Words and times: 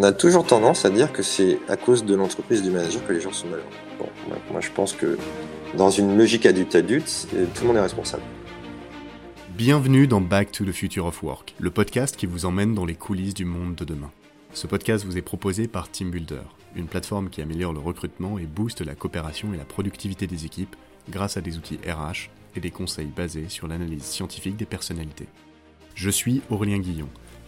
On 0.00 0.02
a 0.02 0.12
toujours 0.12 0.46
tendance 0.46 0.86
à 0.86 0.90
dire 0.90 1.12
que 1.12 1.22
c'est 1.22 1.58
à 1.68 1.76
cause 1.76 2.06
de 2.06 2.14
l'entreprise 2.14 2.62
du 2.62 2.70
manager 2.70 3.06
que 3.06 3.12
les 3.12 3.20
gens 3.20 3.34
sont 3.34 3.48
malheureux. 3.48 3.68
Bon, 3.98 4.08
moi 4.50 4.62
je 4.62 4.70
pense 4.70 4.94
que 4.94 5.18
dans 5.76 5.90
une 5.90 6.16
logique 6.16 6.46
adulte-adulte, 6.46 7.28
tout 7.54 7.60
le 7.60 7.66
monde 7.66 7.76
est 7.76 7.82
responsable. 7.82 8.22
Bienvenue 9.50 10.06
dans 10.06 10.22
Back 10.22 10.52
to 10.52 10.64
the 10.64 10.72
Future 10.72 11.04
of 11.04 11.22
Work, 11.22 11.54
le 11.58 11.70
podcast 11.70 12.16
qui 12.16 12.24
vous 12.24 12.46
emmène 12.46 12.74
dans 12.74 12.86
les 12.86 12.94
coulisses 12.94 13.34
du 13.34 13.44
monde 13.44 13.74
de 13.74 13.84
demain. 13.84 14.10
Ce 14.54 14.66
podcast 14.66 15.04
vous 15.04 15.18
est 15.18 15.20
proposé 15.20 15.68
par 15.68 15.90
Team 15.90 16.10
Builder, 16.10 16.44
une 16.76 16.86
plateforme 16.86 17.28
qui 17.28 17.42
améliore 17.42 17.74
le 17.74 17.80
recrutement 17.80 18.38
et 18.38 18.46
booste 18.46 18.80
la 18.80 18.94
coopération 18.94 19.52
et 19.52 19.58
la 19.58 19.66
productivité 19.66 20.26
des 20.26 20.46
équipes 20.46 20.76
grâce 21.10 21.36
à 21.36 21.42
des 21.42 21.58
outils 21.58 21.78
RH 21.86 22.30
et 22.56 22.60
des 22.60 22.70
conseils 22.70 23.12
basés 23.14 23.50
sur 23.50 23.68
l'analyse 23.68 24.04
scientifique 24.04 24.56
des 24.56 24.64
personnalités. 24.64 25.28
Je 25.94 26.08
suis 26.08 26.40
Aurélien 26.48 26.78
Guillon 26.78 27.08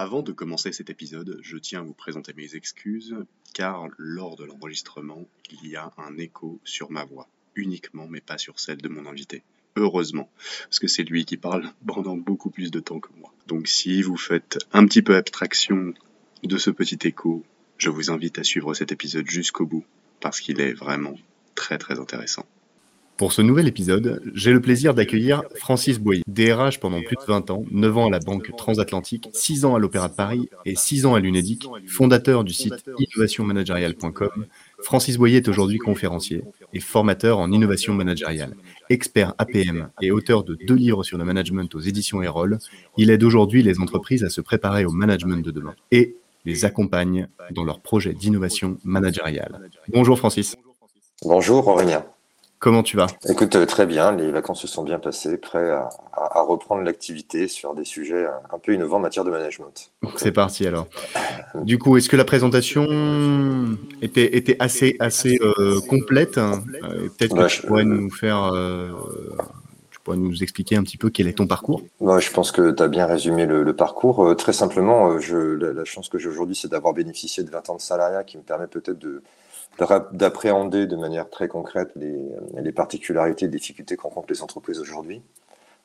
Avant 0.00 0.22
de 0.22 0.30
commencer 0.30 0.70
cet 0.70 0.90
épisode, 0.90 1.40
je 1.42 1.56
tiens 1.56 1.80
à 1.80 1.82
vous 1.82 1.92
présenter 1.92 2.32
mes 2.32 2.54
excuses, 2.54 3.16
car 3.52 3.88
lors 3.96 4.36
de 4.36 4.44
l'enregistrement, 4.44 5.26
il 5.50 5.68
y 5.68 5.74
a 5.74 5.92
un 5.98 6.16
écho 6.18 6.60
sur 6.62 6.92
ma 6.92 7.04
voix, 7.04 7.28
uniquement, 7.56 8.06
mais 8.06 8.20
pas 8.20 8.38
sur 8.38 8.60
celle 8.60 8.76
de 8.76 8.88
mon 8.88 9.06
invité. 9.06 9.42
Heureusement, 9.74 10.30
parce 10.62 10.78
que 10.78 10.86
c'est 10.86 11.02
lui 11.02 11.24
qui 11.24 11.36
parle 11.36 11.72
pendant 11.84 12.16
beaucoup 12.16 12.48
plus 12.48 12.70
de 12.70 12.78
temps 12.78 13.00
que 13.00 13.12
moi. 13.18 13.34
Donc 13.48 13.66
si 13.66 14.00
vous 14.02 14.16
faites 14.16 14.60
un 14.72 14.86
petit 14.86 15.02
peu 15.02 15.16
abstraction 15.16 15.92
de 16.44 16.58
ce 16.58 16.70
petit 16.70 17.08
écho, 17.08 17.44
je 17.76 17.90
vous 17.90 18.12
invite 18.12 18.38
à 18.38 18.44
suivre 18.44 18.74
cet 18.74 18.92
épisode 18.92 19.28
jusqu'au 19.28 19.66
bout, 19.66 19.84
parce 20.20 20.40
qu'il 20.40 20.60
est 20.60 20.74
vraiment 20.74 21.16
très 21.56 21.76
très 21.76 21.98
intéressant. 21.98 22.46
Pour 23.18 23.32
ce 23.32 23.42
nouvel 23.42 23.66
épisode, 23.66 24.22
j'ai 24.32 24.52
le 24.52 24.60
plaisir 24.60 24.94
d'accueillir 24.94 25.42
Francis 25.56 25.98
Boyer, 25.98 26.22
DRH 26.28 26.78
pendant 26.78 27.02
plus 27.02 27.16
de 27.16 27.24
20 27.26 27.50
ans, 27.50 27.64
9 27.72 27.98
ans 27.98 28.06
à 28.06 28.10
la 28.10 28.20
Banque 28.20 28.54
Transatlantique, 28.56 29.28
6 29.32 29.64
ans 29.64 29.74
à 29.74 29.80
l'Opéra 29.80 30.08
de 30.08 30.14
Paris 30.14 30.48
et 30.64 30.76
6 30.76 31.04
ans 31.04 31.16
à 31.16 31.20
l'UNEDIC, 31.20 31.66
fondateur 31.88 32.44
du 32.44 32.52
site 32.52 32.88
innovationmanagériale.com. 32.96 34.46
Francis 34.82 35.16
Boyer 35.16 35.38
est 35.38 35.48
aujourd'hui 35.48 35.78
conférencier 35.78 36.44
et 36.72 36.78
formateur 36.78 37.38
en 37.38 37.50
innovation 37.50 37.92
managériale, 37.92 38.54
expert 38.88 39.34
APM 39.38 39.90
et 40.00 40.12
auteur 40.12 40.44
de 40.44 40.54
deux 40.54 40.76
livres 40.76 41.02
sur 41.02 41.18
le 41.18 41.24
management 41.24 41.74
aux 41.74 41.80
éditions 41.80 42.22
Erol. 42.22 42.58
Il 42.96 43.10
aide 43.10 43.24
aujourd'hui 43.24 43.64
les 43.64 43.80
entreprises 43.80 44.22
à 44.22 44.30
se 44.30 44.40
préparer 44.40 44.84
au 44.84 44.92
management 44.92 45.44
de 45.44 45.50
demain 45.50 45.74
et 45.90 46.14
les 46.44 46.64
accompagne 46.64 47.26
dans 47.50 47.64
leurs 47.64 47.80
projets 47.80 48.14
d'innovation 48.14 48.78
managériale. 48.84 49.68
Bonjour 49.88 50.16
Francis. 50.16 50.54
Bonjour 51.24 51.66
Aurélien. 51.66 52.04
Comment 52.58 52.82
tu 52.82 52.96
vas? 52.96 53.06
Écoute, 53.28 53.54
euh, 53.54 53.66
très 53.66 53.86
bien. 53.86 54.10
Les 54.12 54.32
vacances 54.32 54.60
se 54.60 54.66
sont 54.66 54.82
bien 54.82 54.98
passées, 54.98 55.36
prêt 55.36 55.70
à, 55.70 55.88
reprendre 56.42 56.82
l'activité 56.82 57.46
sur 57.46 57.74
des 57.74 57.84
sujets 57.84 58.26
un 58.52 58.58
peu 58.58 58.74
innovants 58.74 58.96
en 58.96 59.00
matière 59.00 59.24
de 59.24 59.30
management. 59.30 59.92
C'est 60.16 60.32
parti 60.32 60.66
alors. 60.66 60.88
Du 61.54 61.78
coup, 61.78 61.96
est-ce 61.96 62.08
que 62.08 62.16
la 62.16 62.24
présentation 62.24 63.76
était, 64.02 64.36
était 64.36 64.56
assez, 64.58 64.96
assez 64.98 65.38
euh, 65.40 65.80
complète? 65.88 66.38
Euh, 66.38 66.56
Peut-être 67.16 67.36
que 67.36 67.46
tu 67.46 67.66
pourrais 67.66 67.84
nous 67.84 68.10
faire. 68.10 68.50
tu 69.90 70.00
pourrais 70.00 70.16
nous 70.16 70.42
expliquer 70.42 70.76
un 70.76 70.82
petit 70.82 70.96
peu 70.96 71.10
quel 71.10 71.28
est 71.28 71.34
ton 71.34 71.46
parcours? 71.46 71.82
Je 72.00 72.30
pense 72.32 72.50
que 72.50 72.72
tu 72.72 72.82
as 72.82 72.88
bien 72.88 73.06
résumé 73.06 73.46
le, 73.46 73.72
parcours. 73.72 74.34
très 74.36 74.52
simplement, 74.52 75.20
je, 75.20 75.36
la, 75.36 75.72
la, 75.72 75.84
chance 75.84 76.08
que 76.08 76.18
j'ai 76.18 76.28
aujourd'hui, 76.28 76.56
c'est 76.56 76.68
d'avoir 76.68 76.94
bénéficié 76.94 77.44
de 77.44 77.50
20 77.50 77.70
ans 77.70 77.76
de 77.76 77.80
salariat 77.80 78.24
qui 78.24 78.36
me 78.36 78.42
permet 78.42 78.66
peut-être 78.66 78.98
de, 78.98 79.22
d'appréhender 80.12 80.86
de 80.86 80.96
manière 80.96 81.30
très 81.30 81.48
concrète 81.48 81.90
les, 81.96 82.72
particularités 82.72 83.46
et 83.46 83.48
difficultés 83.48 83.96
qu'ont 83.96 84.08
rencontrent 84.08 84.32
les 84.32 84.42
entreprises 84.42 84.80
aujourd'hui, 84.80 85.22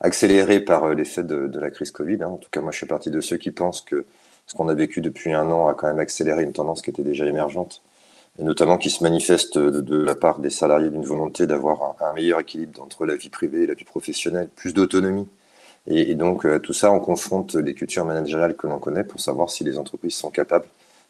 accéléré 0.00 0.60
par 0.60 0.84
euh, 0.84 0.94
l'effet 0.94 1.22
de, 1.22 1.58
la 1.58 1.70
crise 1.70 1.90
Covid. 1.90 2.22
Hein. 2.22 2.28
En 2.28 2.36
tout 2.36 2.50
cas, 2.50 2.60
moi, 2.60 2.72
je 2.72 2.78
fais 2.78 2.86
partie 2.86 3.10
de 3.10 3.20
ceux 3.20 3.36
qui 3.36 3.50
pensent 3.50 3.80
que 3.80 4.04
ce 4.46 4.54
qu'on 4.54 4.68
a 4.68 4.74
vécu 4.74 5.00
depuis 5.00 5.32
un 5.32 5.50
an 5.50 5.68
a 5.68 5.74
quand 5.74 5.86
même 5.86 5.98
accéléré 5.98 6.42
une 6.42 6.52
tendance 6.52 6.82
qui 6.82 6.90
était 6.90 7.02
déjà 7.02 7.24
émergente, 7.26 7.82
et 8.38 8.42
notamment 8.42 8.78
qui 8.78 8.90
se 8.90 9.02
manifeste 9.02 9.58
de, 9.58 9.96
la 9.96 10.14
part 10.14 10.40
des 10.40 10.50
salariés 10.50 10.90
d'une 10.90 11.04
volonté 11.04 11.46
d'avoir 11.46 11.96
un, 12.00 12.12
meilleur 12.12 12.40
équilibre 12.40 12.82
entre 12.82 13.06
la 13.06 13.16
vie 13.16 13.30
privée 13.30 13.62
et 13.62 13.66
la 13.66 13.74
vie 13.74 13.84
professionnelle, 13.84 14.48
plus 14.54 14.74
d'autonomie. 14.74 15.28
Et, 15.86 16.14
donc, 16.14 16.46
euh, 16.46 16.58
tout 16.58 16.72
ça, 16.72 16.90
on 16.90 17.00
confronte 17.00 17.54
les 17.54 17.74
cultures 17.74 18.04
managériales 18.04 18.56
que 18.56 18.66
l'on 18.66 18.78
connaît 18.78 19.04
pour 19.04 19.20
savoir 19.20 19.50
si 19.50 19.64
les 19.64 19.78
entreprises 19.78 20.14
sont 20.14 20.30
capables 20.30 20.66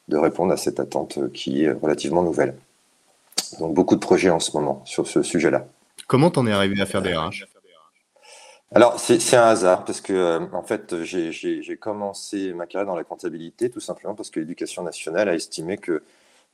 de 0.09 0.17
répondre 0.17 0.53
à 0.53 0.57
cette 0.57 0.81
attente 0.81 1.33
qui 1.33 1.65
est 1.65 1.73
relativement 1.73 2.23
nouvelle. 2.23 2.55
Donc 3.59 3.75
beaucoup 3.75 3.95
de 3.95 4.01
projets 4.01 4.31
en 4.31 4.41
ce 4.41 4.57
moment 4.57 4.83
sur 4.85 5.07
ce 5.07 5.23
sujet-là. 5.23 5.67
Comment 6.07 6.31
t'en 6.31 6.47
es 6.47 6.53
arrivé 6.53 6.81
à 6.81 6.87
faire 6.87 7.03
des 7.03 7.15
RH? 7.15 7.47
Alors, 8.75 8.99
c'est 8.99 9.37
un 9.37 9.45
hasard 9.45 9.85
parce 9.85 10.01
que, 10.01 10.13
euh, 10.13 10.41
en 10.53 10.65
fait, 10.65 11.05
j'ai 11.05 11.77
commencé 11.77 12.53
ma 12.55 12.67
carrière 12.67 12.87
dans 12.87 12.97
la 12.97 13.05
comptabilité 13.05 13.71
tout 13.71 13.79
simplement 13.81 14.17
parce 14.17 14.31
que 14.31 14.41
l'éducation 14.41 14.83
nationale 14.83 15.29
a 15.29 15.35
estimé 15.35 15.79
que, 15.79 16.03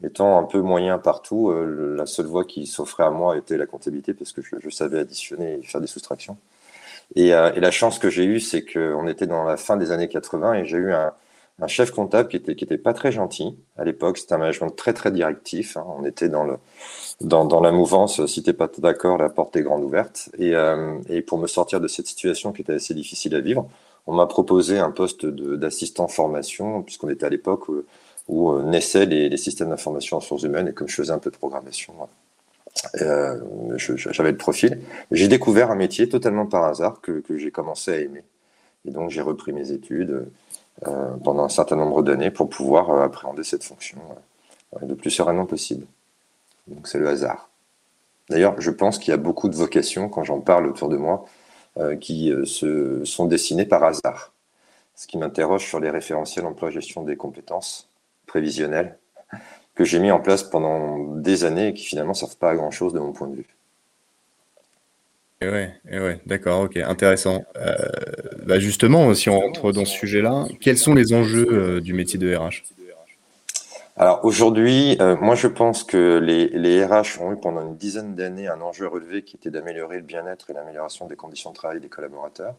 étant 0.05 0.39
un 0.39 0.45
peu 0.45 0.61
moyen 0.61 0.99
partout, 0.99 1.51
euh, 1.51 1.95
la 1.97 2.05
seule 2.05 2.27
voie 2.27 2.45
qui 2.45 2.67
s'offrait 2.67 3.05
à 3.05 3.11
moi 3.11 3.39
était 3.39 3.57
la 3.57 3.67
comptabilité 3.67 4.13
parce 4.13 4.33
que 4.33 4.43
je, 4.43 4.69
savais 4.69 4.99
additionner 4.99 5.61
et 5.61 5.63
faire 5.63 5.81
des 5.81 5.87
soustractions. 5.87 6.37
Et, 7.17 7.35
euh, 7.35 7.53
et 7.55 7.61
la 7.61 7.71
chance 7.71 7.99
que 7.99 8.11
j'ai 8.11 8.25
eue, 8.25 8.41
c'est 8.41 8.65
qu'on 8.65 9.09
était 9.09 9.27
dans 9.27 9.45
la 9.45 9.57
fin 9.57 9.79
des 9.79 9.91
années 9.91 10.09
80 10.09 10.55
et 10.55 10.67
j'ai 10.67 10.77
eu 10.77 10.93
un, 10.93 11.13
un 11.61 11.67
chef 11.67 11.91
comptable 11.91 12.29
qui 12.29 12.37
était, 12.37 12.55
qui 12.55 12.65
était 12.65 12.79
pas 12.79 12.95
très 12.95 13.13
gentil 13.13 13.57
à 13.77 13.85
l'époque. 13.85 14.19
C'était 14.19 14.35
un 14.35 14.39
management 14.39 14.71
très 14.71 14.93
très 14.93 15.11
directif. 15.11 15.77
Hein. 15.77 15.85
On 15.99 16.05
était 16.05 16.29
dans 16.29 16.45
le 16.45 16.57
dans, 17.21 17.45
dans 17.45 17.61
la 17.61 17.71
mouvance. 17.71 18.25
Si 18.27 18.43
t'es 18.43 18.53
pas 18.53 18.69
d'accord, 18.79 19.19
la 19.19 19.29
porte 19.29 19.55
est 19.57 19.63
grande 19.63 19.85
ouverte. 19.85 20.31
Et, 20.39 20.55
euh, 20.55 20.99
et 21.09 21.21
pour 21.23 21.39
me 21.39 21.47
sortir 21.47 21.81
de 21.81 21.89
cette 21.89 22.07
situation 22.07 22.53
qui 22.53 22.63
était 22.63 22.75
assez 22.75 22.95
difficile 22.95 23.35
à 23.35 23.41
vivre, 23.41 23.69
on 24.07 24.15
m'a 24.15 24.27
proposé 24.27 24.79
un 24.79 24.91
poste 24.91 25.27
d'assistant 25.27 26.09
formation 26.09 26.83
puisqu'on 26.83 27.11
était 27.11 27.27
à 27.27 27.29
l'époque 27.29 27.69
où, 28.29 28.51
euh, 28.53 28.63
naissaient 28.63 29.07
les, 29.07 29.29
les 29.29 29.37
systèmes 29.37 29.71
d'information 29.71 30.17
en 30.17 30.21
sources 30.21 30.45
humaines 30.45 30.69
et 30.69 30.73
comme 30.73 30.89
je 30.89 30.95
faisais 30.95 31.13
un 31.13 31.19
peu 31.19 31.31
de 31.31 31.37
programmation. 31.37 31.95
Euh, 33.03 33.39
j'avais 33.77 34.31
le 34.31 34.37
profil. 34.39 34.81
J'ai 35.11 35.29
découvert 35.29 35.71
un 35.71 35.75
métier 35.75 36.09
totalement 36.09 36.47
par 36.47 36.65
hasard 36.65 37.01
que, 37.01 37.21
que 37.21 37.37
j'ai 37.37 37.51
commencé 37.51 37.93
à 37.93 37.97
aimer. 37.99 38.23
Et 38.87 38.91
donc 38.91 39.11
j'ai 39.11 39.21
repris 39.21 39.53
mes 39.53 39.73
études. 39.73 40.27
Euh, 40.87 41.17
pendant 41.23 41.45
un 41.45 41.51
certain 41.51 41.77
nombre 41.77 42.03
d'années 42.03 42.31
pour 42.31 42.49
pouvoir 42.49 42.91
euh, 42.91 43.05
appréhender 43.05 43.45
cette 43.45 43.65
fonction 43.65 43.99
euh, 44.75 44.87
le 44.87 44.95
plus 44.95 45.11
sereinement 45.11 45.45
possible. 45.45 45.87
Donc 46.69 46.89
c'est 46.89 46.99
le 46.99 47.07
hasard. 47.07 47.51
D'ailleurs, 48.31 48.59
je 48.61 48.71
pense 48.71 48.99
qu'il 48.99 49.11
y 49.11 49.15
a 49.15 49.19
beaucoup 49.19 49.51
de 49.51 49.57
vocations, 49.57 50.09
quand 50.09 50.25
j'en 50.25 50.41
parle 50.41 50.67
autour 50.67 50.89
de 50.89 50.97
moi, 50.97 51.25
qui 52.01 52.33
se 52.45 53.05
sont 53.05 53.27
dessinées 53.27 53.65
par 53.65 53.83
hasard. 53.83 54.33
Ce 54.95 55.09
qui 55.09 55.19
m'interroge 55.19 55.67
sur 55.67 55.81
les 55.81 55.91
référentiels 55.91 56.47
emploi-gestion 56.47 57.03
des 57.03 57.17
compétences 57.17 57.89
prévisionnelles 58.27 58.99
que 59.75 59.85
j'ai 59.85 59.99
mis 59.99 60.13
en 60.13 60.21
place 60.21 60.45
pendant 60.45 60.99
des 61.17 61.45
années 61.45 61.69
et 61.69 61.75
qui 61.75 61.85
finalement 61.85 62.13
ne 62.13 62.17
servent 62.17 62.37
pas 62.37 62.51
à 62.51 62.55
grand-chose 62.55 62.93
de 62.93 63.01
mon 63.01 63.13
point 63.13 63.27
de 63.27 63.35
vue. 63.35 63.57
Et 65.43 65.49
ouais, 65.49 65.73
ouais, 65.91 66.21
d'accord, 66.27 66.65
ok, 66.65 66.77
intéressant. 66.77 67.47
Euh, 67.57 67.75
bah 68.45 68.59
justement, 68.59 69.15
si 69.15 69.31
on 69.31 69.41
rentre 69.41 69.73
dans 69.73 69.87
ce 69.87 69.97
sujet-là, 69.97 70.45
quels 70.61 70.77
sont 70.77 70.93
les 70.93 71.15
enjeux 71.15 71.49
euh, 71.51 71.81
du 71.81 71.95
métier 71.95 72.19
de 72.19 72.37
RH 72.37 72.63
Alors 73.97 74.23
aujourd'hui, 74.23 74.99
euh, 75.01 75.17
moi 75.19 75.37
je 75.37 75.47
pense 75.47 75.83
que 75.83 76.19
les, 76.19 76.49
les, 76.49 76.85
RH 76.85 77.23
ont 77.23 77.33
eu 77.33 77.37
pendant 77.37 77.63
une 77.63 77.79
dizaine 77.79 78.15
d'années 78.15 78.49
un 78.49 78.61
enjeu 78.61 78.87
relevé 78.87 79.23
qui 79.23 79.37
était 79.37 79.51
d'améliorer 79.51 79.97
le 79.97 80.03
bien-être 80.03 80.51
et 80.51 80.53
l'amélioration 80.53 81.07
des 81.07 81.17
conditions 81.17 81.53
de 81.53 81.55
travail 81.55 81.81
des 81.81 81.89
collaborateurs. 81.89 82.57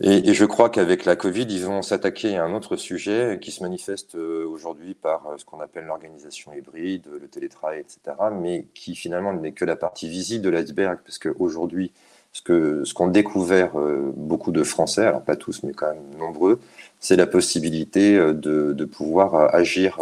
Et, 0.00 0.32
je 0.34 0.44
crois 0.44 0.70
qu'avec 0.70 1.04
la 1.04 1.16
Covid, 1.16 1.46
ils 1.48 1.64
vont 1.64 1.82
s'attaquer 1.82 2.36
à 2.36 2.44
un 2.44 2.54
autre 2.54 2.76
sujet 2.76 3.38
qui 3.40 3.52
se 3.52 3.62
manifeste 3.62 4.14
euh, 4.14 4.46
aujourd'hui 4.48 4.94
par 4.94 5.26
euh, 5.26 5.34
ce 5.36 5.44
qu'on 5.44 5.60
appelle 5.60 5.84
l'organisation 5.84 6.52
hybride, 6.54 7.06
le 7.20 7.28
télétravail, 7.28 7.80
etc., 7.80 8.16
mais 8.32 8.66
qui 8.74 8.96
finalement 8.96 9.32
n'est 9.32 9.52
que 9.52 9.64
la 9.64 9.76
partie 9.76 10.08
visible 10.08 10.44
de 10.44 10.50
l'iceberg, 10.50 10.98
parce 11.04 11.18
qu'aujourd'hui, 11.18 11.92
ce 12.32 12.42
qu'ont 12.42 13.06
ce 13.06 13.10
découvert 13.10 13.78
euh, 13.78 14.12
beaucoup 14.16 14.50
de 14.50 14.64
Français, 14.64 15.04
alors 15.04 15.22
pas 15.22 15.36
tous, 15.36 15.62
mais 15.62 15.72
quand 15.72 15.92
même 15.92 16.18
nombreux, 16.18 16.58
c'est 16.98 17.16
la 17.16 17.26
possibilité 17.26 18.16
de, 18.16 18.72
de 18.72 18.84
pouvoir 18.84 19.54
agir 19.54 19.98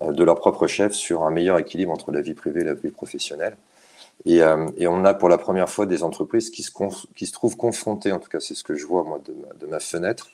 de 0.00 0.24
leur 0.24 0.36
propre 0.36 0.66
chef 0.66 0.92
sur 0.92 1.22
un 1.24 1.30
meilleur 1.30 1.58
équilibre 1.58 1.92
entre 1.92 2.12
la 2.12 2.20
vie 2.20 2.34
privée 2.34 2.60
et 2.60 2.64
la 2.64 2.74
vie 2.74 2.90
professionnelle. 2.90 3.56
Et, 4.26 4.38
et, 4.38 4.86
on 4.88 5.04
a 5.04 5.12
pour 5.12 5.28
la 5.28 5.36
première 5.36 5.68
fois 5.68 5.84
des 5.84 6.02
entreprises 6.02 6.48
qui 6.50 6.62
se, 6.62 6.70
qui 7.14 7.26
se 7.26 7.32
trouvent 7.32 7.56
confrontées, 7.56 8.10
en 8.10 8.18
tout 8.18 8.30
cas 8.30 8.40
c'est 8.40 8.54
ce 8.54 8.64
que 8.64 8.74
je 8.74 8.86
vois 8.86 9.04
moi 9.04 9.20
de 9.22 9.34
ma, 9.34 9.52
de 9.54 9.66
ma 9.66 9.80
fenêtre, 9.80 10.28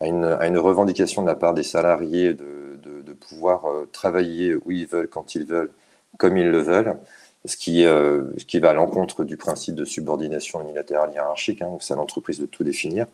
à 0.00 0.06
une, 0.06 0.24
à 0.24 0.46
une, 0.46 0.58
revendication 0.58 1.22
de 1.22 1.28
la 1.28 1.36
part 1.36 1.54
des 1.54 1.62
salariés 1.62 2.34
de, 2.34 2.78
de, 2.82 3.12
pouvoir 3.12 3.64
travailler 3.92 4.54
où 4.54 4.70
ils 4.70 4.86
veulent, 4.86 5.08
quand 5.08 5.34
ils 5.34 5.44
veulent, 5.44 5.70
comme 6.18 6.36
ils 6.36 6.48
le 6.50 6.60
veulent, 6.60 6.96
ce 7.44 7.56
qui, 7.56 7.84
euh, 7.84 8.24
ce 8.36 8.44
qui 8.44 8.58
va 8.60 8.70
à 8.70 8.72
l'encontre 8.72 9.24
du 9.24 9.36
principe 9.36 9.74
de 9.74 9.84
subordination 9.84 10.60
unilatérale 10.60 11.12
hiérarchique, 11.12 11.62
hein, 11.62 11.68
où 11.70 11.78
c'est 11.80 11.94
à 11.94 11.96
l'entreprise 11.96 12.38
de 12.38 12.46
tout 12.46 12.64
définir. 12.64 13.06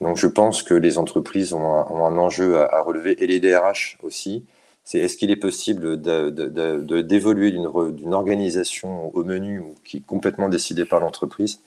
Donc 0.00 0.16
je 0.16 0.26
pense 0.26 0.62
que 0.62 0.74
les 0.74 0.98
entreprises 0.98 1.52
ont 1.52 1.74
un, 1.74 1.86
ont 1.90 2.06
un 2.06 2.18
enjeu 2.18 2.58
à, 2.58 2.76
à, 2.76 2.82
relever, 2.82 3.22
et 3.22 3.26
les 3.26 3.40
DRH 3.40 3.98
aussi. 4.02 4.44
C'est 4.84 4.98
est-ce 4.98 5.16
qu'il 5.16 5.30
est 5.30 5.36
possible 5.36 6.00
d'évoluer 6.00 7.50
d'une 7.52 8.14
organisation 8.14 9.14
au 9.14 9.24
menu 9.24 9.62
qui 9.84 9.98
est 9.98 10.06
complètement 10.06 10.48
décidée 10.48 10.84
par 10.84 11.00
l'entreprise 11.00 11.60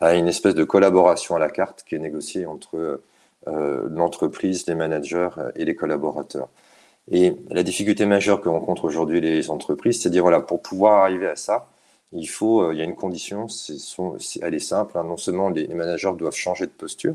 à 0.00 0.14
une 0.14 0.28
espèce 0.28 0.54
de 0.54 0.64
collaboration 0.64 1.36
à 1.36 1.38
la 1.38 1.50
carte 1.50 1.84
qui 1.86 1.94
est 1.94 1.98
négociée 1.98 2.46
entre 2.46 3.02
euh, 3.48 3.88
l'entreprise, 3.90 4.66
les 4.66 4.74
managers 4.74 5.30
et 5.54 5.64
les 5.64 5.74
collaborateurs? 5.74 6.48
Et 7.10 7.34
la 7.50 7.62
difficulté 7.62 8.04
majeure 8.06 8.40
que 8.40 8.48
rencontrent 8.48 8.84
aujourd'hui 8.84 9.20
les 9.20 9.50
entreprises, 9.50 10.02
c'est 10.02 10.08
de 10.08 10.14
dire 10.14 10.22
voilà, 10.22 10.40
pour 10.40 10.60
pouvoir 10.62 11.04
arriver 11.04 11.28
à 11.28 11.36
ça, 11.36 11.68
il 12.12 12.26
faut, 12.26 12.62
euh, 12.62 12.74
il 12.74 12.78
y 12.78 12.82
a 12.82 12.84
une 12.84 12.96
condition, 12.96 13.48
c'est, 13.48 13.76
elle 14.42 14.54
est 14.54 14.58
simple. 14.58 14.98
Hein, 14.98 15.04
non 15.04 15.16
seulement 15.16 15.50
les, 15.50 15.68
managers 15.68 16.12
doivent 16.16 16.34
changer 16.34 16.66
de 16.66 16.72
posture, 16.72 17.14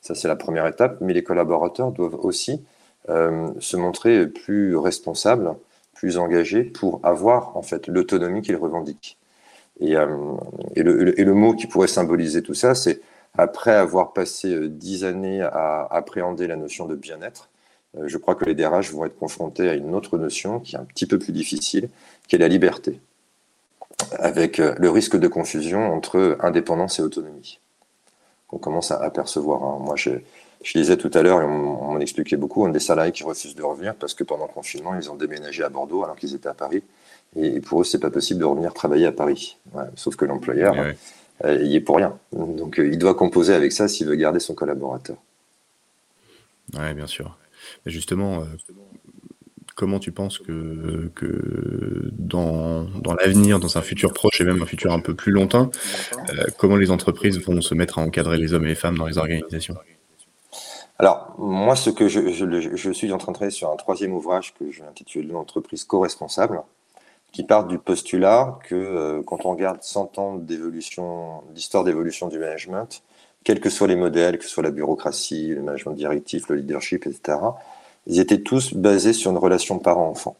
ça 0.00 0.14
c'est 0.14 0.28
la 0.28 0.36
première 0.36 0.66
étape, 0.66 0.98
mais 1.00 1.12
les 1.12 1.22
collaborateurs 1.22 1.92
doivent 1.92 2.18
aussi 2.24 2.64
se 3.06 3.76
montrer 3.76 4.26
plus 4.26 4.76
responsables, 4.76 5.54
plus 5.94 6.18
engagés 6.18 6.64
pour 6.64 7.00
avoir 7.02 7.56
en 7.56 7.62
fait 7.62 7.86
l'autonomie 7.86 8.42
qu'ils 8.42 8.56
revendiquent. 8.56 9.18
Et, 9.80 9.96
euh, 9.96 10.06
le, 10.76 11.32
mot 11.32 11.54
qui 11.54 11.66
pourrait 11.66 11.88
symboliser 11.88 12.42
tout 12.42 12.54
ça, 12.54 12.74
c'est 12.74 13.00
après 13.36 13.72
avoir 13.72 14.12
passé 14.12 14.52
euh, 14.52 14.68
dix 14.68 15.04
années 15.04 15.42
à 15.42 15.86
appréhender 15.90 16.46
la 16.46 16.56
notion 16.56 16.86
de 16.86 16.96
bien-être, 16.96 17.48
euh, 17.96 18.08
je 18.08 18.18
crois 18.18 18.34
que 18.34 18.44
les 18.44 18.54
DRH 18.54 18.92
vont 18.92 19.04
être 19.04 19.18
confrontés 19.18 19.68
à 19.68 19.74
une 19.74 19.94
autre 19.94 20.18
notion 20.18 20.60
qui 20.60 20.76
est 20.76 20.78
un 20.78 20.84
petit 20.84 21.06
peu 21.06 21.18
plus 21.18 21.32
difficile, 21.32 21.88
qui 22.26 22.36
est 22.36 22.38
la 22.38 22.48
liberté, 22.48 23.00
avec 24.18 24.58
euh, 24.58 24.74
le 24.78 24.90
risque 24.90 25.16
de 25.16 25.28
confusion 25.28 25.92
entre 25.92 26.36
indépendance 26.40 26.98
et 26.98 27.02
autonomie. 27.02 27.60
On 28.50 28.58
commence 28.58 28.90
à 28.90 28.96
apercevoir. 29.02 29.62
Hein. 29.62 29.78
Moi, 29.80 29.96
je, 29.96 30.10
je 30.62 30.78
disais 30.78 30.96
tout 30.96 31.10
à 31.14 31.22
l'heure, 31.22 31.40
et 31.40 31.44
on, 31.44 31.48
m'en 31.92 32.00
expliquait 32.00 32.36
beaucoup, 32.36 32.64
on 32.64 32.68
a 32.68 32.72
des 32.72 32.80
salariés 32.80 33.12
qui 33.12 33.24
refusent 33.24 33.54
de 33.54 33.62
revenir 33.62 33.94
parce 33.94 34.14
que 34.14 34.24
pendant 34.24 34.46
le 34.46 34.52
confinement, 34.52 34.94
ils 34.94 35.10
ont 35.10 35.16
déménagé 35.16 35.62
à 35.62 35.68
Bordeaux 35.68 36.04
alors 36.04 36.16
qu'ils 36.16 36.34
étaient 36.34 36.48
à 36.48 36.54
Paris. 36.54 36.82
Et, 37.36 37.60
pour 37.60 37.82
eux, 37.82 37.84
c'est 37.84 38.00
pas 38.00 38.10
possible 38.10 38.40
de 38.40 38.44
revenir 38.44 38.72
travailler 38.72 39.06
à 39.06 39.12
Paris. 39.12 39.58
sauf 39.94 40.16
que 40.16 40.24
l'employeur, 40.24 40.74
euh, 41.44 41.58
il 41.62 41.74
est 41.74 41.80
pour 41.80 41.96
rien. 41.96 42.18
Donc, 42.32 42.76
il 42.78 42.98
doit 42.98 43.14
composer 43.14 43.54
avec 43.54 43.72
ça 43.72 43.86
s'il 43.86 44.06
veut 44.06 44.16
garder 44.16 44.40
son 44.40 44.54
collaborateur. 44.54 45.16
Oui, 46.74 46.94
bien 46.94 47.06
sûr 47.06 47.36
justement, 47.86 48.40
euh, 48.40 48.44
comment 49.74 49.98
tu 49.98 50.12
penses 50.12 50.38
que, 50.38 51.10
que 51.14 52.10
dans, 52.12 52.84
dans 52.84 53.14
l'avenir, 53.14 53.60
dans 53.60 53.78
un 53.78 53.82
futur 53.82 54.12
proche 54.12 54.40
et 54.40 54.44
même 54.44 54.62
un 54.62 54.66
futur 54.66 54.92
un 54.92 55.00
peu 55.00 55.14
plus 55.14 55.32
lointain, 55.32 55.70
euh, 56.30 56.44
comment 56.58 56.76
les 56.76 56.90
entreprises 56.90 57.38
vont 57.40 57.60
se 57.60 57.74
mettre 57.74 57.98
à 57.98 58.02
encadrer 58.02 58.38
les 58.38 58.52
hommes 58.52 58.64
et 58.64 58.68
les 58.68 58.74
femmes 58.74 58.98
dans 58.98 59.06
les 59.06 59.18
organisations? 59.18 59.76
Alors, 60.98 61.34
moi, 61.38 61.76
ce 61.76 61.90
que 61.90 62.08
je, 62.08 62.28
je, 62.30 62.90
suis 62.90 63.12
en 63.12 63.18
train 63.18 63.30
de 63.30 63.36
travailler 63.36 63.54
sur 63.54 63.70
un 63.70 63.76
troisième 63.76 64.14
ouvrage 64.14 64.52
que 64.54 64.70
je 64.70 64.82
vais 64.82 64.88
intituler 64.88 65.28
L'entreprise 65.28 65.84
co-responsable, 65.84 66.62
qui 67.30 67.44
part 67.44 67.66
du 67.66 67.78
postulat 67.78 68.58
que 68.68 68.74
euh, 68.74 69.22
quand 69.22 69.46
on 69.46 69.50
regarde 69.50 69.82
100 69.82 70.18
ans 70.18 70.34
d'évolution, 70.34 71.42
d'histoire 71.54 71.84
d'évolution 71.84 72.26
du 72.26 72.38
management, 72.38 73.02
quels 73.44 73.60
que 73.60 73.70
soient 73.70 73.86
les 73.86 73.96
modèles, 73.96 74.38
que 74.38 74.44
ce 74.44 74.50
soit 74.50 74.62
la 74.62 74.70
bureaucratie, 74.70 75.48
le 75.48 75.62
management 75.62 75.94
directif, 75.94 76.48
le 76.48 76.56
leadership, 76.56 77.06
etc., 77.06 77.38
ils 78.06 78.18
étaient 78.20 78.40
tous 78.40 78.74
basés 78.74 79.12
sur 79.12 79.30
une 79.30 79.38
relation 79.38 79.78
parent-enfant. 79.78 80.36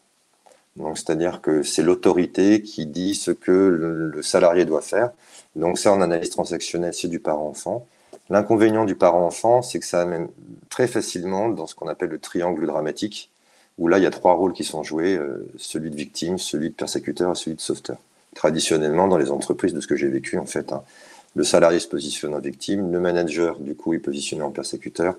Donc, 0.77 0.97
c'est-à-dire 0.97 1.41
que 1.41 1.63
c'est 1.63 1.83
l'autorité 1.83 2.63
qui 2.63 2.87
dit 2.87 3.15
ce 3.15 3.31
que 3.31 3.51
le, 3.53 4.23
salarié 4.23 4.65
doit 4.65 4.81
faire. 4.81 5.11
Donc, 5.57 5.79
ça, 5.79 5.93
en 5.93 6.01
analyse 6.01 6.31
transactionnelle, 6.31 6.95
c'est 6.95 7.09
du 7.09 7.21
parent-enfant. 7.21 7.87
L'inconvénient 8.31 8.85
du 8.85 8.95
parent-enfant, 8.95 9.63
c'est 9.63 9.79
que 9.79 9.87
ça 9.87 10.03
amène 10.03 10.29
très 10.69 10.87
facilement 10.87 11.49
dans 11.49 11.67
ce 11.67 11.75
qu'on 11.75 11.89
appelle 11.89 12.11
le 12.11 12.19
triangle 12.19 12.67
dramatique, 12.67 13.31
où 13.79 13.89
là, 13.89 13.99
il 13.99 14.05
y 14.05 14.07
a 14.07 14.11
trois 14.11 14.35
rôles 14.35 14.53
qui 14.53 14.65
sont 14.65 14.83
joués, 14.83 15.17
euh, 15.17 15.49
celui 15.57 15.91
de 15.91 15.97
victime, 15.97 16.39
celui 16.39 16.71
de 16.71 16.75
persécuteur 16.75 17.33
et 17.33 17.35
celui 17.35 17.57
de 17.57 17.61
sauveteur. 17.61 17.97
Traditionnellement, 18.35 19.09
dans 19.09 19.19
les 19.19 19.31
entreprises, 19.31 19.73
de 19.73 19.81
ce 19.81 19.87
que 19.87 19.97
j'ai 19.97 20.09
vécu, 20.09 20.37
en 20.39 20.47
fait, 20.47 20.73
hein, 20.73 20.83
le 21.35 21.45
salarié 21.45 21.79
se 21.79 21.89
positionne 21.89 22.35
en 22.35 22.41
victime, 22.41 22.93
le 22.93 23.01
manager, 23.01 23.59
du 23.61 23.75
coup, 23.75 23.95
est 23.95 23.99
positionné 23.99 24.43
en 24.43 24.51
persécuteur, 24.51 25.15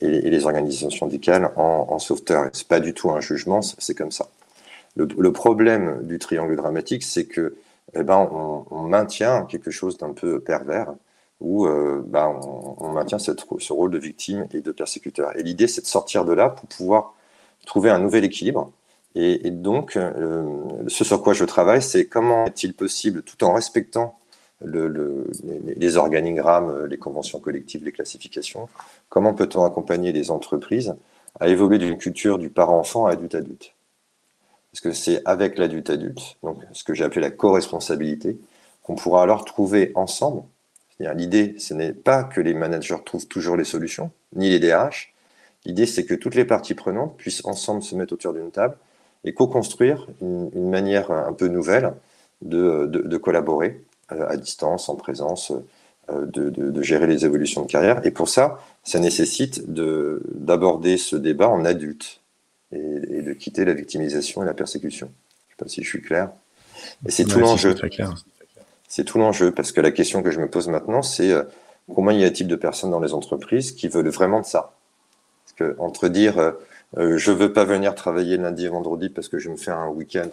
et 0.00 0.08
les, 0.08 0.44
organisations 0.46 0.90
syndicales 0.90 1.50
en, 1.56 1.86
en 1.90 1.98
sauveteur. 1.98 2.48
C'est 2.52 2.68
pas 2.68 2.80
du 2.80 2.94
tout 2.94 3.10
un 3.10 3.20
jugement, 3.20 3.62
c'est 3.62 3.96
comme 3.96 4.12
ça. 4.12 4.28
Le, 4.98 5.32
problème 5.32 6.00
du 6.02 6.18
triangle 6.18 6.56
dramatique, 6.56 7.04
c'est 7.04 7.24
que 7.24 7.56
eh 7.94 8.02
ben, 8.02 8.28
on, 8.70 8.82
maintient 8.82 9.44
quelque 9.44 9.70
chose 9.70 9.96
d'un 9.96 10.12
peu 10.12 10.40
pervers, 10.40 10.92
où 11.40 11.66
euh, 11.66 12.02
ben, 12.06 12.40
on, 12.78 12.88
maintient 12.90 13.18
ce 13.18 13.72
rôle 13.72 13.90
de 13.90 13.98
victime 13.98 14.46
et 14.52 14.60
de 14.60 14.72
persécuteur. 14.72 15.36
Et 15.36 15.42
l'idée, 15.42 15.68
c'est 15.68 15.82
de 15.82 15.86
sortir 15.86 16.24
de 16.24 16.32
là 16.32 16.48
pour 16.48 16.68
pouvoir 16.68 17.14
trouver 17.66 17.90
un 17.90 17.98
nouvel 17.98 18.24
équilibre. 18.24 18.72
Et, 19.14 19.50
donc, 19.50 19.96
euh, 19.96 20.44
ce 20.86 21.02
sur 21.02 21.22
quoi 21.22 21.32
je 21.32 21.44
travaille, 21.44 21.82
c'est 21.82 22.06
comment 22.06 22.46
est-il 22.46 22.74
possible, 22.74 23.22
tout 23.22 23.42
en 23.42 23.52
respectant 23.52 24.18
le, 24.64 25.26
les, 25.76 25.96
organigrammes, 25.96 26.86
les 26.86 26.98
conventions 26.98 27.40
collectives, 27.40 27.84
les 27.84 27.92
classifications. 27.92 28.68
Comment 29.08 29.34
peut-on 29.34 29.64
accompagner 29.64 30.12
les 30.12 30.30
entreprises 30.30 30.94
à 31.40 31.48
évoluer 31.48 31.78
d'une 31.78 31.96
culture 31.96 32.38
du 32.38 32.50
parent-enfant 32.50 33.06
à 33.06 33.12
adulte-adulte 33.12 33.74
Parce 34.72 34.80
que 34.80 34.92
c'est 34.92 35.22
avec 35.24 35.58
l'adulte-adulte, 35.58 36.36
donc 36.42 36.58
ce 36.72 36.84
que 36.84 36.94
j'ai 36.94 37.04
appelé 37.04 37.20
la 37.20 37.30
co-responsabilité, 37.30 38.38
qu'on 38.82 38.96
pourra 38.96 39.22
alors 39.22 39.44
trouver 39.44 39.92
ensemble. 39.94 40.42
L'idée, 41.00 41.54
ce 41.58 41.74
n'est 41.74 41.92
pas 41.92 42.24
que 42.24 42.40
les 42.40 42.54
managers 42.54 42.96
trouvent 43.04 43.28
toujours 43.28 43.56
les 43.56 43.64
solutions, 43.64 44.10
ni 44.34 44.50
les 44.50 44.58
DRH. 44.58 45.14
L'idée, 45.64 45.86
c'est 45.86 46.04
que 46.04 46.14
toutes 46.14 46.34
les 46.34 46.44
parties 46.44 46.74
prenantes 46.74 47.16
puissent 47.16 47.44
ensemble 47.44 47.82
se 47.82 47.94
mettre 47.94 48.14
autour 48.14 48.32
d'une 48.32 48.50
table 48.50 48.76
et 49.24 49.32
co-construire 49.32 50.06
une, 50.20 50.50
une, 50.54 50.70
manière 50.70 51.10
un 51.10 51.32
peu 51.32 51.48
nouvelle 51.48 51.92
de, 52.42 52.86
de, 52.86 53.00
de 53.02 53.16
collaborer 53.16 53.80
euh, 54.12 54.28
à 54.28 54.36
distance, 54.36 54.88
en 54.88 54.96
présence, 54.96 55.52
euh, 56.10 56.26
de, 56.26 56.50
de, 56.50 56.70
de, 56.70 56.82
gérer 56.82 57.06
les 57.06 57.24
évolutions 57.24 57.62
de 57.62 57.70
carrière. 57.70 58.04
Et 58.06 58.10
pour 58.10 58.28
ça, 58.28 58.58
ça 58.82 58.98
nécessite 58.98 59.70
d'aborder 59.70 60.96
ce 60.96 61.16
débat 61.16 61.48
en 61.48 61.64
adulte 61.64 62.20
et, 62.72 62.78
et, 62.78 63.22
de 63.22 63.32
quitter 63.34 63.64
la 63.64 63.74
victimisation 63.74 64.42
et 64.42 64.46
la 64.46 64.54
persécution. 64.54 65.10
Je 65.48 65.54
ne 65.54 65.56
sais 65.56 65.64
pas 65.64 65.68
si 65.68 65.82
je 65.82 65.88
suis 65.88 66.02
clair. 66.02 66.30
Et 67.06 67.10
c'est 67.10 67.24
tout 67.24 67.40
l'enjeu. 67.40 67.74
C'est 68.88 69.04
tout 69.04 69.18
l'enjeu, 69.18 69.52
parce 69.52 69.72
que 69.72 69.80
la 69.80 69.90
question 69.90 70.22
que 70.22 70.30
je 70.30 70.40
me 70.40 70.48
pose 70.48 70.68
maintenant, 70.68 71.02
c'est 71.02 71.30
euh, 71.30 71.44
combien 71.94 72.12
y 72.18 72.24
a-t-il 72.24 72.48
de 72.48 72.56
personnes 72.56 72.90
dans 72.90 73.00
les 73.00 73.14
entreprises 73.14 73.72
qui 73.72 73.88
veulent 73.88 74.08
vraiment 74.08 74.40
de 74.40 74.46
ça? 74.46 74.74
Parce 75.44 75.70
que 75.70 75.80
entre 75.80 76.08
dire 76.08 76.54
euh, 76.96 77.18
je 77.18 77.32
veux 77.32 77.52
pas 77.52 77.64
venir 77.64 77.94
travailler 77.94 78.36
lundi 78.38 78.64
et 78.64 78.68
vendredi 78.68 79.10
parce 79.10 79.28
que 79.28 79.38
je 79.38 79.50
me 79.50 79.56
fais 79.56 79.70
un 79.70 79.88
week-end 79.88 80.28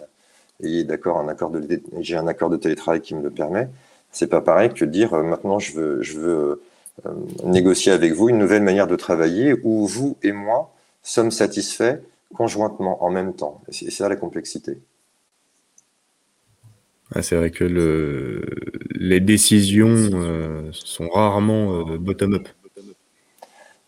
et 0.62 0.84
d'accord, 0.84 1.18
un 1.18 1.28
accord 1.28 1.50
de 1.50 1.82
j'ai 2.00 2.16
un 2.16 2.26
accord 2.26 2.48
de 2.48 2.56
télétravail 2.56 3.00
qui 3.02 3.14
me 3.14 3.22
le 3.22 3.30
permet. 3.30 3.68
C'est 4.10 4.26
pas 4.26 4.40
pareil 4.40 4.72
que 4.72 4.84
dire 4.84 5.12
euh, 5.12 5.22
maintenant 5.22 5.58
je 5.58 5.74
veux 5.74 6.02
je 6.02 6.18
veux 6.18 6.62
euh, 7.04 7.10
négocier 7.44 7.92
avec 7.92 8.14
vous 8.14 8.30
une 8.30 8.38
nouvelle 8.38 8.62
manière 8.62 8.86
de 8.86 8.96
travailler 8.96 9.54
où 9.64 9.86
vous 9.86 10.16
et 10.22 10.32
moi 10.32 10.72
sommes 11.02 11.30
satisfaits 11.30 12.00
conjointement 12.34 13.04
en 13.04 13.10
même 13.10 13.34
temps. 13.34 13.60
C'est 13.68 13.90
ça 13.90 14.08
la 14.08 14.16
complexité. 14.16 14.78
C'est 17.22 17.36
vrai 17.36 17.50
que 17.50 17.64
le, 17.64 18.44
les 18.90 19.20
décisions 19.20 20.10
euh, 20.14 20.70
sont 20.72 21.08
rarement 21.08 21.84
bottom-up. 21.96 22.48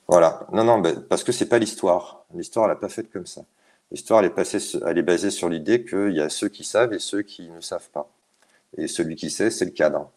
Voilà. 0.06 0.46
Non, 0.52 0.64
non, 0.64 0.82
parce 1.08 1.24
que 1.24 1.32
c'est 1.32 1.48
pas 1.48 1.58
l'histoire. 1.58 2.24
L'histoire, 2.34 2.66
elle 2.66 2.72
n'a 2.72 2.76
pas 2.76 2.88
fait 2.88 3.10
comme 3.10 3.26
ça. 3.26 3.42
L'histoire, 3.90 4.22
elle, 4.22 4.32
elle, 4.86 4.98
est 4.98 5.02
basée 5.02 5.30
sur 5.30 5.48
l'idée 5.48 5.84
qu'il 5.84 6.12
y 6.12 6.20
a 6.20 6.28
ceux 6.28 6.48
qui 6.48 6.64
savent 6.64 6.92
et 6.92 6.98
ceux 6.98 7.22
qui 7.22 7.48
ne 7.48 7.60
savent 7.60 7.88
pas. 7.92 8.10
Et 8.76 8.86
celui 8.86 9.16
qui 9.16 9.30
sait, 9.30 9.50
c'est 9.50 9.64
le 9.64 9.70
cadre. 9.70 10.10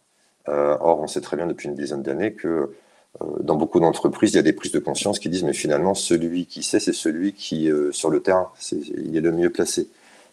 Euh, 0.48 0.76
or, 0.80 1.00
on 1.00 1.06
sait 1.06 1.20
très 1.20 1.36
bien 1.36 1.46
depuis 1.46 1.68
une 1.68 1.74
dizaine 1.74 2.02
d'années 2.02 2.32
que 2.34 2.48
euh, 2.48 3.26
dans 3.40 3.56
beaucoup 3.56 3.80
d'entreprises, 3.80 4.32
il 4.32 4.36
y 4.36 4.38
a 4.38 4.42
des 4.42 4.52
prises 4.52 4.72
de 4.72 4.78
conscience 4.78 5.18
qui 5.18 5.28
disent, 5.28 5.44
mais 5.44 5.52
finalement, 5.52 5.94
celui 5.94 6.46
qui 6.46 6.62
sait, 6.62 6.80
c'est 6.80 6.92
celui 6.92 7.32
qui, 7.32 7.70
euh, 7.70 7.92
sur 7.92 8.10
le 8.10 8.20
terrain, 8.20 8.50
est, 8.72 8.72
il 8.72 9.16
est 9.16 9.20
le 9.20 9.32
mieux 9.32 9.50
placé. 9.50 9.88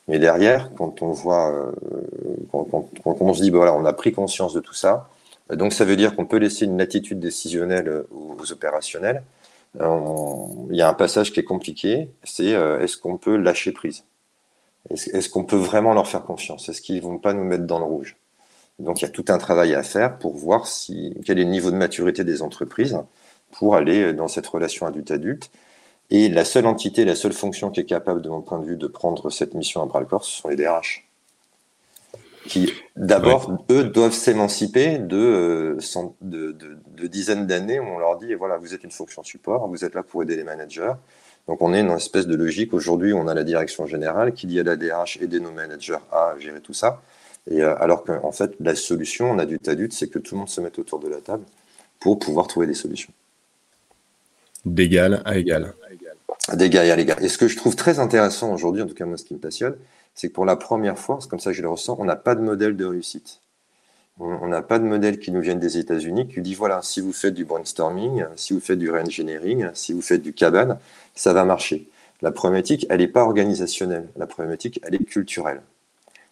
Mais 0.10 0.20
derrière, 0.20 0.72
quand 0.76 1.02
on 1.02 1.12
voit, 1.12 1.52
euh, 1.52 1.72
quand, 2.52 3.22
on 3.22 3.34
se 3.34 3.42
dit, 3.42 3.52
bah, 3.52 3.58
voilà, 3.58 3.74
on 3.74 3.86
a 3.86 3.94
pris 3.94 4.12
conscience 4.12 4.54
de 4.54 4.60
tout 4.60 4.74
ça, 4.74 5.08
donc 5.54 5.72
ça 5.72 5.86
veut 5.86 5.96
dire 5.96 6.16
qu'on 6.16 6.26
peut 6.26 6.38
laisser 6.38 6.66
une 6.66 6.82
attitude 6.82 7.20
décisionnelle 7.20 8.06
aux, 8.12 8.36
aux 8.38 8.52
opérationnels, 8.52 9.24
il 9.76 10.76
y 10.76 10.82
a 10.82 10.90
un 10.90 10.94
passage 10.94 11.32
qui 11.32 11.40
est 11.40 11.44
compliqué, 11.44 12.10
c'est 12.24 12.56
euh, 12.56 12.80
est-ce 12.82 12.98
qu'on 12.98 13.18
peut 13.18 13.38
lâcher 13.38 13.72
prise? 13.72 14.04
Est-ce 14.90 15.30
qu'on 15.30 15.44
peut 15.44 15.58
vraiment 15.58 15.94
leur 15.94 16.08
faire 16.08 16.24
confiance? 16.24 16.70
Est-ce 16.70 16.82
qu'ils 16.82 17.02
vont 17.02 17.20
pas 17.20 17.34
nous 17.34 17.44
mettre 17.44 17.66
dans 17.66 17.80
le 17.80 17.86
rouge? 17.86 18.18
Donc 18.80 19.02
il 19.02 19.06
y 19.06 19.08
a 19.08 19.12
tout 19.12 19.26
un 19.28 19.38
travail 19.38 19.76
à 19.76 19.84
faire 19.84 20.18
pour 20.18 20.36
voir 20.36 20.66
quel 21.26 21.38
est 21.38 21.44
le 21.44 21.50
niveau 21.50 21.70
de 21.70 21.76
maturité 21.76 22.24
des 22.24 22.42
entreprises 22.42 22.98
pour 23.52 23.76
aller 23.76 24.14
dans 24.14 24.28
cette 24.28 24.48
relation 24.48 24.88
adulte-adulte. 24.88 25.52
Et 26.12 26.30
la 26.30 26.44
seule 26.44 26.66
entité, 26.66 27.06
la 27.06 27.16
seule 27.16 27.34
fonction 27.34 27.70
qui 27.70 27.82
est 27.82 27.86
capable, 27.86 28.22
de 28.22 28.30
mon 28.30 28.42
point 28.42 28.60
de 28.60 28.66
vue, 28.66 28.78
de 28.78 28.88
prendre 28.88 29.30
cette 29.30 29.54
mission 29.54 29.84
à 29.84 29.86
bras 29.86 30.00
le 30.00 30.08
corps, 30.08 30.26
ce 30.26 30.42
sont 30.42 30.50
les 30.50 30.56
DRH. 30.56 31.06
Qui, 32.48 32.74
d'abord, 32.96 33.64
eux, 33.70 33.84
doivent 33.84 34.14
s'émanciper 34.14 34.98
de, 34.98 35.18
euh, 35.18 35.78
de, 36.22 36.56
de, 36.98 37.08
dizaines 37.08 37.46
d'années 37.46 37.80
où 37.80 37.84
on 37.84 38.00
leur 38.00 38.18
dit, 38.18 38.34
voilà, 38.34 38.58
vous 38.58 38.74
êtes 38.74 38.84
une 38.84 38.92
fonction 38.92 39.24
support, 39.24 39.68
vous 39.68 39.86
êtes 39.86 39.94
là 39.94 40.02
pour 40.02 40.24
aider 40.24 40.36
les 40.36 40.44
managers. 40.44 40.94
Donc 41.48 41.62
on 41.62 41.74
est 41.74 41.84
dans 41.84 41.92
une 41.92 41.98
espèce 41.98 42.28
de 42.28 42.36
logique. 42.36 42.74
Aujourd'hui, 42.74 43.14
on 43.14 43.28
a 43.28 43.34
la 43.34 43.44
direction 43.44 43.86
générale 43.86 44.34
qui 44.34 44.48
dit 44.48 44.60
à 44.60 44.64
la 44.64 44.78
DRH, 44.78 45.18
aider 45.22 45.40
nos 45.40 45.52
managers 45.52 45.98
à 46.12 46.36
gérer 46.40 46.62
tout 46.62 46.74
ça. 46.74 47.02
Et 47.50 47.62
euh, 47.62 47.76
alors 47.80 48.04
qu'en 48.04 48.32
fait, 48.32 48.56
la 48.60 48.76
solution 48.76 49.32
en 49.32 49.40
adulte-adulte, 49.40 49.94
c'est 49.94 50.10
que 50.10 50.20
tout 50.20 50.36
le 50.36 50.40
monde 50.40 50.50
se 50.50 50.62
mette 50.62 50.80
autour 50.80 51.00
de 51.00 51.08
la 51.08 51.18
table 51.18 51.44
pour 52.00 52.20
pouvoir 52.20 52.48
trouver 52.48 52.68
des 52.68 52.74
solutions. 52.74 53.12
D'égal 54.66 55.22
à 55.26 55.38
égal. 55.38 55.74
D'égal 56.56 56.90
à 56.90 57.00
égal. 57.00 57.24
Et 57.24 57.30
ce 57.30 57.38
que 57.38 57.48
je 57.48 57.58
trouve 57.58 57.76
très 57.76 58.00
intéressant 58.00 58.54
aujourd'hui, 58.54 58.82
en 58.82 58.88
tout 58.88 58.94
cas 58.94 59.06
moi, 59.06 59.18
ce 59.18 59.24
qui 59.24 59.34
me 59.34 59.40
passionne, 59.40 59.76
c'est 60.16 60.30
que 60.30 60.34
pour 60.34 60.46
la 60.46 60.56
première 60.56 60.98
fois, 60.98 61.20
c'est 61.22 61.30
comme 61.30 61.40
ça 61.40 61.52
que 61.52 61.58
je 61.58 61.62
le 61.62 61.70
ressens, 61.70 61.96
on 62.00 62.06
n'a 62.06 62.16
pas 62.16 62.36
de 62.36 62.42
modèle 62.42 62.76
de 62.76 62.86
réussite. 62.86 63.42
On 64.20 64.48
n'a 64.48 64.62
pas 64.62 64.80
de 64.80 64.84
modèle 64.84 65.20
qui 65.20 65.32
nous 65.32 65.40
vienne 65.40 65.60
des 65.60 65.78
États-Unis 65.78 66.28
qui 66.28 66.42
dit 66.42 66.54
voilà, 66.54 66.82
si 66.82 67.00
vous 67.00 67.14
faites 67.14 67.34
du 67.34 67.46
brainstorming, 67.46 68.26
si 68.36 68.54
vous 68.54 68.60
faites 68.60 68.78
du 68.78 68.92
re-engineering, 68.92 69.70
si 69.74 69.94
vous 69.94 70.02
faites 70.02 70.22
du 70.22 70.34
cabane, 70.34 70.78
ça 71.16 71.32
va 71.32 71.46
marcher. 71.46 71.90
La 72.22 72.32
problématique, 72.32 72.86
elle 72.90 73.00
n'est 73.00 73.08
pas 73.08 73.24
organisationnelle. 73.24 74.10
La 74.18 74.28
problématique, 74.28 74.82
elle 74.84 74.96
est 74.96 75.06
culturelle. 75.06 75.62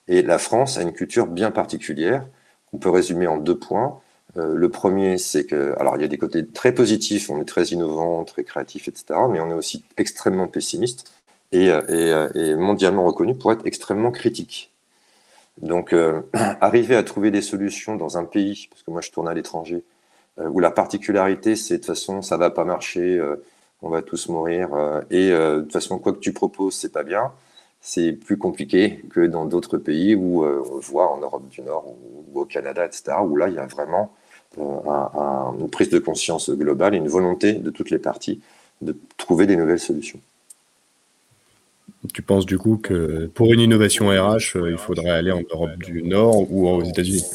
Et 0.09 0.21
la 0.21 0.37
France 0.37 0.77
a 0.77 0.81
une 0.81 0.91
culture 0.91 1.27
bien 1.27 1.49
particulière 1.49 2.25
qu'on 2.69 2.77
peut 2.77 2.89
résumer 2.89 3.27
en 3.27 3.37
deux 3.37 3.57
points. 3.57 4.01
Euh, 4.37 4.55
le 4.55 4.69
premier, 4.69 5.17
c'est 5.17 5.45
que, 5.45 5.75
alors 5.79 5.95
il 5.97 6.01
y 6.01 6.05
a 6.05 6.07
des 6.07 6.17
côtés 6.17 6.45
très 6.45 6.73
positifs, 6.73 7.29
on 7.29 7.41
est 7.41 7.45
très 7.45 7.65
innovant, 7.65 8.23
très 8.23 8.43
créatif, 8.43 8.87
etc. 8.87 9.19
Mais 9.29 9.39
on 9.39 9.49
est 9.49 9.53
aussi 9.53 9.83
extrêmement 9.97 10.47
pessimiste 10.47 11.11
et, 11.51 11.71
euh, 11.71 11.81
euh, 11.89 12.29
et, 12.35 12.55
mondialement 12.55 13.05
reconnu 13.05 13.35
pour 13.35 13.51
être 13.51 13.65
extrêmement 13.65 14.11
critique. 14.11 14.71
Donc, 15.61 15.93
arriver 16.61 16.95
à 16.95 17.03
trouver 17.03 17.31
des 17.31 17.41
solutions 17.41 17.95
dans 17.95 18.17
un 18.17 18.25
pays, 18.25 18.67
parce 18.69 18.83
que 18.83 18.91
moi 18.91 19.01
je 19.01 19.11
tourne 19.11 19.27
à 19.27 19.33
l'étranger, 19.33 19.83
où 20.39 20.59
la 20.59 20.69
particularité, 20.69 21.55
c'est 21.55 21.75
de 21.75 21.77
toute 21.79 21.87
façon, 21.87 22.21
ça 22.21 22.37
va 22.37 22.51
pas 22.51 22.63
marcher, 22.63 23.19
on 23.81 23.89
va 23.89 24.03
tous 24.03 24.29
mourir, 24.29 24.69
et 25.09 25.31
de 25.31 25.61
toute 25.61 25.73
façon, 25.73 25.97
quoi 25.97 26.13
que 26.13 26.19
tu 26.19 26.31
proposes, 26.31 26.75
c'est 26.75 26.91
pas 26.91 27.03
bien 27.03 27.31
c'est 27.79 28.11
plus 28.13 28.37
compliqué 28.37 29.03
que 29.09 29.25
dans 29.25 29.45
d'autres 29.45 29.77
pays 29.77 30.13
où 30.13 30.45
on 30.45 30.79
voit 30.79 31.11
en 31.11 31.17
Europe 31.17 31.47
du 31.49 31.61
Nord 31.61 31.87
ou, 31.87 32.39
au 32.39 32.45
Canada, 32.45 32.85
etc., 32.85 33.17
où 33.23 33.35
là, 33.35 33.47
il 33.47 33.55
y 33.55 33.59
a 33.59 33.65
vraiment 33.65 34.13
euh, 34.59 35.59
une 35.59 35.69
prise 35.69 35.89
de 35.89 35.99
conscience 35.99 36.49
globale 36.49 36.95
et 36.95 36.97
une 36.97 37.07
volonté 37.07 37.53
de 37.53 37.69
toutes 37.69 37.89
les 37.89 37.99
parties 37.99 38.41
de 38.81 38.95
trouver 39.17 39.47
des 39.47 39.55
nouvelles 39.55 39.79
solutions. 39.79 40.19
Tu 42.13 42.21
penses 42.21 42.45
du 42.45 42.57
coup 42.57 42.77
que 42.77 43.27
pour 43.33 43.51
une 43.53 43.59
innovation 43.59 44.07
RH, 44.07 44.55
euh, 44.55 44.71
il 44.71 44.77
faudrait 44.77 45.09
aller 45.09 45.31
en 45.31 45.41
Europe 45.51 45.77
du 45.79 46.03
Nord 46.03 46.51
ou 46.51 46.67
aux 46.67 46.83
États-Unis? 46.83 47.25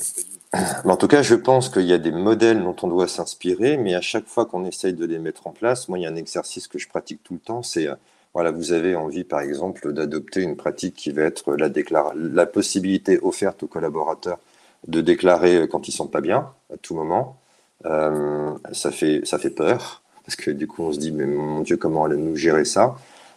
En 0.84 0.96
tout 0.96 1.08
cas, 1.08 1.22
je 1.22 1.34
pense 1.34 1.68
qu'il 1.68 1.86
y 1.86 1.92
a 1.92 1.98
des 1.98 2.12
modèles 2.12 2.62
dont 2.62 2.76
on 2.82 2.88
doit 2.88 3.08
s'inspirer, 3.08 3.78
mais 3.78 3.94
à 3.94 4.02
chaque 4.02 4.26
fois 4.26 4.44
qu'on 4.44 4.66
essaye 4.66 4.92
de 4.92 5.06
les 5.06 5.18
mettre 5.18 5.46
en 5.46 5.50
place, 5.50 5.88
moi, 5.88 5.98
il 5.98 6.02
y 6.02 6.06
a 6.06 6.10
un 6.10 6.16
exercice 6.16 6.68
que 6.68 6.78
je 6.78 6.88
pratique 6.88 7.22
tout 7.24 7.34
le 7.34 7.40
temps, 7.40 7.62
c'est 7.62 7.88
voilà, 8.34 8.50
vous 8.50 8.72
avez 8.72 8.94
envie, 8.96 9.24
par 9.24 9.40
exemple, 9.40 9.92
d'adopter 9.92 10.42
une 10.42 10.56
pratique 10.56 10.94
qui 10.94 11.10
va 11.10 11.22
être 11.22 11.54
la, 11.54 11.70
la 12.14 12.46
possibilité 12.46 13.18
offerte 13.22 13.62
aux 13.62 13.66
collaborateurs 13.66 14.38
de 14.86 15.00
déclarer 15.00 15.68
quand 15.68 15.88
ils 15.88 15.92
sont 15.92 16.08
pas 16.08 16.20
bien, 16.20 16.50
à 16.72 16.76
tout 16.76 16.94
moment. 16.94 17.38
Euh, 17.86 18.52
ça, 18.72 18.90
fait, 18.90 19.22
ça 19.24 19.38
fait 19.38 19.50
peur, 19.50 20.02
parce 20.24 20.36
que 20.36 20.50
du 20.50 20.66
coup, 20.66 20.82
on 20.82 20.92
se 20.92 20.98
dit, 20.98 21.12
mais 21.12 21.26
mon 21.26 21.60
Dieu, 21.60 21.76
comment 21.76 22.04
allons-nous 22.04 22.36
gérer 22.36 22.64
ça? 22.64 22.96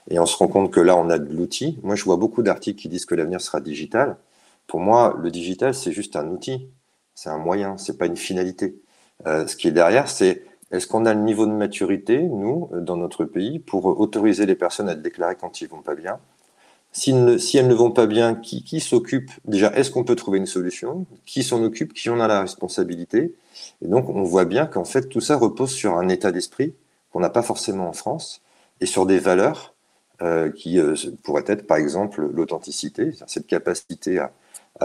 Et 0.10 0.20
on 0.20 0.26
se 0.26 0.38
rend 0.38 0.48
compte 0.48 0.72
que 0.72 0.80
là, 0.80 0.96
on 0.96 1.10
a 1.10 1.18
de 1.18 1.34
l'outil. 1.34 1.80
Moi, 1.84 1.96
je 1.96 2.04
vois 2.04 2.18
beaucoup 2.18 2.44
d'articles 2.44 2.80
qui 2.80 2.90
disent 2.90 3.06
que 3.06 3.16
l'avenir 3.16 3.42
sera 3.42 3.60
digital. 3.60 4.18
Pour 4.68 4.80
moi, 4.80 5.18
le 5.20 5.32
digital, 5.32 5.74
c'est 5.74 5.92
juste 5.92 6.16
un 6.16 6.28
outil, 6.30 6.70
c'est 7.16 7.30
un 7.30 7.38
moyen, 7.38 7.78
c'est 7.78 7.98
pas 7.98 8.06
une 8.06 8.18
finalité. 8.18 8.80
Euh, 9.26 9.48
ce 9.48 9.56
qui 9.56 9.68
est 9.68 9.72
derrière, 9.72 10.10
c'est 10.10 10.44
est-ce 10.72 10.88
qu'on 10.88 11.06
a 11.06 11.14
le 11.14 11.22
niveau 11.22 11.46
de 11.46 11.52
maturité, 11.52 12.22
nous, 12.22 12.70
dans 12.74 12.98
notre 12.98 13.26
pays, 13.26 13.60
pour 13.60 13.86
autoriser 13.86 14.46
les 14.46 14.56
personnes 14.56 14.90
à 14.90 14.96
déclarer 14.96 15.36
quand 15.36 15.62
ils 15.62 15.68
vont 15.68 15.82
pas 15.82 15.96
bien? 15.96 16.20
Si, 16.96 17.58
elles 17.58 17.68
ne 17.68 17.74
vont 17.74 17.92
pas 17.92 18.08
bien, 18.08 18.36
qui, 18.36 18.80
s'occupe 18.80 19.30
Déjà, 19.44 19.70
est-ce 19.76 19.92
qu'on 19.92 20.06
peut 20.06 20.16
trouver 20.16 20.38
une 20.38 20.46
solution? 20.46 21.06
Qui 21.26 21.44
s'en 21.44 21.62
occupe? 21.62 21.94
Qui 21.94 22.10
en 22.10 22.22
a 22.22 22.28
la 22.28 22.40
responsabilité? 22.40 23.36
Et 23.82 23.88
donc, 23.88 24.10
on 24.10 24.24
voit 24.24 24.46
bien 24.46 24.66
qu'en 24.66 24.86
fait, 24.86 25.10
tout 25.10 25.20
ça 25.20 25.36
repose 25.36 25.72
sur 25.72 25.98
un 25.98 26.08
état 26.08 26.32
d'esprit 26.32 26.74
qu'on 27.12 27.20
n'a 27.20 27.30
pas 27.30 27.44
forcément 27.44 27.90
en 27.90 27.94
France 27.94 28.42
et 28.80 28.86
sur 28.86 29.06
des 29.06 29.20
valeurs 29.20 29.74
euh, 30.22 30.50
qui 30.50 30.80
euh, 30.80 30.96
pourraient 31.22 31.44
être, 31.48 31.68
par 31.68 31.78
exemple, 31.78 32.30
l'authenticité, 32.34 33.12
cette 33.28 33.48
capacité 33.48 34.20
à, 34.20 34.32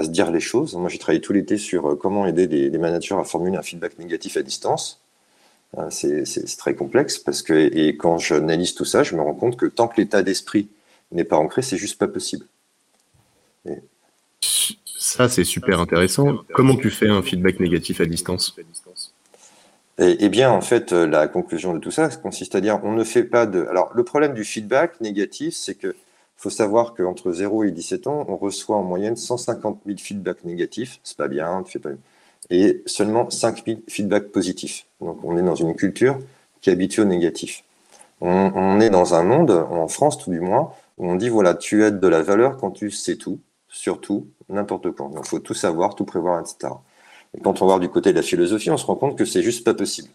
se 0.03 0.09
dire 0.09 0.33
les 0.33 0.41
choses. 0.41 0.75
Moi, 0.75 0.89
j'ai 0.89 0.99
travaillé 0.99 1.21
tout 1.21 1.33
l'été 1.33 1.59
sur 1.59 1.93
euh, 1.93 1.95
comment 1.95 2.27
aider 2.27 2.49
les 2.49 2.79
managers 2.79 3.15
à 3.15 3.23
formuler 3.23 3.57
un 3.57 3.63
feedback 3.63 4.01
négatif 4.01 4.37
à 4.37 4.43
distance. 4.43 5.01
Hein, 5.77 5.91
c'est 5.91 6.25
très 6.59 6.75
complexe 6.75 7.19
parce 7.19 7.43
que, 7.43 7.53
et 7.55 7.97
quand 7.97 8.19
j'analyse 8.19 8.75
tout 8.75 8.85
ça, 8.85 9.05
je 9.05 9.15
me 9.15 9.23
rends 9.23 9.35
compte 9.35 9.57
que 9.57 9.67
tant 9.67 9.87
que 9.87 10.01
l'état 10.01 10.23
d'esprit 10.23 10.69
n'est 11.13 11.25
pas 11.25 11.37
ancré, 11.37 11.63
c'est 11.63 11.77
juste 11.77 11.99
pas 11.99 12.09
possible. 12.09 12.47
Ça, 14.99 15.29
c'est 15.29 15.45
super 15.45 15.81
intéressant. 15.81 16.39
Comment 16.53 16.77
tu 16.77 16.91
fais 16.91 17.09
un 17.09 17.23
feedback 17.23 17.61
négatif 17.61 18.01
à 18.01 18.07
distance 18.07 18.55
eh, 20.03 20.31
bien, 20.31 20.51
en 20.51 20.63
fait, 20.63 20.95
euh, 20.95 21.07
la 21.07 21.29
conclusion 21.29 21.75
de 21.75 21.79
tout 21.79 21.91
ça 21.91 22.09
consiste 22.09 22.55
à 22.55 22.63
dire 22.63 22.81
on 22.85 22.93
ne 22.93 23.05
fait 23.05 23.25
pas 23.25 23.45
de. 23.45 23.67
Alors, 23.69 23.91
le 23.95 24.03
problème 24.03 24.33
du 24.33 24.45
feedback 24.45 24.99
négatif, 25.03 25.55
c'est 25.55 25.75
que 25.75 25.95
faut 26.39 26.49
savoir 26.49 26.95
qu'entre 26.95 27.33
0 27.33 27.65
et 27.65 27.71
17 27.71 28.07
ans, 28.07 28.25
on 28.27 28.39
reçoit 28.39 28.77
en 28.77 28.83
moyenne 28.83 29.15
150 29.15 29.83
000 29.85 29.99
feedbacks 29.99 30.43
négatifs. 30.45 31.01
C'est 31.05 31.19
pas 31.19 31.29
bien, 31.29 31.63
tu 31.65 31.73
fais 31.73 31.81
pas 31.81 31.91
et 32.51 32.83
seulement 32.87 33.31
5000 33.31 33.83
feedbacks 33.89 34.29
positifs. 34.29 34.87
Donc 35.01 35.19
on 35.25 35.37
est 35.39 35.43
dans 35.43 35.55
une 35.55 35.75
culture 35.75 36.19
qui 36.61 36.71
habitue 36.71 37.01
au 37.01 37.05
négatif. 37.05 37.65
On, 38.23 38.81
est 38.81 38.91
dans 38.91 39.15
un 39.15 39.23
monde, 39.23 39.51
en 39.51 39.89
France 39.89 40.19
tout 40.19 40.31
du 40.31 40.41
moins, 40.41 40.73
on 41.09 41.17
dit 41.17 41.29
voilà, 41.29 41.55
tu 41.55 41.85
as 41.85 41.91
de 41.91 42.09
la 42.09 42.23
valeur 42.23 42.57
quand 42.57 42.71
tu 42.71 42.91
sais 42.91 43.17
tout, 43.17 43.39
surtout, 43.69 44.27
n'importe 44.49 44.93
quand. 44.93 45.11
Il 45.17 45.27
faut 45.27 45.39
tout 45.39 45.55
savoir, 45.55 45.95
tout 45.95 46.05
prévoir, 46.05 46.41
etc. 46.41 46.73
Et 47.37 47.41
quand 47.41 47.63
on 47.63 47.67
va 47.67 47.79
du 47.79 47.89
côté 47.89 48.11
de 48.11 48.17
la 48.17 48.23
philosophie, 48.23 48.71
on 48.71 48.77
se 48.77 48.87
rend 48.87 48.97
compte 48.97 49.17
que 49.17 49.25
c'est 49.25 49.43
juste 49.43 49.65
pas 49.65 49.75
possible. 49.75 50.09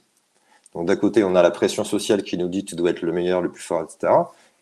Donc 0.74 0.88
d'un 0.88 0.96
côté, 0.96 1.24
on 1.24 1.36
a 1.36 1.42
la 1.42 1.52
pression 1.52 1.84
sociale 1.84 2.24
qui 2.24 2.38
nous 2.38 2.50
dit 2.50 2.66
tu 2.66 2.76
dois 2.76 2.90
être 2.92 3.02
le 3.02 3.12
meilleur, 3.12 3.42
le 3.42 3.52
plus 3.52 3.64
fort, 3.64 3.84
etc. 3.84 4.14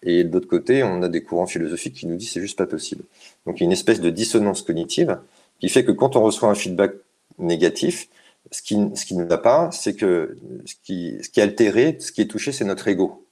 Et 0.04 0.24
de 0.24 0.32
l'autre 0.32 0.48
côté, 0.48 0.84
on 0.84 1.02
a 1.02 1.10
des 1.10 1.24
courants 1.24 1.48
philosophiques 1.48 1.96
qui 1.96 2.08
nous 2.08 2.16
disent 2.16 2.32
c'est 2.32 2.42
juste 2.42 2.58
pas 2.58 2.68
possible. 2.68 3.04
Donc 3.46 3.58
il 3.58 3.62
y 3.62 3.64
a 3.64 3.68
une 3.68 3.72
espèce 3.72 4.00
de 4.00 4.10
dissonance 4.10 4.62
cognitive 4.62 5.20
qui 5.60 5.70
fait 5.70 5.84
que 5.84 5.92
quand 5.92 6.16
on 6.16 6.22
reçoit 6.22 6.50
un 6.50 6.56
feedback 6.56 6.94
négatif. 7.40 8.10
Ce 8.52 8.62
qui, 8.62 8.78
ce 8.94 9.06
qui 9.06 9.16
ne 9.16 9.24
va 9.24 9.38
pas, 9.38 9.72
c'est 9.72 9.96
que 9.96 10.38
ce 10.66 10.76
qui, 10.84 11.18
ce 11.24 11.30
qui 11.30 11.40
est 11.40 11.44
altéré, 11.44 11.98
ce 12.00 12.12
qui 12.12 12.22
est 12.22 12.28
touché, 12.28 12.52
c'est 12.52 12.66
notre 12.66 12.88
ego. 12.88 13.23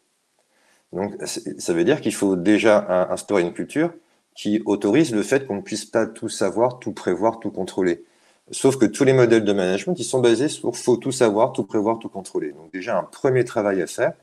Donc, 0.93 1.13
ça 1.25 1.73
veut 1.73 1.83
dire 1.83 2.01
qu'il 2.01 2.13
faut 2.13 2.35
déjà 2.35 3.09
instaurer 3.11 3.43
une 3.43 3.53
culture 3.53 3.91
qui 4.35 4.61
autorise 4.65 5.13
le 5.13 5.23
fait 5.23 5.45
qu'on 5.47 5.55
ne 5.55 5.61
puisse 5.61 5.85
pas 5.85 6.05
tout 6.05 6.29
savoir, 6.29 6.79
tout 6.79 6.93
prévoir, 6.93 7.39
tout 7.39 7.51
contrôler. 7.51 8.03
Sauf 8.51 8.77
que 8.77 8.85
tous 8.85 9.03
les 9.03 9.13
modèles 9.13 9.45
de 9.45 9.53
management, 9.53 9.93
ils 9.97 10.03
sont 10.03 10.19
basés 10.19 10.49
sur 10.49 10.75
faut 10.75 10.97
tout 10.97 11.11
savoir, 11.11 11.53
tout 11.53 11.63
prévoir, 11.63 11.99
tout 11.99 12.09
contrôler. 12.09 12.51
Donc 12.51 12.71
déjà 12.73 12.97
un 12.97 13.03
premier 13.03 13.45
travail 13.45 13.81
à 13.81 13.87
faire, 13.87 14.13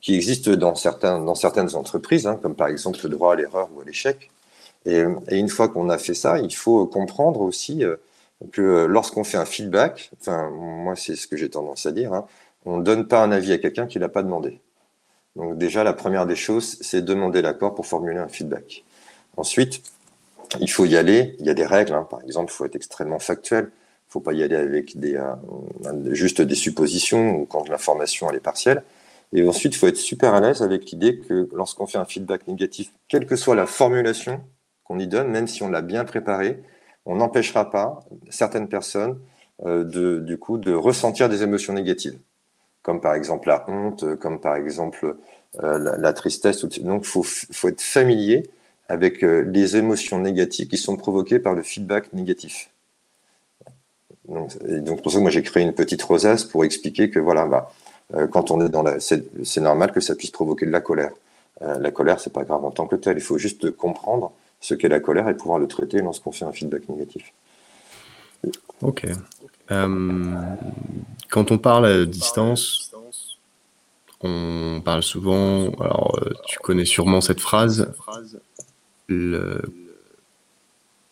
qui 0.00 0.14
existe 0.14 0.48
dans, 0.50 0.74
certains, 0.74 1.20
dans 1.20 1.34
certaines 1.34 1.74
entreprises, 1.74 2.26
hein, 2.26 2.38
comme 2.40 2.54
par 2.54 2.68
exemple 2.68 2.98
le 3.02 3.08
droit 3.08 3.32
à 3.32 3.36
l'erreur 3.36 3.68
ou 3.74 3.80
à 3.80 3.84
l'échec. 3.84 4.30
Et, 4.84 5.02
une 5.32 5.48
fois 5.48 5.68
qu'on 5.68 5.88
a 5.90 5.98
fait 5.98 6.14
ça, 6.14 6.38
il 6.38 6.54
faut 6.54 6.86
comprendre 6.86 7.40
aussi 7.40 7.84
euh, 7.84 7.96
que 8.52 8.84
lorsqu'on 8.86 9.24
fait 9.24 9.38
un 9.38 9.44
feedback, 9.44 10.12
enfin 10.20 10.50
moi 10.50 10.94
c'est 10.96 11.16
ce 11.16 11.26
que 11.26 11.36
j'ai 11.36 11.50
tendance 11.50 11.86
à 11.86 11.92
dire, 11.92 12.12
hein, 12.12 12.26
on 12.66 12.78
ne 12.78 12.82
donne 12.84 13.08
pas 13.08 13.22
un 13.22 13.32
avis 13.32 13.52
à 13.52 13.58
quelqu'un 13.58 13.86
qui 13.86 13.98
l'a 13.98 14.08
pas 14.08 14.22
demandé. 14.22 14.60
Donc 15.36 15.58
déjà 15.58 15.84
la 15.84 15.92
première 15.92 16.26
des 16.26 16.36
choses, 16.36 16.78
c'est 16.80 17.02
demander 17.02 17.42
l'accord 17.42 17.74
pour 17.74 17.86
formuler 17.86 18.18
un 18.18 18.28
feedback. 18.28 18.84
Ensuite, 19.36 19.82
il 20.60 20.70
faut 20.70 20.84
y 20.84 20.96
aller. 20.96 21.36
Il 21.38 21.46
y 21.46 21.50
a 21.50 21.54
des 21.54 21.66
règles. 21.66 21.94
Hein. 21.94 22.06
Par 22.08 22.22
exemple, 22.22 22.52
il 22.52 22.56
faut 22.56 22.64
être 22.64 22.76
extrêmement 22.76 23.18
factuel. 23.18 23.64
Il 23.64 24.08
ne 24.08 24.12
faut 24.12 24.20
pas 24.20 24.32
y 24.32 24.42
aller 24.42 24.56
avec 24.56 24.98
des, 24.98 25.16
euh, 25.16 26.14
juste 26.14 26.40
des 26.40 26.54
suppositions 26.54 27.36
ou 27.36 27.44
quand 27.44 27.68
l'information 27.68 28.30
est 28.30 28.40
partielle. 28.40 28.82
Et 29.32 29.46
ensuite, 29.46 29.74
il 29.74 29.78
faut 29.78 29.88
être 29.88 29.96
super 29.96 30.34
à 30.34 30.40
l'aise 30.40 30.62
avec 30.62 30.90
l'idée 30.90 31.18
que 31.18 31.48
lorsqu'on 31.52 31.86
fait 31.86 31.98
un 31.98 32.04
feedback 32.04 32.46
négatif, 32.46 32.92
quelle 33.08 33.26
que 33.26 33.36
soit 33.36 33.56
la 33.56 33.66
formulation 33.66 34.40
qu'on 34.84 34.98
y 34.98 35.08
donne, 35.08 35.28
même 35.28 35.48
si 35.48 35.62
on 35.62 35.68
l'a 35.68 35.82
bien 35.82 36.04
préparé, 36.04 36.62
on 37.04 37.16
n'empêchera 37.16 37.70
pas 37.70 38.00
certaines 38.30 38.68
personnes 38.68 39.18
euh, 39.64 39.84
de, 39.84 40.20
du 40.20 40.38
coup, 40.38 40.58
de 40.58 40.72
ressentir 40.72 41.28
des 41.28 41.42
émotions 41.42 41.72
négatives, 41.72 42.18
comme 42.86 43.00
par 43.00 43.14
exemple 43.14 43.48
la 43.48 43.68
honte, 43.68 44.14
comme 44.14 44.38
par 44.38 44.54
exemple 44.54 45.16
euh, 45.64 45.96
la, 45.98 46.12
tristesse. 46.12 46.64
Donc, 46.64 47.02
il 47.02 47.04
faut, 47.04 47.68
être 47.68 47.80
familier 47.80 48.48
avec 48.88 49.24
euh, 49.24 49.40
les 49.40 49.76
émotions 49.76 50.20
négatives 50.20 50.68
qui 50.68 50.76
sont 50.76 50.96
provoquées 50.96 51.40
par 51.40 51.54
le 51.54 51.64
feedback 51.64 52.12
négatif. 52.12 52.70
Donc, 54.28 55.02
pour 55.02 55.10
ça, 55.10 55.18
moi 55.18 55.30
j'ai 55.30 55.42
créé 55.42 55.64
une 55.64 55.72
petite 55.72 56.00
rosace 56.04 56.44
pour 56.44 56.64
expliquer 56.64 57.10
que 57.10 57.18
voilà, 57.18 57.46
bah, 57.46 57.72
euh, 58.14 58.28
quand 58.28 58.52
on 58.52 58.64
est 58.64 58.68
dans 58.68 58.84
la, 58.84 59.00
c'est 59.00 59.60
normal 59.60 59.90
que 59.90 60.00
ça 60.00 60.14
puisse 60.14 60.30
provoquer 60.30 60.64
de 60.64 60.70
la 60.70 60.80
colère. 60.80 61.10
La 61.60 61.90
colère, 61.90 62.20
c'est 62.20 62.32
pas 62.32 62.44
grave 62.44 62.64
en 62.64 62.70
tant 62.70 62.86
que 62.86 62.94
tel. 62.96 63.16
Il 63.16 63.22
faut 63.22 63.38
juste 63.38 63.70
comprendre 63.72 64.30
ce 64.60 64.74
qu'est 64.74 64.88
la 64.88 65.00
colère 65.00 65.28
et 65.28 65.34
pouvoir 65.34 65.58
le 65.58 65.66
traiter 65.66 66.02
lorsqu'on 66.02 66.30
fait 66.30 66.44
un 66.44 66.52
feedback 66.52 66.88
négatif. 66.88 67.32
Ok. 68.82 69.08
Euh, 69.70 70.34
quand 71.30 71.50
on 71.50 71.58
parle 71.58 71.86
à 71.86 72.04
distance, 72.04 72.94
on 74.20 74.80
parle 74.84 75.02
souvent. 75.02 75.70
Alors, 75.80 76.18
tu 76.46 76.58
connais 76.58 76.84
sûrement 76.84 77.20
cette 77.20 77.40
phrase. 77.40 77.92
Le, 79.08 79.62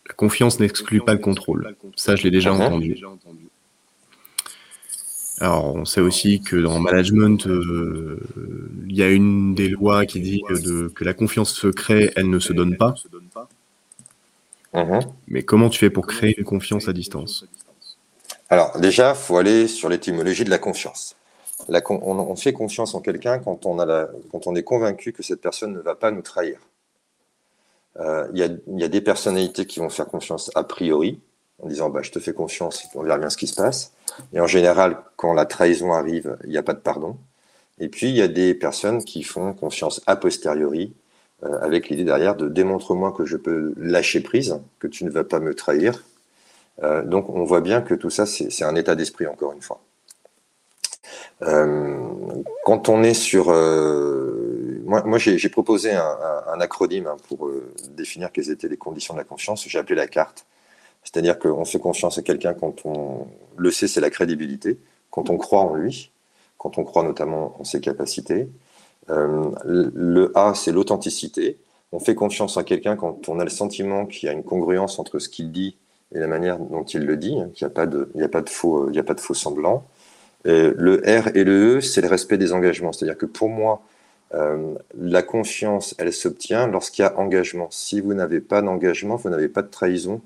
la 0.07 0.13
confiance 0.13 0.59
n'exclut 0.59 1.01
pas 1.01 1.13
le 1.13 1.19
contrôle. 1.19 1.75
Ça, 1.95 2.15
je 2.15 2.23
l'ai 2.23 2.31
déjà 2.31 2.53
entendu. 2.53 3.01
Alors, 5.39 5.75
on 5.75 5.83
sait 5.83 6.01
aussi 6.01 6.41
que 6.41 6.55
dans 6.55 6.77
le 6.77 6.83
management, 6.83 7.45
euh, 7.47 8.19
il 8.87 8.95
y 8.95 9.03
a 9.03 9.09
une 9.09 9.53
des 9.53 9.67
lois 9.67 10.05
qui 10.05 10.21
dit 10.21 10.41
que, 10.47 10.87
que, 10.87 11.03
la 11.03 11.13
confiance 11.13 11.53
se 11.53 11.67
crée, 11.67 12.13
elle 12.15 12.29
ne 12.29 12.39
se 12.39 12.53
donne 12.53 12.77
pas. 12.77 12.95
Mhm. 14.73 14.99
Mais 15.27 15.43
comment 15.43 15.69
tu 15.69 15.79
fais 15.79 15.89
pour 15.89 16.07
créer 16.07 16.35
une 16.37 16.45
confiance 16.45 16.87
à 16.87 16.93
distance? 16.93 17.45
Alors, 18.49 18.79
déjà, 18.79 19.11
il 19.11 19.15
faut 19.15 19.37
aller 19.37 19.67
sur 19.67 19.89
l'étymologie 19.89 20.43
de 20.43 20.49
la 20.49 20.59
confiance. 20.59 21.15
On, 21.67 22.35
fait 22.35 22.53
confiance 22.53 22.93
en 22.93 23.01
quelqu'un 23.01 23.39
quand, 23.39 23.65
on 23.65 23.77
quand 24.31 24.47
on 24.47 24.55
est 24.55 24.63
convaincu 24.63 25.13
que 25.13 25.23
cette 25.23 25.41
personne 25.41 25.73
ne 25.73 25.79
va 25.79 25.95
pas 25.95 26.11
nous 26.11 26.21
trahir. 26.21 26.59
Euh, 27.99 28.27
il 28.33 28.39
y, 28.39 28.83
a, 28.83 28.87
des 28.87 29.01
personnalités 29.01 29.65
qui 29.65 29.79
vont 29.79 29.89
faire 29.89 30.07
confiance 30.07 30.51
a 30.53 30.63
priori, 30.63 31.19
en 31.63 31.67
disant 31.67 31.89
bah, 31.89 32.01
je 32.03 32.11
te 32.11 32.19
fais 32.19 32.33
confiance, 32.33 32.85
on 32.93 33.03
verra 33.03 33.17
bien 33.17 33.29
ce 33.29 33.37
qui 33.37 33.47
se 33.47 33.55
passe. 33.55 33.93
Et 34.33 34.39
en 34.39 34.47
général, 34.47 34.97
quand 35.15 35.33
la 35.33 35.45
trahison 35.45 35.93
arrive, 35.93 36.37
il 36.43 36.49
n'y 36.49 36.57
a 36.57 36.63
pas 36.63 36.73
de 36.73 36.79
pardon. 36.79 37.17
Et 37.79 37.89
puis, 37.89 38.09
il 38.09 38.15
y 38.15 38.21
a 38.21 38.27
des 38.27 38.53
personnes 38.53 39.03
qui 39.03 39.23
font 39.23 39.53
confiance 39.53 40.01
a 40.07 40.15
posteriori, 40.17 40.93
euh, 41.43 41.57
avec 41.61 41.89
l'idée 41.89 42.03
derrière 42.03 42.35
de 42.35 42.47
démontre-moi 42.47 43.11
que 43.11 43.25
je 43.25 43.37
peux 43.37 43.73
lâcher 43.77 44.21
prise, 44.21 44.59
que 44.79 44.87
tu 44.87 45.03
ne 45.05 45.09
vas 45.09 45.23
pas 45.23 45.39
me 45.39 45.55
trahir. 45.55 46.03
Euh, 46.83 47.03
donc, 47.03 47.29
on 47.29 47.43
voit 47.43 47.61
bien 47.61 47.81
que 47.81 47.93
tout 47.93 48.09
ça, 48.09 48.25
c'est 48.25 48.63
un 48.63 48.75
état 48.75 48.95
d'esprit, 48.95 49.27
encore 49.27 49.53
une 49.53 49.61
fois. 49.61 49.79
Euh, 51.43 51.97
quand 52.63 52.89
on 52.89 53.03
est 53.03 53.13
sur... 53.13 53.51
Euh, 53.51 54.81
moi, 54.85 55.17
j'ai 55.17 55.49
proposé 55.49 55.93
un, 55.93 56.59
acronyme 56.59 57.07
hein, 57.07 57.17
pour 57.27 57.49
définir 57.97 58.31
quelles 58.31 58.51
étaient 58.51 58.67
les 58.67 58.77
conditions 58.77 59.13
de 59.13 59.19
la 59.19 59.23
confiance. 59.23 59.67
J'ai 59.67 59.79
appelé 59.79 59.95
la 59.95 60.07
carte. 60.07 60.45
C'est-à-dire 61.03 61.39
qu'on 61.39 61.65
fait 61.65 61.79
confiance 61.79 62.17
à 62.17 62.21
quelqu'un 62.21 62.53
quand 62.53 62.85
on 62.85 63.27
le 63.57 63.71
sait, 63.71 63.87
c'est 63.87 64.01
la 64.01 64.09
crédibilité, 64.09 64.79
quand 65.09 65.29
on 65.29 65.37
croit 65.37 65.61
en 65.61 65.75
lui, 65.75 66.11
quand 66.57 66.77
on 66.77 66.83
croit 66.83 67.03
notamment 67.03 67.55
en 67.59 67.63
ses 67.63 67.81
capacités. 67.81 68.47
Le 69.07 70.31
A, 70.35 70.53
c'est 70.53 70.71
l'authenticité. 70.71 71.57
On 71.91 71.99
fait 71.99 72.15
confiance 72.15 72.57
à 72.57 72.63
quelqu'un 72.63 72.95
quand 72.95 73.27
on 73.27 73.39
a 73.39 73.43
le 73.43 73.49
sentiment 73.49 74.05
qu'il 74.05 74.27
y 74.27 74.29
a 74.29 74.33
une 74.33 74.43
congruence 74.43 74.99
entre 74.99 75.17
ce 75.19 75.29
qu'il 75.29 75.51
dit 75.51 75.77
et 76.13 76.19
la 76.19 76.27
manière 76.27 76.59
dont 76.59 76.83
il 76.83 77.05
le 77.05 77.17
dit, 77.17 77.39
hein, 77.39 77.49
qu'il 77.53 77.65
n'y 77.65 77.71
a 77.71 77.73
pas 77.73 77.85
de, 77.85 78.09
il 78.15 78.49
faux, 78.49 78.91
il. 78.91 79.83
Euh, 80.47 80.73
le 80.77 80.97
R 80.97 81.35
et 81.35 81.43
le 81.43 81.77
E, 81.77 81.81
c'est 81.81 82.01
le 82.01 82.07
respect 82.07 82.37
des 82.37 82.53
engagements. 82.53 82.91
C'est-à-dire 82.91 83.17
que 83.17 83.25
pour 83.25 83.49
moi, 83.49 83.81
euh, 84.33 84.75
la 84.95 85.23
confiance, 85.23 85.95
elle 85.97 86.13
s'obtient 86.13 86.67
lorsqu'il 86.67 87.03
y 87.03 87.05
a 87.05 87.17
engagement. 87.17 87.67
Si 87.71 87.99
vous 88.01 88.13
n'avez 88.13 88.41
pas 88.41 88.61
d'engagement, 88.61 89.15
vous 89.15 89.29
n'avez 89.29 89.47
pas 89.47 89.61
de 89.61 89.69
trahison. 89.69 90.21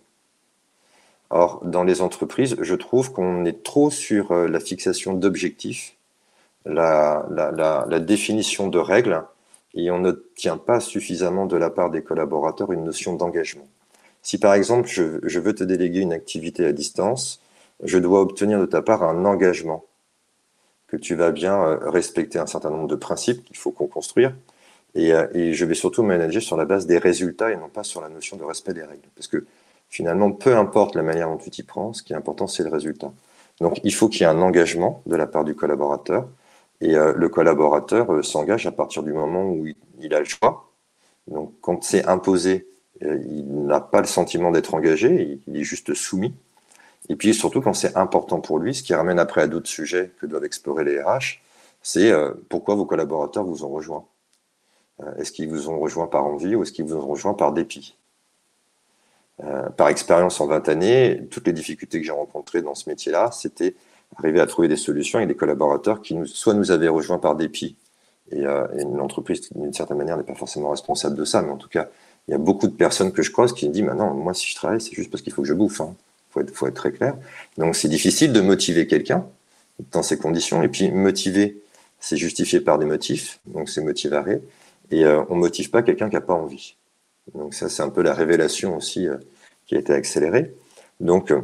Or, 1.29 1.61
dans 1.63 1.83
les 1.83 2.01
entreprises, 2.01 2.55
je 2.59 2.75
trouve 2.75 3.11
qu'on 3.11 3.45
est 3.45 3.63
trop 3.63 3.91
sur 3.91 4.31
euh, 4.31 4.47
la 4.47 4.59
fixation 4.59 5.13
d'objectifs, 5.13 5.95
la, 6.65 7.25
la, 7.29 7.99
définition 7.99 8.67
de 8.67 8.79
règles, 8.79 9.23
et 9.75 9.91
on 9.91 9.99
n'obtient 9.99 10.57
pas 10.57 10.79
suffisamment 10.79 11.45
de 11.45 11.55
la 11.55 11.69
part 11.69 11.91
des 11.91 12.01
collaborateurs 12.01 12.71
une 12.71 12.83
notion 12.83 13.13
d'engagement. 13.13 13.67
Si 14.29 14.37
par 14.37 14.53
exemple, 14.53 14.87
je, 14.87 15.39
veux 15.39 15.55
te 15.55 15.63
déléguer 15.63 16.01
une 16.01 16.13
activité 16.13 16.63
à 16.63 16.71
distance, 16.71 17.41
je 17.83 17.97
dois 17.97 18.21
obtenir 18.21 18.59
de 18.59 18.67
ta 18.67 18.83
part 18.83 19.01
un 19.01 19.25
engagement 19.25 19.85
que 20.85 20.97
tu 20.97 21.15
vas 21.15 21.31
bien 21.31 21.59
euh, 21.59 21.89
respecter 21.89 22.37
un 22.37 22.45
certain 22.45 22.69
nombre 22.69 22.87
de 22.87 22.95
principes 22.95 23.43
qu'il 23.43 23.57
faut 23.57 23.71
qu'on 23.71 23.87
construire. 23.87 24.35
Et, 24.93 25.13
euh, 25.13 25.25
et, 25.33 25.55
je 25.55 25.65
vais 25.65 25.73
surtout 25.73 26.03
manager 26.03 26.43
sur 26.43 26.57
la 26.57 26.65
base 26.65 26.85
des 26.85 26.99
résultats 26.99 27.51
et 27.51 27.57
non 27.57 27.69
pas 27.69 27.83
sur 27.83 28.01
la 28.01 28.09
notion 28.09 28.37
de 28.37 28.43
respect 28.43 28.75
des 28.75 28.83
règles. 28.83 29.09
Parce 29.15 29.27
que 29.27 29.47
finalement, 29.89 30.31
peu 30.31 30.55
importe 30.55 30.93
la 30.93 31.01
manière 31.01 31.27
dont 31.27 31.37
tu 31.37 31.49
t'y 31.49 31.63
prends, 31.63 31.93
ce 31.93 32.03
qui 32.03 32.13
est 32.13 32.15
important, 32.15 32.45
c'est 32.45 32.61
le 32.61 32.69
résultat. 32.69 33.11
Donc 33.61 33.79
il 33.83 33.95
faut 33.95 34.09
qu'il 34.09 34.21
y 34.21 34.23
ait 34.25 34.27
un 34.27 34.43
engagement 34.43 35.01
de 35.07 35.15
la 35.15 35.25
part 35.25 35.43
du 35.43 35.55
collaborateur. 35.55 36.29
Et 36.81 36.95
euh, 36.95 37.13
le 37.15 37.29
collaborateur 37.29 38.23
s'engage 38.23 38.67
à 38.67 38.71
partir 38.71 39.01
du 39.01 39.11
moment 39.11 39.49
où 39.49 39.65
il, 39.99 40.13
a 40.13 40.19
le 40.19 40.25
choix. 40.25 40.69
Donc 41.25 41.51
quand 41.61 41.83
c'est 41.83 42.05
imposé, 42.05 42.67
il 43.01 43.65
n'a 43.65 43.79
pas 43.79 44.01
le 44.01 44.07
sentiment 44.07 44.51
d'être 44.51 44.73
engagé, 44.73 45.39
il 45.47 45.57
est 45.57 45.63
juste 45.63 45.93
soumis. 45.93 46.33
Et 47.09 47.15
puis 47.15 47.33
surtout 47.33 47.61
quand 47.61 47.73
c'est 47.73 47.97
important 47.97 48.39
pour 48.39 48.59
lui, 48.59 48.75
ce 48.75 48.83
qui 48.83 48.93
ramène 48.93 49.19
après 49.19 49.41
à 49.41 49.47
d'autres 49.47 49.69
sujets 49.69 50.11
que 50.19 50.25
doivent 50.25 50.45
explorer 50.45 50.83
les 50.83 51.01
RH, 51.01 51.41
c'est 51.81 52.11
euh, 52.11 52.31
pourquoi 52.49 52.75
vos 52.75 52.85
collaborateurs 52.85 53.43
vous 53.43 53.63
ont 53.63 53.69
rejoint? 53.69 54.05
Euh, 55.01 55.15
est-ce 55.15 55.31
qu'ils 55.31 55.49
vous 55.49 55.69
ont 55.69 55.79
rejoint 55.79 56.07
par 56.07 56.25
envie 56.25 56.55
ou 56.55 56.63
est-ce 56.63 56.71
qu'ils 56.71 56.85
vous 56.85 56.95
ont 56.95 57.07
rejoint 57.07 57.33
par 57.33 57.53
dépit? 57.53 57.95
Euh, 59.43 59.69
Par 59.69 59.87
expérience 59.87 60.39
en 60.41 60.47
20 60.47 60.67
années, 60.67 61.27
toutes 61.31 61.47
les 61.47 61.53
difficultés 61.53 61.99
que 61.99 62.05
j'ai 62.05 62.11
rencontrées 62.11 62.61
dans 62.61 62.75
ce 62.75 62.89
métier-là, 62.89 63.31
c'était 63.31 63.75
arriver 64.17 64.41
à 64.41 64.45
trouver 64.45 64.67
des 64.67 64.75
solutions 64.75 65.17
avec 65.17 65.29
des 65.29 65.35
collaborateurs 65.35 66.01
qui 66.01 66.15
nous, 66.15 66.25
soit 66.25 66.53
nous 66.53 66.71
avaient 66.71 66.89
rejoints 66.89 67.19
par 67.19 67.35
dépit, 67.35 67.77
et, 68.31 68.41
et 68.41 68.81
une 68.81 68.99
entreprise 68.99 69.49
d'une 69.53 69.73
certaine 69.73 69.97
manière 69.97 70.17
n'est 70.17 70.23
pas 70.23 70.35
forcément 70.35 70.69
responsable 70.69 71.15
de 71.15 71.25
ça, 71.25 71.41
mais 71.41 71.51
en 71.51 71.57
tout 71.57 71.69
cas, 71.69 71.87
il 72.29 72.33
y 72.33 72.35
a 72.35 72.37
beaucoup 72.37 72.67
de 72.67 72.75
personnes 72.75 73.11
que 73.11 73.23
je 73.23 73.31
croise 73.31 73.53
qui 73.53 73.67
me 73.67 73.73
disent, 73.73 73.83
maintenant, 73.83 74.13
moi 74.13 74.35
si 74.35 74.47
je 74.47 74.55
travaille, 74.55 74.79
c'est 74.79 74.93
juste 74.93 75.09
parce 75.09 75.23
qu'il 75.23 75.33
faut 75.33 75.41
que 75.41 75.47
je 75.47 75.55
bouffe. 75.55 75.81
Hein 75.81 75.95
faut 76.29 76.67
être, 76.67 76.73
très 76.73 76.91
clair. 76.91 77.17
Donc 77.57 77.75
c'est 77.75 77.87
difficile 77.87 78.33
de 78.33 78.41
motiver 78.41 78.87
quelqu'un 78.87 79.25
dans 79.91 80.03
ces 80.03 80.17
conditions. 80.17 80.61
Et 80.61 80.67
puis 80.67 80.91
motiver, 80.91 81.61
c'est 81.99 82.17
justifié 82.17 82.61
par 82.61 82.77
des 82.77 82.85
motifs, 82.85 83.39
donc 83.47 83.67
c'est 83.69 83.81
motivaré. 83.81 84.41
Et 84.91 85.05
euh, 85.05 85.23
on 85.29 85.35
motive 85.35 85.69
pas 85.71 85.81
quelqu'un 85.81 86.09
qui 86.09 86.15
n'a 86.15 86.21
pas 86.21 86.33
envie. 86.33 86.75
Donc 87.33 87.53
ça, 87.53 87.67
c'est 87.67 87.81
un 87.81 87.89
peu 87.89 88.03
la 88.03 88.13
révélation 88.13 88.77
aussi 88.77 89.07
euh, 89.07 89.17
qui 89.65 89.75
a 89.75 89.79
été 89.79 89.91
accélérée. 89.93 90.55
Donc, 90.99 91.31
euh, 91.31 91.41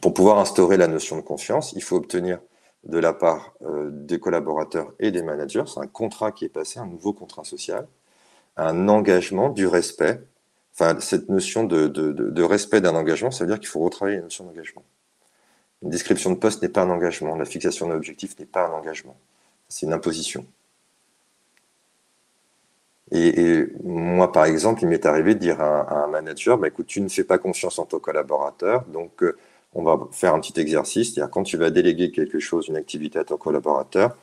pour 0.00 0.14
pouvoir 0.14 0.38
instaurer 0.38 0.76
la 0.76 0.88
notion 0.88 1.16
de 1.16 1.22
confiance, 1.22 1.72
il 1.74 1.82
faut 1.82 1.96
obtenir 1.96 2.40
de 2.84 2.98
la 2.98 3.12
part 3.12 3.54
des 3.90 4.20
collaborateurs 4.20 4.92
et 5.00 5.10
des 5.10 5.22
managers, 5.22 5.64
c'est 5.66 5.80
un 5.80 5.86
contrat 5.86 6.30
qui 6.30 6.44
est 6.44 6.48
passé, 6.48 6.78
un 6.78 6.86
nouveau 6.86 7.12
contrat 7.12 7.42
social, 7.42 7.88
un 8.58 8.88
engagement, 8.88 9.48
du 9.50 9.66
respect, 9.66 10.20
Enfin, 10.80 11.00
cette 11.00 11.28
notion 11.28 11.64
de, 11.64 12.42
respect 12.42 12.80
d'un 12.80 12.94
engagement, 12.94 13.32
ça 13.32 13.42
veut 13.42 13.50
dire 13.50 13.58
qu'il 13.58 13.68
faut 13.68 13.80
retravailler 13.80 14.18
la 14.18 14.22
notion 14.22 14.44
d'engagement. 14.44 14.84
Une 15.82 15.90
description 15.90 16.30
de 16.30 16.36
poste 16.36 16.62
n'est 16.62 16.68
pas 16.68 16.82
un 16.82 16.90
engagement, 16.90 17.34
la 17.34 17.44
fixation 17.44 17.88
d'un 17.88 17.96
objectif 17.96 18.38
n'est 18.38 18.46
pas 18.46 18.68
un 18.68 18.70
engagement, 18.70 19.16
c'est 19.68 19.86
une 19.86 19.92
imposition. 19.92 20.46
Et, 23.10 23.66
moi, 23.82 24.30
par 24.30 24.44
exemple, 24.44 24.82
il 24.82 24.88
m'est 24.88 25.04
arrivé 25.04 25.34
de 25.34 25.40
dire 25.40 25.60
à, 25.60 26.04
un 26.04 26.06
manager, 26.06 26.58
bah, 26.58 26.68
écoute, 26.68 26.86
tu 26.86 27.00
ne 27.00 27.08
fais 27.08 27.24
pas 27.24 27.38
confiance 27.38 27.80
en 27.80 27.86
ton 27.86 27.98
collaborateur, 27.98 28.84
donc 28.84 29.22
euh, 29.24 29.36
on 29.74 29.82
va 29.82 29.98
faire 30.12 30.32
un 30.34 30.40
petit 30.40 30.60
exercice, 30.60 31.12
c'est-à-dire 31.12 31.30
quand 31.30 31.42
tu 31.42 31.56
vas 31.56 31.70
déléguer 31.70 32.12
quelque 32.12 32.38
chose, 32.38 32.68
une 32.68 32.76
activité 32.76 33.18
à 33.18 33.24
ton 33.24 33.36
collaborateur, 33.36 34.16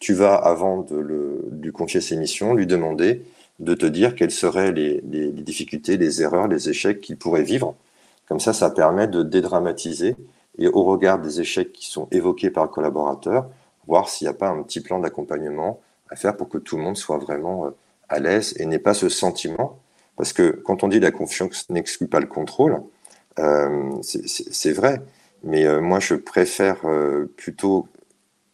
tu 0.00 0.14
vas, 0.14 0.34
avant 0.34 0.78
de, 0.78 0.96
de 0.96 1.62
lui 1.62 1.72
confier 1.72 2.00
ses 2.00 2.16
missions, 2.16 2.54
lui 2.54 2.66
demander 2.66 3.22
de 3.60 3.74
te 3.74 3.86
dire 3.86 4.14
quelles 4.14 4.30
seraient 4.30 4.72
les, 4.72 5.00
difficultés, 5.02 5.98
les 5.98 6.22
erreurs, 6.22 6.48
les 6.48 6.70
échecs 6.70 7.00
qu'il 7.00 7.18
pourrait 7.18 7.42
vivre. 7.42 7.76
Comme 8.26 8.40
ça, 8.40 8.52
ça 8.52 8.70
permet 8.70 9.06
de 9.06 9.22
dédramatiser 9.22 10.16
et 10.58 10.66
au 10.66 10.82
regard 10.82 11.18
des 11.20 11.40
échecs 11.40 11.72
qui 11.72 11.86
sont 11.86 12.08
évoqués 12.10 12.50
par 12.50 12.64
le 12.64 12.70
collaborateur, 12.70 13.48
voir 13.86 14.08
s'il 14.08 14.26
n'y 14.26 14.30
a 14.30 14.34
pas 14.34 14.48
un 14.48 14.62
petit 14.62 14.80
plan 14.80 14.98
d'accompagnement 14.98 15.80
à 16.08 16.16
faire 16.16 16.36
pour 16.36 16.48
que 16.48 16.58
tout 16.58 16.76
le 16.76 16.82
monde 16.82 16.96
soit 16.96 17.18
vraiment 17.18 17.66
euh, 17.66 17.70
à 18.08 18.18
l'aise 18.18 18.54
et 18.58 18.66
n'ait 18.66 18.78
pas 18.78 18.94
ce 18.94 19.08
sentiment. 19.08 19.78
Parce 20.16 20.32
que 20.32 20.50
quand 20.50 20.82
on 20.82 20.88
dit 20.88 20.98
la 20.98 21.12
confiance 21.12 21.68
n'exclut 21.70 22.08
pas 22.08 22.20
le 22.20 22.26
contrôle, 22.26 22.82
euh, 23.38 23.92
c'est 24.02 24.72
vrai. 24.72 25.02
Mais 25.44 25.66
euh, 25.66 25.80
moi, 25.80 26.00
je 26.00 26.14
préfère 26.14 26.78
plutôt 27.36 27.88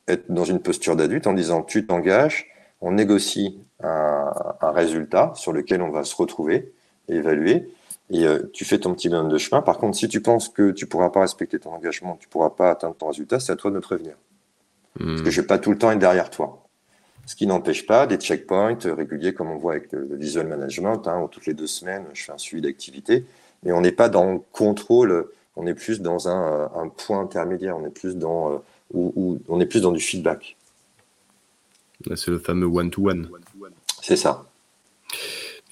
être 0.07 0.31
dans 0.31 0.45
une 0.45 0.61
posture 0.61 0.97
d'adulte 0.97 1.27
en 1.27 1.33
disant 1.33 1.63
tu 1.63 1.87
t'engages, 1.87 2.47
on 2.81 2.93
négocie 2.93 3.59
un, 3.83 4.33
résultat 4.63 5.33
sur 5.35 5.53
lequel 5.53 5.83
on 5.83 5.91
va 5.91 6.05
se 6.05 6.15
retrouver, 6.17 6.73
évaluer, 7.09 7.71
et 8.11 8.25
euh, 8.27 8.51
tu 8.53 8.65
fais 8.65 8.79
ton 8.79 8.95
petit 8.95 9.09
bonhomme 9.09 9.29
de 9.29 9.39
chemin. 9.39 9.63
Par 9.63 9.79
contre, 9.79 9.97
si 9.97 10.09
tu 10.09 10.21
penses 10.21 10.49
que 10.49 10.71
tu 10.71 10.85
ne 10.85 10.89
pourras 10.89 11.11
pas 11.11 11.21
respecter 11.21 11.59
ton 11.59 11.73
engagement, 11.73 12.17
tu 12.21 12.29
ne 12.29 12.31
pourras 12.31 12.51
pas 12.51 12.71
atteindre 12.71 12.95
ton 12.95 13.09
résultat, 13.09 13.41
c'est 13.41 13.53
à 13.53 13.57
toi 13.57 13.71
de 13.71 13.77
me 13.77 13.81
prévenir. 13.81 14.15
Parce 14.99 15.23
que 15.23 15.31
je 15.31 15.37
ne 15.39 15.43
vais 15.43 15.47
pas 15.47 15.59
tout 15.59 15.71
le 15.71 15.79
temps 15.79 15.91
être 15.91 15.99
derrière 15.99 16.31
toi. 16.31 16.63
Ce 17.27 17.35
qui 17.35 17.47
n'empêche 17.47 17.87
pas 17.87 18.07
des 18.07 18.17
checkpoints 18.17 18.79
réguliers, 18.85 19.35
comme 19.35 19.51
on 19.51 19.57
voit 19.57 19.73
avec 19.73 19.93
le, 19.93 20.17
visual 20.17 20.47
management, 20.47 21.07
hein, 21.07 21.21
où 21.21 21.29
toutes 21.29 21.47
les 21.47 21.55
deux 21.55 21.67
semaines, 21.67 22.07
je 22.15 22.25
fais 22.25 22.33
un 22.33 22.39
suivi 22.39 22.63
d'activité, 22.63 23.27
mais 23.63 23.73
on 23.73 23.81
n'est 23.81 23.93
pas 23.93 24.09
dans 24.09 24.33
le 24.33 24.41
contrôle 24.53 25.29
on 25.57 25.67
est 25.67 25.75
plus 25.75 26.01
dans 26.01 26.29
un, 26.29 26.71
un 26.75 26.89
point 26.89 27.21
intermédiaire, 27.21 27.77
on 27.77 27.87
est 27.87 27.91
plus 27.91 28.17
dans, 28.17 28.63
où, 28.93 29.39
on 29.49 29.61
est 29.61 29.67
plus 29.67 29.81
dans 29.81 29.93
du 29.93 30.01
feedback. 30.01 30.57
C'est 32.15 32.29
le 32.29 32.39
fameux 32.39 32.67
one-to-one. 32.67 33.29
C'est 34.03 34.17
ça. 34.17 34.47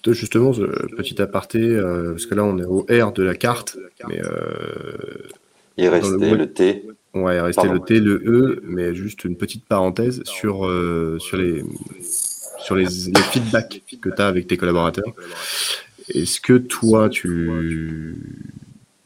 Justement, 0.06 0.52
petit 0.52 1.20
aparté, 1.22 1.80
parce 1.80 2.26
que 2.26 2.34
là 2.34 2.44
on 2.44 2.58
est 2.58 2.64
au 2.64 2.86
R 2.90 3.12
de 3.12 3.22
la 3.22 3.34
carte, 3.34 3.78
mais 4.06 4.20
il 5.78 5.88
restait 5.88 6.34
le, 6.34 6.52
T. 6.52 6.84
Ouais, 7.14 7.36
il 7.36 7.40
restait 7.40 7.68
le 7.68 7.80
T, 7.80 8.00
le 8.00 8.22
E, 8.26 8.62
mais 8.64 8.94
juste 8.94 9.24
une 9.24 9.36
petite 9.36 9.64
parenthèse 9.64 10.22
sur, 10.24 10.70
sur 11.20 11.36
les 11.38 11.64
sur 12.64 12.76
les, 12.76 12.86
feedbacks 12.86 13.82
que 14.00 14.08
tu 14.08 14.22
as 14.22 14.26
avec 14.26 14.46
tes 14.46 14.56
collaborateurs. 14.56 15.12
Est-ce 16.08 16.40
que 16.40 16.54
toi, 16.54 17.08
tu, 17.08 18.16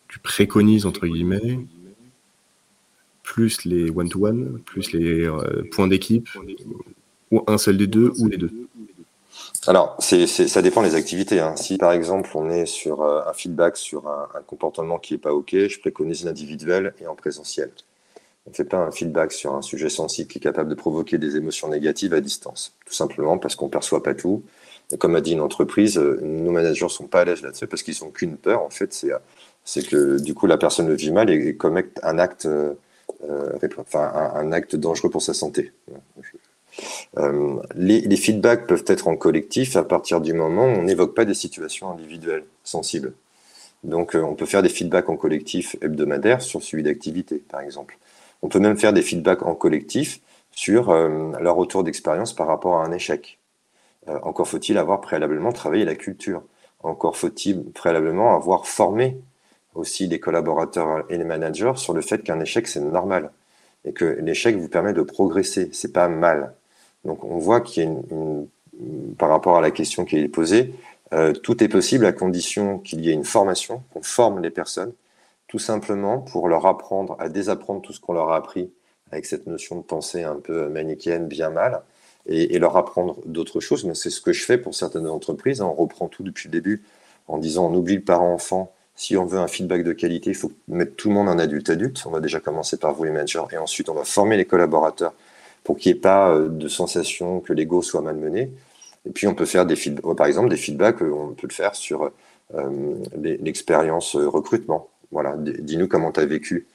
tu 0.09 0.19
préconises, 0.21 0.87
entre 0.87 1.07
guillemets, 1.07 1.59
plus 3.23 3.65
les 3.65 3.91
one-to-one, 3.91 4.61
plus 4.65 4.93
les 4.93 5.27
euh, 5.27 5.65
points 5.73 5.89
d'équipe, 5.89 6.29
ou 7.31 7.43
un 7.47 7.59
seul 7.59 7.77
des 7.77 7.87
deux, 7.87 8.13
ou 8.19 8.29
les 8.29 8.39
deux 8.39 8.69
alors, 9.67 9.97
ça 9.99 10.63
dépend 10.63 10.83
des 10.83 10.95
activités. 10.95 11.41
Hein. 11.41 11.55
Si 11.57 11.77
par 11.77 11.93
exemple 11.93 12.31
on 12.35 12.49
est 12.51 12.65
sur 12.65 13.03
euh, 13.03 13.21
un 13.27 13.33
feedback 13.33 13.77
sur 13.77 14.09
un, 14.09 14.29
comportement 14.47 14.99
qui 14.99 15.15
n'est 15.15 15.19
pas 15.19 15.35
OK, 15.35 15.51
je 15.53 15.81
préconise 15.81 16.25
l'individuel 16.25 16.95
et 17.03 17.07
en 17.07 17.15
présentiel. 17.15 17.71
On 18.47 18.51
ne 18.51 18.55
fait 18.55 18.65
pas 18.65 18.79
un 18.79 18.91
feedback 18.91 19.33
sur 19.33 19.55
un 19.55 19.61
sujet 19.61 19.91
sensible 19.91 20.29
qui 20.29 20.39
est 20.39 20.41
capable 20.41 20.71
de 20.71 20.75
provoquer 20.75 21.19
des 21.19 21.37
émotions 21.37 21.69
négatives 21.69 22.15
à 22.15 22.21
distance. 22.21 22.73
Tout 22.87 22.95
simplement 22.95 23.37
parce 23.37 23.57
qu'on 23.57 23.67
ne 23.67 23.71
perçoit 23.71 24.03
pas 24.03 24.15
tout. 24.15 24.43
Et 24.91 24.97
comme 24.97 25.15
a 25.17 25.21
dit 25.21 25.33
une 25.33 25.43
entreprise, 25.43 25.99
euh, 25.99 26.19
nos 26.23 26.51
managers 26.51 26.87
ne 26.87 26.91
sont 26.91 27.07
pas 27.07 27.21
à 27.21 27.25
l'aise 27.27 27.43
là-dessus 27.43 27.67
parce 27.67 27.83
qu'ils 27.83 27.97
n'ont 28.03 28.11
qu'une 28.11 28.39
peur. 28.39 28.63
En 28.63 28.71
fait, 28.71 28.95
c'est, 29.65 29.87
que 29.87 30.19
du 30.19 30.33
coup, 30.33 30.47
la 30.47 30.57
personne 30.57 30.89
le 30.89 30.95
vit 30.95 31.13
mal 31.13 31.29
et 31.29 31.57
commet 31.57 31.85
euh, 32.47 32.75
un, 33.93 34.53
acte 34.53 34.77
dangereux 34.77 35.11
pour 35.11 35.21
sa 35.21 35.35
santé. 35.35 35.73
Euh, 37.19 37.57
les, 37.75 38.17
feedbacks 38.17 38.67
peuvent 38.67 38.85
être 38.87 39.09
en 39.09 39.17
collectif 39.17 39.77
à 39.77 39.85
partir 39.85 40.21
du 40.21 40.33
moment 40.33 40.65
où 40.65 40.79
on 40.79 40.83
n'évoque 40.83 41.15
pas 41.15 41.25
des 41.25 41.35
situations 41.35 41.91
individuelles 41.91 42.45
sensibles. 42.65 43.15
Donc, 43.85 44.17
on 44.17 44.35
peut 44.35 44.47
faire 44.47 44.63
des 44.63 44.69
feedbacks 44.69 45.09
en 45.09 45.17
collectif 45.17 45.77
hebdomadaires 45.81 46.43
sur 46.43 46.63
suivi 46.63 46.83
d'activité, 46.83 47.37
par 47.49 47.61
exemple. 47.61 47.99
On 48.43 48.49
peut 48.49 48.61
même 48.61 48.79
faire 48.79 48.93
des 48.93 49.03
feedbacks 49.03 49.43
en 49.43 49.55
collectif 49.55 50.21
sur 50.51 50.91
euh, 50.91 51.33
leur 51.41 51.57
retour 51.57 51.85
d'expérience 51.85 52.33
par 52.33 52.47
rapport 52.47 52.81
à 52.81 52.85
un 52.85 52.93
échec. 52.93 53.39
Euh, 54.09 54.19
encore 54.23 54.49
faut-il 54.49 54.79
avoir 54.79 55.01
préalablement 55.01 55.53
travaillé 55.53 55.85
la 55.85 55.95
culture. 55.95 56.43
Encore 56.83 57.17
faut-il 57.17 57.65
préalablement 57.73 58.35
avoir 58.35 58.67
formé 58.67 59.19
aussi 59.75 60.07
les 60.07 60.21
collaborateurs 60.21 61.05
et 61.11 61.19
les 61.19 61.25
managers 61.25 61.73
sur 61.77 61.95
le 61.95 62.01
fait 62.01 62.23
qu'un 62.23 62.41
échec 62.41 62.67
c'est 62.67 62.81
normal 62.81 63.31
et 63.85 63.93
que 63.93 64.05
l'échec 64.05 64.57
vous 64.57 64.69
permet 64.69 64.93
de 64.93 65.03
progresser. 65.03 65.71
C'est 65.73 65.93
pas 65.93 66.09
mal. 66.09 66.55
Donc 67.05 67.25
on 67.25 67.39
voit 67.39 67.61
qu'il 67.61 67.83
y 67.83 67.87
a 67.87 67.91
une, 67.91 68.49
par 69.17 69.29
rapport 69.29 69.57
à 69.57 69.61
la 69.61 69.71
question 69.71 70.05
qui 70.05 70.19
est 70.19 70.29
posée, 70.29 70.75
euh, 71.13 71.33
tout 71.33 71.63
est 71.65 71.69
possible 71.69 72.05
à 72.07 72.13
condition 72.13 72.79
qu'il 72.79 73.01
y 73.01 73.11
ait 73.11 73.15
une 73.15 73.25
formation, 73.25 73.83
qu'on 73.93 74.03
forme 74.03 74.41
les 74.41 74.51
personnes 74.51 74.93
tout 75.49 75.59
simplement 75.59 76.19
pour 76.19 76.49
leur 76.49 76.67
apprendre 76.67 77.17
à 77.19 77.29
désapprendre 77.29 77.81
tout 77.83 77.93
ce 77.93 78.01
qu'on 78.01 78.13
leur 78.13 78.31
a 78.31 78.37
appris 78.37 78.71
avec 79.11 79.25
cette 79.25 79.47
notion 79.47 79.77
de 79.77 79.83
pensée 79.83 80.23
un 80.23 80.37
peu 80.37 80.69
manichéenne, 80.69 81.27
bien 81.27 81.49
mal, 81.49 81.83
et, 82.27 82.59
leur 82.59 82.77
apprendre 82.77 83.17
d'autres 83.25 83.59
choses. 83.59 83.85
Mais 83.85 83.95
c'est 83.95 84.11
ce 84.11 84.21
que 84.21 84.35
je 84.35 84.45
fais 84.45 84.59
pour 84.59 84.75
certaines 84.75 85.07
entreprises. 85.07 85.63
On 85.63 85.73
reprend 85.73 86.09
tout 86.09 86.23
depuis 86.23 86.49
le 86.49 86.53
début 86.53 86.85
en 87.27 87.39
disant 87.39 87.71
on 87.71 87.75
oublie 87.75 87.97
le 87.97 88.03
parent-enfant. 88.03 88.71
Si 88.95 89.17
on 89.17 89.25
veut 89.25 89.39
un 89.39 89.49
feedback 89.49 89.83
de 89.85 89.93
qualité, 89.93 90.31
il 90.31 90.37
faut 90.37 90.53
mettre 90.67 90.95
tout 90.97 91.09
le 91.09 91.15
monde 91.15 91.31
en 91.31 91.39
adulte-adulte. 91.39 92.03
On 92.05 92.11
va 92.11 92.21
déjà 92.21 92.41
commencer 92.41 92.77
par 92.77 92.93
vous 92.93 93.05
les 93.05 93.11
managers 93.11 93.45
et 93.51 93.57
ensuite 93.57 93.89
on 93.89 93.95
va 93.95 94.05
former 94.05 94.37
les 94.37 94.45
collaborateurs 94.45 95.15
pour 95.65 95.77
qu'il 95.77 95.93
n'y 95.93 95.99
ait 95.99 96.01
pas 96.01 96.31
euh, 96.31 96.49
de 96.49 96.69
sensation 96.69 97.41
que 97.41 97.53
l'ego 97.53 97.83
soit 97.83 98.01
malmené. 98.01 98.51
Et 99.07 99.11
puis 99.11 99.27
on 99.27 99.35
peut 99.35 99.47
faire 99.47 99.67
des 99.67 99.77
feedbacks, 99.77 100.17
par 100.17 100.27
exemple 100.27 100.49
des 100.49 100.57
feedbacks, 100.57 101.03
euh, 101.03 101.13
on 101.13 101.35
peut 101.35 101.47
le 101.49 101.55
faire 101.55 101.75
sur 101.75 102.11
euh, 102.55 102.95
l'expérience 103.17 104.17
recrutement. 104.17 104.89
Voilà, 105.11 105.35
dis-nous 105.37 105.89
comment 105.89 106.13
tu 106.13 106.21
as 106.21 106.27
vécu 106.27 106.67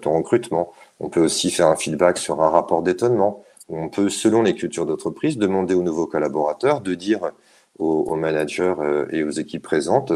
ton 0.00 0.16
recrutement. 0.16 0.72
On 0.98 1.10
peut 1.10 1.20
aussi 1.20 1.50
faire 1.50 1.66
un 1.66 1.76
feedback 1.76 2.16
sur 2.16 2.40
un 2.40 2.48
rapport 2.48 2.82
d'étonnement. 2.82 3.44
On 3.68 3.90
peut, 3.90 4.08
selon 4.08 4.40
les 4.40 4.54
cultures 4.54 4.86
d'entreprise, 4.86 5.36
demander 5.36 5.74
aux 5.74 5.82
nouveaux 5.82 6.06
collaborateurs 6.06 6.80
de 6.80 6.94
dire 6.94 7.32
aux, 7.78 8.16
managers 8.16 8.74
et 9.10 9.22
aux 9.22 9.30
équipes 9.30 9.62
présentes 9.62 10.14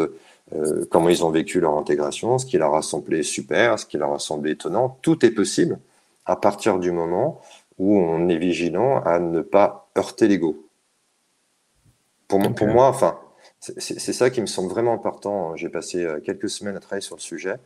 comment 0.88 1.10
ils 1.10 1.22
ont 1.22 1.30
vécu 1.30 1.60
leur 1.60 1.76
intégration, 1.76 2.38
ce 2.38 2.46
qui 2.46 2.56
leur 2.56 2.74
a 2.74 2.80
semblé 2.80 3.22
super, 3.22 3.78
ce 3.78 3.84
qui 3.84 3.98
leur 3.98 4.14
a 4.14 4.18
semblé 4.18 4.52
étonnant. 4.52 4.96
Tout 5.02 5.22
est 5.26 5.32
possible 5.32 5.78
à 6.28 6.36
partir 6.36 6.78
du 6.78 6.92
moment 6.92 7.40
où 7.78 7.98
on 7.98 8.28
est 8.28 8.36
vigilant 8.36 9.00
à 9.02 9.18
ne 9.18 9.40
pas 9.40 9.90
heurter 9.96 10.28
l'ego. 10.28 10.68
Pour, 12.26 12.40
pour 12.54 12.66
moi, 12.66 12.88
enfin, 12.88 13.18
c'est 13.60 14.12
ça 14.12 14.30
qui 14.30 14.40
me 14.40 14.46
semble 14.46 14.68
vraiment 14.68 14.92
important. 14.92 15.56
J'ai 15.56 15.68
passé 15.68 16.04
euh, 16.04 16.20
quelques 16.20 16.50
semaines 16.50 16.76
à 16.76 16.80
travailler 16.80 17.02
sur 17.02 17.16
le 17.16 17.20
sujet 17.20 17.56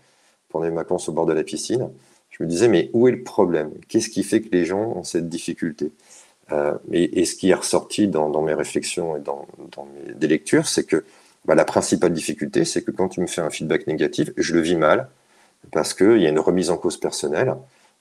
pendant 0.48 0.64
les 0.66 0.70
vacances 0.70 1.08
au 1.08 1.12
bord 1.12 1.26
de 1.26 1.32
la 1.32 1.42
piscine. 1.42 1.90
Je 2.30 2.42
me 2.42 2.48
disais, 2.48 2.68
mais 2.68 2.90
où 2.92 3.08
est 3.08 3.12
le 3.12 3.22
problème? 3.22 3.72
Qu'est-ce 3.88 4.08
qui 4.08 4.22
fait 4.22 4.40
que 4.40 4.48
les 4.52 4.64
gens 4.64 4.92
ont 4.96 5.04
cette 5.04 5.28
difficulté? 5.28 5.92
Euh, 6.50 6.74
et, 6.90 7.24
ce 7.24 7.34
qui 7.34 7.50
est 7.50 7.54
ressorti 7.54 8.08
dans, 8.08 8.42
mes 8.42 8.54
réflexions 8.54 9.16
et 9.16 9.20
dans, 9.20 9.46
mes 10.06 10.14
des 10.14 10.28
lectures, 10.28 10.66
c'est 10.66 10.84
que 10.84 11.04
bah, 11.44 11.54
la 11.54 11.64
principale 11.64 12.12
difficulté, 12.12 12.64
c'est 12.64 12.82
que 12.82 12.90
quand 12.90 13.08
tu 13.08 13.20
me 13.20 13.26
fais 13.26 13.40
un 13.40 13.50
feedback 13.50 13.86
négatif, 13.86 14.30
je 14.36 14.54
le 14.54 14.60
vis 14.60 14.76
mal 14.76 15.08
parce 15.70 15.94
qu'il 15.94 16.18
y 16.18 16.26
a 16.26 16.30
une 16.30 16.40
remise 16.40 16.70
en 16.70 16.76
cause 16.76 16.98
personnelle. 16.98 17.54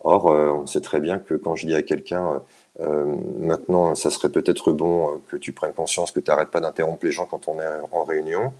Or, 0.03 0.31
euh, 0.31 0.49
on 0.51 0.65
sait 0.65 0.81
très 0.81 0.99
bien 0.99 1.19
que 1.19 1.35
quand 1.35 1.55
je 1.55 1.67
dis 1.67 1.75
à 1.75 1.83
quelqu'un 1.83 2.41
euh, 2.79 3.15
maintenant, 3.39 3.95
ça 3.95 4.09
serait 4.09 4.29
peut-être 4.29 4.71
bon 4.71 5.09
euh, 5.09 5.17
que 5.29 5.37
tu 5.37 5.51
prennes 5.51 5.73
conscience 5.73 6.11
que 6.11 6.19
tu 6.19 6.31
n'arrêtes 6.31 6.49
pas 6.49 6.61
d'interrompre 6.61 7.05
les 7.05 7.11
gens 7.11 7.25
quand 7.25 7.47
on 7.47 7.59
est 7.59 7.67
en 7.91 8.03
réunion. 8.03 8.53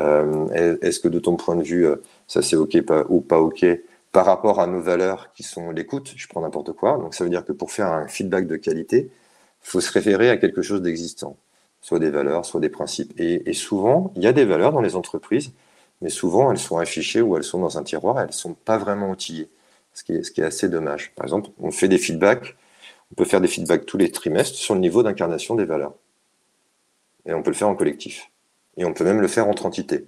Euh, 0.00 0.76
est-ce 0.82 1.00
que 1.00 1.08
de 1.08 1.18
ton 1.18 1.36
point 1.36 1.56
de 1.56 1.62
vue, 1.62 1.86
ça 2.26 2.42
c'est 2.42 2.56
OK 2.56 2.76
ou 3.08 3.20
pas 3.20 3.40
OK 3.40 3.64
par 4.12 4.26
rapport 4.26 4.60
à 4.60 4.66
nos 4.66 4.80
valeurs 4.80 5.32
qui 5.32 5.42
sont 5.42 5.70
l'écoute 5.70 6.12
Je 6.16 6.28
prends 6.28 6.40
n'importe 6.42 6.72
quoi. 6.72 6.98
Donc 6.98 7.14
ça 7.14 7.24
veut 7.24 7.30
dire 7.30 7.44
que 7.44 7.52
pour 7.52 7.72
faire 7.72 7.88
un 7.88 8.08
feedback 8.08 8.46
de 8.46 8.56
qualité, 8.56 9.10
il 9.64 9.70
faut 9.70 9.80
se 9.80 9.92
référer 9.92 10.30
à 10.30 10.36
quelque 10.36 10.62
chose 10.62 10.82
d'existant, 10.82 11.36
soit 11.80 11.98
des 11.98 12.10
valeurs, 12.10 12.44
soit 12.44 12.60
des 12.60 12.68
principes. 12.68 13.12
Et, 13.18 13.52
souvent, 13.54 14.12
il 14.16 14.22
y 14.22 14.26
a 14.26 14.32
des 14.32 14.44
valeurs 14.44 14.72
dans 14.72 14.80
les 14.80 14.96
entreprises, 14.96 15.52
mais 16.02 16.10
souvent 16.10 16.50
elles 16.50 16.58
sont 16.58 16.78
affichées 16.78 17.22
ou 17.22 17.36
elles 17.36 17.44
sont 17.44 17.60
dans 17.60 17.78
un 17.78 17.82
tiroir, 17.82 18.20
elles 18.20 18.28
ne 18.28 18.32
sont 18.32 18.54
pas 18.54 18.78
vraiment 18.78 19.10
outillées, 19.10 19.48
ce 19.94 20.04
qui, 20.04 20.12
est, 20.12 20.22
ce 20.22 20.30
qui 20.30 20.40
est 20.42 20.44
assez 20.44 20.68
dommage. 20.68 21.12
Par 21.14 21.24
exemple, 21.24 21.50
on 21.58 21.70
fait 21.70 21.88
des 21.88 21.98
feedbacks 21.98 22.56
on 23.14 23.14
peut 23.14 23.24
faire 23.24 23.40
des 23.40 23.48
feedbacks 23.48 23.86
tous 23.86 23.96
les 23.96 24.10
trimestres 24.10 24.56
sur 24.56 24.74
le 24.74 24.80
niveau 24.80 25.04
d'incarnation 25.04 25.54
des 25.54 25.64
valeurs. 25.64 25.94
Et 27.26 27.32
on 27.32 27.42
peut 27.42 27.50
le 27.50 27.56
faire 27.56 27.68
en 27.68 27.76
collectif. 27.76 28.30
Et 28.76 28.84
on 28.84 28.92
peut 28.92 29.04
même 29.04 29.20
le 29.20 29.28
faire 29.28 29.46
entre 29.46 29.66
entités. 29.66 30.04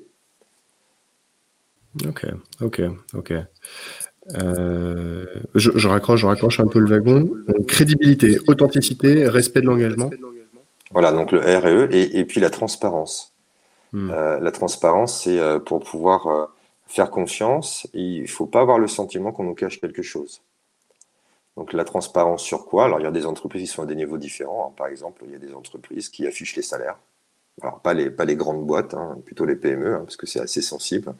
Ok, 2.04 2.26
ok, 2.60 2.82
ok. 3.14 3.32
Euh, 4.36 5.24
je, 5.54 5.86
raccroche, 5.86 6.20
je 6.20 6.26
raccroche 6.26 6.58
un 6.58 6.66
peu 6.66 6.80
le 6.80 6.90
wagon. 6.90 7.30
crédibilité, 7.68 8.38
authenticité, 8.48 9.28
respect 9.28 9.60
de 9.60 9.66
l'engagement. 9.66 10.10
Voilà, 10.90 11.12
donc 11.12 11.30
le 11.30 11.38
RE 11.38 11.88
et, 11.92 12.18
et 12.18 12.24
puis 12.24 12.40
la 12.40 12.50
transparence. 12.50 13.34
Hmm. 13.92 14.10
Euh, 14.10 14.40
la 14.40 14.50
transparence, 14.50 15.22
c'est 15.22 15.38
euh, 15.38 15.60
pour 15.60 15.84
pouvoir 15.84 16.50
faire 16.86 17.10
confiance. 17.10 17.86
il 17.94 18.22
ne 18.22 18.26
faut 18.26 18.46
pas 18.46 18.60
avoir 18.60 18.78
le 18.78 18.88
sentiment 18.88 19.32
qu'on 19.32 19.44
nous 19.44 19.54
cache 19.54 19.80
quelque 19.80 20.02
chose. 20.02 20.42
Donc 21.56 21.72
la 21.72 21.84
transparence 21.84 22.42
sur 22.42 22.66
quoi? 22.66 22.84
Alors 22.84 23.00
il 23.00 23.04
y 23.04 23.06
a 23.06 23.10
des 23.10 23.26
entreprises 23.26 23.62
qui 23.62 23.66
sont 23.74 23.82
à 23.82 23.86
des 23.86 23.96
niveaux 23.96 24.18
différents. 24.18 24.68
Hein. 24.68 24.74
Par 24.76 24.88
exemple, 24.88 25.22
il 25.26 25.32
y 25.32 25.34
a 25.34 25.38
des 25.38 25.54
entreprises 25.54 26.08
qui 26.08 26.26
affichent 26.26 26.56
les 26.56 26.62
salaires. 26.62 26.98
Alors 27.62 27.80
pas 27.80 27.94
les, 27.94 28.10
pas 28.10 28.26
les 28.26 28.36
grandes 28.36 28.66
boîtes, 28.66 28.94
hein, 28.94 29.18
plutôt 29.24 29.46
les 29.46 29.56
PME, 29.56 29.94
hein, 29.94 30.00
parce 30.04 30.16
que 30.16 30.26
c'est 30.26 30.40
assez 30.40 30.60
sensible. 30.60 31.14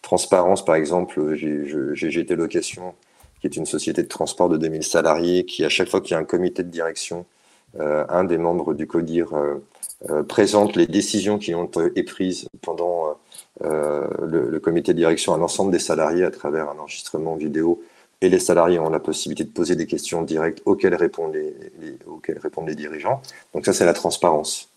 Transparence, 0.00 0.64
par 0.64 0.76
exemple, 0.76 1.34
j'ai 1.34 1.66
GT 1.94 2.36
Location, 2.36 2.94
qui 3.40 3.46
est 3.46 3.56
une 3.56 3.66
société 3.66 4.02
de 4.02 4.08
transport 4.08 4.48
de 4.48 4.56
2000 4.56 4.82
salariés, 4.82 5.44
qui 5.44 5.64
à 5.64 5.68
chaque 5.68 5.88
fois 5.88 6.00
qu'il 6.00 6.12
y 6.12 6.14
a 6.14 6.18
un 6.18 6.24
comité 6.24 6.62
de 6.62 6.70
direction, 6.70 7.20
euh, 7.20 7.35
un 7.80 8.24
des 8.24 8.38
membres 8.38 8.74
du 8.74 8.86
CODIR 8.86 9.32
euh, 9.34 9.62
euh, 10.10 10.22
présente 10.22 10.76
les 10.76 10.86
décisions 10.86 11.38
qui 11.38 11.54
ont 11.54 11.64
été 11.64 12.02
prises 12.02 12.48
pendant 12.62 13.16
le, 13.62 14.58
comité 14.58 14.92
de 14.92 14.98
direction 14.98 15.32
à 15.34 15.38
l'ensemble 15.38 15.72
des 15.72 15.78
salariés 15.78 16.24
à 16.24 16.30
travers 16.30 16.68
un 16.68 16.78
enregistrement 16.78 17.36
vidéo 17.36 17.82
et 18.20 18.28
les 18.28 18.38
salariés 18.38 18.78
ont 18.78 18.88
la 18.88 19.00
possibilité 19.00 19.44
de 19.44 19.52
poser 19.52 19.76
des 19.76 19.86
questions 19.86 20.22
directes 20.22 20.62
auxquelles 20.64 20.94
répondent 20.94 21.34
les, 21.34 22.74
dirigeants. 22.74 23.20
Donc 23.54 23.66
ça, 23.66 23.72
c'est 23.72 23.84
la 23.84 23.92
transparence. 23.92 24.70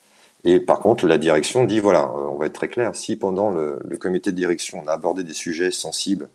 Et 0.43 0.59
par 0.59 0.79
contre, 0.79 1.07
la 1.07 1.17
direction 1.17 1.65
dit, 1.65 1.79
voilà, 1.79 2.03
euh, 2.03 2.27
on 2.31 2.37
va 2.37 2.45
être 2.45 2.53
très 2.53 2.69
clair, 2.69 2.95
si 2.95 3.15
pendant 3.15 3.51
le, 3.51 3.79
comité 3.99 4.31
de 4.31 4.35
direction, 4.35 4.81
on 4.83 4.87
a 4.87 4.93
abordé 4.93 5.23
des 5.23 5.33
sujets 5.33 5.71
sensibles, 5.71 6.29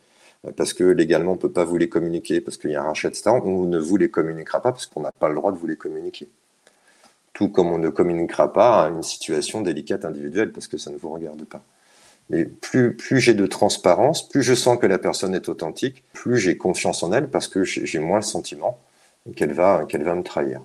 euh, 0.47 0.53
parce 0.57 0.73
que 0.75 0.85
légalement, 0.85 1.33
on 1.33 1.37
ne 1.37 1.41
peut 1.41 1.53
pas 1.53 1.65
vous 1.65 1.79
les 1.79 1.89
communiquer, 1.89 2.41
parce 2.41 2.57
qu'il 2.59 2.71
y 2.71 2.77
a 2.77 2.83
un 2.83 2.87
rachat, 2.87 3.09
etc., 3.09 3.31
on 3.43 3.65
ne 3.65 3.79
vous 3.79 3.97
les 3.97 4.11
communiquera 4.11 4.61
pas, 4.61 4.73
parce 4.73 4.87
qu'on 4.87 5.01
n'a 5.01 5.13
pas 5.13 5.29
le 5.29 5.35
droit 5.35 5.53
de 5.53 5.59
vous 5.59 5.67
les 5.67 5.77
communiquer. 5.77 6.29
Tout 7.35 7.49
comme 7.49 7.71
on 7.71 7.79
ne 7.79 7.91
communiquera 7.91 8.53
pas 8.53 8.85
à 8.85 8.89
une 8.89 9.03
situation 9.03 9.61
délicate 9.61 10.05
individuelle, 10.05 10.53
parce 10.53 10.69
que 10.69 10.79
ça 10.79 10.91
ne 10.91 10.97
vous 10.97 11.11
regarde 11.11 11.45
pas. 11.45 11.63
Mais 12.31 12.45
plus, 12.45 12.97
plus 12.97 13.21
j'ai 13.21 13.35
de 13.35 13.47
transparence, 13.47 14.29
plus 14.29 14.43
je 14.43 14.55
sens 14.55 14.79
que 14.79 14.87
la 14.87 14.99
personne 14.99 15.35
est 15.35 15.49
authentique, 15.49 16.05
plus 16.13 16.39
j'ai 16.39 16.57
confiance 16.57 17.03
en 17.03 17.13
elle 17.13 17.29
parce 17.29 17.49
que 17.49 17.65
j'ai 17.65 17.99
moins 17.99 18.19
le 18.19 18.23
sentiment 18.23 18.79
qu'elle 19.37 19.53
va, 19.53 19.85
qu'elle 19.85 20.05
va 20.05 20.15
me 20.15 20.23
trahir. 20.23 20.63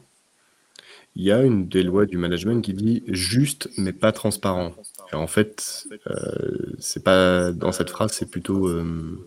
Il 1.16 1.24
y 1.24 1.32
a 1.32 1.42
une 1.42 1.68
des 1.68 1.84
lois 1.84 2.06
du 2.06 2.18
management 2.18 2.62
qui 2.62 2.74
dit 2.74 3.04
juste 3.08 3.70
mais 3.78 3.92
pas 3.92 4.12
transparent. 4.12 4.72
en 5.12 5.28
fait, 5.28 5.86
euh, 6.08 6.76
c'est 6.80 7.04
pas 7.04 7.52
dans 7.52 7.74
cette 7.74 7.90
phrase, 7.90 8.12
c'est 8.14 8.30
plutôt 8.30 8.68
euh, 8.68 9.20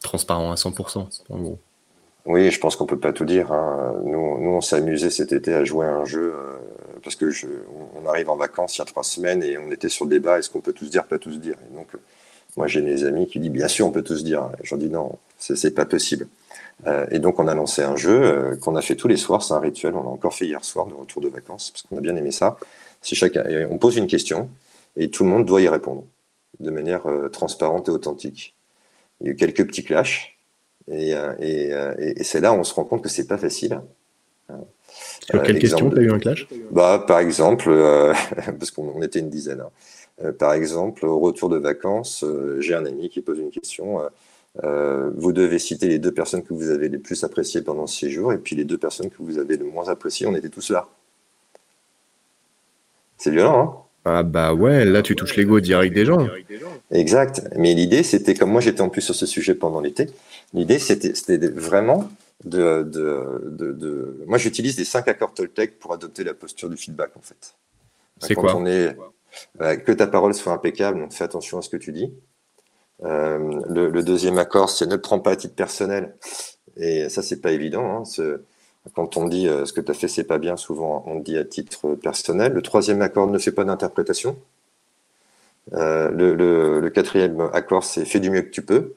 transparent 0.00 0.52
à 0.52 0.54
100%. 0.54 1.22
En 1.28 1.38
gros. 1.38 1.58
Oui, 2.24 2.50
je 2.50 2.58
pense 2.58 2.76
qu'on 2.76 2.86
peut 2.86 2.98
pas 2.98 3.12
tout 3.12 3.26
dire. 3.26 3.52
Hein. 3.52 3.94
Nous, 4.04 4.40
nous, 4.40 4.50
on 4.50 4.60
s'est 4.62 4.76
amusé 4.76 5.10
cet 5.10 5.32
été 5.32 5.52
à 5.52 5.64
jouer 5.64 5.86
à 5.86 5.94
un 5.96 6.04
jeu 6.06 6.34
euh, 6.34 6.56
parce 7.04 7.16
que 7.16 7.30
je, 7.30 7.46
on 7.94 8.06
arrive 8.08 8.30
en 8.30 8.36
vacances 8.36 8.76
il 8.76 8.80
y 8.80 8.82
a 8.82 8.84
trois 8.86 9.04
semaines 9.04 9.42
et 9.42 9.58
on 9.58 9.70
était 9.70 9.88
sur 9.88 10.06
le 10.06 10.10
débat 10.10 10.38
est-ce 10.38 10.50
qu'on 10.50 10.60
peut 10.60 10.72
tous 10.72 10.90
dire, 10.90 11.04
pas 11.04 11.18
tous 11.18 11.38
dire? 11.38 11.56
Et 11.70 11.74
donc, 11.74 11.88
moi, 12.56 12.66
j'ai 12.66 12.82
mes 12.82 13.04
amis 13.04 13.26
qui 13.26 13.38
disent 13.38 13.50
bien 13.50 13.68
sûr, 13.68 13.86
on 13.86 13.90
peut 13.90 14.02
tous 14.02 14.24
dire. 14.24 14.50
J'en 14.62 14.76
dis 14.76 14.88
non, 14.88 15.18
c'est 15.38 15.74
pas 15.74 15.84
possible. 15.84 16.28
Euh, 16.86 17.06
et 17.10 17.18
donc, 17.18 17.38
on 17.38 17.48
a 17.48 17.54
lancé 17.54 17.82
un 17.82 17.96
jeu 17.96 18.22
euh, 18.22 18.56
qu'on 18.56 18.76
a 18.76 18.82
fait 18.82 18.96
tous 18.96 19.08
les 19.08 19.16
soirs. 19.16 19.42
C'est 19.42 19.54
un 19.54 19.60
rituel. 19.60 19.94
On 19.94 20.02
l'a 20.02 20.08
encore 20.08 20.34
fait 20.34 20.46
hier 20.46 20.64
soir 20.64 20.86
de 20.86 20.94
retour 20.94 21.22
de 21.22 21.28
vacances 21.28 21.70
parce 21.70 21.82
qu'on 21.82 21.98
a 21.98 22.00
bien 22.00 22.16
aimé 22.16 22.30
ça. 22.30 22.58
Chacun, 23.02 23.44
on 23.70 23.78
pose 23.78 23.96
une 23.96 24.06
question 24.06 24.48
et 24.96 25.10
tout 25.10 25.24
le 25.24 25.30
monde 25.30 25.44
doit 25.44 25.60
y 25.60 25.68
répondre 25.68 26.04
de 26.60 26.70
manière 26.70 27.02
transparente 27.32 27.88
et 27.88 27.90
authentique. 27.90 28.54
Il 29.20 29.26
y 29.26 29.30
a 29.30 29.32
eu 29.32 29.36
quelques 29.36 29.66
petits 29.66 29.84
clashs 29.84 30.34
et, 30.90 31.14
euh, 31.14 31.32
euh, 31.40 32.14
c'est 32.22 32.40
là 32.40 32.52
où 32.52 32.56
on 32.56 32.64
se 32.64 32.74
rend 32.74 32.84
compte 32.84 33.02
que 33.02 33.08
c'est 33.08 33.26
pas 33.26 33.38
facile. 33.38 33.80
Sur 35.30 35.42
quelle 35.42 35.58
question 35.58 35.90
tu 35.90 35.98
as 35.98 36.02
eu 36.02 36.12
un 36.12 36.18
clash? 36.18 36.46
Bah, 36.70 37.04
Par 37.06 37.18
exemple, 37.18 37.68
euh, 37.68 38.12
parce 38.58 38.70
qu'on 38.70 39.02
était 39.02 39.20
une 39.20 39.30
dizaine. 39.30 39.62
Hein. 39.62 40.32
par 40.38 40.52
exemple, 40.52 41.06
au 41.06 41.18
retour 41.18 41.48
de 41.48 41.58
vacances, 41.58 42.24
j'ai 42.60 42.74
un 42.74 42.86
ami 42.86 43.08
qui 43.08 43.20
pose 43.20 43.38
une 43.38 43.50
question. 43.50 44.00
vous 44.62 45.32
devez 45.32 45.58
citer 45.58 45.88
les 45.88 45.98
deux 45.98 46.12
personnes 46.12 46.42
que 46.42 46.54
vous 46.54 46.70
avez 46.70 46.88
les 46.88 46.98
plus 46.98 47.24
appréciées 47.24 47.62
pendant 47.62 47.86
ce 47.86 48.00
séjour 48.00 48.32
et 48.32 48.38
puis 48.38 48.54
les 48.56 48.64
deux 48.64 48.78
personnes 48.78 49.10
que 49.10 49.20
vous 49.20 49.38
avez 49.38 49.56
le 49.56 49.64
moins 49.64 49.88
appréciées. 49.88 50.26
On 50.26 50.34
était 50.34 50.50
tous 50.50 50.70
là. 50.70 50.88
C'est 53.16 53.30
violent, 53.30 53.60
hein? 53.60 53.84
Ah 54.06 54.22
bah 54.22 54.52
ouais, 54.52 54.84
là 54.84 55.00
tu 55.00 55.16
touches 55.16 55.34
l'ego 55.34 55.60
direct 55.60 55.94
des 55.94 56.04
gens. 56.04 56.28
Exact. 56.90 57.48
Mais 57.56 57.72
l'idée, 57.72 58.02
c'était 58.02 58.34
comme 58.34 58.50
moi 58.50 58.60
j'étais 58.60 58.82
en 58.82 58.90
plus 58.90 59.00
sur 59.00 59.14
ce 59.14 59.24
sujet 59.24 59.54
pendant 59.54 59.80
l'été, 59.80 60.10
l'idée 60.52 60.78
c'était 60.78 61.48
vraiment 61.48 62.10
de, 62.42 62.82
de, 62.82 63.72
de, 63.72 64.24
Moi 64.26 64.38
j'utilise 64.38 64.76
les 64.76 64.84
cinq 64.84 65.08
accords 65.08 65.32
Toltec 65.32 65.78
pour 65.78 65.92
adopter 65.92 66.24
la 66.24 66.34
posture 66.34 66.68
du 66.68 66.76
feedback 66.76 67.16
en 67.16 67.22
fait. 67.22 67.54
C'est 68.20 68.34
quoi 68.34 68.56
on 68.56 68.66
est, 68.66 68.96
euh, 69.60 69.76
Que 69.76 69.92
ta 69.92 70.06
parole 70.06 70.34
soit 70.34 70.52
impeccable, 70.52 71.00
donc 71.00 71.12
fais 71.12 71.24
attention 71.24 71.58
à 71.58 71.62
ce 71.62 71.68
que 71.68 71.76
tu 71.76 71.92
dis. 71.92 72.12
Euh, 73.02 73.60
le, 73.68 74.02
deuxième 74.02 74.38
accord, 74.38 74.70
c'est 74.70 74.86
ne 74.86 74.96
prends 74.96 75.18
pas 75.18 75.32
à 75.32 75.36
titre 75.36 75.54
personnel. 75.54 76.14
Et 76.76 77.08
ça, 77.08 77.22
c'est 77.22 77.40
pas 77.40 77.52
évident. 77.52 78.02
Hein, 78.02 78.02
quand 78.92 79.16
on 79.16 79.26
dit 79.26 79.48
euh, 79.48 79.64
ce 79.64 79.72
que 79.72 79.80
tu 79.80 79.90
as 79.90 79.94
fait, 79.94 80.08
c'est 80.08 80.24
pas 80.24 80.38
bien, 80.38 80.56
souvent 80.56 81.02
on 81.06 81.18
dit 81.18 81.38
à 81.38 81.44
titre 81.44 81.94
personnel. 81.94 82.52
Le 82.52 82.62
troisième 82.62 83.00
accord 83.00 83.26
ne 83.26 83.38
fait 83.38 83.52
pas 83.52 83.64
d'interprétation. 83.64 84.36
Euh, 85.72 86.10
le, 86.10 86.90
quatrième 86.90 87.40
accord, 87.52 87.84
c'est 87.84 88.04
fais 88.04 88.20
du 88.20 88.30
mieux 88.30 88.42
que 88.42 88.50
tu 88.50 88.62
peux. 88.62 88.94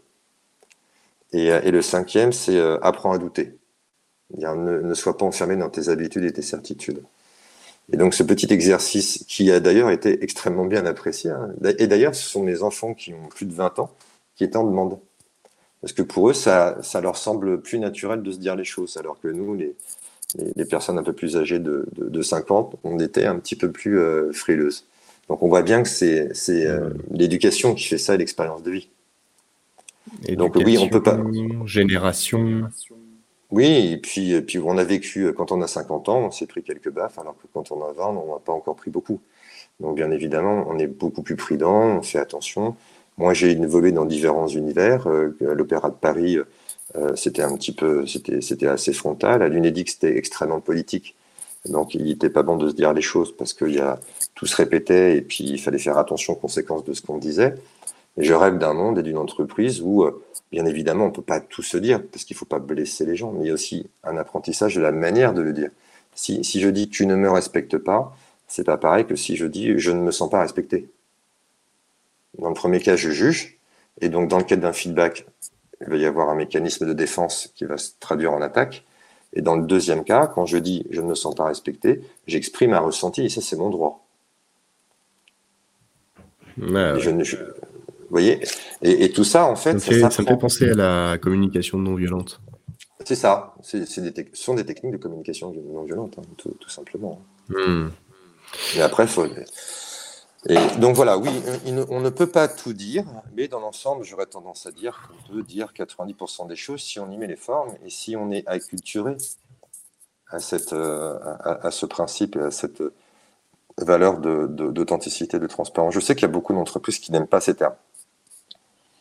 Et, 1.33 1.51
euh, 1.51 1.61
le 1.61 1.81
cinquième, 1.81 2.31
c'est 2.31 2.59
apprends 2.81 3.11
à 3.11 3.17
douter. 3.17 3.57
Ne, 4.37 4.81
ne, 4.81 4.93
sois 4.93 5.17
pas 5.17 5.25
enfermé 5.25 5.55
dans 5.55 5.69
tes 5.69 5.89
habitudes 5.89 6.25
et 6.25 6.33
tes 6.33 6.41
certitudes. 6.41 7.01
Et 7.91 7.97
donc 7.97 8.13
ce 8.13 8.23
petit 8.23 8.51
exercice 8.51 9.23
qui 9.27 9.49
a 9.51 9.61
d'ailleurs 9.61 9.89
été 9.89 10.21
extrêmement 10.23 10.65
bien 10.65 10.85
apprécié, 10.85 11.31
hein. 11.31 11.53
et 11.63 11.87
d'ailleurs 11.87 12.13
ce 12.13 12.27
sont 12.27 12.43
mes 12.43 12.61
enfants 12.61 12.93
qui 12.93 13.13
ont 13.13 13.27
plus 13.29 13.45
de 13.45 13.53
20 13.53 13.79
ans 13.79 13.95
qui 14.35 14.43
étaient 14.43 14.57
en 14.57 14.65
demande. 14.65 14.99
Parce 15.81 15.93
que 15.93 16.01
pour 16.01 16.29
eux, 16.29 16.33
ça, 16.33 16.77
ça 16.81 17.01
leur 17.01 17.17
semble 17.17 17.61
plus 17.61 17.79
naturel 17.79 18.23
de 18.23 18.31
se 18.31 18.39
dire 18.39 18.55
les 18.55 18.65
choses, 18.65 18.97
alors 18.97 19.19
que 19.19 19.27
nous, 19.27 19.53
les, 19.53 19.75
les, 20.55 20.65
personnes 20.65 20.97
un 20.97 21.03
peu 21.03 21.13
plus 21.13 21.37
âgées 21.37 21.59
de, 21.59 21.87
de, 21.95 22.21
50, 22.21 22.75
on 22.83 22.99
était 22.99 23.25
un 23.25 23.37
petit 23.39 23.55
peu 23.55 23.71
plus 23.71 23.99
euh, 23.99 24.31
frileuses. 24.33 24.85
Donc 25.29 25.43
on 25.43 25.49
voit 25.49 25.61
bien 25.61 25.83
que 25.83 25.89
c'est 25.89 26.31
euh, 26.49 26.89
l'éducation 27.11 27.75
qui 27.75 27.85
fait 27.85 27.97
ça 27.97 28.15
et 28.15 28.17
l'expérience 28.17 28.63
de 28.63 28.71
vie. 28.71 28.89
Donc 30.29 30.55
oui, 30.55 30.77
on 30.77 30.89
peut 30.89 31.03
pas. 31.03 31.17
Génération. 31.65 32.63
Oui, 33.49 33.91
et 33.93 33.97
puis, 33.97 34.33
et 34.33 34.41
puis 34.41 34.59
on 34.59 34.77
a 34.77 34.83
vécu, 34.83 35.31
quand 35.33 35.51
on 35.51 35.61
a 35.61 35.67
50 35.67 36.09
ans, 36.09 36.19
on 36.19 36.31
s'est 36.31 36.47
pris 36.47 36.63
quelques 36.63 36.91
baffes, 36.91 37.17
alors 37.17 37.35
que 37.37 37.47
quand 37.53 37.71
on 37.71 37.81
a 37.81 37.93
20, 37.93 38.05
on 38.07 38.33
n'a 38.33 38.39
pas 38.39 38.51
encore 38.51 38.75
pris 38.75 38.91
beaucoup. 38.91 39.21
Donc 39.79 39.95
bien 39.95 40.11
évidemment, 40.11 40.65
on 40.67 40.77
est 40.79 40.87
beaucoup 40.87 41.21
plus 41.21 41.35
prudent, 41.35 41.97
on 41.97 42.01
fait 42.01 42.19
attention. 42.19 42.75
Moi, 43.17 43.33
j'ai 43.33 43.51
évolué 43.51 43.91
dans 43.91 44.05
différents 44.05 44.47
univers. 44.47 45.07
Euh, 45.07 45.35
l'Opéra 45.39 45.89
de 45.89 45.95
Paris, 45.95 46.37
euh, 46.95 47.15
c'était 47.15 47.41
un 47.41 47.55
petit 47.55 47.71
peu, 47.71 48.05
c'était 48.05 48.67
assez 48.67 48.93
frontal. 48.93 49.41
À 49.41 49.47
l'Unédic, 49.47 49.89
c'était 49.89 50.17
extrêmement 50.17 50.59
politique. 50.59 51.15
Donc, 51.65 51.95
il 51.95 52.03
n'était 52.05 52.29
pas 52.29 52.43
bon 52.43 52.57
de 52.57 52.69
se 52.69 52.75
dire 52.75 52.93
les 52.93 53.01
choses 53.01 53.35
parce 53.35 53.53
que 53.53 53.65
y 53.65 53.79
a, 53.79 53.99
tout 54.35 54.45
se 54.45 54.55
répétait 54.55 55.17
et 55.17 55.21
puis 55.21 55.43
il 55.45 55.59
fallait 55.59 55.79
faire 55.79 55.97
attention 55.97 56.33
aux 56.33 56.37
conséquences 56.37 56.83
de 56.85 56.93
ce 56.93 57.01
qu'on 57.01 57.17
disait. 57.17 57.55
Je 58.17 58.33
rêve 58.33 58.57
d'un 58.57 58.73
monde 58.73 58.97
et 58.97 59.03
d'une 59.03 59.17
entreprise 59.17 59.81
où, 59.81 60.03
euh, 60.03 60.23
bien 60.51 60.65
évidemment, 60.65 61.05
on 61.05 61.09
ne 61.09 61.13
peut 61.13 61.21
pas 61.21 61.39
tout 61.39 61.61
se 61.61 61.77
dire 61.77 62.01
parce 62.11 62.23
qu'il 62.23 62.35
ne 62.35 62.39
faut 62.39 62.45
pas 62.45 62.59
blesser 62.59 63.05
les 63.05 63.15
gens, 63.15 63.31
mais 63.31 63.45
il 63.45 63.47
y 63.47 63.51
a 63.51 63.53
aussi 63.53 63.89
un 64.03 64.17
apprentissage 64.17 64.75
de 64.75 64.81
la 64.81 64.91
manière 64.91 65.33
de 65.33 65.41
le 65.41 65.53
dire. 65.53 65.69
Si, 66.15 66.43
si 66.43 66.59
je 66.59 66.69
dis 66.69 66.89
tu 66.89 67.05
ne 67.05 67.15
me 67.15 67.29
respectes 67.29 67.77
pas, 67.77 68.15
c'est 68.47 68.63
pas 68.63 68.77
pareil 68.77 69.05
que 69.05 69.15
si 69.15 69.35
je 69.35 69.45
dis 69.45 69.77
je 69.77 69.91
ne 69.91 70.01
me 70.01 70.11
sens 70.11 70.31
pas 70.31 70.41
respecté. 70.41 70.89
Dans 72.39 72.49
le 72.49 72.55
premier 72.55 72.79
cas, 72.79 72.95
je 72.95 73.11
juge. 73.11 73.57
Et 74.01 74.09
donc, 74.09 74.29
dans 74.29 74.37
le 74.37 74.43
cadre 74.43 74.61
d'un 74.63 74.73
feedback, 74.73 75.25
il 75.81 75.87
va 75.87 75.97
y 75.97 76.05
avoir 76.05 76.29
un 76.29 76.35
mécanisme 76.35 76.87
de 76.87 76.93
défense 76.93 77.51
qui 77.55 77.65
va 77.65 77.77
se 77.77 77.91
traduire 77.99 78.33
en 78.33 78.41
attaque. 78.41 78.83
Et 79.33 79.41
dans 79.41 79.55
le 79.55 79.65
deuxième 79.65 80.03
cas, 80.03 80.27
quand 80.27 80.45
je 80.45 80.57
dis 80.57 80.87
je 80.89 81.01
ne 81.01 81.07
me 81.07 81.15
sens 81.15 81.35
pas 81.35 81.45
respecté, 81.45 82.01
j'exprime 82.25 82.73
un 82.73 82.79
ressenti 82.79 83.25
et 83.25 83.29
ça, 83.29 83.41
c'est 83.41 83.57
mon 83.57 83.69
droit. 83.69 84.03
je 86.97 87.37
vous 88.09 88.11
voyez? 88.11 88.39
Et, 88.81 89.11
tout 89.11 89.23
ça, 89.23 89.45
en 89.45 89.55
fait, 89.55 89.79
ça, 89.79 90.09
ça, 90.09 90.23
fait 90.23 90.37
penser 90.37 90.69
à 90.69 90.73
la 90.73 91.17
communication 91.17 91.77
non 91.77 91.95
violente. 91.95 92.39
C'est 93.03 93.15
ça. 93.15 93.55
C'est, 93.61 93.99
des 93.99 94.29
ce 94.33 94.43
sont 94.43 94.53
des 94.53 94.65
techniques 94.65 94.93
de 94.93 94.97
communication 94.97 95.53
non 95.53 95.83
violente, 95.83 96.15
hein, 96.17 96.23
tout, 96.37 96.69
simplement. 96.69 97.21
Hmm. 97.49 97.87
Et 98.75 98.81
après, 98.81 99.03
il 99.03 99.09
faut, 99.09 99.25
et 100.49 100.55
donc 100.79 100.95
voilà, 100.95 101.17
oui, 101.17 101.29
on 101.89 101.99
ne 101.99 102.09
peut 102.09 102.27
pas 102.27 102.47
tout 102.47 102.71
dire, 102.73 103.03
mais 103.35 103.47
dans 103.47 103.59
l'ensemble, 103.59 104.05
j'aurais 104.05 104.27
tendance 104.27 104.65
à 104.65 104.71
dire 104.71 105.09
qu'on 105.09 105.33
peut 105.33 105.43
dire 105.43 105.73
90% 105.75 106.47
des 106.47 106.55
choses 106.55 106.81
si 106.81 106.99
on 106.99 107.11
y 107.11 107.17
met 107.17 107.27
les 107.27 107.35
formes 107.35 107.73
et 107.85 107.89
si 107.89 108.15
on 108.15 108.31
est 108.31 108.47
acculturé 108.47 109.17
à, 110.29 110.39
cette, 110.39 110.73
euh, 110.73 111.17
à, 111.41 111.71
ce 111.71 111.85
principe 111.85 112.35
et 112.37 112.41
à 112.41 112.51
cette 112.51 112.81
valeur 113.77 114.19
d'authenticité, 114.19 115.37
de, 115.37 115.43
de, 115.43 115.47
transparence. 115.47 115.93
Je 115.93 115.99
sais 115.99 116.15
qu'il 116.15 116.23
y 116.23 116.25
a 116.25 116.31
beaucoup 116.31 116.53
d'entreprises 116.53 116.99
qui 116.99 117.11
n'aiment 117.11 117.27
pas 117.27 117.41
ces 117.41 117.55
termes. 117.55 117.75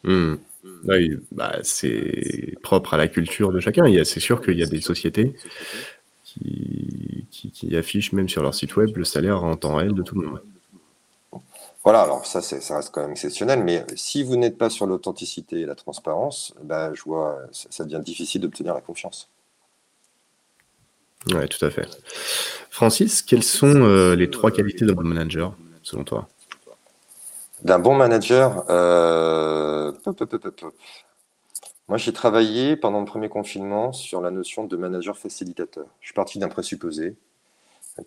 Hmm. 0.06 0.36
Oui, 0.84 1.16
bah, 1.32 1.58
c'est 1.62 2.54
propre 2.62 2.94
à 2.94 2.96
la 2.96 3.08
culture 3.08 3.52
de 3.52 3.60
chacun. 3.60 3.84
C'est 4.04 4.20
sûr 4.20 4.40
qu'il 4.40 4.58
y 4.58 4.62
a 4.62 4.66
des 4.66 4.80
sociétés 4.80 5.34
qui, 6.24 7.26
qui, 7.30 7.50
qui, 7.50 7.76
affichent 7.76 8.12
même 8.12 8.28
sur 8.28 8.42
leur 8.42 8.54
site 8.54 8.76
web 8.76 8.96
le 8.96 9.04
salaire 9.04 9.42
en 9.42 9.56
temps 9.56 9.74
réel 9.74 9.94
de 9.94 10.02
tout 10.02 10.18
le 10.20 10.28
monde. 10.28 10.40
Voilà, 11.82 12.02
alors 12.02 12.26
ça, 12.26 12.42
ça 12.42 12.76
reste 12.76 12.92
quand 12.92 13.02
même 13.02 13.12
exceptionnel, 13.12 13.62
mais 13.62 13.84
si 13.94 14.24
vous 14.24 14.36
n'êtes 14.36 14.58
pas 14.58 14.70
sur 14.70 14.86
l'authenticité 14.86 15.60
et 15.60 15.66
la 15.66 15.76
transparence, 15.76 16.52
bah, 16.62 16.92
je 16.94 17.02
vois, 17.02 17.38
ça, 17.52 17.84
devient 17.84 18.02
difficile 18.04 18.40
d'obtenir 18.40 18.74
la 18.74 18.80
confiance. 18.80 19.28
Oui, 21.32 21.48
tout 21.48 21.64
à 21.64 21.70
fait. 21.70 21.88
Francis, 22.70 23.22
quelles 23.22 23.44
sont 23.44 23.82
euh, 23.82 24.16
les 24.16 24.30
trois 24.30 24.50
qualités 24.50 24.84
d'un 24.84 24.94
bon 24.94 25.04
manager, 25.04 25.56
selon 25.82 26.02
toi? 26.04 26.28
D'un 27.62 27.78
bon 27.78 27.94
manager, 27.94 28.64
euh, 28.68 29.90
moi 31.88 31.96
j'ai 31.96 32.12
travaillé 32.12 32.76
pendant 32.76 33.00
le 33.00 33.06
premier 33.06 33.30
confinement 33.30 33.92
sur 33.92 34.20
la 34.20 34.30
notion 34.30 34.64
de 34.64 34.76
manager 34.76 35.16
facilitateur. 35.16 35.86
Je 36.00 36.08
suis 36.08 36.14
parti 36.14 36.38
d'un 36.38 36.48
présupposé, 36.48 37.16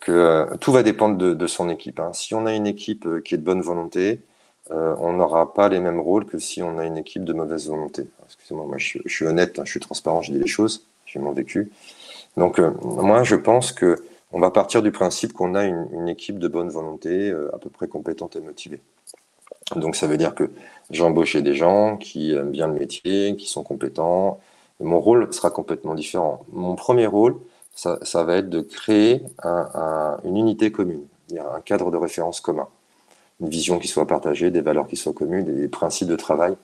que 0.00 0.12
euh, 0.12 0.56
tout 0.60 0.70
va 0.70 0.84
dépendre 0.84 1.18
de, 1.18 1.46
son 1.48 1.68
équipe. 1.68 1.98
Hein. 1.98 2.12
Si 2.12 2.32
on 2.32 2.46
a 2.46 2.54
une 2.54 2.68
équipe 2.68 3.06
euh, 3.06 3.20
qui 3.20 3.34
est 3.34 3.38
de 3.38 3.42
bonne 3.42 3.60
volonté, 3.60 4.20
on 4.72 5.14
n'aura 5.14 5.52
pas 5.52 5.68
les 5.68 5.80
mêmes 5.80 5.98
rôles 5.98 6.26
que 6.26 6.38
si 6.38 6.62
on 6.62 6.78
a 6.78 6.84
une 6.84 6.96
équipe 6.96 7.24
de 7.24 7.32
mauvaise 7.32 7.68
volonté. 7.68 8.06
Excusez-moi, 8.26 8.66
moi 8.66 8.78
je 8.78 8.98
suis, 9.04 9.26
honnête, 9.26 9.58
hein, 9.58 9.62
je 9.64 9.70
suis 9.72 9.80
transparent, 9.80 10.22
je 10.22 10.30
dis 10.30 10.38
les 10.38 10.46
choses, 10.46 10.86
j'ai 11.06 11.18
mon 11.18 11.32
vécu. 11.32 11.72
Donc 12.36 12.60
moi 12.60 13.24
je 13.24 13.34
pense 13.34 13.72
que 13.72 13.96
on 14.30 14.38
va 14.38 14.52
partir 14.52 14.80
du 14.82 14.92
principe 14.92 15.32
qu'on 15.32 15.56
a 15.56 15.64
une, 15.64 16.08
équipe 16.08 16.38
de 16.38 16.46
bonne 16.46 16.68
volonté, 16.68 17.32
à 17.52 17.58
peu 17.58 17.68
près 17.68 17.88
compétente 17.88 18.36
et 18.36 18.40
motivée. 18.40 18.80
Donc 19.76 19.96
ça 19.96 20.06
veut 20.06 20.16
dire 20.16 20.34
que 20.34 20.50
j'ai 20.90 21.02
embauché 21.02 21.42
des 21.42 21.54
gens 21.54 21.96
qui 21.96 22.32
aiment 22.32 22.50
bien 22.50 22.66
le 22.66 22.74
métier, 22.74 23.36
qui 23.36 23.46
sont 23.46 23.62
compétents. 23.62 24.40
mon 24.80 25.00
rôle 25.00 25.32
sera 25.32 25.50
complètement 25.50 25.94
différent. 25.94 26.44
Mon 26.52 26.74
premier 26.74 27.06
rôle, 27.06 27.38
ça, 27.74 28.24
va 28.24 28.36
être 28.36 28.50
de 28.50 28.60
créer 28.60 29.22
une 30.24 30.36
unité 30.36 30.72
commune, 30.72 31.06
un 31.32 31.60
cadre 31.60 31.90
de 31.90 31.96
référence 31.96 32.40
commun. 32.40 32.68
une 33.40 33.48
vision 33.48 33.78
qui 33.78 33.88
soit 33.88 34.06
partagée, 34.06 34.50
des 34.50 34.60
valeurs 34.60 34.86
qui 34.86 34.96
soient 34.96 35.14
communes, 35.14 35.44
des 35.44 35.68
principes 35.68 36.08
de 36.08 36.16
travail, 36.16 36.56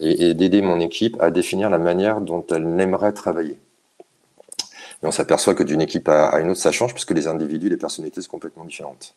et, 0.00 0.34
d'aider 0.34 0.62
mon 0.62 0.80
équipe 0.80 1.16
à 1.20 1.30
définir 1.30 1.70
la 1.70 1.78
manière 1.78 2.20
dont 2.20 2.44
elle 2.50 2.80
aimerait 2.80 3.12
travailler. 3.12 3.58
Et 5.02 5.06
on 5.06 5.12
s'aperçoit 5.12 5.54
que 5.54 5.62
d'une 5.62 5.82
équipe 5.82 6.08
à, 6.08 6.40
une 6.40 6.50
autre, 6.50 6.60
ça 6.60 6.72
change, 6.72 6.92
puisque 6.92 7.12
les 7.12 7.28
individus, 7.28 7.68
les 7.68 7.76
personnalités 7.76 8.22
sont 8.22 8.30
complètement 8.30 8.64
différentes. 8.64 9.14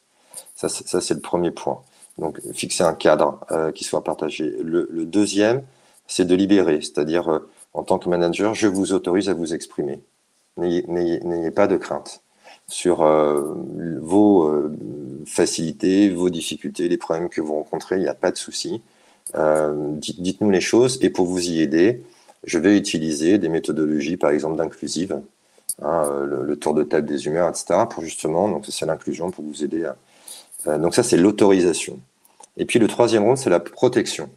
Ça, 0.56 0.70
c'est 0.70 1.14
le 1.14 1.22
premier 1.22 1.52
point. 1.52 1.82
Donc, 2.18 2.40
fixer 2.54 2.84
un 2.84 2.94
cadre 2.94 3.40
euh, 3.52 3.72
qui 3.72 3.84
soit 3.84 4.04
partagé. 4.04 4.56
Le, 4.64 5.06
deuxième, 5.06 5.64
c'est 6.08 6.26
de 6.26 6.36
libérer, 6.36 6.82
c'est-à-dire, 6.82 7.32
euh, 7.32 7.40
en 7.74 7.84
tant 7.84 8.00
que 8.00 8.10
manager, 8.10 8.56
je 8.56 8.68
vous 8.68 8.94
autorise 8.94 9.30
à 9.30 9.34
vous 9.34 9.54
exprimer. 9.54 10.02
N'ayez 10.58 11.52
pas 11.52 11.68
de 11.68 11.78
crainte 11.78 12.24
sur 12.68 13.04
euh, 13.04 13.54
vos 14.02 14.52
facilités, 15.26 16.10
vos 16.10 16.30
difficultés, 16.30 16.90
les 16.90 16.98
problèmes 16.98 17.30
que 17.30 17.40
vous 17.40 17.54
rencontrez, 17.54 17.98
il 17.98 18.02
n'y 18.02 18.08
a 18.08 18.16
pas 18.16 18.32
de 18.32 18.38
souci. 18.38 18.82
Dites-nous 19.34 20.50
les 20.50 20.62
choses 20.62 20.98
et 21.02 21.10
pour 21.10 21.28
vous 21.28 21.50
y 21.50 21.62
aider, 21.62 22.04
je 22.44 22.58
vais 22.58 22.78
utiliser 22.78 23.38
des 23.38 23.50
méthodologies, 23.50 24.18
par 24.18 24.32
exemple, 24.32 24.58
d'inclusive, 24.58 25.22
hein, 25.82 26.26
le, 26.26 26.56
tour 26.56 26.74
de 26.74 26.84
table 26.84 27.08
des 27.08 27.28
humeurs, 27.28 27.50
etc., 27.50 27.82
pour 27.90 28.04
justement, 28.04 28.50
donc 28.50 28.66
c'est 28.68 28.86
l'inclusion 28.86 29.30
pour 29.32 29.46
vous 29.46 29.64
aider 29.64 29.86
à, 29.86 29.96
donc 30.66 30.96
ça, 30.96 31.04
c'est 31.04 31.18
l'autorisation. 31.18 32.00
Et 32.58 32.66
puis 32.66 32.80
le 32.80 32.88
troisième 32.88 33.24
rôle, 33.24 33.38
c'est 33.38 33.50
la 33.50 33.60
protection. 33.60 34.30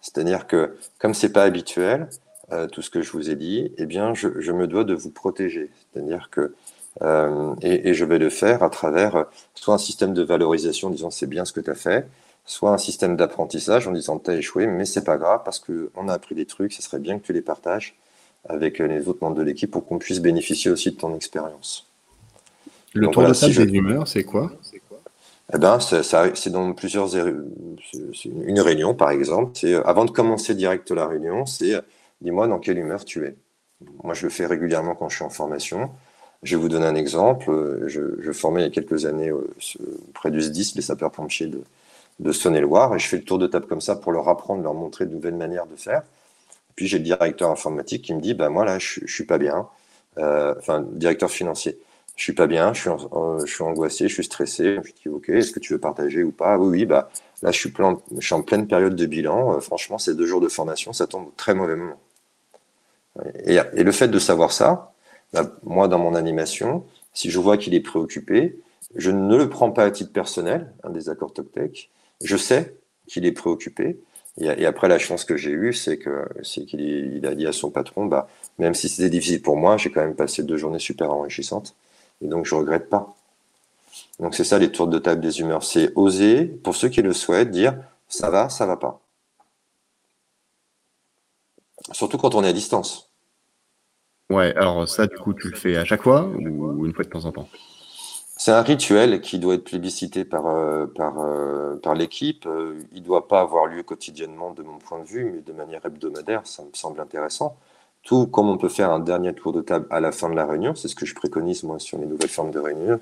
C'est-à-dire 0.00 0.46
que 0.46 0.76
comme 0.98 1.14
c'est 1.14 1.32
pas 1.32 1.44
habituel, 1.44 2.08
euh, 2.52 2.66
tout 2.66 2.82
ce 2.82 2.90
que 2.90 3.02
je 3.02 3.12
vous 3.12 3.30
ai 3.30 3.36
dit, 3.36 3.72
eh 3.78 3.86
bien, 3.86 4.14
je, 4.14 4.52
me 4.52 4.66
dois 4.66 4.84
de 4.84 4.94
vous 4.94 5.10
protéger. 5.10 5.70
C'est-à-dire 5.92 6.28
que 6.30 6.54
euh, 7.00 7.54
et, 7.62 7.94
je 7.94 8.04
vais 8.04 8.18
le 8.18 8.28
faire 8.28 8.62
à 8.62 8.68
travers 8.68 9.24
soit 9.54 9.74
un 9.74 9.78
système 9.78 10.12
de 10.12 10.22
valorisation 10.22 10.88
en 10.88 10.90
disant 10.90 11.10
c'est 11.10 11.26
bien 11.26 11.46
ce 11.46 11.52
que 11.52 11.60
tu 11.60 11.70
as 11.70 11.74
fait, 11.74 12.06
soit 12.44 12.70
un 12.70 12.78
système 12.78 13.16
d'apprentissage 13.16 13.88
en 13.88 13.92
disant 13.92 14.18
tu 14.18 14.30
as 14.30 14.34
échoué, 14.34 14.66
mais 14.66 14.84
c'est 14.84 15.04
pas 15.04 15.16
grave 15.16 15.40
parce 15.44 15.58
qu'on 15.58 16.08
a 16.08 16.12
appris 16.12 16.34
des 16.34 16.44
trucs, 16.44 16.74
ce 16.74 16.82
serait 16.82 16.98
bien 16.98 17.18
que 17.18 17.24
tu 17.24 17.32
les 17.32 17.40
partages 17.40 17.96
avec 18.46 18.78
les 18.78 19.08
autres 19.08 19.20
membres 19.22 19.36
de 19.36 19.42
l'équipe 19.42 19.70
pour 19.70 19.86
qu'on 19.86 19.98
puisse 19.98 20.20
bénéficier 20.20 20.70
aussi 20.70 20.90
de 20.90 20.96
ton 20.96 21.14
expérience. 21.14 21.86
Le 22.92 23.08
tour 23.08 23.26
de 23.26 23.32
table 23.32 23.54
des 23.54 23.72
humeurs, 23.72 24.06
c'est 24.06 24.24
quoi? 24.24 24.52
Eh 25.54 25.58
ben, 25.58 25.78
c'est 25.80 26.50
dans 26.50 26.72
plusieurs 26.72 27.14
une 27.14 28.60
réunion 28.60 28.94
par 28.94 29.10
exemple. 29.10 29.52
C'est 29.54 29.74
euh, 29.74 29.82
avant 29.86 30.04
de 30.04 30.10
commencer 30.10 30.54
direct 30.54 30.90
la 30.90 31.06
réunion, 31.06 31.46
c'est 31.46 31.74
euh, 31.74 31.80
dis-moi 32.20 32.46
dans 32.46 32.58
quelle 32.58 32.78
humeur 32.78 33.04
tu 33.04 33.26
es. 33.26 33.36
Moi, 34.02 34.14
je 34.14 34.24
le 34.24 34.30
fais 34.30 34.46
régulièrement 34.46 34.94
quand 34.94 35.08
je 35.08 35.16
suis 35.16 35.24
en 35.24 35.30
formation. 35.30 35.90
Je 36.42 36.56
vais 36.56 36.62
vous 36.62 36.68
donner 36.68 36.86
un 36.86 36.94
exemple. 36.94 37.50
Euh, 37.50 37.88
je, 37.88 38.32
formais 38.32 38.62
il 38.62 38.64
y 38.64 38.66
a 38.66 38.70
quelques 38.70 39.04
années 39.06 39.32
près 40.14 40.30
du 40.30 40.40
SDIS, 40.40 40.72
les 40.76 40.82
sapeurs-pompiers 40.82 41.48
de, 41.48 41.62
de 42.20 42.32
Saône-et-Loire, 42.32 42.94
et 42.94 42.98
je 42.98 43.08
fais 43.08 43.18
le 43.18 43.24
tour 43.24 43.38
de 43.38 43.46
table 43.46 43.66
comme 43.66 43.80
ça 43.80 43.96
pour 43.96 44.12
leur 44.12 44.28
apprendre, 44.28 44.62
leur 44.62 44.74
montrer 44.74 45.06
de 45.06 45.12
nouvelles 45.12 45.34
manières 45.34 45.66
de 45.66 45.76
faire. 45.76 46.02
Puis 46.76 46.86
j'ai 46.86 46.98
le 46.98 47.04
directeur 47.04 47.50
informatique 47.50 48.02
qui 48.02 48.14
me 48.14 48.20
dit, 48.20 48.34
ben 48.34 48.48
moi 48.48 48.64
là, 48.64 48.78
je, 48.78 49.00
je 49.04 49.12
suis 49.12 49.26
pas 49.26 49.38
bien. 49.38 49.68
enfin, 50.16 50.82
directeur 50.92 51.30
financier 51.30 51.78
je 52.16 52.22
suis 52.22 52.32
pas 52.34 52.46
bien, 52.46 52.72
je 52.74 52.80
suis, 53.46 53.62
angoissé, 53.62 54.08
je 54.08 54.14
suis 54.14 54.24
stressé. 54.24 54.78
Je 54.84 54.92
dis 54.92 55.08
ok, 55.08 55.28
est-ce 55.30 55.52
que 55.52 55.60
tu 55.60 55.72
veux 55.72 55.78
partager 55.78 56.22
ou 56.22 56.30
pas? 56.30 56.58
Oui, 56.58 56.68
oui, 56.68 56.86
bah 56.86 57.10
là 57.42 57.50
je 57.50 57.58
suis, 57.58 57.72
en 58.34 58.42
pleine 58.42 58.66
période 58.66 58.94
de 58.94 59.06
bilan. 59.06 59.56
Euh, 59.56 59.60
franchement, 59.60 59.98
ces 59.98 60.14
deux 60.14 60.26
jours 60.26 60.40
de 60.40 60.48
formation, 60.48 60.92
ça 60.92 61.06
tombe 61.06 61.28
au 61.28 61.32
très 61.36 61.54
mauvais 61.54 61.76
moment. 61.76 62.00
Et, 63.44 63.58
le 63.82 63.92
fait 63.92 64.08
de 64.08 64.18
savoir 64.18 64.52
ça, 64.52 64.92
bah, 65.32 65.50
moi 65.62 65.88
dans 65.88 65.98
mon 65.98 66.14
animation, 66.14 66.84
si 67.14 67.30
je 67.30 67.38
vois 67.38 67.56
qu'il 67.56 67.74
est 67.74 67.80
préoccupé, 67.80 68.58
je 68.94 69.10
ne 69.10 69.36
le 69.36 69.48
prends 69.48 69.70
pas 69.70 69.84
à 69.84 69.90
titre 69.90 70.12
personnel, 70.12 70.72
un 70.82 70.90
désaccord 70.90 71.32
TocTec. 71.32 71.90
Je 72.22 72.36
sais 72.36 72.74
qu'il 73.06 73.26
est 73.26 73.32
préoccupé. 73.32 73.98
Et, 74.38 74.64
après, 74.64 74.88
la 74.88 74.98
chance 74.98 75.24
que 75.24 75.36
j'ai 75.36 75.50
eue, 75.50 75.74
c'est 75.74 75.98
qu'il 75.98 76.80
il 76.80 77.26
a 77.26 77.34
dit 77.34 77.46
à 77.46 77.52
son 77.52 77.70
patron, 77.70 78.06
bah, 78.06 78.28
même 78.58 78.74
si 78.74 78.88
c'était 78.88 79.10
difficile 79.10 79.42
pour 79.42 79.56
moi, 79.56 79.76
j'ai 79.76 79.90
quand 79.90 80.00
même 80.00 80.14
passé 80.14 80.42
deux 80.42 80.56
journées 80.56 80.78
super 80.78 81.12
enrichissantes. 81.12 81.74
Et 82.22 82.28
donc, 82.28 82.46
je 82.46 82.54
regrette 82.54 82.88
pas. 82.88 83.14
Donc, 84.20 84.34
c'est 84.34 84.44
ça 84.44 84.58
les 84.58 84.70
tours 84.70 84.86
de 84.86 84.98
table 84.98 85.20
des 85.20 85.40
humeurs. 85.40 85.64
C'est 85.64 85.92
oser, 85.96 86.44
pour 86.46 86.76
ceux 86.76 86.88
qui 86.88 87.02
le 87.02 87.12
souhaitent, 87.12 87.50
dire 87.50 87.76
ça 88.08 88.30
va, 88.30 88.48
ça 88.48 88.66
va 88.66 88.76
pas. 88.76 89.00
Surtout 91.90 92.18
quand 92.18 92.34
on 92.34 92.44
est 92.44 92.48
à 92.48 92.52
distance. 92.52 93.10
Ouais, 94.30 94.54
alors 94.54 94.88
ça, 94.88 95.06
du 95.06 95.16
coup, 95.16 95.34
tu 95.34 95.48
le 95.48 95.56
fais 95.56 95.76
à 95.76 95.84
chaque 95.84 96.02
fois 96.02 96.24
ou 96.26 96.86
une 96.86 96.94
fois 96.94 97.04
de 97.04 97.10
temps 97.10 97.24
en 97.24 97.32
temps? 97.32 97.48
C'est 98.36 98.50
un 98.50 98.62
rituel 98.62 99.20
qui 99.20 99.38
doit 99.38 99.54
être 99.54 99.64
plébiscité 99.64 100.24
par, 100.24 100.46
euh, 100.46 100.86
par, 100.86 101.20
euh, 101.20 101.76
par 101.76 101.94
l'équipe. 101.94 102.46
Euh, 102.46 102.80
il 102.92 103.02
ne 103.02 103.06
doit 103.06 103.28
pas 103.28 103.40
avoir 103.40 103.66
lieu 103.66 103.82
quotidiennement 103.82 104.52
de 104.52 104.62
mon 104.62 104.78
point 104.78 104.98
de 104.98 105.04
vue, 105.04 105.24
mais 105.24 105.42
de 105.42 105.52
manière 105.52 105.84
hebdomadaire, 105.84 106.46
ça 106.46 106.62
me 106.62 106.70
semble 106.72 107.00
intéressant 107.00 107.56
tout 108.02 108.26
comme 108.26 108.48
on 108.48 108.58
peut 108.58 108.68
faire 108.68 108.90
un 108.90 108.98
dernier 108.98 109.32
tour 109.32 109.52
de 109.52 109.60
table 109.60 109.86
à 109.90 110.00
la 110.00 110.12
fin 110.12 110.28
de 110.28 110.34
la 110.34 110.44
réunion, 110.44 110.74
c'est 110.74 110.88
ce 110.88 110.94
que 110.94 111.06
je 111.06 111.14
préconise 111.14 111.62
moi 111.62 111.78
sur 111.78 111.98
les 111.98 112.06
nouvelles 112.06 112.28
formes 112.28 112.50
de 112.50 112.58
réunion, 112.58 113.00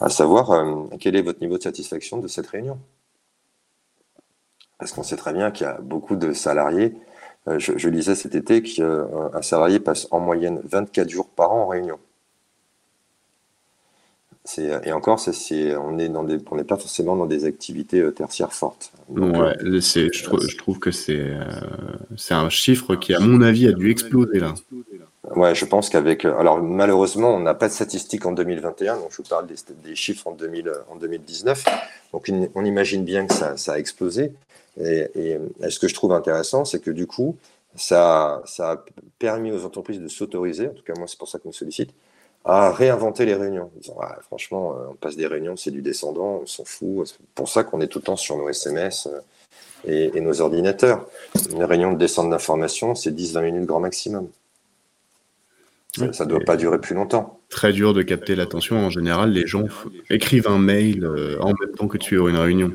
à 0.00 0.10
savoir 0.10 0.50
euh, 0.50 0.84
quel 1.00 1.16
est 1.16 1.22
votre 1.22 1.40
niveau 1.40 1.56
de 1.56 1.62
satisfaction 1.62 2.18
de 2.18 2.28
cette 2.28 2.46
réunion. 2.46 2.78
Parce 4.78 4.92
qu'on 4.92 5.02
sait 5.02 5.16
très 5.16 5.32
bien 5.32 5.50
qu'il 5.50 5.66
y 5.66 5.70
a 5.70 5.80
beaucoup 5.80 6.16
de 6.16 6.32
salariés, 6.32 6.94
euh, 7.48 7.58
je, 7.58 7.88
lisais 7.88 8.14
cet 8.14 8.34
été 8.34 8.62
qu'un 8.62 9.42
salarié 9.42 9.78
passe 9.80 10.08
en 10.10 10.20
moyenne 10.20 10.60
24 10.64 11.08
jours 11.08 11.28
par 11.28 11.52
an 11.52 11.62
en 11.62 11.66
réunion 11.66 11.98
et 14.58 14.92
encore, 14.92 15.18
on 15.80 15.92
n'est 15.92 16.64
pas 16.64 16.76
forcément 16.76 17.16
dans 17.16 17.24
des 17.24 17.46
activités 17.46 18.00
euh, 18.00 18.10
tertiaires 18.10 18.52
fortes. 18.52 18.92
ouais, 19.08 19.56
euh, 19.62 19.80
je, 19.80 20.56
trouve, 20.58 20.78
que 20.78 20.90
euh, 21.10 21.44
c'est 22.18 22.34
un 22.34 22.50
chiffre 22.50 22.94
qui, 22.94 23.14
à 23.14 23.20
mon 23.20 23.40
avis, 23.40 23.66
a 23.68 23.72
dû 23.72 23.90
exploser 23.90 24.40
là. 24.40 24.54
Ouais, 25.34 25.54
je 25.54 25.64
pense 25.64 25.88
qu'avec. 25.88 26.26
Alors, 26.26 26.62
malheureusement, 26.62 27.34
on 27.34 27.40
n'a 27.40 27.54
pas 27.54 27.68
de 27.68 27.72
statistiques 27.72 28.26
en 28.26 28.32
2021, 28.32 28.96
donc 28.96 29.06
je 29.12 29.16
vous 29.16 29.28
parle 29.28 29.46
des, 29.46 29.94
chiffres 29.94 30.26
en, 30.26 30.32
2000, 30.32 30.70
en 30.90 30.96
2019. 30.96 31.64
Donc, 32.12 32.30
on 32.54 32.64
imagine 32.66 33.02
bien 33.02 33.26
que 33.26 33.32
ça, 33.32 33.54
a 33.72 33.78
explosé. 33.78 34.34
Et, 34.78 35.06
et, 35.14 35.38
ce 35.70 35.78
que 35.78 35.88
je 35.88 35.94
trouve 35.94 36.12
intéressant, 36.12 36.66
c'est 36.66 36.80
que 36.80 36.90
du 36.90 37.06
coup, 37.06 37.38
ça, 37.76 38.42
ça 38.44 38.72
a 38.72 38.84
permis 39.18 39.52
aux 39.52 39.64
entreprises 39.64 40.00
de 40.00 40.08
s'autoriser, 40.08 40.68
en 40.68 40.74
tout 40.74 40.84
cas, 40.84 40.92
moi, 40.98 41.06
c'est 41.08 41.18
pour 41.18 41.28
ça 41.28 41.38
qu'on 41.38 41.48
me 41.48 41.54
sollicite, 41.54 41.94
à 42.44 42.70
réinventer 42.72 43.24
les 43.24 43.34
réunions. 43.34 43.70
Ah, 44.00 44.18
franchement, 44.22 44.76
euh, 44.76 44.90
on 44.90 44.94
passe 44.94 45.16
des 45.16 45.26
réunions, 45.26 45.56
c'est 45.56 45.70
du 45.70 45.80
descendant, 45.80 46.40
on 46.42 46.46
s'en 46.46 46.64
fout. 46.64 47.06
C'est 47.06 47.26
pour 47.34 47.48
ça 47.48 47.64
qu'on 47.64 47.80
est 47.80 47.86
tout 47.86 48.00
le 48.00 48.04
temps 48.04 48.16
sur 48.16 48.36
nos 48.36 48.48
SMS 48.48 49.08
euh, 49.86 50.10
et, 50.14 50.20
nos 50.20 50.40
ordinateurs. 50.40 51.06
Une 51.50 51.64
réunion 51.64 51.92
de 51.92 51.98
descente 51.98 52.30
d'information, 52.30 52.94
c'est 52.94 53.10
10-20 53.10 53.44
minutes 53.44 53.64
grand 53.64 53.80
maximum. 53.80 54.28
Ça 56.12 56.24
ne 56.24 56.28
doit 56.28 56.40
pas 56.40 56.56
durer 56.56 56.80
plus 56.80 56.96
longtemps. 56.96 57.38
Très 57.50 57.72
dur 57.72 57.94
de 57.94 58.02
capter 58.02 58.34
l'attention. 58.34 58.76
En 58.78 58.90
général, 58.90 59.30
les 59.30 59.46
gens 59.46 59.66
écrivent 60.10 60.48
un 60.48 60.58
mail 60.58 61.04
euh, 61.04 61.38
en 61.40 61.52
même 61.60 61.74
temps 61.76 61.86
que 61.86 61.98
tu 61.98 62.16
es 62.16 62.18
une 62.18 62.36
réunion. 62.36 62.72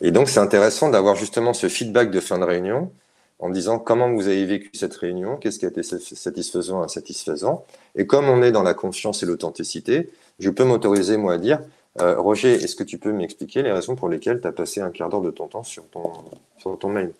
Et 0.00 0.12
donc, 0.12 0.28
c'est 0.28 0.40
intéressant 0.40 0.88
d'avoir 0.88 1.16
justement 1.16 1.52
ce 1.52 1.68
feedback 1.68 2.10
de 2.10 2.20
fin 2.20 2.38
de 2.38 2.44
réunion 2.44 2.92
en 3.38 3.50
disant 3.50 3.78
comment 3.78 4.12
vous 4.12 4.28
avez 4.28 4.44
vécu 4.46 4.70
cette 4.74 4.94
réunion, 4.94 5.36
qu'est-ce 5.36 5.58
qui 5.58 5.66
a 5.66 5.68
été 5.68 5.82
satisfaisant, 5.82 6.82
insatisfaisant. 6.82 7.64
Et 7.96 8.06
comme 8.06 8.28
on 8.28 8.42
est 8.42 8.52
dans 8.52 8.62
la 8.62 8.74
confiance 8.74 9.22
et 9.22 9.26
l'authenticité, 9.26 10.10
je 10.38 10.50
peux 10.50 10.64
m'autoriser, 10.64 11.16
moi, 11.16 11.34
à 11.34 11.38
dire 11.38 11.60
euh, 12.00 12.18
Roger, 12.18 12.54
est-ce 12.54 12.76
que 12.76 12.84
tu 12.84 12.98
peux 12.98 13.12
m'expliquer 13.12 13.62
les 13.62 13.72
raisons 13.72 13.96
pour 13.96 14.08
lesquelles 14.08 14.40
tu 14.40 14.46
as 14.46 14.52
passé 14.52 14.80
un 14.80 14.90
quart 14.90 15.08
d'heure 15.08 15.20
de 15.20 15.30
ton 15.30 15.48
temps 15.48 15.62
sur 15.62 15.86
ton, 15.88 16.12
sur 16.58 16.78
ton 16.78 16.88
mail? 16.88 17.12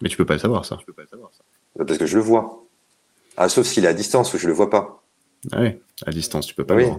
Mais 0.00 0.08
tu 0.08 0.16
peux 0.16 0.26
pas 0.26 0.34
le 0.34 0.40
savoir, 0.40 0.64
ça. 0.64 0.78
peux 0.86 0.92
pas 0.92 1.06
savoir, 1.06 1.30
ça. 1.32 1.44
Bah, 1.76 1.84
parce 1.86 1.98
que 1.98 2.06
je 2.06 2.16
le 2.16 2.22
vois. 2.22 2.64
Ah, 3.36 3.48
sauf 3.48 3.66
s'il 3.66 3.84
est 3.84 3.88
à 3.88 3.94
distance, 3.94 4.34
où 4.34 4.38
je 4.38 4.46
le 4.46 4.52
vois 4.52 4.70
pas. 4.70 5.02
Ah 5.52 5.60
oui, 5.60 5.76
à 6.04 6.10
distance, 6.10 6.46
tu 6.46 6.54
peux 6.54 6.64
pas 6.64 6.74
le 6.74 6.84
voir. 6.84 6.98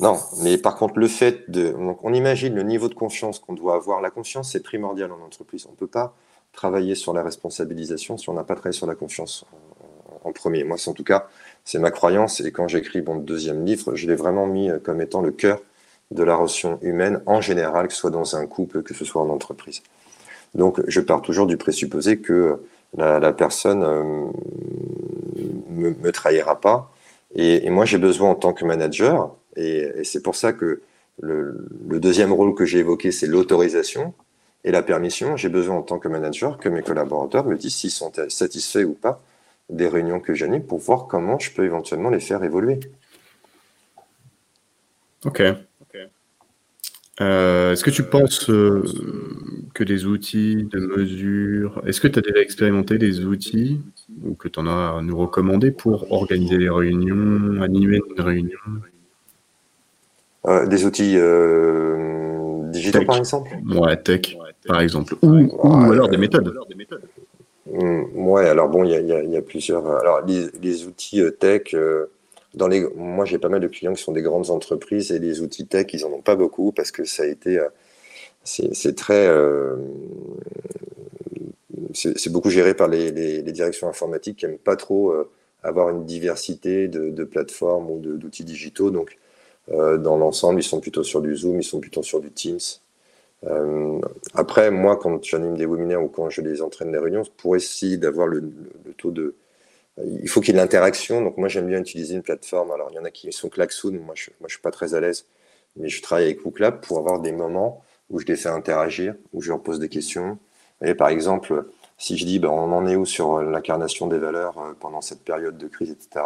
Non, 0.00 0.18
mais 0.42 0.58
par 0.58 0.76
contre, 0.76 0.98
le 0.98 1.08
fait 1.08 1.50
de. 1.50 1.70
Donc, 1.70 2.04
on 2.04 2.12
imagine 2.12 2.54
le 2.54 2.62
niveau 2.62 2.88
de 2.88 2.94
confiance 2.94 3.38
qu'on 3.38 3.54
doit 3.54 3.74
avoir. 3.74 4.00
La 4.00 4.10
confiance, 4.10 4.52
c'est 4.52 4.62
primordial 4.62 5.10
en 5.10 5.20
entreprise. 5.20 5.66
On 5.66 5.72
ne 5.72 5.76
peut 5.76 5.88
pas 5.88 6.14
travailler 6.58 6.96
sur 6.96 7.12
la 7.12 7.22
responsabilisation 7.22 8.18
si 8.18 8.28
on 8.28 8.34
n'a 8.34 8.42
pas 8.42 8.54
travaillé 8.54 8.76
sur 8.76 8.88
la 8.88 8.96
confiance 8.96 9.44
en, 10.24 10.32
premier. 10.32 10.64
Moi, 10.64 10.76
c'est 10.76 10.90
en 10.90 10.92
tout 10.92 11.04
cas, 11.04 11.28
c'est 11.64 11.78
ma 11.78 11.92
croyance. 11.92 12.40
Et 12.40 12.50
quand 12.50 12.66
j'écris 12.66 13.00
mon 13.00 13.14
deuxième 13.14 13.64
livre, 13.64 13.94
je 13.94 14.08
l'ai 14.08 14.16
vraiment 14.16 14.48
mis 14.48 14.68
comme 14.82 15.00
étant 15.00 15.22
le 15.22 15.30
cœur 15.30 15.60
de 16.10 16.24
la 16.24 16.34
relation 16.34 16.80
humaine 16.82 17.22
en 17.26 17.40
général, 17.40 17.86
que 17.86 17.94
ce 17.94 18.00
soit 18.00 18.10
dans 18.10 18.34
un 18.34 18.46
couple, 18.46 18.82
que 18.82 18.92
ce 18.92 19.04
soit 19.04 19.22
en 19.22 19.28
entreprise. 19.28 19.82
Donc, 20.56 20.80
je 20.88 21.00
pars 21.00 21.22
toujours 21.22 21.46
du 21.46 21.56
présupposé 21.56 22.18
que 22.18 22.60
la, 22.96 23.32
personne 23.32 23.84
euh, 23.84 24.26
me, 25.68 26.10
trahira 26.10 26.60
pas. 26.60 26.90
Et, 27.36 27.70
moi, 27.70 27.84
j'ai 27.84 27.98
besoin 27.98 28.30
en 28.30 28.34
tant 28.34 28.52
que 28.52 28.64
manager, 28.64 29.32
et, 29.54 30.02
c'est 30.02 30.24
pour 30.24 30.34
ça 30.34 30.52
que 30.52 30.82
le 31.20 32.00
deuxième 32.00 32.32
rôle 32.32 32.56
que 32.56 32.64
j'ai 32.64 32.78
évoqué, 32.78 33.12
c'est 33.12 33.28
l'autorisation 33.28 34.12
et 34.68 34.70
la 34.70 34.82
permission, 34.82 35.34
j'ai 35.38 35.48
besoin 35.48 35.76
en 35.76 35.82
tant 35.82 35.98
que 35.98 36.08
manager 36.08 36.58
que 36.58 36.68
mes 36.68 36.82
collaborateurs 36.82 37.46
me 37.46 37.56
disent 37.56 37.74
s'ils 37.74 37.90
sont 37.90 38.12
satisfaits 38.28 38.84
ou 38.84 38.92
pas 38.92 39.22
des 39.70 39.88
réunions 39.88 40.20
que 40.20 40.34
j'anime 40.34 40.62
pour 40.62 40.78
voir 40.78 41.06
comment 41.06 41.38
je 41.38 41.50
peux 41.54 41.64
éventuellement 41.64 42.10
les 42.10 42.20
faire 42.20 42.44
évoluer. 42.44 42.78
Ok. 45.24 45.42
Euh, 47.20 47.72
est-ce 47.72 47.82
que 47.82 47.90
tu 47.90 48.02
penses 48.02 48.50
euh, 48.50 48.84
que 49.72 49.84
des 49.84 50.04
outils 50.04 50.68
de 50.70 50.78
mesure, 50.78 51.82
est-ce 51.86 52.00
que 52.02 52.06
tu 52.06 52.18
as 52.18 52.22
déjà 52.22 52.40
expérimenté 52.40 52.98
des 52.98 53.24
outils 53.24 53.80
ou 54.22 54.34
que 54.34 54.48
tu 54.48 54.60
en 54.60 54.66
as 54.66 54.98
à 54.98 55.02
nous 55.02 55.16
recommander 55.16 55.70
pour 55.70 56.12
organiser 56.12 56.58
des 56.58 56.68
réunions, 56.68 57.62
animer 57.62 58.00
une 58.14 58.22
réunion? 58.22 58.58
Euh, 60.46 60.66
des 60.66 60.84
outils 60.84 61.14
euh, 61.16 62.70
digitaux, 62.70 63.04
par 63.04 63.16
exemple? 63.16 63.50
Ouais, 63.66 63.96
tech, 63.96 64.37
par 64.68 64.80
exemple. 64.80 65.14
Ou, 65.22 65.28
ou 65.28 65.68
Ouais, 65.68 65.92
alors 65.92 66.06
euh, 66.08 66.10
des 66.10 66.16
méthodes. 66.18 66.54
Hmm, 67.66 68.02
Ouais, 68.14 68.48
alors 68.48 68.68
bon, 68.68 68.84
il 68.84 68.90
y 68.90 68.94
a, 68.94 69.00
il 69.00 69.06
y 69.08 69.12
a- 69.12 69.22
il 69.22 69.30
y 69.30 69.36
a 69.36 69.42
plusieurs. 69.42 69.86
euh, 69.86 69.98
Alors, 70.00 70.22
les, 70.26 70.46
les 70.62 70.86
outils 70.86 71.20
euh, 71.20 71.30
tech, 71.30 71.74
euh, 71.74 72.06
dans 72.54 72.68
les, 72.68 72.86
moi 72.96 73.24
j'ai 73.26 73.38
pas 73.38 73.48
mal 73.50 73.60
de 73.60 73.68
clients 73.68 73.92
qui 73.94 74.02
sont 74.02 74.12
des 74.12 74.22
grandes 74.22 74.50
entreprises 74.50 75.12
et 75.12 75.18
les 75.18 75.42
outils 75.42 75.66
tech, 75.66 75.86
ils 75.92 76.04
en 76.06 76.10
ont 76.12 76.22
pas 76.22 76.36
beaucoup 76.36 76.72
parce 76.72 76.90
que 76.92 77.04
ça 77.04 77.24
a 77.24 77.26
été. 77.26 77.60
c'est 78.44 78.74
c'est 78.74 78.94
très. 78.96 79.28
euh, 79.28 79.76
c'est 81.94 82.18
c'est 82.18 82.30
beaucoup 82.30 82.50
géré 82.50 82.74
par 82.74 82.88
les, 82.88 83.10
les- 83.10 83.42
les 83.42 83.52
directions 83.52 83.88
informatiques 83.88 84.38
qui 84.38 84.46
n'aiment 84.46 84.58
pas 84.58 84.76
trop 84.76 85.10
euh, 85.12 85.30
avoir 85.62 85.90
une 85.90 86.04
diversité 86.04 86.88
de, 86.88 87.10
de 87.10 87.24
plateformes 87.24 87.90
ou 87.90 87.98
de- 87.98 88.16
d'outils 88.16 88.44
digitaux. 88.44 88.90
Donc, 88.90 89.18
euh, 89.70 89.98
dans 89.98 90.16
l'ensemble, 90.16 90.60
ils 90.60 90.64
sont 90.64 90.80
plutôt 90.80 91.04
sur 91.04 91.20
du 91.22 91.36
Zoom, 91.36 91.60
ils 91.60 91.64
sont 91.64 91.80
plutôt 91.80 92.02
sur 92.02 92.20
du 92.20 92.30
Teams. 92.30 92.58
Euh, 93.46 94.00
après, 94.34 94.70
moi, 94.70 94.96
quand 94.96 95.22
j'anime 95.22 95.56
des 95.56 95.66
webinaires 95.66 96.02
ou 96.02 96.08
quand 96.08 96.30
je 96.30 96.40
les 96.40 96.62
entraîne 96.62 96.90
des 96.90 96.98
réunions, 96.98 97.22
pour 97.36 97.56
essayer 97.56 97.96
d'avoir 97.96 98.26
le, 98.26 98.52
taux 98.96 99.10
de... 99.10 99.36
Il 99.98 100.28
faut 100.28 100.40
qu'il 100.40 100.54
y 100.54 100.56
ait 100.56 100.60
de 100.60 100.64
l'interaction. 100.64 101.22
Donc, 101.22 101.36
moi, 101.38 101.48
j'aime 101.48 101.66
bien 101.66 101.80
utiliser 101.80 102.14
une 102.14 102.22
plateforme. 102.22 102.70
Alors, 102.70 102.88
il 102.92 102.96
y 102.96 102.98
en 102.98 103.04
a 103.04 103.10
qui 103.10 103.30
sont 103.32 103.48
Klaxoon. 103.48 103.92
Moi, 104.04 104.14
je 104.14 104.30
je 104.46 104.52
suis 104.52 104.62
pas 104.62 104.70
très 104.70 104.94
à 104.94 105.00
l'aise. 105.00 105.26
Mais 105.76 105.88
je 105.88 106.02
travaille 106.02 106.24
avec 106.24 106.44
WooClap 106.44 106.86
pour 106.86 106.98
avoir 106.98 107.20
des 107.20 107.32
moments 107.32 107.82
où 108.10 108.18
je 108.18 108.26
les 108.26 108.36
fais 108.36 108.48
interagir, 108.48 109.14
où 109.32 109.42
je 109.42 109.50
leur 109.50 109.60
pose 109.60 109.78
des 109.78 109.88
questions. 109.88 110.38
Et 110.82 110.94
par 110.94 111.08
exemple, 111.08 111.66
si 111.98 112.16
je 112.16 112.24
dis, 112.24 112.38
ben, 112.38 112.48
on 112.48 112.72
en 112.72 112.86
est 112.86 112.96
où 112.96 113.04
sur 113.04 113.42
l'incarnation 113.42 114.06
des 114.06 114.18
valeurs 114.18 114.58
euh, 114.58 114.72
pendant 114.78 115.00
cette 115.00 115.24
période 115.24 115.58
de 115.58 115.66
crise, 115.66 115.90
etc., 115.90 116.24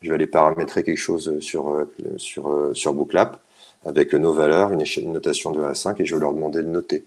je 0.00 0.08
vais 0.08 0.14
aller 0.14 0.26
paramétrer 0.26 0.82
quelque 0.82 0.98
chose 0.98 1.38
sur, 1.40 1.70
euh, 1.70 1.94
sur, 2.16 2.70
sur 2.74 2.92
WooClap 2.92 3.40
avec 3.84 4.14
nos 4.14 4.32
valeurs, 4.32 4.72
une, 4.72 4.80
échelle, 4.80 5.04
une 5.04 5.12
notation 5.12 5.50
de 5.50 5.60
1 5.60 5.70
à 5.70 5.74
5, 5.74 6.00
et 6.00 6.04
je 6.04 6.14
vais 6.14 6.20
leur 6.20 6.32
demander 6.32 6.62
de 6.62 6.68
noter. 6.68 7.04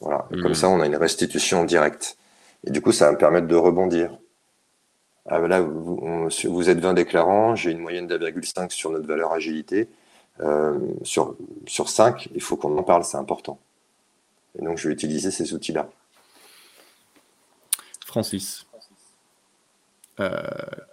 Voilà. 0.00 0.26
Mhm. 0.30 0.42
Comme 0.42 0.54
ça, 0.54 0.68
on 0.68 0.80
a 0.80 0.86
une 0.86 0.96
restitution 0.96 1.64
directe. 1.64 2.16
Et 2.66 2.70
du 2.70 2.80
coup, 2.82 2.92
ça 2.92 3.06
va 3.06 3.12
me 3.12 3.18
permettre 3.18 3.46
de 3.46 3.54
rebondir. 3.54 4.10
Ah, 5.26 5.38
là, 5.40 5.60
vous, 5.60 5.98
on- 6.02 6.28
vous 6.50 6.70
êtes 6.70 6.78
20 6.78 6.94
déclarants, 6.94 7.56
j'ai 7.56 7.70
une 7.70 7.78
moyenne 7.80 8.06
d'1,5 8.06 8.70
sur 8.72 8.90
notre 8.90 9.06
valeur 9.06 9.32
agilité. 9.32 9.88
Euh, 10.40 10.78
sur, 11.02 11.34
sur 11.66 11.88
5, 11.88 12.28
il 12.34 12.42
faut 12.42 12.56
qu'on 12.56 12.76
en 12.76 12.82
parle, 12.82 13.04
c'est 13.04 13.16
important. 13.16 13.58
Et 14.58 14.62
donc, 14.62 14.78
je 14.78 14.88
vais 14.88 14.94
utiliser 14.94 15.30
ces 15.30 15.54
outils-là. 15.54 15.88
Francis, 18.04 18.66
euh, 20.20 20.40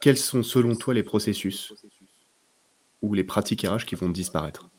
quels 0.01 0.17
sont 0.17 0.43
selon 0.43 0.75
toi 0.75 0.93
les 0.93 1.03
processus 1.03 1.73
ou 3.01 3.13
les 3.13 3.23
pratiques 3.23 3.61
RH 3.67 3.85
qui 3.85 3.95
vont 3.95 4.09
disparaître? 4.09 4.69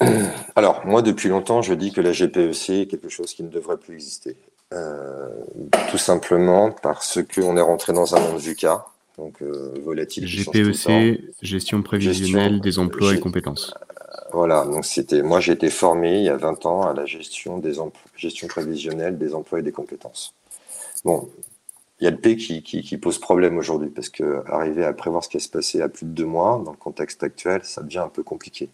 Alors, 0.56 0.86
moi, 0.86 1.02
depuis 1.02 1.28
longtemps, 1.28 1.62
je 1.62 1.74
dis 1.74 1.92
que 1.92 2.00
la 2.00 2.12
GPEC 2.12 2.70
est 2.70 2.86
quelque 2.86 3.08
chose 3.08 3.34
qui 3.34 3.42
ne 3.42 3.48
devrait 3.48 3.76
plus 3.76 3.94
exister. 3.94 4.36
Euh, 4.74 5.28
tout 5.90 5.98
simplement 5.98 6.70
parce 6.70 7.20
qu'on 7.34 7.56
est 7.56 7.62
rentré 7.62 7.94
dans 7.94 8.14
un 8.14 8.20
monde 8.20 8.38
VUCA, 8.38 8.84
donc 9.16 9.40
euh, 9.40 9.72
volatile. 9.82 10.26
GPEC, 10.26 11.22
gestion 11.40 11.80
prévisionnelle 11.82 12.52
Gestion, 12.52 12.58
des 12.58 12.78
emplois 12.78 13.14
et 13.14 13.20
compétences. 13.20 13.72
Voilà, 14.30 14.66
donc 14.66 14.84
c'était, 14.84 15.22
moi 15.22 15.40
j'ai 15.40 15.52
été 15.52 15.70
formé 15.70 16.18
il 16.18 16.24
y 16.24 16.28
a 16.28 16.36
20 16.36 16.66
ans 16.66 16.82
à 16.82 16.92
la 16.92 17.06
gestion 17.06 17.56
des 17.56 17.80
emplois, 17.80 18.10
gestion 18.14 18.46
prévisionnelle 18.46 19.16
des 19.16 19.34
emplois 19.34 19.60
et 19.60 19.62
des 19.62 19.72
compétences. 19.72 20.34
Bon, 21.02 21.30
il 22.00 22.04
y 22.04 22.06
a 22.06 22.10
le 22.10 22.18
P 22.18 22.36
qui, 22.36 22.62
qui, 22.62 22.82
qui 22.82 22.98
pose 22.98 23.18
problème 23.18 23.56
aujourd'hui 23.56 23.88
parce 23.88 24.10
que 24.10 24.42
arriver 24.46 24.84
à 24.84 24.92
prévoir 24.92 25.24
ce 25.24 25.30
qui 25.30 25.38
va 25.38 25.42
se 25.42 25.48
passer 25.48 25.80
à 25.80 25.88
plus 25.88 26.04
de 26.04 26.10
deux 26.10 26.26
mois 26.26 26.60
dans 26.62 26.72
le 26.72 26.76
contexte 26.76 27.22
actuel, 27.22 27.62
ça 27.64 27.82
devient 27.82 27.98
un 27.98 28.10
peu 28.10 28.22
compliqué. 28.22 28.68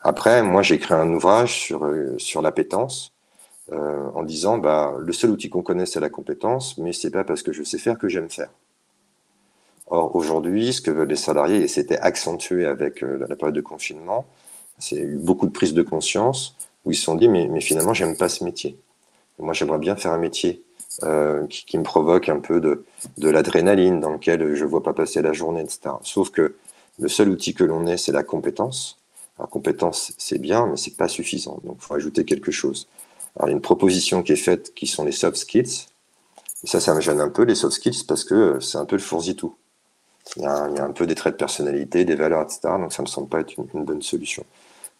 Après, 0.00 0.42
moi 0.42 0.62
j'ai 0.62 0.76
écrit 0.76 0.94
un 0.94 1.12
ouvrage 1.12 1.54
sur, 1.58 1.84
euh, 1.84 2.16
sur 2.18 2.40
l'appétence 2.40 3.12
euh, 3.72 4.08
en 4.14 4.22
disant 4.22 4.58
bah, 4.58 4.94
le 4.98 5.12
seul 5.12 5.30
outil 5.30 5.50
qu'on 5.50 5.62
connaît 5.62 5.86
c'est 5.86 6.00
la 6.00 6.10
compétence, 6.10 6.78
mais 6.78 6.92
c'est 6.92 7.10
pas 7.10 7.24
parce 7.24 7.42
que 7.42 7.52
je 7.52 7.62
sais 7.62 7.78
faire 7.78 7.98
que 7.98 8.08
j'aime 8.08 8.30
faire. 8.30 8.50
Or 9.88 10.14
aujourd'hui, 10.16 10.72
ce 10.72 10.80
que 10.82 10.90
veulent 10.90 11.08
les 11.08 11.16
salariés, 11.16 11.62
et 11.62 11.68
c'était 11.68 11.98
accentué 11.98 12.66
avec 12.66 13.02
euh, 13.02 13.26
la 13.28 13.36
période 13.36 13.54
de 13.54 13.60
confinement, 13.60 14.26
c'est 14.78 14.96
eu 14.96 15.16
beaucoup 15.16 15.46
de 15.46 15.52
prise 15.52 15.74
de 15.74 15.82
conscience 15.82 16.56
où 16.84 16.92
ils 16.92 16.96
se 16.96 17.04
sont 17.04 17.16
dit 17.16 17.28
mais, 17.28 17.48
mais 17.48 17.60
finalement 17.60 17.94
j'aime 17.94 18.16
pas 18.16 18.28
ce 18.28 18.44
métier. 18.44 18.78
Moi 19.38 19.52
j'aimerais 19.52 19.78
bien 19.78 19.96
faire 19.96 20.12
un 20.12 20.18
métier 20.18 20.62
euh, 21.04 21.46
qui, 21.48 21.64
qui 21.64 21.78
me 21.78 21.82
provoque 21.82 22.28
un 22.28 22.40
peu 22.40 22.60
de, 22.60 22.84
de 23.18 23.28
l'adrénaline, 23.28 24.00
dans 24.00 24.12
lequel 24.12 24.54
je 24.54 24.64
vois 24.64 24.82
pas 24.82 24.92
passer 24.92 25.22
la 25.22 25.32
journée, 25.32 25.60
etc. 25.60 25.96
Sauf 26.02 26.30
que 26.30 26.56
le 26.98 27.08
seul 27.08 27.28
outil 27.28 27.54
que 27.54 27.64
l'on 27.64 27.86
ait, 27.86 27.96
c'est 27.96 28.12
la 28.12 28.24
compétence. 28.24 28.97
La 29.38 29.46
compétence, 29.46 30.12
c'est 30.18 30.38
bien, 30.38 30.66
mais 30.66 30.76
c'est 30.76 30.96
pas 30.96 31.08
suffisant. 31.08 31.60
Donc 31.64 31.76
il 31.80 31.84
faut 31.84 31.94
ajouter 31.94 32.24
quelque 32.24 32.50
chose. 32.50 32.88
Alors 33.36 33.48
il 33.48 33.52
y 33.52 33.54
a 33.54 33.56
une 33.56 33.62
proposition 33.62 34.22
qui 34.22 34.32
est 34.32 34.36
faite 34.36 34.74
qui 34.74 34.86
sont 34.86 35.04
les 35.04 35.12
soft 35.12 35.36
skills. 35.36 35.86
Et 36.64 36.66
ça, 36.66 36.80
ça 36.80 36.94
me 36.94 37.00
gêne 37.00 37.20
un 37.20 37.28
peu, 37.28 37.44
les 37.44 37.54
soft 37.54 37.74
skills, 37.76 38.04
parce 38.06 38.24
que 38.24 38.58
c'est 38.60 38.78
un 38.78 38.84
peu 38.84 38.96
le 38.96 39.02
fourzi-tout. 39.02 39.54
Il 40.36 40.42
y, 40.42 40.46
a 40.46 40.52
un, 40.52 40.70
il 40.70 40.76
y, 40.76 40.80
a 40.80 40.84
un 40.84 40.92
peu 40.92 41.06
des 41.06 41.14
traits 41.14 41.34
de 41.34 41.38
personnalité, 41.38 42.04
des 42.04 42.14
valeurs, 42.14 42.42
etc. 42.42 42.60
Donc 42.78 42.92
ça 42.92 43.02
me 43.02 43.06
semble 43.06 43.28
pas 43.28 43.40
être 43.40 43.52
une, 43.74 43.84
bonne 43.84 44.02
solution. 44.02 44.44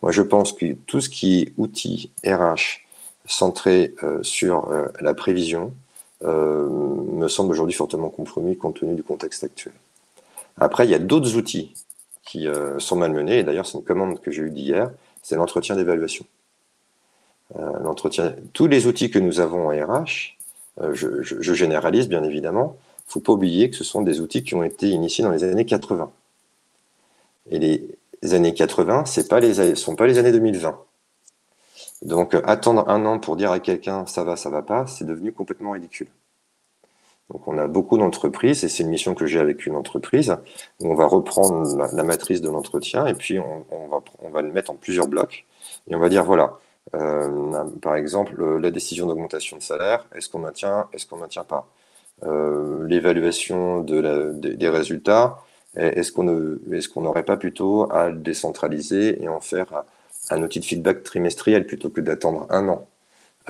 Moi, 0.02 0.12
je 0.12 0.22
pense 0.22 0.52
que 0.52 0.74
tout 0.86 1.00
ce 1.00 1.08
qui 1.08 1.42
est 1.42 1.52
outils 1.58 2.12
RH 2.24 2.86
centré 3.26 3.94
euh, 4.02 4.22
sur 4.22 4.70
euh, 4.70 4.86
la 5.00 5.12
prévision 5.12 5.74
euh, 6.24 6.68
me 6.68 7.28
semble 7.28 7.50
aujourd'hui 7.50 7.74
fortement 7.74 8.08
compromis 8.08 8.56
compte 8.56 8.80
tenu 8.80 8.94
du 8.94 9.02
contexte 9.02 9.44
actuel. 9.44 9.74
Après, 10.56 10.86
il 10.86 10.90
y 10.90 10.94
a 10.94 10.98
d'autres 10.98 11.36
outils 11.36 11.74
qui 12.28 12.46
euh, 12.46 12.78
sont 12.78 12.96
malmenés, 12.96 13.38
et 13.38 13.42
d'ailleurs, 13.42 13.64
c'est 13.64 13.78
une 13.78 13.84
commande 13.84 14.20
que 14.20 14.30
j'ai 14.30 14.42
eue 14.42 14.50
d'hier, 14.50 14.90
c'est 15.22 15.36
l'entretien 15.36 15.76
d'évaluation. 15.76 16.26
Euh, 17.56 17.78
l'entretien, 17.82 18.34
tous 18.52 18.66
les 18.66 18.86
outils 18.86 19.10
que 19.10 19.18
nous 19.18 19.40
avons 19.40 19.68
en 19.68 19.70
RH, 19.70 20.36
euh, 20.82 20.92
je, 20.92 21.54
généralise 21.54 22.06
bien 22.06 22.22
évidemment, 22.22 22.76
il 22.98 23.08
ne 23.08 23.12
faut 23.12 23.20
pas 23.20 23.32
oublier 23.32 23.70
que 23.70 23.76
ce 23.76 23.82
sont 23.82 24.02
des 24.02 24.20
outils 24.20 24.44
qui 24.44 24.54
ont 24.54 24.62
été 24.62 24.90
initiés 24.90 25.24
dans 25.24 25.30
les 25.30 25.42
années 25.42 25.64
80. 25.64 26.10
Et 27.50 27.58
les 27.58 28.34
années 28.34 28.52
80, 28.52 29.06
ce 29.06 29.20
ne 29.20 29.74
sont 29.74 29.96
pas 29.96 30.06
les 30.06 30.18
années 30.18 30.32
2020. 30.32 30.78
Donc 32.02 32.36
attendre 32.44 32.90
un 32.90 33.06
an 33.06 33.18
pour 33.18 33.36
dire 33.36 33.50
à 33.50 33.58
quelqu'un 33.58 34.04
ça 34.04 34.22
va, 34.22 34.36
ça 34.36 34.50
va 34.50 34.60
pas, 34.60 34.86
c'est 34.86 35.06
devenu 35.06 35.32
complètement 35.32 35.70
ridicule. 35.70 36.08
Donc 37.30 37.46
on 37.46 37.58
a 37.58 37.66
beaucoup 37.66 37.98
d'entreprises, 37.98 38.64
et 38.64 38.68
c'est 38.68 38.82
une 38.82 38.88
mission 38.88 39.14
que 39.14 39.26
j'ai 39.26 39.38
avec 39.38 39.66
une 39.66 39.76
entreprise, 39.76 40.36
où 40.80 40.90
on 40.90 40.94
va 40.94 41.06
reprendre 41.06 41.76
la, 41.92 42.02
matrice 42.02 42.40
de 42.40 42.48
l'entretien, 42.48 43.06
et 43.06 43.14
puis 43.14 43.38
on, 43.38 43.88
va, 43.88 44.00
on 44.20 44.30
va 44.30 44.40
le 44.42 44.50
mettre 44.50 44.70
en 44.70 44.74
plusieurs 44.74 45.08
blocs, 45.08 45.44
et 45.88 45.94
on 45.94 45.98
va 45.98 46.08
dire 46.08 46.24
voilà, 46.24 46.58
euh, 46.94 47.64
par 47.82 47.96
exemple, 47.96 48.42
la 48.58 48.70
décision 48.70 49.06
d'augmentation 49.06 49.56
de 49.56 49.62
salaire, 49.62 50.06
est-ce 50.14 50.28
qu'on 50.28 50.38
maintient, 50.38 50.88
est-ce 50.92 51.06
qu'on 51.06 51.18
maintient 51.18 51.44
pas? 51.44 51.68
Euh, 52.24 52.86
L'évaluation 52.88 53.80
de 53.80 54.32
des, 54.34 54.68
résultats, 54.68 55.38
est-ce 55.76 56.12
qu'on 56.12 56.28
est 56.28 56.96
n'aurait 56.96 57.24
pas 57.24 57.36
plutôt 57.36 57.90
à 57.92 58.08
le 58.08 58.16
décentraliser 58.16 59.22
et 59.22 59.28
en 59.28 59.40
faire 59.40 59.84
un 60.30 60.42
outil 60.42 60.60
de 60.60 60.64
feedback 60.64 61.02
trimestriel 61.02 61.66
plutôt 61.66 61.90
que 61.90 62.00
d'attendre 62.00 62.46
un 62.50 62.68
an? 62.68 62.88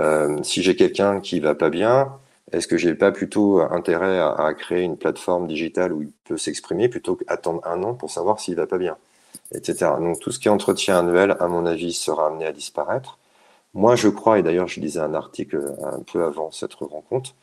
Euh, 0.00 0.42
Si 0.42 0.62
j'ai 0.62 0.76
quelqu'un 0.76 1.20
qui 1.20 1.40
va 1.40 1.54
pas 1.54 1.70
bien, 1.70 2.12
est-ce 2.52 2.66
que 2.66 2.76
j'ai 2.76 2.94
pas 2.94 3.12
plutôt 3.12 3.60
intérêt 3.60 4.18
à, 4.18 4.54
créer 4.54 4.82
une 4.82 4.96
plateforme 4.96 5.46
digitale 5.46 5.92
où 5.92 6.02
il 6.02 6.12
peut 6.24 6.38
s'exprimer 6.38 6.88
plutôt 6.88 7.16
qu'attendre 7.16 7.60
un 7.66 7.82
an 7.82 7.94
pour 7.94 8.10
savoir 8.10 8.40
s'il 8.40 8.56
va 8.56 8.66
pas 8.66 8.78
bien, 8.78 8.96
etc. 9.54 9.92
Donc 10.00 10.20
tout 10.20 10.30
ce 10.30 10.38
qui 10.38 10.48
est 10.48 10.50
entretien 10.50 10.98
annuel, 10.98 11.36
à 11.40 11.48
mon 11.48 11.66
avis, 11.66 11.92
sera 11.92 12.28
amené 12.28 12.46
à 12.46 12.52
disparaître. 12.52 13.18
Moi, 13.74 13.96
je 13.96 14.08
crois, 14.08 14.38
et 14.38 14.42
d'ailleurs, 14.42 14.68
je 14.68 14.80
lisais 14.80 15.00
un 15.00 15.14
article 15.14 15.74
un 15.84 16.00
peu 16.00 16.24
avant 16.24 16.50
cette 16.50 16.74
rencontre, 16.74 17.34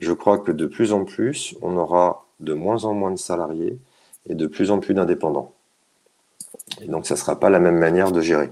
je 0.00 0.12
crois 0.12 0.38
que 0.38 0.52
de 0.52 0.66
plus 0.66 0.92
en 0.92 1.04
plus, 1.04 1.54
on 1.62 1.76
aura 1.76 2.26
de 2.40 2.54
moins 2.54 2.84
en 2.84 2.94
moins 2.94 3.10
de 3.10 3.18
salariés 3.18 3.78
et 4.28 4.34
de 4.34 4.46
plus 4.46 4.70
en 4.70 4.78
plus 4.78 4.94
d'indépendants. 4.94 5.52
Et 6.80 6.86
donc, 6.86 7.06
ça 7.06 7.14
ne 7.14 7.18
sera 7.18 7.38
pas 7.38 7.50
la 7.50 7.60
même 7.60 7.78
manière 7.78 8.12
de 8.12 8.20
gérer. 8.20 8.50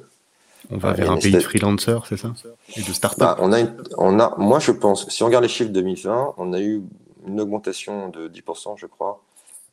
On 0.70 0.78
va 0.78 0.92
vers 0.92 1.10
un 1.10 1.18
pays 1.18 1.32
de 1.32 1.40
freelancers, 1.40 2.06
c'est 2.06 2.16
ça? 2.16 2.32
Et 2.76 2.82
de 2.82 2.92
start-up 2.92 3.18
bah, 3.18 3.36
on, 3.40 3.52
a 3.52 3.60
une, 3.60 3.74
on 3.98 4.18
a, 4.18 4.34
Moi, 4.38 4.58
je 4.58 4.72
pense, 4.72 5.08
si 5.08 5.22
on 5.22 5.26
regarde 5.26 5.44
les 5.44 5.48
chiffres 5.48 5.70
2020, 5.70 6.34
on 6.36 6.52
a 6.52 6.60
eu 6.60 6.82
une 7.26 7.40
augmentation 7.40 8.08
de 8.08 8.28
10%, 8.28 8.74
je 8.76 8.86
crois, 8.86 9.22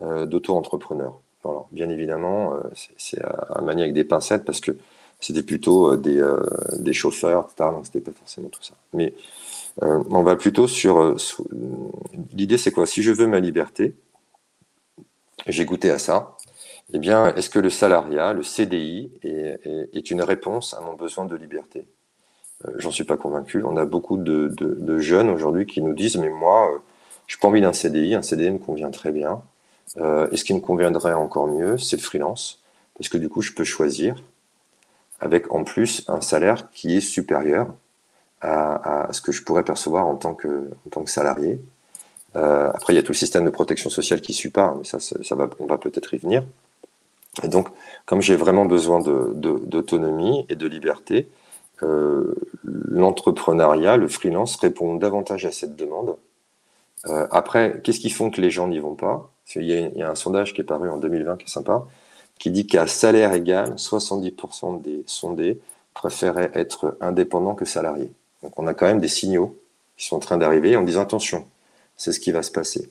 euh, 0.01 0.25
d'auto-entrepreneurs. 0.25 1.19
Alors, 1.43 1.67
bien 1.71 1.89
évidemment, 1.89 2.53
euh, 2.53 2.59
c'est 2.97 3.21
à 3.21 3.61
manier 3.61 3.83
avec 3.83 3.93
des 3.93 4.03
pincettes 4.03 4.45
parce 4.45 4.59
que 4.59 4.77
c'était 5.19 5.43
plutôt 5.43 5.95
des, 5.95 6.19
euh, 6.19 6.39
des 6.77 6.93
chauffeurs, 6.93 7.47
etc. 7.51 7.69
Donc, 7.71 7.85
c'était 7.85 8.01
pas 8.01 8.11
forcément 8.11 8.49
tout 8.49 8.63
ça. 8.63 8.73
Mais 8.93 9.13
on 9.81 10.21
va 10.21 10.35
plutôt 10.35 10.67
sur. 10.67 11.15
L'idée, 12.33 12.57
c'est 12.57 12.71
quoi? 12.71 12.85
Si 12.85 13.01
je 13.01 13.11
veux 13.11 13.25
ma 13.25 13.39
liberté, 13.39 13.95
j'ai 15.47 15.65
goûté 15.65 15.89
à 15.89 15.97
ça. 15.97 16.35
Eh 16.93 16.99
bien, 16.99 17.33
est-ce 17.35 17.49
que 17.49 17.59
le 17.59 17.69
salariat, 17.69 18.33
le 18.33 18.43
CDI, 18.43 19.11
est, 19.23 20.11
une 20.11 20.21
réponse 20.21 20.73
à 20.73 20.81
mon 20.81 20.93
besoin 20.93 21.25
de 21.25 21.35
liberté? 21.35 21.87
Euh, 22.65 22.71
J'en 22.77 22.91
suis 22.91 23.05
pas 23.05 23.17
convaincu. 23.17 23.63
On 23.63 23.77
a 23.77 23.85
beaucoup 23.85 24.17
de, 24.17 24.99
jeunes 24.99 25.29
aujourd'hui 25.29 25.65
qui 25.65 25.81
nous 25.81 25.93
disent, 25.93 26.17
mais 26.17 26.29
moi, 26.29 26.69
euh, 26.73 26.79
je 27.27 27.35
n'ai 27.35 27.39
pas 27.39 27.47
envie 27.47 27.61
d'un 27.61 27.73
CDI, 27.73 28.15
un 28.15 28.21
CDI 28.21 28.51
me 28.51 28.57
convient 28.57 28.91
très 28.91 29.11
bien. 29.11 29.41
Euh, 29.97 30.27
et 30.31 30.37
ce 30.37 30.43
qui 30.43 30.53
me 30.53 30.59
conviendrait 30.59 31.13
encore 31.13 31.47
mieux, 31.47 31.77
c'est 31.77 31.95
le 31.95 32.01
freelance, 32.01 32.61
parce 32.97 33.09
que 33.09 33.17
du 33.17 33.29
coup, 33.29 33.41
je 33.41 33.53
peux 33.53 33.63
choisir 33.63 34.21
avec 35.19 35.53
en 35.53 35.63
plus 35.63 36.03
un 36.07 36.19
salaire 36.21 36.71
qui 36.71 36.97
est 36.97 37.01
supérieur 37.01 37.73
à, 38.41 39.07
ce 39.11 39.21
que 39.21 39.31
je 39.31 39.43
pourrais 39.43 39.63
percevoir 39.63 40.07
en 40.07 40.15
tant 40.15 40.33
que, 40.33 40.71
salarié. 41.05 41.61
après, 42.33 42.93
il 42.93 42.95
y 42.95 42.99
a 42.99 43.03
tout 43.03 43.11
le 43.11 43.17
système 43.17 43.45
de 43.45 43.51
protection 43.51 43.91
sociale 43.91 44.19
qui 44.19 44.33
suit 44.33 44.49
pas, 44.49 44.73
mais 44.77 44.83
ça, 44.83 44.99
ça 44.99 45.35
va, 45.35 45.47
on 45.59 45.67
va 45.67 45.77
peut-être 45.77 46.15
y 46.15 46.17
venir. 46.17 46.43
Et 47.43 47.47
donc, 47.47 47.69
comme 48.05 48.21
j'ai 48.21 48.35
vraiment 48.35 48.65
besoin 48.65 48.99
d'autonomie 48.99 50.45
et 50.49 50.55
de 50.55 50.67
liberté, 50.67 51.29
euh, 51.83 52.35
l'entrepreneuriat, 52.63 53.97
le 53.97 54.07
freelance 54.07 54.55
répond 54.57 54.95
davantage 54.95 55.45
à 55.45 55.51
cette 55.51 55.75
demande. 55.75 56.17
Euh, 57.07 57.27
après, 57.31 57.81
qu'est-ce 57.83 57.99
qui 57.99 58.09
font 58.09 58.29
que 58.29 58.41
les 58.41 58.51
gens 58.51 58.67
n'y 58.67 58.79
vont 58.79 58.95
pas? 58.95 59.31
Il 59.55 59.63
y, 59.63 59.73
a, 59.73 59.79
il 59.79 59.97
y, 59.97 60.03
a, 60.03 60.09
un 60.09 60.15
sondage 60.15 60.53
qui 60.53 60.61
est 60.61 60.65
paru 60.65 60.89
en 60.89 60.97
2020 60.97 61.37
qui 61.37 61.45
est 61.45 61.49
sympa, 61.49 61.85
qui 62.37 62.51
dit 62.51 62.67
qu'à 62.67 62.87
salaire 62.87 63.33
égal, 63.33 63.73
70% 63.75 64.81
des 64.81 65.03
sondés 65.07 65.59
préféraient 65.93 66.51
être 66.53 66.97
indépendants 67.01 67.55
que 67.55 67.65
salariés. 67.65 68.11
Donc 68.43 68.57
on 68.57 68.67
a 68.67 68.73
quand 68.73 68.85
même 68.85 69.01
des 69.01 69.07
signaux 69.07 69.57
qui 69.97 70.05
sont 70.05 70.15
en 70.15 70.19
train 70.19 70.37
d'arriver 70.37 70.75
en 70.75 70.83
disant 70.83 71.01
attention, 71.01 71.45
c'est 71.97 72.11
ce 72.11 72.19
qui 72.19 72.31
va 72.31 72.43
se 72.43 72.51
passer. 72.51 72.89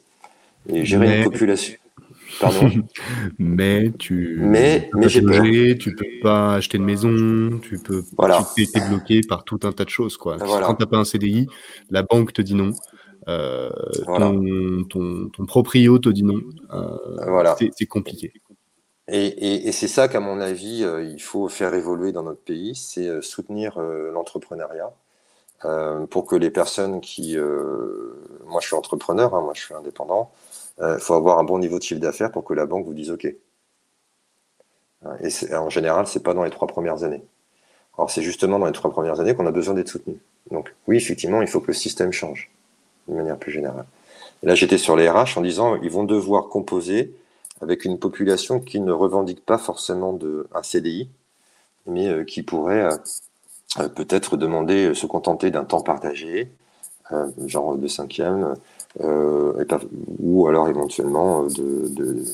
Et 0.68 0.84
gérer 0.84 1.18
une 1.18 1.24
population. 1.24 1.74
mais 3.38 3.92
tu 3.98 4.38
mais, 4.40 4.88
peux 4.92 4.98
mais 4.98 5.76
tu 5.76 5.94
peux 5.94 6.06
pas 6.22 6.54
acheter 6.54 6.78
de 6.78 6.82
maison, 6.82 7.58
tu 7.60 7.78
peux 7.78 8.02
voilà. 8.16 8.46
tu 8.56 8.62
es 8.62 8.88
bloqué 8.88 9.20
par 9.28 9.44
tout 9.44 9.60
un 9.64 9.72
tas 9.72 9.84
de 9.84 9.90
choses 9.90 10.16
quoi. 10.16 10.38
Quand 10.38 10.74
tu 10.74 10.82
n'as 10.82 10.86
pas 10.86 10.98
un 10.98 11.04
CDI, 11.04 11.46
la 11.90 12.02
banque 12.02 12.32
te 12.32 12.42
dit 12.42 12.54
non. 12.54 12.72
Euh, 13.28 13.70
ton, 14.88 15.28
ton, 15.28 15.46
proprio 15.46 15.98
te 15.98 16.08
dit 16.08 16.22
non. 16.22 16.40
Euh, 16.72 16.96
voilà. 17.28 17.56
C'est 17.76 17.86
compliqué. 17.86 18.32
Et, 19.08 19.66
et, 19.66 19.72
c'est 19.72 19.88
ça 19.88 20.08
qu'à 20.08 20.20
mon 20.20 20.40
avis, 20.40 20.84
euh, 20.84 21.02
il 21.02 21.20
faut 21.20 21.48
faire 21.48 21.74
évoluer 21.74 22.12
dans 22.12 22.22
notre 22.22 22.42
pays, 22.42 22.76
c'est 22.76 23.20
soutenir 23.22 23.78
l'entrepreneuriat 23.80 24.92
pour 26.08 26.24
que 26.24 26.36
les 26.36 26.50
personnes 26.50 27.00
qui... 27.00 27.36
moi, 28.46 28.60
je 28.60 28.66
suis 28.66 28.76
entrepreneur, 28.76 29.34
hein, 29.34 29.42
moi, 29.42 29.52
je 29.54 29.60
suis 29.60 29.74
indépendant. 29.74 30.30
Il 30.80 30.84
euh, 30.84 30.98
faut 30.98 31.14
avoir 31.14 31.38
un 31.38 31.44
bon 31.44 31.58
niveau 31.58 31.78
de 31.78 31.82
chiffre 31.82 32.00
d'affaires 32.00 32.32
pour 32.32 32.44
que 32.44 32.54
la 32.54 32.66
banque 32.66 32.86
vous 32.86 32.94
dise 32.94 33.10
OK. 33.10 33.26
Euh, 35.04 35.16
et 35.20 35.54
en 35.54 35.68
général, 35.68 36.06
ce 36.06 36.18
n'est 36.18 36.22
pas 36.22 36.34
dans 36.34 36.44
les 36.44 36.50
trois 36.50 36.68
premières 36.68 37.04
années. 37.04 37.22
Alors, 37.96 38.10
c'est 38.10 38.22
justement 38.22 38.58
dans 38.58 38.66
les 38.66 38.72
trois 38.72 38.90
premières 38.90 39.20
années 39.20 39.34
qu'on 39.34 39.46
a 39.46 39.50
besoin 39.50 39.74
d'être 39.74 39.88
soutenu. 39.88 40.18
Donc, 40.50 40.74
oui, 40.86 40.96
effectivement, 40.96 41.42
il 41.42 41.48
faut 41.48 41.60
que 41.60 41.68
le 41.68 41.74
système 41.74 42.12
change, 42.12 42.50
de 43.08 43.14
manière 43.14 43.38
plus 43.38 43.52
générale. 43.52 43.84
Et 44.42 44.46
là, 44.46 44.54
j'étais 44.54 44.78
sur 44.78 44.96
les 44.96 45.08
RH 45.08 45.36
en 45.36 45.42
disant 45.42 45.76
ils 45.76 45.90
vont 45.90 46.04
devoir 46.04 46.48
composer 46.48 47.14
avec 47.60 47.84
une 47.84 47.98
population 47.98 48.58
qui 48.58 48.80
ne 48.80 48.92
revendique 48.92 49.44
pas 49.44 49.58
forcément 49.58 50.18
un 50.54 50.62
CDI, 50.62 51.10
mais 51.86 52.08
euh, 52.08 52.24
qui 52.24 52.42
pourrait 52.42 52.88
peut-être 53.94 54.38
demander, 54.38 54.94
se 54.94 55.06
contenter 55.06 55.50
d'un 55.50 55.64
temps 55.64 55.82
partagé, 55.82 56.50
genre 57.46 57.76
de 57.76 57.86
cinquième, 57.86 58.44
euh, 58.44 58.54
ou 58.98 60.48
alors 60.48 60.68
éventuellement 60.68 61.44
euh, 61.44 61.88
de, 61.88 62.24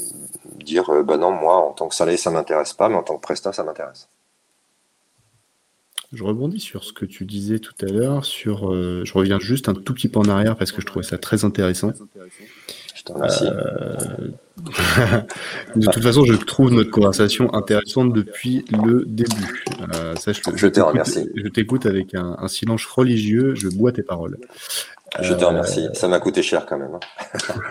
dire 0.64 0.90
euh, 0.90 1.02
bah 1.02 1.16
non, 1.16 1.32
moi 1.32 1.56
en 1.56 1.72
tant 1.72 1.88
que 1.88 1.94
salarié 1.94 2.16
ça 2.16 2.30
m'intéresse 2.30 2.72
pas, 2.72 2.88
mais 2.88 2.96
en 2.96 3.02
tant 3.02 3.16
que 3.16 3.22
prestat 3.22 3.52
ça 3.52 3.62
m'intéresse. 3.62 4.08
Je 6.12 6.22
rebondis 6.22 6.60
sur 6.60 6.84
ce 6.84 6.92
que 6.92 7.04
tu 7.04 7.24
disais 7.24 7.58
tout 7.58 7.74
à 7.82 7.86
l'heure, 7.86 8.24
sur 8.24 8.72
je 8.72 9.12
reviens 9.12 9.40
juste 9.40 9.68
un 9.68 9.74
tout 9.74 9.92
petit 9.92 10.08
peu 10.08 10.20
en 10.20 10.28
arrière 10.28 10.56
parce 10.56 10.70
que 10.70 10.80
je 10.80 10.86
trouvais 10.86 11.04
ça 11.04 11.18
très 11.18 11.44
intéressant. 11.44 11.92
Je 12.94 13.02
te 13.02 13.12
remercie. 13.12 13.44
de 15.76 15.90
toute 15.90 16.02
façon, 16.02 16.24
je 16.24 16.34
trouve 16.34 16.70
notre 16.70 16.90
conversation 16.90 17.52
intéressante 17.54 18.12
depuis 18.12 18.64
le 18.70 19.04
début. 19.04 19.64
sache 20.18 20.40
je 20.54 20.66
te 20.68 20.80
remercie. 20.80 21.28
Je 21.34 21.48
t'écoute 21.48 21.86
avec 21.86 22.14
un, 22.14 22.36
un, 22.38 22.48
silence 22.48 22.86
religieux, 22.86 23.56
je 23.56 23.68
bois 23.68 23.90
tes 23.90 24.04
paroles. 24.04 24.38
Je 25.20 25.34
te 25.34 25.44
remercie. 25.44 25.88
Ça 25.94 26.08
m'a 26.08 26.20
coûté 26.20 26.42
cher 26.42 26.66
quand 26.66 26.78
même. 26.78 26.94
Hein. 26.94 27.00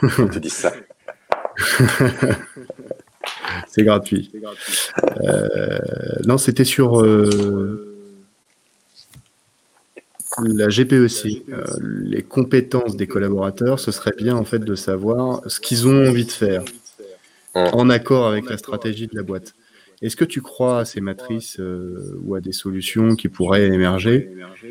je 0.32 0.40
dis 0.40 0.50
ça. 0.50 0.74
C'est 3.68 3.84
gratuit. 3.84 4.32
Euh, 5.24 5.80
non, 6.26 6.38
c'était 6.38 6.64
sur 6.64 7.02
euh, 7.02 7.98
la 10.44 10.70
GPEC. 10.70 11.44
Euh, 11.50 11.64
les 11.82 12.24
compétences 12.24 12.96
des 12.96 13.08
collaborateurs, 13.08 13.80
ce 13.80 13.92
serait 13.92 14.14
bien 14.16 14.36
en 14.36 14.46
fait 14.46 14.60
de 14.60 14.76
savoir 14.76 15.42
ce 15.48 15.60
qu'ils 15.60 15.88
ont 15.88 16.08
envie 16.08 16.26
de 16.26 16.32
faire 16.32 16.64
en 17.54 17.90
accord 17.90 18.28
avec 18.28 18.50
la 18.50 18.58
stratégie 18.58 19.08
de 19.08 19.16
la 19.16 19.24
boîte. 19.24 19.54
Est-ce 20.02 20.18
que 20.18 20.26
tu 20.26 20.42
crois 20.42 20.80
à 20.80 20.86
ces 20.86 21.00
matrices 21.00 21.60
ou 22.22 22.36
à 22.36 22.42
des 22.42 22.52
solutions 22.52 23.16
qui 23.16 23.30
pourraient 23.30 23.68
émerger 23.68 24.30
euh, 24.36 24.70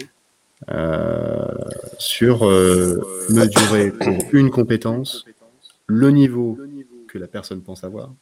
sur 1.99 2.45
euh, 2.45 3.01
mesurer 3.31 3.93
une 4.33 4.51
compétence, 4.51 5.25
le 5.87 6.11
niveau 6.11 6.59
que 7.09 7.19
la 7.19 7.27
personne 7.27 7.61
pense 7.61 7.85
avoir, 7.85 8.13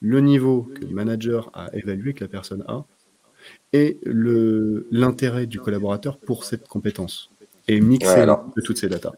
le 0.00 0.20
niveau 0.20 0.68
que 0.74 0.80
le 0.80 0.94
manager 0.94 1.50
a 1.54 1.74
évalué 1.74 2.14
que 2.14 2.24
la 2.24 2.28
personne 2.28 2.64
a, 2.68 2.84
et 3.72 3.98
l'intérêt 4.04 5.46
du 5.46 5.60
collaborateur 5.60 6.18
pour 6.18 6.44
cette 6.44 6.68
compétence, 6.68 7.30
et 7.68 7.80
mixer 7.80 8.26
de 8.26 8.60
toutes 8.62 8.78
ces 8.78 8.88
datas. 8.88 9.12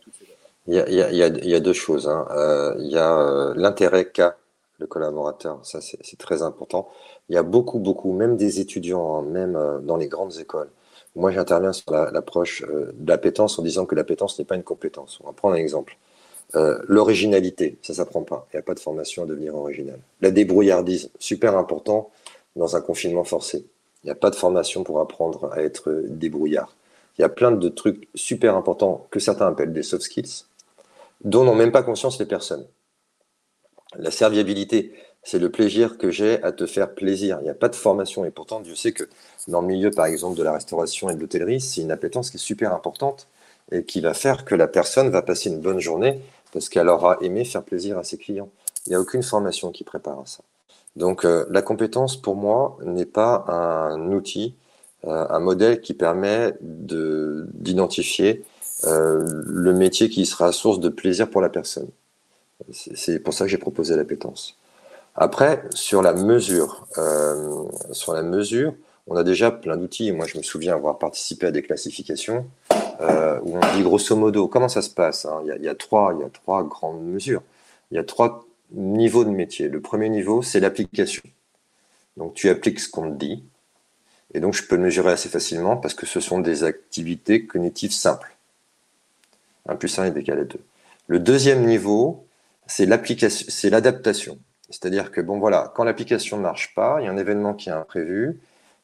Il 0.66 0.74
y 0.74 1.54
a, 1.54 1.60
deux 1.60 1.72
choses. 1.74 2.08
Hein. 2.08 2.26
Euh, 2.30 2.74
il 2.78 2.90
y 2.90 2.96
a 2.96 3.52
l'intérêt 3.54 4.06
qu'a 4.06 4.36
le 4.80 4.86
collaborateur, 4.88 5.60
ça 5.62 5.80
c'est 5.80 6.18
très 6.18 6.42
important. 6.42 6.90
Il 7.28 7.34
y 7.34 7.38
a 7.38 7.44
beaucoup, 7.44 7.78
beaucoup, 7.78 8.12
même 8.12 8.36
des 8.36 8.58
étudiants, 8.60 9.18
hein, 9.18 9.22
même 9.22 9.56
dans 9.84 9.96
les 9.96 10.08
grandes 10.08 10.38
écoles, 10.38 10.68
moi, 11.16 11.30
j'interviens 11.30 11.72
sur 11.72 11.92
l'approche 11.92 12.62
euh, 12.62 12.92
de 12.94 13.08
l'appétence 13.08 13.58
en 13.58 13.62
disant 13.62 13.86
que 13.86 13.94
l'appétence 13.94 14.38
n'est 14.38 14.44
pas 14.44 14.56
une 14.56 14.64
compétence. 14.64 15.18
On 15.22 15.26
va 15.26 15.32
prendre 15.32 15.54
un 15.54 15.58
exemple. 15.58 15.96
Euh, 16.56 16.78
l'originalité, 16.88 17.78
ça 17.82 17.92
ne 17.92 17.96
s'apprend 17.96 18.22
pas. 18.22 18.46
Il 18.52 18.56
n'y 18.56 18.60
a 18.60 18.62
pas 18.62 18.74
de 18.74 18.80
formation 18.80 19.22
à 19.22 19.26
devenir 19.26 19.54
original. 19.54 19.98
La 20.20 20.30
débrouillardise, 20.30 21.10
super 21.18 21.56
important 21.56 22.10
dans 22.56 22.76
un 22.76 22.80
confinement 22.80 23.24
forcé. 23.24 23.64
Il 24.02 24.06
n'y 24.06 24.10
a 24.10 24.16
pas 24.16 24.30
de 24.30 24.36
formation 24.36 24.84
pour 24.84 25.00
apprendre 25.00 25.52
à 25.52 25.62
être 25.62 26.02
débrouillard. 26.08 26.74
Il 27.18 27.22
y 27.22 27.24
a 27.24 27.28
plein 27.28 27.52
de 27.52 27.68
trucs 27.68 28.08
super 28.14 28.56
importants 28.56 29.06
que 29.10 29.20
certains 29.20 29.46
appellent 29.46 29.72
des 29.72 29.82
soft 29.82 30.02
skills, 30.02 30.44
dont 31.22 31.44
n'ont 31.44 31.54
même 31.54 31.72
pas 31.72 31.82
conscience 31.82 32.18
les 32.18 32.26
personnes. 32.26 32.66
La 33.96 34.10
serviabilité, 34.10 34.92
c'est 35.24 35.38
le 35.38 35.50
plaisir 35.50 35.98
que 35.98 36.10
j'ai 36.10 36.42
à 36.42 36.52
te 36.52 36.66
faire 36.66 36.94
plaisir. 36.94 37.38
Il 37.40 37.44
n'y 37.44 37.50
a 37.50 37.54
pas 37.54 37.68
de 37.68 37.76
formation. 37.76 38.24
Et 38.24 38.30
pourtant, 38.30 38.60
Dieu 38.60 38.74
sait 38.74 38.92
que 38.92 39.04
dans 39.48 39.62
le 39.62 39.66
milieu, 39.66 39.90
par 39.90 40.06
exemple, 40.06 40.36
de 40.36 40.42
la 40.42 40.52
restauration 40.52 41.10
et 41.10 41.14
de 41.14 41.20
l'hôtellerie, 41.20 41.60
c'est 41.60 41.80
une 41.80 41.90
appétence 41.90 42.30
qui 42.30 42.36
est 42.36 42.40
super 42.40 42.72
importante 42.74 43.26
et 43.72 43.84
qui 43.84 44.00
va 44.00 44.14
faire 44.14 44.44
que 44.44 44.54
la 44.54 44.68
personne 44.68 45.08
va 45.10 45.22
passer 45.22 45.48
une 45.48 45.60
bonne 45.60 45.80
journée 45.80 46.20
parce 46.52 46.68
qu'elle 46.68 46.88
aura 46.88 47.18
aimé 47.20 47.44
faire 47.44 47.62
plaisir 47.62 47.98
à 47.98 48.04
ses 48.04 48.18
clients. 48.18 48.50
Il 48.86 48.90
n'y 48.90 48.96
a 48.96 49.00
aucune 49.00 49.22
formation 49.22 49.72
qui 49.72 49.82
prépare 49.82 50.20
à 50.20 50.26
ça. 50.26 50.44
Donc, 50.96 51.24
euh, 51.24 51.46
la 51.50 51.62
compétence, 51.62 52.16
pour 52.16 52.36
moi, 52.36 52.76
n'est 52.84 53.06
pas 53.06 53.44
un 53.48 54.12
outil, 54.12 54.54
euh, 55.06 55.26
un 55.28 55.40
modèle 55.40 55.80
qui 55.80 55.94
permet 55.94 56.54
d'identifier 56.60 58.44
euh, 58.84 59.42
le 59.46 59.72
métier 59.72 60.08
qui 60.08 60.26
sera 60.26 60.52
source 60.52 60.78
de 60.80 60.88
plaisir 60.88 61.30
pour 61.30 61.40
la 61.40 61.48
personne. 61.48 61.88
C'est 62.70 63.18
pour 63.18 63.34
ça 63.34 63.44
que 63.44 63.50
j'ai 63.50 63.58
proposé 63.58 63.96
l'appétence. 63.96 64.56
Après, 65.16 65.62
sur 65.70 66.02
la 66.02 66.12
mesure, 66.12 66.86
euh, 66.98 67.64
sur 67.92 68.14
on 69.06 69.16
a 69.16 69.22
déjà 69.22 69.50
plein 69.50 69.76
d'outils. 69.76 70.10
Moi, 70.12 70.26
je 70.26 70.38
me 70.38 70.42
souviens 70.42 70.74
avoir 70.74 70.98
participé 70.98 71.46
à 71.46 71.50
des 71.50 71.62
classifications 71.62 72.46
euh, 73.00 73.38
où 73.42 73.56
on 73.56 73.76
dit 73.76 73.82
grosso 73.82 74.16
modo 74.16 74.48
comment 74.48 74.68
ça 74.68 74.82
se 74.82 74.90
passe. 74.90 75.24
Hein? 75.26 75.42
Il, 75.44 75.62
y 75.62 75.68
a, 75.68 75.74
trois, 75.74 76.14
y 76.18 76.24
a 76.24 76.28
trois 76.30 76.64
grandes 76.64 77.04
mesures. 77.04 77.42
Il 77.90 77.96
y 77.96 77.98
a 77.98 78.04
trois 78.04 78.44
niveaux 78.72 79.24
de 79.24 79.30
métier. 79.30 79.68
Le 79.68 79.80
premier 79.80 80.08
niveau, 80.08 80.42
c'est 80.42 80.58
l'application. 80.58 81.22
Donc, 82.16 82.34
tu 82.34 82.48
appliques 82.48 82.80
ce 82.80 82.88
qu'on 82.88 83.10
te 83.12 83.16
dit. 83.16 83.44
Et 84.32 84.40
donc, 84.40 84.54
je 84.54 84.64
peux 84.64 84.76
le 84.76 84.82
mesurer 84.82 85.12
assez 85.12 85.28
facilement 85.28 85.76
parce 85.76 85.94
que 85.94 86.06
ce 86.06 86.18
sont 86.18 86.40
des 86.40 86.64
activités 86.64 87.46
cognitives 87.46 87.92
simples. 87.92 88.36
1 89.68 89.76
plus 89.76 89.96
1 89.96 90.06
est 90.06 90.16
égal 90.16 90.40
à 90.40 90.44
2. 90.44 90.58
Le 91.06 91.18
deuxième 91.20 91.64
niveau, 91.66 92.26
c'est 92.66 92.86
l'adaptation. 92.86 94.38
C'est-à-dire 94.74 95.12
que, 95.12 95.20
bon, 95.20 95.38
voilà, 95.38 95.72
quand 95.76 95.84
l'application 95.84 96.36
ne 96.36 96.42
marche 96.42 96.74
pas, 96.74 96.96
il 96.98 97.04
y 97.04 97.06
a 97.06 97.10
un 97.12 97.16
événement 97.16 97.54
qui 97.54 97.68
est 97.68 97.72
imprévu, 97.72 98.40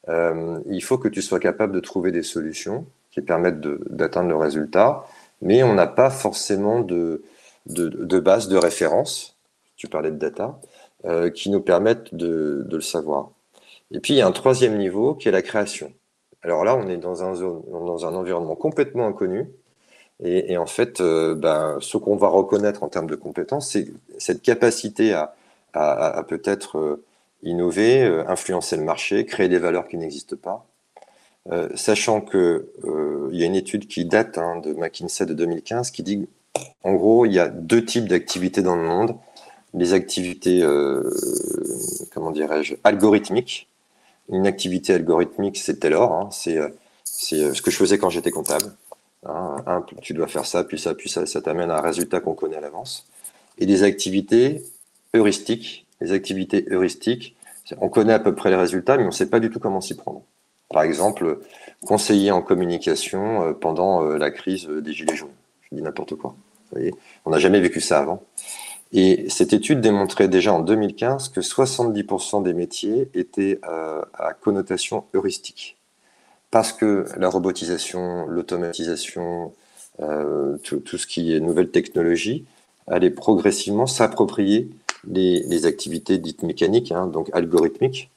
euh, 0.08 0.60
il 0.66 0.82
faut 0.84 0.98
que 0.98 1.08
tu 1.08 1.20
sois 1.20 1.40
capable 1.40 1.72
de 1.72 1.80
trouver 1.80 2.12
des 2.12 2.22
solutions 2.22 2.86
qui 3.10 3.20
permettent 3.22 3.60
d'atteindre 3.60 4.28
le 4.28 4.36
résultat, 4.36 5.04
mais 5.42 5.64
on 5.64 5.74
n'a 5.74 5.88
pas 5.88 6.10
forcément 6.10 6.78
de, 6.78 7.24
de, 7.66 8.20
base 8.20 8.46
de 8.46 8.56
référence. 8.56 9.36
Tu 9.76 9.88
parlais 9.88 10.12
de 10.12 10.16
data. 10.16 10.60
qui 11.34 11.50
nous 11.50 11.60
permettent 11.60 12.14
de, 12.14 12.64
le 12.70 12.80
savoir. 12.80 13.30
Et 13.90 13.98
puis, 13.98 14.14
il 14.14 14.18
y 14.18 14.22
a 14.22 14.28
un 14.28 14.32
troisième 14.32 14.78
niveau 14.78 15.14
qui 15.16 15.28
est 15.28 15.32
la 15.32 15.42
création. 15.42 15.92
Alors 16.42 16.64
là, 16.64 16.76
on 16.76 16.88
est 16.88 16.98
dans 16.98 17.24
un, 17.24 17.34
zone, 17.34 17.62
dans 17.68 18.06
un 18.06 18.14
environnement 18.14 18.54
complètement 18.54 19.08
inconnu. 19.08 19.50
Et, 20.22 20.56
en 20.56 20.66
fait, 20.66 21.02
ben, 21.02 21.78
ce 21.80 21.96
qu'on 21.96 22.16
va 22.16 22.28
reconnaître 22.28 22.84
en 22.84 22.88
termes 22.88 23.08
de 23.08 23.16
compétences, 23.16 23.70
c'est 23.70 23.88
cette 24.18 24.42
capacité 24.42 25.14
à, 25.14 25.34
à 25.72 26.24
peut-être 26.26 27.00
innover, 27.42 28.24
influencer 28.26 28.76
le 28.76 28.84
marché, 28.84 29.24
créer 29.24 29.48
des 29.48 29.58
valeurs 29.58 29.88
qui 29.88 29.96
n'existent 29.96 30.36
pas. 30.36 30.66
Euh, 31.48 31.68
sachant 31.74 32.20
que 32.20 32.68
euh, 32.84 33.30
il 33.32 33.38
y 33.38 33.42
a 33.42 33.46
une 33.46 33.54
étude 33.54 33.88
qui 33.88 34.04
date 34.04 34.36
hein, 34.36 34.60
de 34.60 34.74
McKinsey 34.74 35.24
de 35.24 35.32
2015 35.32 35.90
qui 35.90 36.02
dit 36.02 36.28
en 36.84 36.92
gros 36.92 37.24
il 37.24 37.32
y 37.32 37.38
a 37.38 37.48
deux 37.48 37.82
types 37.84 38.06
d'activités 38.06 38.62
dans 38.62 38.76
le 38.76 38.82
monde. 38.82 39.16
Les 39.72 39.94
activités 39.94 40.62
euh, 40.62 41.10
comment 42.12 42.30
dirais-je 42.30 42.74
algorithmiques. 42.84 43.68
Une 44.28 44.46
activité 44.46 44.92
algorithmique 44.92 45.56
c'est 45.56 45.80
Taylor 45.80 46.12
hein, 46.12 46.28
c'est 46.30 46.58
c'est 47.04 47.54
ce 47.54 47.62
que 47.62 47.70
je 47.70 47.76
faisais 47.76 47.96
quand 47.96 48.10
j'étais 48.10 48.30
comptable 48.30 48.66
hein, 49.24 49.84
tu 50.02 50.12
dois 50.12 50.26
faire 50.26 50.44
ça 50.44 50.62
puis 50.62 50.78
ça 50.78 50.94
puis 50.94 51.08
ça 51.08 51.24
ça 51.24 51.40
t'amène 51.40 51.70
à 51.70 51.78
un 51.78 51.80
résultat 51.80 52.20
qu'on 52.20 52.34
connaît 52.34 52.56
à 52.56 52.60
l'avance. 52.60 53.06
Et 53.58 53.64
des 53.64 53.82
activités 53.82 54.62
heuristiques 55.14 55.86
les 56.00 56.12
activités 56.12 56.66
heuristiques 56.70 57.36
on 57.80 57.88
connaît 57.88 58.14
à 58.14 58.18
peu 58.18 58.34
près 58.34 58.50
les 58.50 58.56
résultats 58.56 58.96
mais 58.96 59.04
on 59.04 59.08
ne 59.08 59.12
sait 59.12 59.30
pas 59.30 59.40
du 59.40 59.50
tout 59.50 59.60
comment 59.60 59.80
s'y 59.80 59.96
prendre 59.96 60.22
par 60.70 60.84
exemple, 60.84 61.40
conseiller 61.84 62.30
en 62.30 62.42
communication 62.42 63.42
euh, 63.42 63.52
pendant 63.52 64.04
euh, 64.04 64.16
la 64.16 64.30
crise 64.30 64.66
des 64.66 64.92
Gilets 64.92 65.16
jaunes. 65.16 65.28
Je 65.62 65.76
dis 65.76 65.82
n'importe 65.82 66.14
quoi. 66.14 66.30
Vous 66.30 66.78
voyez 66.78 66.94
On 67.24 67.30
n'a 67.30 67.38
jamais 67.38 67.60
vécu 67.60 67.80
ça 67.80 67.98
avant. 67.98 68.22
Et 68.92 69.28
cette 69.28 69.52
étude 69.52 69.80
démontrait 69.80 70.28
déjà 70.28 70.52
en 70.52 70.60
2015 70.60 71.28
que 71.30 71.40
70% 71.40 72.42
des 72.44 72.54
métiers 72.54 73.10
étaient 73.14 73.60
euh, 73.68 74.02
à 74.14 74.32
connotation 74.32 75.04
heuristique. 75.14 75.76
Parce 76.50 76.72
que 76.72 77.06
la 77.16 77.28
robotisation, 77.28 78.26
l'automatisation, 78.26 79.52
tout, 80.64 80.96
ce 80.96 81.06
qui 81.06 81.32
est 81.32 81.38
nouvelle 81.38 81.70
technologie, 81.70 82.44
allait 82.88 83.10
progressivement 83.10 83.86
s'approprier 83.86 84.70
les, 85.06 85.66
activités 85.66 86.18
dites 86.18 86.42
mécaniques, 86.42 86.92
hein, 86.92 87.06
donc 87.06 87.30
algorithmiques, 87.32 88.10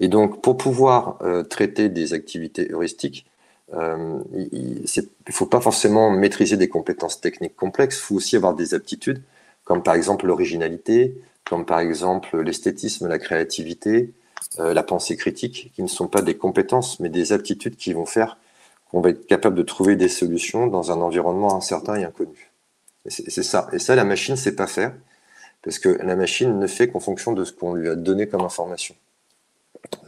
et 0.00 0.08
donc, 0.08 0.42
pour 0.42 0.56
pouvoir 0.56 1.18
euh, 1.22 1.42
traiter 1.42 1.88
des 1.88 2.12
activités 2.12 2.70
heuristiques, 2.70 3.26
euh, 3.74 4.20
il 4.34 4.82
ne 4.82 5.32
faut 5.32 5.46
pas 5.46 5.60
forcément 5.60 6.10
maîtriser 6.10 6.56
des 6.56 6.68
compétences 6.68 7.20
techniques 7.20 7.56
complexes, 7.56 7.96
il 7.98 8.02
faut 8.02 8.14
aussi 8.16 8.36
avoir 8.36 8.54
des 8.54 8.74
aptitudes, 8.74 9.22
comme 9.64 9.82
par 9.82 9.94
exemple 9.94 10.26
l'originalité, 10.26 11.16
comme 11.44 11.64
par 11.64 11.80
exemple 11.80 12.40
l'esthétisme, 12.40 13.08
la 13.08 13.18
créativité, 13.18 14.12
euh, 14.60 14.74
la 14.74 14.82
pensée 14.82 15.16
critique, 15.16 15.72
qui 15.74 15.82
ne 15.82 15.88
sont 15.88 16.08
pas 16.08 16.22
des 16.22 16.36
compétences, 16.36 17.00
mais 17.00 17.08
des 17.08 17.32
aptitudes 17.32 17.76
qui 17.76 17.92
vont 17.92 18.06
faire 18.06 18.38
qu'on 18.90 19.00
va 19.00 19.10
être 19.10 19.26
capable 19.26 19.56
de 19.56 19.62
trouver 19.62 19.96
des 19.96 20.08
solutions 20.08 20.68
dans 20.68 20.92
un 20.92 21.00
environnement 21.00 21.56
incertain 21.56 21.96
et 21.96 22.04
inconnu. 22.04 22.52
C'est 23.08 23.42
ça. 23.42 23.68
Et 23.72 23.78
ça, 23.78 23.94
la 23.94 24.04
machine 24.04 24.34
ne 24.34 24.38
sait 24.38 24.54
pas 24.54 24.66
faire, 24.66 24.92
parce 25.66 25.78
que 25.78 25.88
la 25.88 26.16
machine 26.16 26.58
ne 26.58 26.66
fait 26.66 26.88
qu'en 26.88 27.00
fonction 27.00 27.34
de 27.34 27.44
ce 27.44 27.52
qu'on 27.52 27.74
lui 27.74 27.88
a 27.90 27.96
donné 27.96 28.26
comme 28.28 28.42
information 28.42 28.94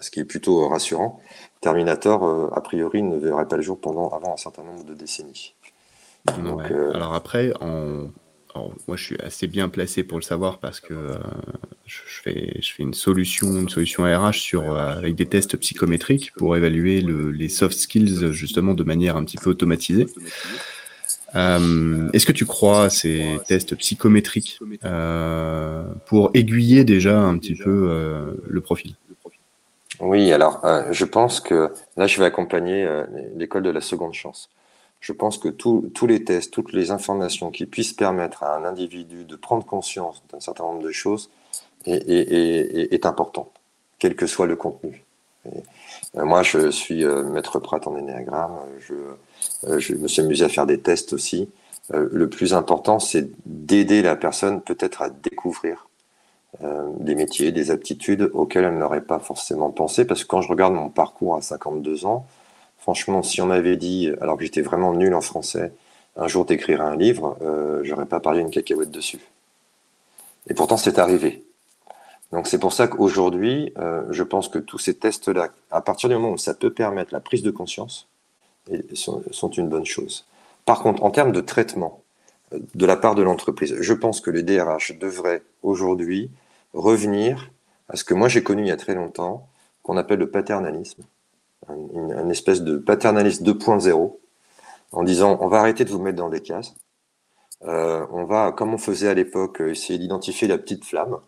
ce 0.00 0.10
qui 0.10 0.20
est 0.20 0.24
plutôt 0.24 0.68
rassurant. 0.68 1.20
Terminator, 1.60 2.24
euh, 2.24 2.48
a 2.54 2.60
priori, 2.60 3.02
ne 3.02 3.16
verrait 3.16 3.48
pas 3.48 3.56
le 3.56 3.62
jour 3.62 3.80
pendant 3.80 4.08
avant 4.08 4.34
un 4.34 4.36
certain 4.36 4.62
nombre 4.62 4.84
de 4.84 4.94
décennies. 4.94 5.54
Euh, 6.28 6.92
Alors 6.94 7.14
après, 7.14 7.52
moi 7.60 8.96
je 8.96 9.02
suis 9.02 9.18
assez 9.20 9.46
bien 9.46 9.68
placé 9.68 10.02
pour 10.02 10.18
le 10.18 10.22
savoir 10.22 10.58
parce 10.58 10.80
que 10.80 10.92
euh, 10.92 11.14
je, 11.86 12.00
fais, 12.22 12.60
je 12.60 12.72
fais 12.72 12.82
une 12.82 12.94
solution, 12.94 13.46
une 13.56 13.68
solution 13.68 14.02
RH 14.02 14.34
sur, 14.34 14.76
avec 14.76 15.14
des 15.14 15.26
tests 15.26 15.56
psychométriques 15.56 16.32
pour 16.36 16.56
évaluer 16.56 17.00
les 17.00 17.48
soft 17.48 17.78
skills 17.78 18.32
justement 18.32 18.74
de 18.74 18.84
manière 18.84 19.16
un 19.16 19.24
petit 19.24 19.38
peu 19.38 19.50
automatisée. 19.50 20.06
Est-ce 21.34 22.26
que 22.26 22.32
tu 22.32 22.46
crois 22.46 22.84
à 22.84 22.90
ces 22.90 23.38
tests 23.46 23.74
psychométriques 23.76 24.58
pour 26.06 26.30
aiguiller 26.34 26.84
déjà 26.84 27.18
un 27.20 27.36
petit 27.38 27.54
peu 27.54 28.38
le 28.46 28.60
profil? 28.60 28.96
Oui, 30.00 30.32
alors 30.32 30.64
euh, 30.64 30.84
je 30.92 31.04
pense 31.04 31.40
que 31.40 31.72
là, 31.96 32.06
je 32.06 32.18
vais 32.18 32.26
accompagner 32.26 32.84
euh, 32.84 33.04
l'école 33.34 33.62
de 33.62 33.70
la 33.70 33.80
seconde 33.80 34.14
chance. 34.14 34.48
Je 35.00 35.12
pense 35.12 35.38
que 35.38 35.48
tous 35.48 36.06
les 36.06 36.24
tests, 36.24 36.52
toutes 36.52 36.72
les 36.72 36.90
informations 36.90 37.50
qui 37.50 37.66
puissent 37.66 37.92
permettre 37.92 38.42
à 38.42 38.56
un 38.56 38.64
individu 38.64 39.24
de 39.24 39.36
prendre 39.36 39.64
conscience 39.64 40.22
d'un 40.32 40.40
certain 40.40 40.64
nombre 40.64 40.82
de 40.82 40.90
choses 40.90 41.30
est, 41.86 42.08
est, 42.92 43.06
important, 43.06 43.52
quel 44.00 44.16
que 44.16 44.26
soit 44.26 44.46
le 44.46 44.56
contenu. 44.56 45.04
Euh, 45.46 46.24
moi, 46.24 46.42
je 46.42 46.70
suis 46.70 47.04
maître 47.04 47.60
Pratt 47.60 47.86
en 47.86 47.96
énéagramme, 47.96 48.58
je, 49.66 49.94
me 49.94 50.08
suis 50.08 50.22
amusé 50.22 50.44
à 50.44 50.48
faire 50.48 50.66
des 50.66 50.78
tests 50.78 51.12
aussi. 51.12 51.48
le 51.92 52.28
plus 52.28 52.54
important, 52.54 52.98
c'est 52.98 53.28
d'aider 53.46 54.02
la 54.02 54.16
personne 54.16 54.60
peut-être 54.62 55.02
à 55.02 55.10
découvrir 55.10 55.88
euh, 56.64 56.88
des 56.98 57.14
métiers, 57.14 57.52
des 57.52 57.70
aptitudes 57.70 58.30
auxquelles 58.32 58.64
elle 58.64 58.78
n'aurait 58.78 59.02
pas 59.02 59.18
forcément 59.18 59.70
pensé. 59.70 60.06
Parce 60.06 60.24
que 60.24 60.28
quand 60.28 60.40
je 60.40 60.48
regarde 60.48 60.72
mon 60.74 60.88
parcours 60.88 61.36
à 61.36 61.42
52 61.42 62.06
ans, 62.06 62.26
franchement, 62.78 63.22
si 63.22 63.42
on 63.42 63.46
m'avait 63.46 63.76
dit, 63.76 64.10
alors 64.20 64.36
que 64.38 64.44
j'étais 64.44 64.62
vraiment 64.62 64.94
nul 64.94 65.14
en 65.14 65.20
français, 65.20 65.72
un 66.16 66.26
jour 66.26 66.46
d'écrire 66.46 66.80
un 66.80 66.96
livre, 66.96 67.36
euh, 67.42 67.80
j'aurais 67.84 68.06
pas 68.06 68.18
parlé 68.18 68.40
une 68.40 68.50
cacahuète 68.50 68.90
dessus. 68.90 69.20
Et 70.48 70.54
pourtant, 70.54 70.78
c'est 70.78 70.98
arrivé. 70.98 71.44
Donc 72.32 72.46
c'est 72.46 72.58
pour 72.58 72.72
ça 72.72 72.88
qu'aujourd'hui, 72.88 73.72
euh, 73.78 74.02
je 74.10 74.22
pense 74.22 74.48
que 74.48 74.58
tous 74.58 74.78
ces 74.78 74.94
tests-là, 74.94 75.50
à 75.70 75.80
partir 75.80 76.08
du 76.08 76.16
moment 76.16 76.32
où 76.32 76.38
ça 76.38 76.54
peut 76.54 76.72
permettre 76.72 77.12
la 77.12 77.20
prise 77.20 77.42
de 77.42 77.50
conscience, 77.50 78.07
sont, 78.94 79.50
une 79.50 79.68
bonne 79.68 79.86
chose. 79.86 80.26
Par 80.64 80.82
contre, 80.82 81.02
en 81.02 81.10
termes 81.10 81.32
de 81.32 81.40
traitement, 81.40 82.02
de 82.52 82.86
la 82.86 82.96
part 82.96 83.14
de 83.14 83.22
l'entreprise. 83.22 83.76
Je 83.80 83.94
pense 83.94 84.20
que 84.20 84.30
les 84.30 84.42
DRH 84.42 84.98
devraient 84.98 85.42
aujourd'hui 85.62 86.30
revenir 86.72 87.50
à 87.88 87.96
ce 87.96 88.04
que 88.04 88.14
moi 88.14 88.28
j'ai 88.28 88.42
connu 88.42 88.62
il 88.62 88.68
y 88.68 88.72
a 88.72 88.76
très 88.76 88.94
longtemps, 88.94 89.48
qu'on 89.82 89.96
appelle 89.96 90.18
le 90.18 90.30
paternalisme, 90.30 91.02
une, 91.68 92.30
espèce 92.30 92.62
de 92.62 92.76
paternalisme 92.76 93.44
2.0, 93.44 94.16
en 94.92 95.02
disant 95.02 95.38
on 95.40 95.48
va 95.48 95.58
arrêter 95.60 95.84
de 95.84 95.90
vous 95.90 96.00
mettre 96.00 96.18
dans 96.18 96.28
des 96.28 96.40
cases, 96.40 96.74
euh, 97.64 98.06
on 98.12 98.24
va, 98.24 98.52
comme 98.52 98.74
on 98.74 98.78
faisait 98.78 99.08
à 99.08 99.14
l'époque, 99.14 99.60
essayer 99.60 99.98
d'identifier 99.98 100.48
la 100.48 100.58
petite 100.58 100.84
flamme, 100.84 101.18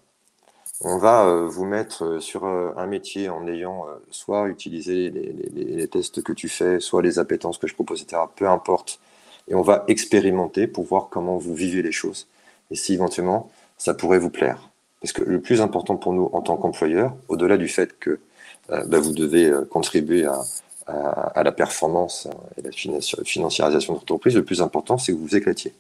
on 0.81 0.99
va 0.99 1.27
euh, 1.27 1.47
vous 1.47 1.65
mettre 1.65 2.21
sur 2.21 2.45
euh, 2.45 2.73
un 2.77 2.87
métier 2.87 3.29
en 3.29 3.47
ayant 3.47 3.87
soit 4.11 4.49
utilisé 4.49 5.11
les, 5.11 5.33
les, 5.53 5.89
tests 5.89 6.23
que 6.23 6.33
tu 6.33 6.49
fais, 6.49 6.81
soit 6.81 7.03
les 7.03 7.19
appétences 7.19 7.59
que 7.59 7.67
je 7.67 7.75
propose, 7.75 8.03
etc. 8.03 8.23
Peu 8.37 8.49
importe 8.49 9.01
et 9.49 9.55
on 9.55 9.63
va 9.63 9.85
expérimenter 9.89 10.67
pour 10.67 10.85
voir 10.85 11.09
comment 11.11 11.37
vous 11.37 11.55
vivez 11.55 11.83
les 11.83 11.93
choses 11.93 12.29
et 12.71 12.77
si 12.77 12.95
éventuellement 12.95 13.51
ça 13.77 13.95
pourrait 13.95 14.19
vous 14.19 14.31
plaire. 14.31 14.71
Parce 15.01 15.13
que 15.13 15.25
le 15.25 15.41
plus 15.41 15.61
important 15.61 15.97
pour 15.97 16.13
nous 16.13 16.31
en 16.33 16.43
tant 16.43 16.57
qu'employeur, 16.57 17.15
au-delà 17.29 17.57
du 17.57 17.69
fait 17.69 17.99
que 17.99 18.21
euh, 18.71 18.85
bah, 18.87 19.01
vous 19.01 19.13
devez 19.13 19.47
euh, 19.47 19.65
contribuer 19.65 20.27
à, 20.27 20.43
la 21.45 21.53
performance 21.53 22.27
et 22.57 22.63
la 22.63 22.73
financiarisation 22.73 23.93
de 23.93 23.99
l'entreprise, 24.01 24.35
le 24.35 24.45
plus 24.45 24.61
important, 24.61 24.99
c'est 24.99 25.13
que 25.13 25.17
vous 25.17 25.27
vous 25.27 25.37
éclatiez. 25.37 25.73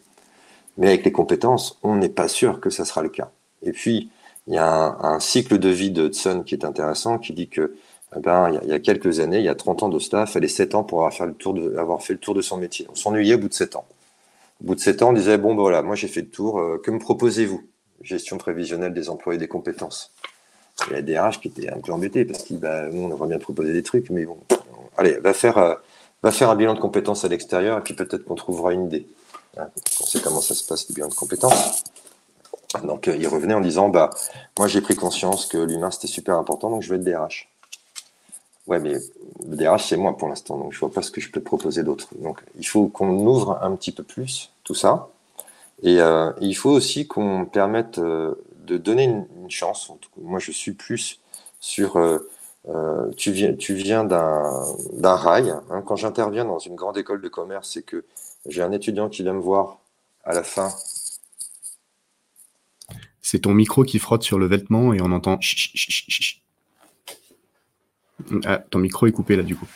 Mais 0.77 0.87
avec 0.87 1.05
les 1.05 1.11
compétences, 1.11 1.77
on 1.83 1.97
n'est 1.97 2.09
pas 2.09 2.29
sûr 2.29 2.61
que 2.61 2.71
ça 2.71 2.85
sera 2.85 3.03
le 3.03 3.09
cas. 3.09 3.29
Et 3.65 3.73
puis, 3.73 4.09
il 4.47 4.55
y 4.55 4.59
a 4.59 4.97
un, 5.03 5.21
cycle 5.21 5.59
de 5.59 5.69
vie 5.69 5.91
de 5.91 6.07
Hudson 6.07 6.43
qui 6.45 6.55
est 6.55 6.65
intéressant, 6.65 7.19
qui 7.19 7.33
dit 7.33 7.49
que 7.49 7.75
eh 8.17 8.21
ben, 8.21 8.59
il, 8.63 8.69
y 8.69 8.73
a, 8.73 8.81
quelques 8.81 9.21
années, 9.21 9.39
il 9.39 9.45
y 9.45 9.49
a 9.49 9.55
30 9.55 9.85
ans 9.85 9.89
de 9.89 9.99
cela, 9.99 10.25
il 10.27 10.33
fallait 10.33 10.49
7 10.49 10.75
ans 10.75 10.83
pour 10.83 11.01
avoir 11.01 11.15
fait, 11.15 11.27
le 11.27 11.35
tour 11.35 11.55
de, 11.55 11.77
avoir 11.77 12.03
fait 12.03 12.15
le 12.15 12.19
tour 12.19 12.35
de 12.35 12.43
son 12.43 12.57
métier. 12.57 12.87
On 12.91 12.95
s'ennuyait 12.95 13.35
au 13.35 13.39
bout 13.39 13.49
de 13.49 13.55
7 13.55 13.77
ans. 13.77 13.87
Au 14.63 14.67
bout 14.67 14.75
de 14.75 14.81
7 14.81 15.03
ans, 15.03 15.11
on 15.11 15.13
disait, 15.13 15.39
bon, 15.39 15.55
ben 15.55 15.61
voilà, 15.61 15.83
moi 15.83 15.95
j'ai 15.95 16.09
fait 16.09 16.23
le 16.23 16.29
tour, 16.29 16.59
euh, 16.59 16.81
que 16.83 16.91
me 16.91 16.99
proposez-vous? 16.99 17.63
Gestion 18.03 18.39
prévisionnelle 18.39 18.95
des 18.95 19.11
employés 19.11 19.37
et 19.37 19.41
des 19.41 19.49
compétences. 19.49 20.13
Il 20.89 20.95
y 20.95 20.97
a 20.97 21.03
des 21.03 21.19
RH 21.19 21.41
qui 21.41 21.49
étaient 21.49 21.71
un 21.71 21.79
peu 21.79 21.93
embêtés 21.93 22.25
parce 22.25 22.45
qu'on 22.45 22.55
bah, 22.55 22.85
on 22.93 23.11
aimerait 23.11 23.29
bien 23.29 23.39
proposer 23.39 23.73
des 23.73 23.83
trucs, 23.83 24.09
mais 24.11 24.25
bon, 24.25 24.39
allez, 24.97 25.19
va 25.19 25.35
faire, 25.35 25.59
euh, 25.59 25.75
va 26.23 26.33
faire 26.33 26.51
un 26.51 26.57
bilan 26.57 26.75
de 26.75 26.81
compétences 26.81 27.25
à 27.25 27.29
l'extérieur 27.29 27.79
et 27.79 27.83
puis 27.83 27.95
peut-être 27.95 28.25
qu'on 28.25 28.35
trouvera 28.35 28.73
une 28.73 28.87
idée. 28.87 29.07
Hein, 29.59 29.69
on 30.01 30.07
sait 30.07 30.21
comment 30.21 30.41
ça 30.41 30.55
se 30.55 30.65
passe, 30.65 30.89
le 30.89 30.95
bilan 30.95 31.09
de 31.09 31.15
compétences. 31.15 31.85
Donc 32.85 33.09
euh, 33.09 33.17
il 33.17 33.27
revenait 33.27 33.55
en 33.55 33.61
disant, 33.61 33.89
bah, 33.89 34.11
moi 34.59 34.69
j'ai 34.69 34.81
pris 34.81 34.95
conscience 34.95 35.47
que 35.47 35.59
l'humain 35.59 35.91
c'était 35.91 36.07
super 36.07 36.37
important, 36.37 36.71
donc 36.71 36.83
je 36.83 36.91
vais 36.91 36.97
être 36.97 37.05
DRH. 37.05 37.49
Ouais, 38.67 38.79
mais 38.79 38.95
le 39.49 39.57
DRH, 39.57 39.89
c'est 39.89 39.97
moi 39.97 40.17
pour 40.17 40.29
l'instant, 40.29 40.57
donc 40.57 40.73
je 40.73 40.79
vois 40.79 40.93
pas 40.93 41.03
ce 41.03 41.11
que 41.11 41.21
je 41.21 41.31
peux 41.31 41.41
proposer 41.41 41.83
d'autre. 41.83 42.09
Donc 42.21 42.41
il 42.59 42.67
faut 42.67 42.87
qu'on 42.87 43.27
ouvre 43.27 43.59
un 43.63 43.75
petit 43.75 43.93
peu 43.93 44.05
plus 44.05 44.53
tout 44.65 44.75
ça. 44.75 45.09
Et 45.83 46.01
euh, 46.01 46.33
il 46.41 46.55
faut 46.55 46.71
aussi 46.71 47.09
qu'on 47.09 47.47
permette 47.47 47.99
euh, 47.99 48.35
de 48.67 48.77
donner 48.77 49.05
une, 49.05 49.27
chance. 49.49 49.91
moi, 50.23 50.39
je 50.39 50.53
suis 50.53 50.73
plus 50.73 51.19
sur. 51.59 51.99
Tu 53.17 53.33
viens, 53.33 53.55
tu 53.55 53.75
viens 53.75 54.05
d'un 54.05 55.17
rail. 55.17 55.51
Hein. 55.71 55.83
Quand 55.85 55.97
j'interviens 55.97 56.45
dans 56.45 56.61
une 56.61 56.77
grande 56.77 56.97
école 56.97 57.21
de 57.21 57.29
commerce, 57.29 57.71
c'est 57.73 57.83
que 57.83 58.05
j'ai 58.47 58.63
un 58.63 58.71
étudiant 58.71 59.09
qui 59.09 59.25
vient 59.25 59.33
me 59.33 59.41
voir 59.41 59.79
à 60.23 60.35
la 60.35 60.45
fin 60.45 60.71
c'est 63.23 63.41
ton 63.41 63.55
micro 63.55 63.85
qui 63.85 63.99
frotte 63.99 64.23
sur 64.23 64.39
le 64.39 64.47
vêtement 64.47 64.93
et 64.95 65.01
on 65.01 65.13
entend. 65.13 65.39
Ah, 68.45 68.59
ton 68.59 68.79
micro 68.79 69.07
est 69.07 69.13
coupé 69.13 69.37
là 69.37 69.43
du 69.43 69.57
coup. 69.57 69.67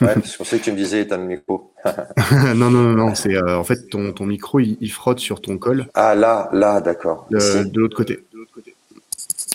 Ouais, 0.00 0.14
je 0.24 0.36
pensais 0.36 0.58
que 0.58 0.64
tu 0.64 0.72
me 0.72 0.76
disais 0.76 1.02
éteindre 1.02 1.24
le 1.24 1.28
micro. 1.28 1.72
non, 2.54 2.70
non, 2.70 2.82
non, 2.82 2.92
non, 2.92 3.14
c'est 3.14 3.34
euh, 3.34 3.58
en 3.58 3.64
fait 3.64 3.88
ton, 3.88 4.12
ton 4.12 4.26
micro 4.26 4.60
il, 4.60 4.90
frotte 4.90 5.18
sur 5.18 5.40
ton 5.40 5.58
col. 5.58 5.88
Ah 5.94 6.14
là, 6.14 6.48
là, 6.52 6.80
d'accord. 6.80 7.26
De, 7.30 7.38
l'autre 7.78 7.96
côté. 7.96 8.24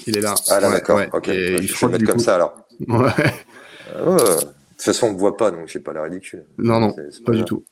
Il 0.08 0.18
est 0.18 0.22
là. 0.22 0.36
Ah 0.50 0.60
là, 0.60 0.72
d'accord. 0.72 1.02
Ok. 1.14 1.30
Et 1.30 1.56
il 1.56 1.70
frotte 1.70 1.92
mettre 1.92 2.06
comme 2.06 2.20
ça 2.20 2.36
alors. 2.36 2.56
Ouais. 2.88 3.12
Oh. 4.06 4.18
De 4.76 4.84
toute 4.84 4.94
façon, 4.94 5.08
on 5.08 5.14
ne 5.14 5.18
voit 5.18 5.38
pas, 5.38 5.52
donc 5.52 5.68
j'ai 5.68 5.80
pas 5.80 5.94
l'air 5.94 6.04
ridicule. 6.04 6.44
Non, 6.58 6.82
non, 6.82 6.94
pas, 7.26 7.32
du 7.32 7.46
tout. 7.46 7.64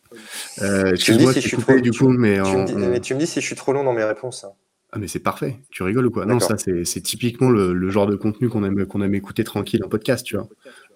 Euh, 0.62 0.94
Excuse-moi 0.94 1.34
si 1.34 1.42
je 1.42 1.48
suis 1.50 1.58
coupé, 1.58 1.82
du 1.82 1.92
coup, 1.92 2.08
mais, 2.08 2.42
tu, 2.42 2.56
me 2.56 2.66
dis, 2.66 2.76
mais 2.76 3.00
tu 3.02 3.14
me 3.14 3.20
dis 3.20 3.28
si 3.28 3.42
je 3.42 3.46
suis 3.46 3.58
trop 3.58 3.74
long 3.74 3.84
dans 3.84 3.92
mes 3.92 4.06
réponses. 4.06 4.46
Hein. 4.46 4.54
Ah 4.96 5.00
mais 5.00 5.08
c'est 5.08 5.20
parfait, 5.20 5.58
tu 5.72 5.82
rigoles 5.82 6.06
ou 6.06 6.12
quoi? 6.12 6.28
Non, 6.28 6.40
ça 6.40 6.56
c'est 6.58 7.02
typiquement 7.02 7.50
le, 7.50 7.90
genre 7.90 8.06
de 8.06 8.16
contenu 8.16 8.48
qu'on 8.48 8.64
aime, 8.64 8.86
qu'on 8.86 9.02
aime 9.02 9.16
écouter 9.16 9.44
tranquille 9.44 9.84
en 9.84 9.90
podcast, 9.90 10.24
tu 10.24 10.36
vois. 10.36 10.48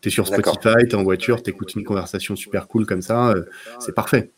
T'es 0.01 0.11
sur 0.11 0.27
Spotify, 0.27 0.87
t'es 0.87 0.93
en 0.93 1.03
voiture, 1.03 1.41
t'écoutes 1.41 1.73
une 1.73 1.83
conversation 1.83 2.35
super 2.35 2.67
cool 2.67 2.85
comme 2.85 3.01
ça, 3.01 3.31
euh, 3.31 3.45
c'est 3.79 3.95
parfait. 3.95 4.29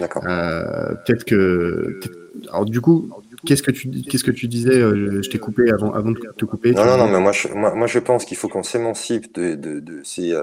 D'accord. 0.00 0.24
Euh, 0.26 0.96
peut-être 1.06 1.24
que... 1.24 2.00
alors 2.48 2.64
du 2.64 2.80
coup, 2.80 3.08
qu'est-ce 3.46 3.62
que 3.62 3.70
tu, 3.70 3.88
qu'est-ce 3.88 4.24
que 4.24 4.32
tu 4.32 4.48
disais 4.48 4.74
euh, 4.74 5.22
Je 5.22 5.30
t'ai 5.30 5.38
coupé 5.38 5.70
avant, 5.70 5.92
avant 5.92 6.10
de 6.10 6.18
te 6.36 6.44
couper. 6.44 6.72
Non, 6.72 6.84
non, 6.84 6.96
non, 6.96 7.08
mais 7.08 7.20
moi 7.20 7.30
je, 7.30 7.46
moi, 7.46 7.86
je 7.86 8.00
pense 8.00 8.24
qu'il 8.24 8.36
faut 8.36 8.48
qu'on 8.48 8.64
s'émancipe 8.64 9.32
de, 9.32 9.54
de, 9.54 9.78
de, 9.78 10.00
ces, 10.02 10.34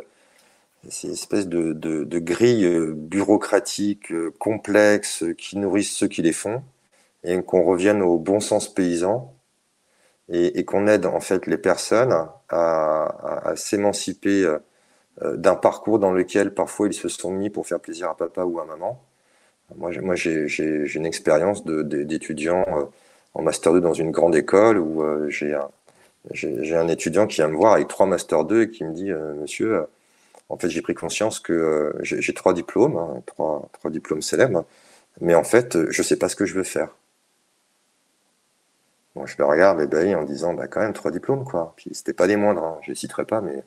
ces 0.88 1.12
espèces 1.12 1.50
de, 1.50 1.74
de, 1.74 2.06
de 2.06 2.20
grilles 2.20 2.94
bureaucratiques 2.96 4.14
complexes 4.38 5.26
qui 5.38 5.58
nourrissent 5.58 5.92
ceux 5.92 6.08
qui 6.08 6.22
les 6.22 6.34
font 6.34 6.64
et 7.24 7.42
qu'on 7.42 7.64
revienne 7.64 8.02
au 8.02 8.18
bon 8.18 8.40
sens 8.40 8.74
paysan 8.74 9.34
et, 10.30 10.64
qu'on 10.64 10.88
aide 10.88 11.06
en 11.06 11.20
fait 11.20 11.48
les 11.48 11.58
personnes 11.58 12.14
à, 12.50 13.54
s'émanciper 13.56 14.46
euh, 15.24 15.36
d'un 15.36 15.56
parcours 15.56 16.00
dans 16.00 16.12
lequel 16.12 16.54
parfois 16.54 16.88
ils 16.88 16.94
se 16.94 17.10
sont 17.10 17.32
mis 17.32 17.50
pour 17.50 17.68
faire 17.68 17.80
plaisir 17.80 18.10
à 18.10 18.18
papa 18.18 18.44
ou 18.44 18.60
à 18.60 18.66
maman. 18.66 19.02
Moi, 19.76 19.92
moi 20.02 20.16
j'ai 20.16 20.48
une 20.96 21.06
expérience 21.06 21.66
d'étudiant 21.66 22.66
euh, 22.70 22.86
en 23.34 23.42
master 23.42 23.74
2 23.74 23.82
dans 23.82 23.94
une 23.94 24.12
grande 24.12 24.36
école 24.36 24.78
où 24.78 25.04
euh, 25.04 25.30
j'ai 25.30 25.54
un, 25.54 25.70
un, 26.76 26.88
étudiant 26.88 27.28
qui 27.28 27.38
vient 27.38 27.48
me 27.48 27.56
voir 27.56 27.74
avec 27.74 27.88
trois 27.88 28.06
master 28.06 28.46
2 28.46 28.64
et 28.64 28.70
qui 28.70 28.84
me 28.84 28.94
dit 28.94 29.12
Monsieur, 29.12 29.86
en 30.50 30.58
fait, 30.58 30.70
j'ai 30.70 30.82
pris 30.82 30.96
conscience 30.96 31.40
que 31.40 31.96
j'ai 32.02 32.34
trois 32.34 32.54
diplômes, 32.54 32.98
hein, 32.98 33.22
trois, 33.26 33.68
trois 33.74 33.92
diplômes 33.92 34.22
célèbres, 34.22 34.66
mais 35.22 35.36
en 35.36 35.44
fait, 35.44 35.90
je 35.92 36.02
ne 36.02 36.06
sais 36.06 36.18
pas 36.18 36.30
ce 36.30 36.36
que 36.36 36.46
je 36.46 36.54
veux 36.56 36.64
faire 36.64 36.90
je 39.26 39.36
le 39.38 39.46
regarde 39.46 39.82
ébahi 39.82 40.16
en 40.16 40.24
disant, 40.24 40.54
bah, 40.54 40.68
quand 40.68 40.82
même, 40.82 40.94
trois 40.94 41.12
diplômes, 41.12 41.44
quoi. 41.44 41.74
Puis 41.78 41.92
c'était 41.94 42.14
pas 42.14 42.28
des 42.28 42.36
moindres, 42.36 42.64
hein. 42.64 42.80
je 42.84 42.92
les 42.92 42.96
citerai 42.96 43.26
pas, 43.26 43.42
mais 43.42 43.64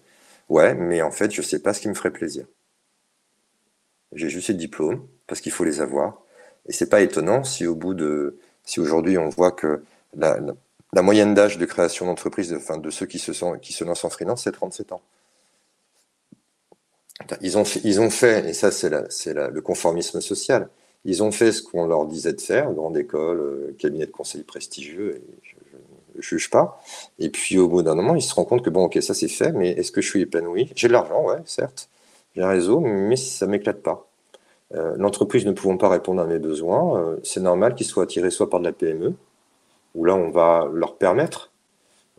ouais, 0.48 0.74
mais 0.74 1.02
en 1.02 1.10
fait, 1.10 1.30
je 1.30 1.42
sais 1.42 1.60
pas 1.60 1.74
ce 1.74 1.80
qui 1.80 1.88
me 1.88 1.94
ferait 1.94 2.10
plaisir. 2.10 2.46
J'ai 4.12 4.28
juste 4.28 4.48
ces 4.48 4.54
diplômes, 4.54 5.06
parce 5.26 5.40
qu'il 5.40 5.52
faut 5.52 5.64
les 5.64 5.80
avoir. 5.80 6.22
Et 6.66 6.72
c'est 6.72 6.88
pas 6.88 7.00
étonnant 7.00 7.44
si 7.44 7.66
au 7.66 7.74
bout 7.74 7.94
de, 7.94 8.38
si 8.64 8.80
aujourd'hui 8.80 9.18
on 9.18 9.28
voit 9.28 9.52
que 9.52 9.82
la, 10.14 10.38
moyenne 11.02 11.34
d'âge 11.34 11.58
de 11.58 11.64
création 11.64 12.06
d'entreprise, 12.06 12.52
enfin, 12.54 12.78
de 12.78 12.90
ceux 12.90 13.06
qui 13.06 13.18
se, 13.18 13.32
sont, 13.32 13.58
qui 13.58 13.72
se 13.72 13.84
lancent 13.84 14.04
en 14.04 14.10
freelance, 14.10 14.44
c'est 14.44 14.52
37 14.52 14.92
ans. 14.92 15.02
Ils 17.40 17.56
ont, 17.56 17.64
ils 17.84 18.00
ont 18.00 18.10
fait, 18.10 18.48
et 18.48 18.52
ça 18.52 18.70
c'est 18.70 18.90
le 18.90 19.60
conformisme 19.60 20.20
social, 20.20 20.68
ils 21.04 21.22
ont 21.22 21.32
fait 21.32 21.52
ce 21.52 21.62
qu'on 21.62 21.86
leur 21.86 22.06
disait 22.06 22.32
de 22.32 22.40
faire, 22.40 22.72
grande 22.72 22.96
école, 22.96 23.40
euh, 23.40 23.76
cabinet 23.78 24.06
de 24.06 24.10
conseil 24.10 24.42
prestigieux, 24.42 25.20
je 25.42 25.56
ne 26.16 26.22
juge 26.22 26.50
pas. 26.50 26.80
Et 27.18 27.28
puis 27.28 27.58
au 27.58 27.68
bout 27.68 27.82
d'un 27.82 27.94
moment, 27.94 28.14
ils 28.14 28.22
se 28.22 28.34
rendent 28.34 28.48
compte 28.48 28.64
que 28.64 28.70
bon, 28.70 28.84
ok, 28.84 29.02
ça 29.02 29.14
c'est 29.14 29.28
fait, 29.28 29.52
mais 29.52 29.70
est-ce 29.70 29.90
que 29.90 30.00
je 30.00 30.08
suis 30.08 30.20
épanoui? 30.22 30.70
J'ai 30.76 30.88
de 30.88 30.92
l'argent, 30.92 31.24
ouais, 31.24 31.38
certes, 31.44 31.88
j'ai 32.34 32.42
un 32.42 32.48
réseau, 32.48 32.80
mais 32.80 33.16
ça 33.16 33.46
m'éclate 33.46 33.82
pas. 33.82 34.08
Euh, 34.74 34.94
l'entreprise 34.96 35.44
ne 35.44 35.52
pouvant 35.52 35.76
pas 35.76 35.88
répondre 35.88 36.22
à 36.22 36.26
mes 36.26 36.38
besoins, 36.38 36.98
euh, 36.98 37.16
c'est 37.24 37.40
normal 37.40 37.74
qu'ils 37.74 37.86
soient 37.86 38.04
attirés 38.04 38.30
soit 38.30 38.48
par 38.48 38.60
de 38.60 38.64
la 38.64 38.72
PME, 38.72 39.14
où 39.94 40.04
là 40.04 40.14
on 40.14 40.30
va 40.30 40.68
leur 40.72 40.96
permettre 40.96 41.50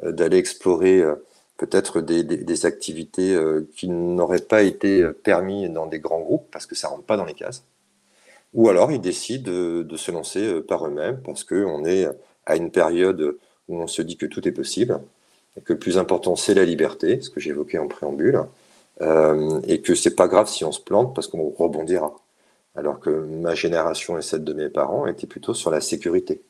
d'aller 0.01 0.37
explorer 0.37 1.03
peut-être 1.57 2.01
des, 2.01 2.23
des, 2.23 2.65
activités 2.65 3.39
qui 3.75 3.87
n'auraient 3.87 4.39
pas 4.39 4.63
été 4.63 5.07
permis 5.23 5.69
dans 5.69 5.85
des 5.85 5.99
grands 5.99 6.19
groupes 6.19 6.47
parce 6.51 6.65
que 6.65 6.75
ça 6.75 6.87
rentre 6.87 7.03
pas 7.03 7.15
dans 7.15 7.25
les 7.25 7.35
cases. 7.35 7.63
Ou 8.53 8.69
alors 8.69 8.91
ils 8.91 9.01
décident 9.01 9.51
de, 9.51 9.97
se 9.97 10.11
lancer 10.11 10.41
euh, 10.41 10.61
par 10.61 10.85
eux-mêmes 10.85 11.21
parce 11.23 11.43
qu'on 11.43 11.85
est 11.85 12.07
à 12.45 12.55
une 12.55 12.71
période 12.71 13.37
où 13.67 13.77
on 13.77 13.87
se 13.87 14.01
dit 14.01 14.17
que 14.17 14.25
tout 14.25 14.47
est 14.47 14.51
possible 14.51 14.99
et 15.57 15.61
que 15.61 15.73
le 15.73 15.79
plus 15.79 15.97
important 15.97 16.35
c'est 16.35 16.53
la 16.53 16.65
liberté, 16.65 17.21
ce 17.21 17.29
que 17.29 17.39
j'évoquais 17.39 17.77
en 17.77 17.87
préambule, 17.87 18.43
euh, 19.01 19.59
et 19.67 19.81
que 19.81 19.95
c'est 19.95 20.15
pas 20.15 20.27
grave 20.27 20.47
si 20.49 20.63
on 20.65 20.71
se 20.71 20.81
plante 20.81 21.15
parce 21.15 21.27
qu'on 21.27 21.49
rebondira. 21.49 22.15
Alors 22.75 22.99
que 22.99 23.09
ma 23.09 23.55
génération 23.55 24.17
et 24.17 24.21
celle 24.21 24.43
de 24.43 24.53
mes 24.53 24.69
parents 24.69 25.05
étaient 25.07 25.27
plutôt 25.27 25.53
sur 25.53 25.69
la 25.71 25.81
sécurité. 25.81 26.41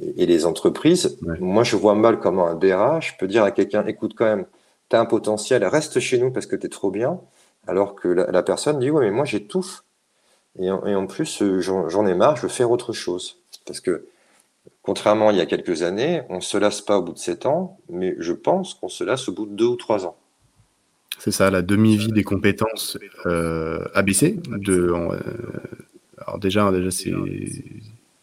Et, 0.00 0.26
les 0.26 0.46
entreprises, 0.46 1.18
moi 1.40 1.64
je 1.64 1.76
vois 1.76 1.94
mal 1.94 2.20
comment 2.20 2.46
un 2.46 2.54
BRH 2.54 3.16
peut 3.18 3.26
dire 3.26 3.42
à 3.44 3.50
quelqu'un 3.50 3.84
écoute 3.86 4.14
quand 4.16 4.24
même, 4.24 4.46
tu 4.88 4.96
as 4.96 5.00
un 5.00 5.06
potentiel, 5.06 5.64
reste 5.64 5.98
chez 6.00 6.18
nous 6.18 6.30
parce 6.30 6.46
que 6.46 6.56
tu 6.56 6.66
es 6.66 6.68
trop 6.68 6.90
bien, 6.90 7.20
alors 7.66 7.96
que 7.96 8.08
la, 8.08 8.30
la 8.30 8.42
personne 8.44 8.78
dit 8.78 8.90
oui 8.90 9.00
mais 9.04 9.10
moi 9.10 9.24
j'étouffe 9.24 9.82
et 10.60 10.70
en, 10.70 11.06
plus, 11.06 11.42
euh, 11.42 11.60
j'en 11.60 12.06
ai 12.06 12.14
marre, 12.14 12.36
je 12.36 12.42
veux 12.42 12.48
faire 12.48 12.70
autre 12.70 12.92
chose. 12.92 13.38
Parce 13.64 13.80
que, 13.80 14.06
contrairement 14.82 15.28
à 15.28 15.32
il 15.32 15.38
y 15.38 15.40
a 15.40 15.46
quelques 15.46 15.82
années, 15.82 16.22
on 16.28 16.36
ne 16.36 16.40
se 16.40 16.58
lasse 16.58 16.80
pas 16.80 16.98
au 16.98 17.02
bout 17.02 17.12
de 17.12 17.18
7 17.18 17.46
ans, 17.46 17.78
mais 17.88 18.16
je 18.18 18.32
pense 18.32 18.74
qu'on 18.74 18.88
se 18.88 19.04
lasse 19.04 19.28
au 19.28 19.32
bout 19.32 19.46
de 19.46 19.52
2 19.52 19.64
ou 19.64 19.76
3 19.76 20.06
ans. 20.06 20.16
C'est 21.18 21.30
ça, 21.30 21.50
la 21.50 21.62
demi-vie 21.62 22.12
des 22.12 22.24
compétences 22.24 22.98
euh. 23.26 23.78
De, 23.94 24.92
euh, 24.92 25.18
alors 26.18 26.38
déjà, 26.38 26.70
déjà 26.70 26.90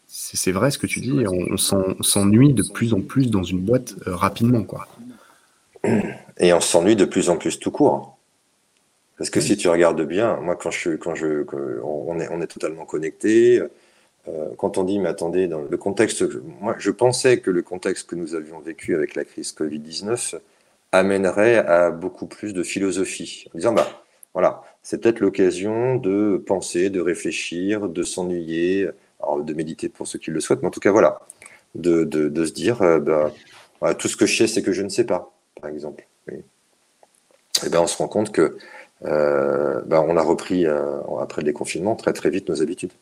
c'est 0.08 0.52
vrai 0.52 0.70
ce 0.70 0.78
que 0.78 0.86
tu 0.86 1.00
dis, 1.00 1.12
on, 1.26 1.56
s'ennuie 2.02 2.54
de 2.54 2.64
plus 2.72 2.94
en 2.94 3.00
plus 3.00 3.30
dans 3.30 3.42
une 3.42 3.60
boîte 3.60 3.94
rapidement. 4.06 4.62
quoi. 4.62 4.88
Et 6.38 6.52
on 6.52 6.60
s'ennuie 6.60 6.96
de 6.96 7.04
plus 7.04 7.28
en 7.28 7.36
plus 7.36 7.58
tout 7.58 7.70
court. 7.70 8.15
Parce 9.18 9.30
que 9.30 9.40
si 9.40 9.56
tu 9.56 9.68
regardes 9.68 10.02
bien, 10.02 10.36
moi, 10.36 10.56
quand 10.56 10.70
je, 10.70 10.90
quand 10.90 11.14
je, 11.14 11.44
on 11.82 12.20
est, 12.20 12.28
on 12.30 12.40
est 12.40 12.46
totalement 12.46 12.84
connecté. 12.84 13.62
Euh, 14.28 14.48
quand 14.58 14.76
on 14.76 14.84
dit, 14.84 14.98
mais 14.98 15.08
attendez, 15.08 15.48
dans 15.48 15.62
le 15.62 15.76
contexte, 15.76 16.24
moi, 16.60 16.74
je 16.78 16.90
pensais 16.90 17.40
que 17.40 17.50
le 17.50 17.62
contexte 17.62 18.10
que 18.10 18.16
nous 18.16 18.34
avions 18.34 18.60
vécu 18.60 18.94
avec 18.94 19.14
la 19.14 19.24
crise 19.24 19.54
Covid-19 19.56 20.38
amènerait 20.92 21.58
à 21.58 21.90
beaucoup 21.90 22.26
plus 22.26 22.52
de 22.52 22.62
philosophie, 22.62 23.46
en 23.54 23.58
disant, 23.58 23.72
bah, 23.72 23.88
voilà, 24.34 24.62
c'est 24.82 25.00
peut-être 25.00 25.20
l'occasion 25.20 25.96
de 25.96 26.42
penser, 26.44 26.90
de 26.90 27.00
réfléchir, 27.00 27.88
de 27.88 28.02
s'ennuyer, 28.02 28.88
de 29.40 29.54
méditer 29.54 29.88
pour 29.88 30.06
ceux 30.06 30.18
qui 30.18 30.30
le 30.30 30.40
souhaitent, 30.40 30.60
mais 30.62 30.68
en 30.68 30.72
tout 30.72 30.80
cas, 30.80 30.90
voilà, 30.90 31.20
de, 31.74 32.04
de, 32.04 32.28
de 32.28 32.44
se 32.44 32.52
dire, 32.52 32.82
euh, 32.82 32.98
bah, 33.80 33.94
tout 33.94 34.08
ce 34.08 34.16
que 34.16 34.26
je 34.26 34.36
sais, 34.36 34.46
c'est 34.46 34.62
que 34.62 34.72
je 34.72 34.82
ne 34.82 34.88
sais 34.88 35.04
pas, 35.04 35.32
par 35.60 35.70
exemple. 35.70 36.06
Et 37.64 37.70
bien, 37.70 37.80
on 37.80 37.86
se 37.86 37.96
rend 37.96 38.08
compte 38.08 38.32
que 38.32 38.58
euh, 39.04 39.82
ben, 39.84 40.04
on 40.06 40.16
a 40.16 40.22
repris, 40.22 40.66
euh, 40.66 41.00
après 41.20 41.42
le 41.42 41.46
déconfinement, 41.46 41.96
très 41.96 42.12
très 42.12 42.30
vite 42.30 42.48
nos 42.48 42.62
habitudes. 42.62 42.92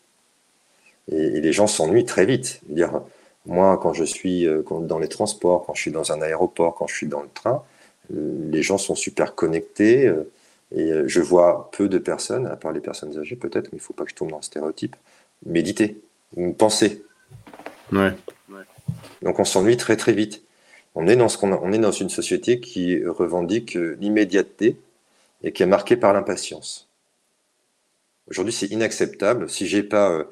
Et, 1.10 1.40
les 1.40 1.52
gens 1.52 1.66
s'ennuient 1.66 2.04
très 2.04 2.26
vite. 2.26 2.60
dire, 2.68 3.02
moi, 3.46 3.78
quand 3.80 3.92
je 3.92 4.04
suis 4.04 4.46
euh, 4.46 4.62
dans 4.80 4.98
les 4.98 5.08
transports, 5.08 5.64
quand 5.66 5.74
je 5.74 5.82
suis 5.82 5.90
dans 5.90 6.12
un 6.12 6.22
aéroport, 6.22 6.74
quand 6.74 6.86
je 6.86 6.94
suis 6.94 7.06
dans 7.06 7.22
le 7.22 7.28
train, 7.32 7.62
les 8.10 8.62
gens 8.62 8.78
sont 8.78 8.94
super 8.94 9.34
connectés. 9.34 10.12
et 10.76 10.92
je 11.06 11.20
vois 11.20 11.70
peu 11.72 11.88
de 11.88 11.96
personnes, 11.98 12.46
à 12.46 12.56
part 12.56 12.72
les 12.72 12.80
personnes 12.80 13.18
âgées 13.18 13.36
peut-être, 13.36 13.72
mais 13.72 13.78
il 13.78 13.80
ne 13.80 13.82
faut 13.82 13.94
pas 13.94 14.04
que 14.04 14.10
je 14.10 14.14
tombe 14.14 14.30
dans 14.30 14.36
le 14.36 14.42
stéréotype, 14.42 14.94
méditer, 15.46 16.02
penser. 16.58 17.02
Ouais. 17.92 18.10
Donc 19.22 19.38
on 19.38 19.44
s'ennuie 19.44 19.78
très 19.78 19.96
très 19.96 20.12
vite. 20.12 20.42
On 20.94 21.08
est 21.08 21.16
dans 21.16 21.30
ce 21.30 21.38
qu'on 21.38 21.52
on 21.52 21.72
est 21.72 21.78
dans 21.78 21.92
une 21.92 22.10
société 22.10 22.60
qui 22.60 23.02
revendique 23.06 23.78
l'immédiateté, 24.00 24.76
et 25.44 25.52
qui 25.52 25.62
est 25.62 25.66
marqué 25.66 25.96
par 25.96 26.12
l'impatience. 26.12 26.88
Aujourd'hui, 28.28 28.52
c'est 28.52 28.66
inacceptable. 28.66 29.48
Si 29.50 29.66
j'ai 29.66 29.82
pas 29.82 30.10
euh, 30.10 30.24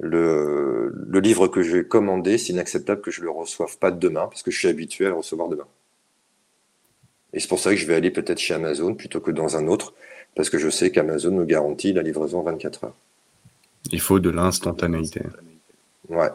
le, 0.00 0.90
le, 0.94 1.20
livre 1.20 1.46
que 1.46 1.62
j'ai 1.62 1.84
commandé, 1.84 2.38
c'est 2.38 2.54
inacceptable 2.54 3.02
que 3.02 3.10
je 3.10 3.22
le 3.22 3.30
reçoive 3.30 3.78
pas 3.78 3.90
demain 3.90 4.26
parce 4.26 4.42
que 4.42 4.50
je 4.50 4.58
suis 4.58 4.68
habitué 4.68 5.04
à 5.06 5.10
le 5.10 5.16
recevoir 5.16 5.48
demain. 5.48 5.66
Et 7.34 7.40
c'est 7.40 7.48
pour 7.48 7.58
ça 7.58 7.70
que 7.70 7.76
je 7.76 7.86
vais 7.86 7.94
aller 7.94 8.10
peut-être 8.10 8.38
chez 8.38 8.54
Amazon 8.54 8.94
plutôt 8.94 9.20
que 9.20 9.30
dans 9.30 9.56
un 9.56 9.68
autre 9.68 9.92
parce 10.34 10.48
que 10.48 10.58
je 10.58 10.70
sais 10.70 10.90
qu'Amazon 10.90 11.32
nous 11.32 11.44
garantit 11.44 11.92
la 11.92 12.02
livraison 12.02 12.40
en 12.40 12.42
24 12.42 12.84
heures. 12.84 12.94
Il 13.92 14.00
faut 14.00 14.18
de 14.18 14.30
l'instantanéité. 14.30 15.20
Ouais. 16.08 16.30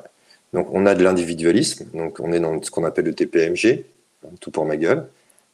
Donc 0.54 0.68
on 0.72 0.86
a 0.86 0.94
de 0.94 1.04
l'individualisme, 1.04 1.86
donc 1.94 2.20
on 2.20 2.32
est 2.32 2.40
dans 2.40 2.62
ce 2.62 2.70
qu'on 2.70 2.84
appelle 2.84 3.06
le 3.06 3.14
TPMG, 3.14 3.86
tout 4.40 4.52
pour 4.52 4.66
ma 4.66 4.78
gueule 4.78 5.08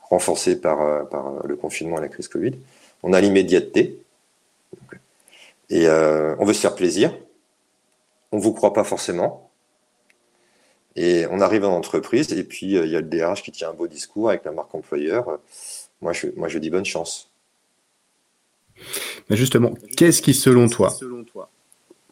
renforcé 0.09 0.59
par, 0.59 0.81
euh, 0.81 1.03
par 1.03 1.27
euh, 1.27 1.39
le 1.45 1.55
confinement 1.55 1.97
et 1.97 2.01
la 2.01 2.07
crise 2.07 2.27
Covid. 2.27 2.53
On 3.03 3.13
a 3.13 3.21
l'immédiateté. 3.21 3.99
Et 5.69 5.87
euh, 5.87 6.35
on 6.39 6.45
veut 6.45 6.53
se 6.53 6.61
faire 6.61 6.75
plaisir. 6.75 7.15
On 8.31 8.37
ne 8.37 8.41
vous 8.41 8.53
croit 8.53 8.73
pas 8.73 8.83
forcément. 8.83 9.49
Et 10.95 11.25
on 11.29 11.41
arrive 11.41 11.65
en 11.65 11.75
entreprise, 11.75 12.31
et 12.31 12.43
puis 12.45 12.67
il 12.67 12.87
y 12.87 12.95
a 12.95 13.01
le 13.01 13.07
DRH 13.07 13.43
qui 13.43 13.51
tient 13.51 13.69
un 13.69 13.73
beau 13.73 13.87
discours 13.87 14.29
avec 14.29 14.45
la 14.45 14.51
marque 14.51 14.73
employeur. 14.73 15.39
Moi, 16.01 16.13
je, 16.13 16.27
moi, 16.37 16.47
je 16.47 16.57
dis 16.57 16.69
bonne 16.69 16.85
chance. 16.85 17.29
Mais 19.29 19.35
justement, 19.35 19.73
qu'est-ce 19.97 20.21
qui, 20.21 20.33
selon 20.33 20.69
toi, 20.69 20.95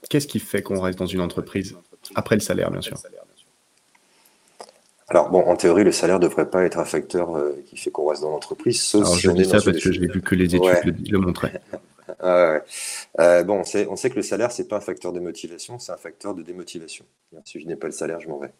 qu'est-ce 0.09 0.27
qui 0.27 0.39
fait 0.39 0.61
qu'on 0.61 0.81
reste 0.81 0.99
dans 0.99 1.05
une 1.05 1.21
entreprise 1.21 1.77
après 2.15 2.35
le 2.35 2.41
salaire, 2.41 2.71
bien 2.71 2.81
sûr? 2.81 2.97
Alors 5.14 5.30
bon, 5.30 5.41
en 5.41 5.55
théorie, 5.55 5.84
le 5.84 5.91
salaire 5.91 6.18
ne 6.18 6.24
devrait 6.24 6.49
pas 6.49 6.64
être 6.64 6.80
un 6.80 6.86
facteur 6.86 7.36
euh, 7.38 7.53
qui 7.68 7.78
fait 7.78 7.91
qu'on 7.91 8.09
reste 8.09 8.24
dans 8.24 8.32
l'entreprise, 8.32 8.82
sauf 8.82 9.03
Alors, 9.03 9.16
je 9.16 9.30
dis 9.30 9.45
ça 9.45 9.61
parce 9.64 9.66
que 9.66 9.91
je 9.91 10.01
n'ai 10.01 10.07
vu 10.07 10.24
que 10.24 10.34
les 10.34 10.55
études 10.55 11.07
le, 11.07 11.20
montraient. 11.20 11.61
euh, 12.24 13.43
bon, 13.43 13.59
on 13.59 13.64
sait, 13.64 13.88
on 13.91 13.95
sait, 13.95 14.09
que 14.09 14.16
le 14.16 14.24
salaire, 14.24 14.51
c'est 14.51 14.68
pas 14.68 14.78
un 14.78 14.82
facteur 14.82 15.14
de 15.14 15.20
motivation, 15.20 15.78
c'est 15.78 15.91
un 15.91 15.97
facteur 15.97 16.34
de 16.34 16.41
démotivation. 16.41 17.05
Si 17.45 17.61
je 17.61 17.68
n'ai 17.68 17.76
pas 17.76 17.86
le 17.86 17.93
salaire, 17.93 18.20
je 18.22 18.28
m'en 18.28 18.39
vais. 18.39 18.51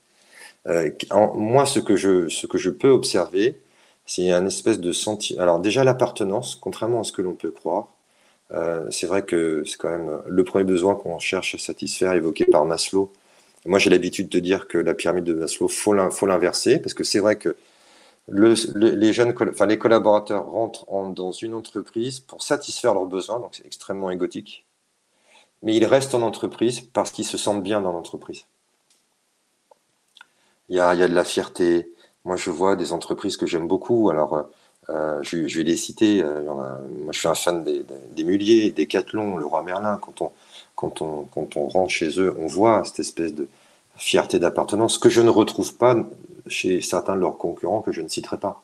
Euh, 0.68 0.92
moi, 1.34 1.66
ce 1.66 1.80
que, 1.80 1.96
je, 1.96 2.30
ce 2.30 2.46
que 2.46 2.60
je 2.60 2.70
peux 2.70 2.90
observer, 2.90 3.60
c'est 4.06 4.30
un 4.30 4.46
espèce 4.46 4.80
de 4.80 4.92
sentiment. 4.92 5.42
Alors 5.42 5.60
déjà, 5.60 5.84
l'appartenance, 5.84 6.54
contrairement 6.54 7.00
à 7.00 7.04
ce 7.04 7.14
que 7.14 7.24
l'on 7.24 7.34
peut 7.34 7.52
croire, 7.52 7.88
c'est 8.92 9.08
vrai 9.08 9.24
que 9.24 9.64
c'est 9.66 9.78
quand 9.78 9.90
même 9.90 10.20
le 10.28 10.44
premier 10.44 10.66
besoin 10.66 10.94
qu'on 10.94 11.18
cherche 11.18 11.56
à 11.56 11.58
satisfaire, 11.58 12.14
évoqué 12.14 12.46
par 12.46 12.66
Maslow, 12.66 13.12
moi, 13.66 13.80
j'ai 13.80 13.90
l'habitude 13.90 14.30
de 14.30 14.40
dire 14.40 14.68
que 14.68 14.78
la 14.78 14.94
pyramide 14.94 15.24
de 15.24 15.34
Maslow, 15.34 15.68
faut 15.68 15.94
l'inverser, 15.94 16.80
parce 16.80 16.94
que 16.94 17.04
c'est 17.04 17.20
vrai 17.20 17.38
que 17.38 17.56
les 18.30 19.14
jeunes, 19.14 19.34
enfin 19.50 19.66
les 19.66 19.78
collaborateurs 19.78 20.46
rentrent 20.46 20.86
dans 21.14 21.32
une 21.32 21.54
entreprise 21.54 22.20
pour 22.20 22.42
satisfaire 22.42 22.94
leurs 22.94 23.06
besoins, 23.06 23.40
donc 23.40 23.56
c'est 23.56 23.66
extrêmement 23.66 24.12
égotique. 24.12 24.66
Mais 25.62 25.76
ils 25.76 25.86
restent 25.86 26.16
en 26.16 26.22
entreprise 26.22 26.82
parce 26.82 27.12
qu'ils 27.12 27.26
se 27.26 27.38
sentent 27.38 27.64
bien 27.64 27.82
dans 27.82 27.94
l'entreprise. 27.94 28.46
Il 30.70 30.76
y 30.76 30.80
a, 30.80 30.96
de 30.96 31.14
la 31.14 31.24
fierté. 31.24 31.90
Moi, 32.26 32.36
je 32.36 32.50
vois 32.50 32.76
des 32.76 32.94
entreprises 32.94 33.38
que 33.38 33.46
j'aime 33.46 33.68
beaucoup. 33.68 34.10
Alors, 34.10 34.48
euh, 34.90 35.20
je, 35.22 35.38
vais 35.38 35.64
les 35.64 35.78
citer. 35.78 36.22
Euh, 36.22 36.42
moi, 36.44 37.12
je 37.12 37.20
suis 37.20 37.28
un 37.28 37.36
fan 37.36 37.64
des, 37.64 37.84
des, 38.14 38.24
des 38.24 38.72
des 38.72 38.88
Cathlon, 38.88 39.38
le 39.38 39.46
roi 39.46 39.64
Merlin. 39.64 39.98
Quand 40.02 40.22
on, 40.22 40.32
quand 40.76 41.02
on, 41.02 41.26
quand 41.34 41.58
on 41.58 41.68
rentre 41.68 41.92
chez 41.92 42.20
eux, 42.20 42.36
on 42.40 42.48
voit 42.48 42.84
cette 42.86 43.00
espèce 43.00 43.34
de 43.34 43.48
fierté 43.96 44.40
d'appartenance 44.40 44.98
que 44.98 45.10
je 45.10 45.22
ne 45.22 45.30
retrouve 45.30 45.76
pas 45.76 45.96
chez 46.48 46.82
certains 46.82 47.16
de 47.16 47.22
leurs 47.22 47.38
concurrents 47.38 47.82
que 47.82 47.92
je 47.92 48.02
ne 48.02 48.08
citerai 48.08 48.38
pas. 48.38 48.64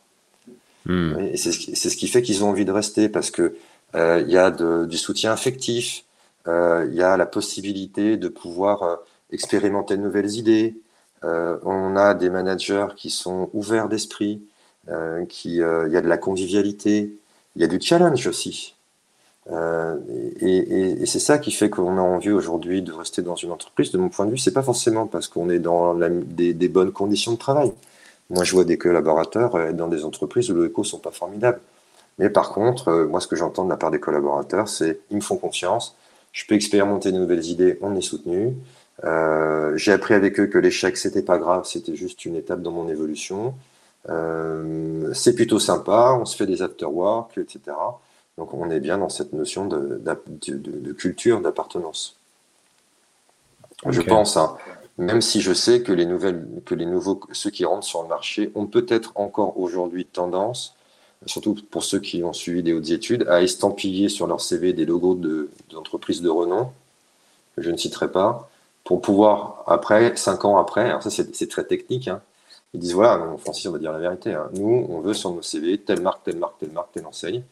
Hmm. 0.85 1.19
Et 1.19 1.37
c'est 1.37 1.51
ce, 1.51 1.95
qui 1.95 2.07
fait 2.07 2.21
qu'ils 2.21 2.43
ont 2.43 2.49
envie 2.49 2.65
de 2.65 2.71
rester 2.71 3.09
parce 3.09 3.31
que 3.31 3.55
euh, 3.95 4.23
il 4.25 4.31
y 4.31 4.37
a 4.37 4.51
du 4.51 4.97
soutien 4.97 5.31
affectif, 5.31 6.05
euh, 6.47 6.87
il 6.89 6.95
y 6.95 7.03
a 7.03 7.17
la 7.17 7.25
possibilité 7.25 8.17
de 8.17 8.27
pouvoir 8.27 8.83
euh, 8.83 8.95
expérimenter 9.31 9.97
de 9.97 10.01
nouvelles 10.01 10.31
idées. 10.35 10.75
on 11.23 11.95
a 11.95 12.13
des 12.13 12.29
managers 12.29 12.87
qui 12.95 13.09
sont 13.09 13.49
ouverts 13.53 13.89
d'esprit, 13.89 14.41
qui 15.27 15.57
il 15.57 15.91
y 15.91 15.97
a 15.97 16.01
de 16.01 16.07
la 16.07 16.17
convivialité, 16.17 17.13
il 17.55 17.61
y 17.61 17.65
a 17.65 17.67
du 17.67 17.79
challenge 17.81 18.25
aussi. 18.25 18.75
Euh, 19.51 19.97
et, 20.41 21.05
c'est 21.05 21.19
ça 21.19 21.39
qui 21.39 21.51
fait 21.51 21.69
qu'on 21.69 21.97
a 21.97 22.01
envie 22.01 22.31
aujourd'hui 22.31 22.81
de 22.81 22.91
rester 22.91 23.21
dans 23.21 23.35
une 23.35 23.51
entreprise. 23.51 23.91
De 23.91 23.97
mon 23.97 24.09
point 24.09 24.25
de 24.25 24.31
vue, 24.31 24.37
c'est 24.37 24.53
pas 24.53 24.63
forcément 24.63 25.07
parce 25.07 25.27
qu'on 25.27 25.49
est 25.49 25.59
dans 25.59 25.95
des, 25.95 26.69
bonnes 26.69 26.91
conditions 26.91 27.33
de 27.33 27.37
travail. 27.37 27.73
Moi, 28.29 28.43
je 28.43 28.53
vois 28.53 28.63
des 28.63 28.77
collaborateurs 28.77 29.59
être 29.59 29.75
dans 29.75 29.87
des 29.87 30.05
entreprises 30.05 30.51
où 30.51 30.55
les 30.61 30.67
échos 30.67 30.83
sont 30.83 30.99
pas 30.99 31.11
formidables. 31.11 31.59
Mais 32.19 32.29
par 32.29 32.51
contre, 32.51 32.89
euh, 32.89 33.07
moi, 33.07 33.21
ce 33.21 33.27
que 33.27 33.35
j'entends 33.35 33.65
de 33.65 33.69
la 33.69 33.77
part 33.77 33.91
des 33.91 33.99
collaborateurs, 33.99 34.67
c'est 34.67 34.99
ils 35.09 35.15
me 35.17 35.21
font 35.21 35.37
confiance, 35.37 35.95
je 36.33 36.45
peux 36.45 36.55
expérimenter 36.55 37.11
de 37.11 37.17
nouvelles 37.17 37.45
idées, 37.45 37.79
on 37.81 37.95
est 37.95 38.01
soutenu. 38.01 38.55
Euh, 39.05 39.75
j'ai 39.77 39.93
appris 39.93 40.13
avec 40.13 40.39
eux 40.39 40.47
que 40.47 40.57
l'échec, 40.57 40.97
c'était 40.97 41.21
pas 41.23 41.37
grave, 41.37 41.65
c'était 41.65 41.95
juste 41.95 42.25
une 42.25 42.35
étape 42.35 42.61
dans 42.61 42.71
mon 42.71 42.89
évolution. 42.89 43.55
c'est 45.13 45.33
plutôt 45.35 45.59
sympa, 45.59 46.17
on 46.19 46.25
se 46.25 46.35
fait 46.35 46.45
des 46.45 46.61
after-work, 46.61 47.37
etc. 47.37 47.75
Donc 48.39 48.53
on 48.53 48.69
est 48.69 48.79
bien 48.79 48.97
dans 48.97 49.09
cette 49.09 49.33
notion 49.33 49.65
de, 49.67 50.01
culture 50.93 51.41
d'appartenance. 51.41 52.15
Je 53.87 54.01
pense, 54.01 54.37
hein, 54.37 54.57
même 54.97 55.21
si 55.21 55.41
je 55.41 55.53
sais 55.53 55.83
que 55.83 55.91
les 55.91 56.05
nouvelles, 56.05 56.45
que 56.65 56.73
les 56.73 56.85
nouveaux, 56.85 57.19
ceux 57.31 57.51
qui 57.51 57.65
rentrent 57.65 57.85
sur 57.85 58.01
le 58.01 58.07
marché 58.07 58.51
ont 58.55 58.65
peut-être 58.65 59.11
encore 59.15 59.59
aujourd'hui 59.59 60.05
tendance, 60.05 60.75
surtout 61.25 61.55
pour 61.69 61.83
ceux 61.83 61.99
qui 61.99 62.23
ont 62.23 62.33
suivi 62.33 62.63
des 62.63 62.73
hautes 62.73 62.89
études, 62.89 63.27
à 63.29 63.41
estampiller 63.41 64.09
sur 64.09 64.25
leur 64.25 64.41
CV 64.41 64.73
des 64.73 64.85
logos 64.85 65.19
d'entreprises 65.69 66.21
de, 66.21 66.29
renom, 66.29 66.71
que 67.55 67.61
je 67.61 67.71
ne 67.71 67.77
citerai 67.77 68.11
pas, 68.11 68.49
pour 68.83 69.01
pouvoir, 69.01 69.63
après, 69.67 70.15
cinq 70.15 70.45
ans 70.45 70.57
après, 70.57 70.85
alors 70.89 71.03
ça 71.03 71.09
c'est 71.09 71.49
très 71.49 71.65
technique, 71.65 72.07
hein, 72.07 72.21
ils 72.73 72.79
disent 72.79 72.93
voilà, 72.93 73.35
Francis, 73.37 73.65
on 73.67 73.71
va 73.71 73.79
dire 73.79 73.91
la 73.91 73.99
vérité, 73.99 74.33
hein, 74.33 74.49
nous, 74.53 74.87
on 74.89 74.99
veut 75.01 75.13
sur 75.13 75.31
nos 75.31 75.41
CV 75.41 75.77
telle 75.77 76.01
marque, 76.01 76.23
telle 76.23 76.37
marque, 76.37 76.57
telle 76.59 76.71
marque, 76.71 76.91
telle 76.93 77.05
enseigne. 77.05 77.43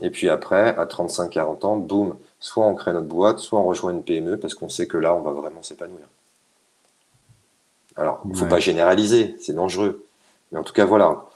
Et 0.00 0.10
puis 0.10 0.28
après, 0.28 0.76
à 0.76 0.84
35-40 0.84 1.66
ans, 1.66 1.76
boum, 1.76 2.16
soit 2.38 2.64
on 2.64 2.74
crée 2.74 2.92
notre 2.92 3.06
boîte, 3.06 3.38
soit 3.38 3.58
on 3.58 3.64
rejoint 3.64 3.92
une 3.92 4.02
PME 4.02 4.38
parce 4.38 4.54
qu'on 4.54 4.68
sait 4.68 4.86
que 4.86 4.96
là, 4.96 5.14
on 5.14 5.22
va 5.22 5.32
vraiment 5.32 5.62
s'épanouir. 5.62 6.06
Alors, 7.96 8.20
il 8.24 8.30
ne 8.30 8.36
faut 8.36 8.46
pas 8.46 8.60
généraliser, 8.60 9.36
c'est 9.40 9.54
dangereux. 9.54 10.04
Mais 10.52 10.58
en 10.58 10.62
tout 10.62 10.72
cas, 10.72 10.84
voilà. 10.84 11.26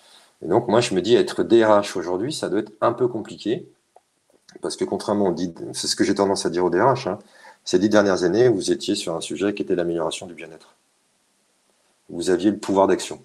Et 0.43 0.47
donc, 0.47 0.69
moi, 0.69 0.81
je 0.81 0.95
me 0.95 1.03
dis, 1.03 1.17
être 1.17 1.43
DRH 1.43 1.97
aujourd'hui, 1.97 2.33
ça 2.33 2.49
doit 2.49 2.61
être 2.61 2.73
un 2.81 2.93
peu 2.93 3.09
compliqué. 3.09 3.69
Parce 4.61 4.77
que 4.77 4.85
contrairement, 4.85 5.35
c'est 5.73 5.87
ce 5.89 5.97
que 5.97 6.05
j'ai 6.05 6.15
tendance 6.15 6.47
à 6.47 6.51
dire 6.51 6.65
au 6.65 6.71
DRH, 6.71 7.07
hein, 7.09 7.19
ces 7.65 7.79
dix 7.79 7.89
dernières 7.89 8.23
années, 8.23 8.49
vous 8.49 8.71
étiez 8.71 8.95
sur 8.95 9.17
un 9.17 9.21
sujet 9.21 9.55
qui 9.55 9.63
était 9.63 9.75
l'amélioration 9.75 10.27
du 10.27 10.35
bien-être. 10.35 10.75
Vous 12.11 12.31
aviez 12.31 12.51
le 12.51 12.59
pouvoir 12.59 12.87
d'action. 12.87 13.23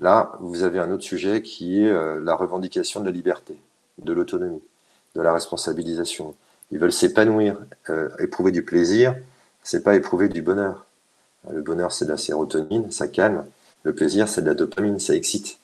Là, 0.00 0.32
vous 0.40 0.62
avez 0.62 0.78
un 0.78 0.90
autre 0.90 1.02
sujet 1.02 1.42
qui 1.42 1.82
est 1.82 1.88
euh, 1.88 2.20
la 2.22 2.34
revendication 2.34 3.00
de 3.00 3.06
la 3.06 3.12
liberté 3.12 3.56
de 3.98 4.12
l'autonomie, 4.12 4.62
de 5.18 5.22
la 5.22 5.32
responsabilisation. 5.34 6.34
Ils 6.70 6.78
veulent 6.78 6.92
s'épanouir, 6.92 7.58
euh, 7.90 8.08
éprouver 8.20 8.52
du 8.52 8.62
plaisir, 8.62 9.16
c'est 9.62 9.82
pas 9.82 9.96
éprouver 9.96 10.28
du 10.28 10.42
bonheur. 10.42 10.86
Le 11.52 11.60
bonheur, 11.60 11.92
c'est 11.92 12.04
de 12.04 12.10
la 12.10 12.16
sérotonine, 12.16 12.90
ça 12.90 13.08
calme. 13.08 13.44
Le 13.82 13.94
plaisir, 13.94 14.28
c'est 14.28 14.42
de 14.42 14.46
la 14.46 14.54
dopamine, 14.54 15.00
ça 15.00 15.14
excite. 15.14 15.58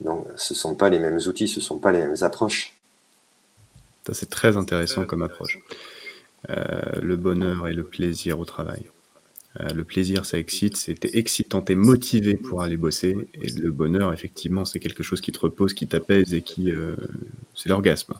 Donc, 0.00 0.26
ce 0.36 0.54
ne 0.54 0.58
sont 0.58 0.74
pas 0.74 0.88
les 0.88 0.98
mêmes 0.98 1.18
outils, 1.26 1.48
ce 1.48 1.58
ne 1.58 1.64
sont 1.64 1.78
pas 1.78 1.90
les 1.90 1.98
mêmes 1.98 2.16
approches. 2.20 2.76
C'est 4.12 4.30
très 4.30 4.56
intéressant 4.56 5.04
comme 5.04 5.22
approche. 5.22 5.58
Euh, 6.50 7.00
le 7.00 7.16
bonheur 7.16 7.68
et 7.68 7.72
le 7.72 7.84
plaisir 7.84 8.38
au 8.38 8.44
travail. 8.44 8.84
Euh, 9.60 9.68
le 9.68 9.84
plaisir, 9.84 10.24
ça 10.24 10.38
excite, 10.38 10.76
c'était 10.76 11.16
excitant, 11.18 11.60
t'es 11.60 11.74
motivé 11.74 12.34
pour 12.34 12.62
aller 12.62 12.76
bosser. 12.76 13.16
Et 13.34 13.50
le 13.50 13.70
bonheur, 13.70 14.12
effectivement, 14.12 14.64
c'est 14.64 14.80
quelque 14.80 15.02
chose 15.02 15.20
qui 15.20 15.30
te 15.32 15.38
repose, 15.38 15.72
qui 15.72 15.86
t'apaise 15.86 16.34
et 16.34 16.42
qui. 16.42 16.72
C'est 17.54 17.68
l'orgasme. 17.68 18.14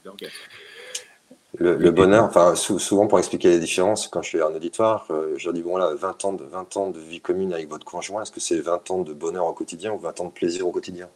Le, 1.58 1.90
bonheur, 1.90 2.24
enfin, 2.24 2.54
souvent 2.54 3.06
pour 3.06 3.18
expliquer 3.18 3.50
les 3.50 3.58
différences, 3.58 4.08
quand 4.08 4.22
je 4.22 4.30
fais 4.30 4.42
un 4.42 4.54
auditoire, 4.54 5.06
euh, 5.10 5.34
je 5.36 5.44
leur 5.44 5.52
dis 5.52 5.62
bon, 5.62 5.76
là, 5.76 5.92
20 5.94 6.24
ans, 6.24 6.32
de, 6.32 6.44
20 6.44 6.76
ans 6.78 6.90
de 6.90 6.98
vie 6.98 7.20
commune 7.20 7.52
avec 7.52 7.68
votre 7.68 7.84
conjoint, 7.84 8.22
est-ce 8.22 8.32
que 8.32 8.40
c'est 8.40 8.58
20 8.58 8.90
ans 8.90 9.02
de 9.02 9.12
bonheur 9.12 9.44
au 9.44 9.52
quotidien 9.52 9.92
ou 9.92 9.98
20 9.98 10.20
ans 10.20 10.24
de 10.24 10.30
plaisir 10.30 10.66
au 10.66 10.72
quotidien? 10.72 11.10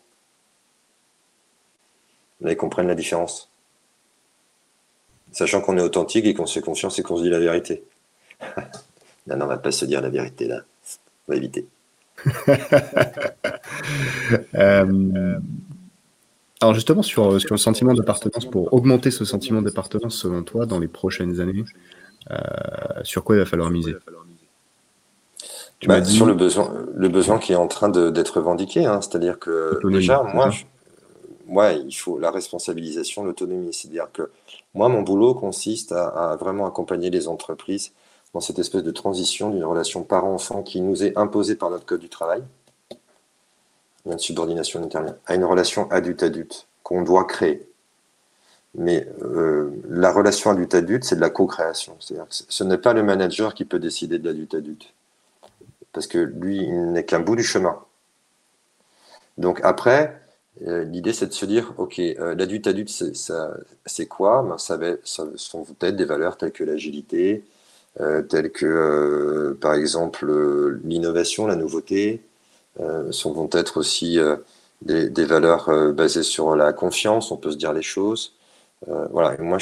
Là, 2.42 2.52
ils 2.52 2.56
comprennent 2.56 2.88
la 2.88 2.94
différence? 2.94 3.48
Sachant 5.32 5.62
qu'on 5.62 5.78
est 5.78 5.82
authentique 5.82 6.26
et 6.26 6.34
qu'on 6.34 6.46
se 6.46 6.58
fait 6.58 6.64
confiance 6.64 6.98
et 6.98 7.02
qu'on 7.02 7.16
se 7.16 7.22
dit 7.22 7.30
la 7.30 7.40
vérité. 7.40 7.84
Non, 9.28 9.36
non, 9.36 9.46
on 9.46 9.48
va 9.48 9.58
pas 9.58 9.72
se 9.72 9.84
dire 9.84 10.00
la 10.00 10.08
vérité 10.08 10.46
là. 10.46 10.60
On 11.26 11.32
va 11.32 11.36
éviter. 11.36 11.66
Euh, 14.54 15.38
alors 16.60 16.74
justement, 16.74 17.02
sur, 17.02 17.40
sur 17.40 17.54
le 17.54 17.58
sentiment 17.58 17.92
d'appartenance, 17.92 18.46
pour 18.46 18.72
augmenter 18.72 19.10
ce 19.10 19.24
sentiment 19.24 19.60
d'appartenance 19.60 20.16
selon 20.16 20.42
toi 20.42 20.64
dans 20.64 20.78
les 20.78 20.88
prochaines 20.88 21.40
années, 21.40 21.64
euh, 22.30 22.36
sur 23.02 23.24
quoi 23.24 23.36
il 23.36 23.40
va 23.40 23.44
falloir 23.44 23.70
miser? 23.70 23.94
Tu 25.78 25.88
bah, 25.88 26.02
Sur 26.02 26.24
le 26.24 26.32
besoin, 26.32 26.86
le 26.94 27.08
besoin 27.08 27.38
qui 27.38 27.52
est 27.52 27.56
en 27.56 27.68
train 27.68 27.90
d'être 27.90 28.38
revendiqué. 28.38 28.86
Hein. 28.86 29.02
C'est-à-dire 29.02 29.38
que 29.38 29.78
déjà, 29.88 30.22
moi, 30.22 30.50
moi, 31.46 31.72
il 31.72 31.92
faut 31.92 32.18
la 32.18 32.30
responsabilisation, 32.30 33.24
l'autonomie. 33.24 33.74
C'est-à-dire 33.74 34.08
que 34.10 34.30
moi, 34.72 34.88
mon 34.88 35.02
boulot 35.02 35.34
consiste 35.34 35.92
à 35.92 36.36
vraiment 36.40 36.66
accompagner 36.66 37.10
les 37.10 37.28
entreprises 37.28 37.92
dans 38.32 38.40
cette 38.40 38.58
espèce 38.58 38.82
de 38.82 38.90
transition 38.90 39.50
d'une 39.50 39.64
relation 39.64 40.02
parent-enfant 40.02 40.62
qui 40.62 40.80
nous 40.80 41.04
est 41.04 41.16
imposée 41.16 41.54
par 41.54 41.70
notre 41.70 41.84
code 41.84 42.00
du 42.00 42.08
travail, 42.08 42.42
une 44.12 44.18
subordination 44.18 44.82
intervient, 44.82 45.16
à 45.26 45.34
une 45.34 45.44
relation 45.44 45.90
adulte-adulte 45.90 46.66
qu'on 46.82 47.02
doit 47.02 47.24
créer. 47.24 47.68
Mais 48.74 49.08
euh, 49.22 49.70
la 49.88 50.12
relation 50.12 50.50
adulte-adulte, 50.50 51.04
c'est 51.04 51.16
de 51.16 51.20
la 51.20 51.30
co-création. 51.30 51.96
C'est-à-dire 51.98 52.26
ce 52.30 52.64
n'est 52.64 52.78
pas 52.78 52.92
le 52.92 53.02
manager 53.02 53.54
qui 53.54 53.64
peut 53.64 53.78
décider 53.78 54.18
de 54.18 54.26
l'adulte-adulte. 54.26 54.92
Parce 55.92 56.06
que 56.06 56.18
lui, 56.18 56.58
il 56.58 56.92
n'est 56.92 57.04
qu'un 57.04 57.20
bout 57.20 57.36
du 57.36 57.42
chemin. 57.42 57.78
Donc 59.38 59.60
après, 59.62 60.20
euh, 60.66 60.84
l'idée, 60.84 61.14
c'est 61.14 61.26
de 61.26 61.32
se 61.32 61.46
dire, 61.46 61.72
OK, 61.78 61.98
euh, 61.98 62.34
l'adulte-adulte, 62.34 62.90
c'est 63.86 64.06
quoi? 64.06 64.42
Ben, 64.42 64.58
ça, 64.58 64.76
va, 64.76 64.92
sont 65.04 65.64
peut-être 65.64 65.96
des 65.96 66.04
valeurs 66.04 66.36
telles 66.36 66.52
que 66.52 66.64
l'agilité, 66.64 67.44
telles 68.28 68.52
que 68.52 69.56
par 69.58 69.72
exemple 69.72 70.30
l'innovation, 70.84 71.46
la 71.46 71.56
nouveauté, 71.56 72.20
sont, 73.10 73.32
vont 73.32 73.48
être 73.52 73.78
aussi 73.78 74.18
des, 74.82 75.08
des, 75.08 75.24
valeurs 75.24 75.92
basées 75.94 76.22
sur 76.22 76.56
la 76.56 76.72
confiance, 76.72 77.30
on 77.30 77.36
peut 77.36 77.52
se 77.52 77.56
dire 77.56 77.72
les 77.72 77.82
choses. 77.82 78.34
voilà, 78.86 79.34
et 79.34 79.42
moi 79.42 79.58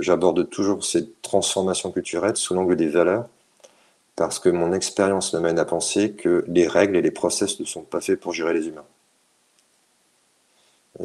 j'aborde 0.00 0.48
toujours 0.48 0.84
ces 0.84 1.10
transformations 1.22 1.90
culturelles 1.90 2.36
sous 2.36 2.54
l'angle 2.54 2.76
des 2.76 2.88
valeurs 2.88 3.26
parce 4.16 4.38
que 4.38 4.48
mon 4.48 4.72
expérience 4.72 5.34
me 5.34 5.40
mène 5.40 5.58
à 5.58 5.66
penser 5.66 6.12
que 6.12 6.44
les 6.48 6.66
règles 6.66 6.96
et 6.96 7.02
les 7.02 7.10
process 7.10 7.60
ne 7.60 7.66
sont 7.66 7.82
pas 7.82 8.00
faits 8.00 8.18
pour 8.18 8.32
gérer 8.32 8.54
les 8.54 8.66
humains. 8.66 8.86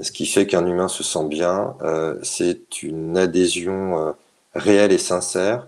Ce 0.01 0.11
qui 0.11 0.25
fait 0.25 0.47
qu'un 0.47 0.65
humain 0.65 0.87
se 0.87 1.03
sent 1.03 1.25
bien, 1.27 1.75
euh, 1.81 2.17
c'est 2.23 2.81
une 2.81 3.17
adhésion 3.17 3.99
euh, 3.99 4.11
réelle 4.55 4.93
et 4.93 4.97
sincère 4.97 5.67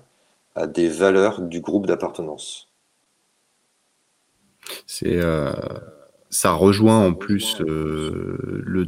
à 0.55 0.65
des 0.65 0.87
valeurs 0.87 1.41
du 1.41 1.59
groupe 1.59 1.87
d'appartenance. 1.87 2.69
C'est 4.87 5.17
euh, 5.17 5.51
ça 6.29 6.51
rejoint 6.53 7.05
en 7.05 7.13
plus 7.13 7.59
le 7.59 8.87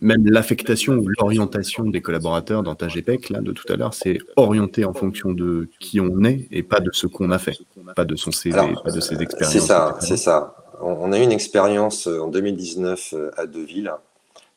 même 0.00 0.26
l'affectation 0.26 0.94
ou 0.94 1.08
l'orientation 1.18 1.84
des 1.84 2.00
collaborateurs 2.00 2.62
dans 2.62 2.74
ta 2.74 2.88
GPEC 2.88 3.30
là 3.30 3.40
de 3.40 3.52
tout 3.52 3.70
à 3.72 3.76
l'heure, 3.76 3.94
c'est 3.94 4.18
orienté 4.34 4.84
en 4.84 4.92
fonction 4.92 5.30
de 5.30 5.68
qui 5.78 6.00
on 6.00 6.24
est 6.24 6.48
et 6.50 6.64
pas 6.64 6.80
de 6.80 6.90
ce 6.92 7.06
qu'on 7.06 7.30
a 7.30 7.38
fait, 7.38 7.56
pas 7.94 8.04
de 8.04 8.16
son 8.16 8.32
CV, 8.32 8.58
pas 8.82 8.90
de 8.90 9.00
ses 9.00 9.22
expériences. 9.22 9.52
C'est 9.52 9.60
ça, 9.60 9.96
c'est 10.00 10.16
ça. 10.16 10.56
On 10.80 11.12
a 11.12 11.18
eu 11.18 11.22
une 11.22 11.32
expérience 11.32 12.06
en 12.06 12.28
2019 12.28 13.14
à 13.36 13.46
Deauville 13.46 13.92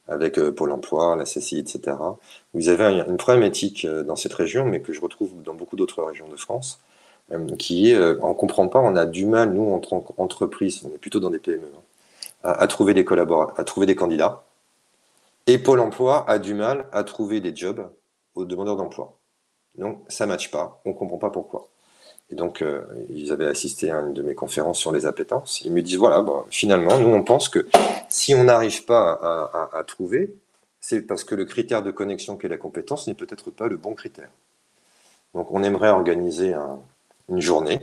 avec 0.10 0.38
euh, 0.38 0.52
Pôle 0.52 0.72
emploi, 0.72 1.16
la 1.16 1.24
CCI, 1.24 1.60
etc. 1.60 1.96
Vous 2.54 2.68
avez 2.70 3.04
une 3.08 3.18
problématique 3.18 3.86
euh, 3.86 4.04
dans 4.04 4.16
cette 4.16 4.34
région, 4.34 4.66
mais 4.66 4.82
que 4.82 4.92
je 4.92 5.00
retrouve 5.00 5.32
dans 5.44 5.54
beaucoup 5.54 5.76
d'autres 5.76 6.04
régions 6.04 6.28
de 6.28 6.36
France, 6.36 6.82
euh, 6.82 6.89
qui 7.57 7.91
est, 7.91 7.97
on 8.21 8.30
ne 8.30 8.34
comprend 8.34 8.67
pas, 8.67 8.80
on 8.80 8.95
a 8.95 9.05
du 9.05 9.25
mal, 9.25 9.53
nous, 9.53 9.71
en 9.71 9.80
tant 9.80 10.03
on 10.17 10.27
est 10.27 10.97
plutôt 10.99 11.19
dans 11.19 11.30
des 11.30 11.39
PME, 11.39 11.71
hein, 11.75 11.82
à, 12.43 12.67
trouver 12.67 12.93
des 12.93 13.05
collaborateurs, 13.05 13.59
à 13.59 13.63
trouver 13.63 13.86
des 13.86 13.95
candidats. 13.95 14.43
Et 15.47 15.57
Pôle 15.57 15.80
emploi 15.80 16.30
a 16.30 16.39
du 16.39 16.53
mal 16.53 16.86
à 16.91 17.03
trouver 17.03 17.41
des 17.41 17.55
jobs 17.55 17.89
aux 18.36 18.45
demandeurs 18.45 18.77
d'emploi. 18.77 19.17
Donc, 19.75 20.03
ça 20.07 20.25
ne 20.25 20.32
matche 20.32 20.51
pas, 20.51 20.82
on 20.86 20.89
ne 20.89 20.93
comprend 20.93 21.17
pas 21.17 21.30
pourquoi. 21.30 21.69
Et 22.32 22.36
donc, 22.36 22.61
euh, 22.61 22.82
ils 23.09 23.32
avaient 23.32 23.47
assisté 23.47 23.89
à 23.89 23.99
une 23.99 24.13
de 24.13 24.21
mes 24.21 24.36
conférences 24.36 24.77
sur 24.77 24.91
les 24.91 25.05
appétences. 25.05 25.61
Ils 25.61 25.71
me 25.71 25.82
disent, 25.82 25.97
voilà, 25.97 26.21
bon, 26.21 26.43
finalement, 26.49 26.99
nous, 26.99 27.09
on 27.09 27.23
pense 27.23 27.49
que 27.49 27.67
si 28.09 28.36
on 28.36 28.43
n'arrive 28.43 28.86
pas 28.86 29.11
à, 29.11 29.77
à 29.77 29.84
trouver, 29.84 30.36
c'est 30.80 31.01
parce 31.01 31.23
que 31.23 31.36
le 31.36 31.45
critère 31.45 31.82
de 31.82 31.91
connexion 31.91 32.38
qu'est 32.38 32.47
la 32.47 32.57
compétence 32.57 33.07
n'est 33.07 33.15
peut-être 33.15 33.49
pas 33.51 33.67
le 33.67 33.77
bon 33.77 33.95
critère. 33.95 34.30
Donc, 35.34 35.51
on 35.51 35.63
aimerait 35.63 35.89
organiser 35.89 36.53
un, 36.53 36.80
une 37.30 37.41
journée 37.41 37.80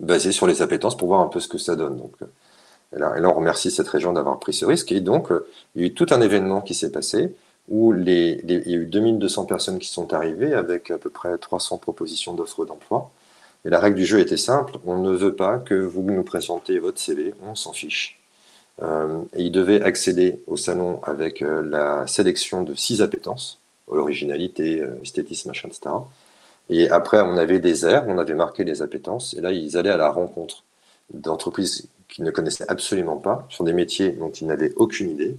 basée 0.00 0.32
sur 0.32 0.46
les 0.46 0.62
appétences 0.62 0.96
pour 0.96 1.08
voir 1.08 1.20
un 1.20 1.28
peu 1.28 1.40
ce 1.40 1.48
que 1.48 1.58
ça 1.58 1.76
donne. 1.76 1.96
Donc, 1.96 2.14
et 2.94 2.98
là, 2.98 3.14
et 3.16 3.20
là 3.20 3.28
on 3.28 3.34
remercie 3.34 3.70
cette 3.70 3.88
région 3.88 4.12
d'avoir 4.12 4.38
pris 4.38 4.52
ce 4.52 4.64
risque. 4.64 4.92
Et 4.92 5.00
donc, 5.00 5.28
il 5.74 5.82
y 5.82 5.84
a 5.84 5.88
eu 5.88 5.94
tout 5.94 6.06
un 6.10 6.20
événement 6.20 6.60
qui 6.60 6.74
s'est 6.74 6.92
passé 6.92 7.34
où 7.68 7.94
il 7.94 8.08
y 8.08 8.74
a 8.74 8.76
eu 8.76 8.86
2200 8.86 9.46
personnes 9.46 9.78
qui 9.78 9.88
sont 9.88 10.12
arrivées 10.12 10.52
avec 10.52 10.90
à 10.90 10.98
peu 10.98 11.10
près 11.10 11.36
300 11.38 11.78
propositions 11.78 12.34
d'offres 12.34 12.64
d'emploi. 12.66 13.10
Et 13.64 13.70
la 13.70 13.80
règle 13.80 13.96
du 13.96 14.04
jeu 14.04 14.20
était 14.20 14.36
simple, 14.36 14.78
on 14.84 14.98
ne 14.98 15.12
veut 15.12 15.34
pas 15.34 15.58
que 15.58 15.74
vous 15.74 16.02
nous 16.02 16.22
présentez 16.22 16.78
votre 16.78 16.98
CV, 16.98 17.32
on 17.42 17.54
s'en 17.54 17.72
fiche. 17.72 18.20
Euh, 18.82 19.22
et 19.34 19.44
il 19.44 19.52
devait 19.52 19.80
accéder 19.82 20.42
au 20.46 20.56
salon 20.56 21.00
avec 21.04 21.40
euh, 21.40 21.62
la 21.62 22.06
sélection 22.06 22.62
de 22.62 22.74
six 22.74 23.00
appétences, 23.00 23.60
l'originalité, 23.90 24.80
euh, 24.80 25.00
esthétisme, 25.02 25.48
machin, 25.48 25.68
etc. 25.68 25.94
Et 26.70 26.88
après, 26.90 27.20
on 27.20 27.36
avait 27.36 27.58
des 27.58 27.84
airs, 27.84 28.04
on 28.08 28.18
avait 28.18 28.34
marqué 28.34 28.64
les 28.64 28.82
appétences, 28.82 29.34
et 29.34 29.40
là, 29.40 29.52
ils 29.52 29.76
allaient 29.76 29.90
à 29.90 29.96
la 29.96 30.10
rencontre 30.10 30.64
d'entreprises 31.12 31.88
qu'ils 32.08 32.24
ne 32.24 32.30
connaissaient 32.30 32.64
absolument 32.68 33.16
pas, 33.16 33.46
sur 33.50 33.64
des 33.64 33.72
métiers 33.72 34.10
dont 34.10 34.30
ils 34.30 34.46
n'avaient 34.46 34.72
aucune 34.76 35.10
idée. 35.10 35.36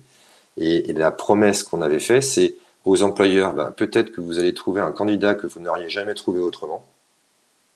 Et, 0.57 0.93
la 0.93 1.11
promesse 1.11 1.63
qu'on 1.63 1.81
avait 1.81 1.99
faite, 1.99 2.23
c'est 2.23 2.55
aux 2.85 3.03
employeurs, 3.03 3.53
ben, 3.53 3.71
peut-être 3.71 4.11
que 4.11 4.21
vous 4.21 4.39
allez 4.39 4.53
trouver 4.53 4.81
un 4.81 4.91
candidat 4.91 5.35
que 5.35 5.47
vous 5.47 5.59
n'auriez 5.59 5.89
jamais 5.89 6.13
trouvé 6.13 6.39
autrement 6.39 6.85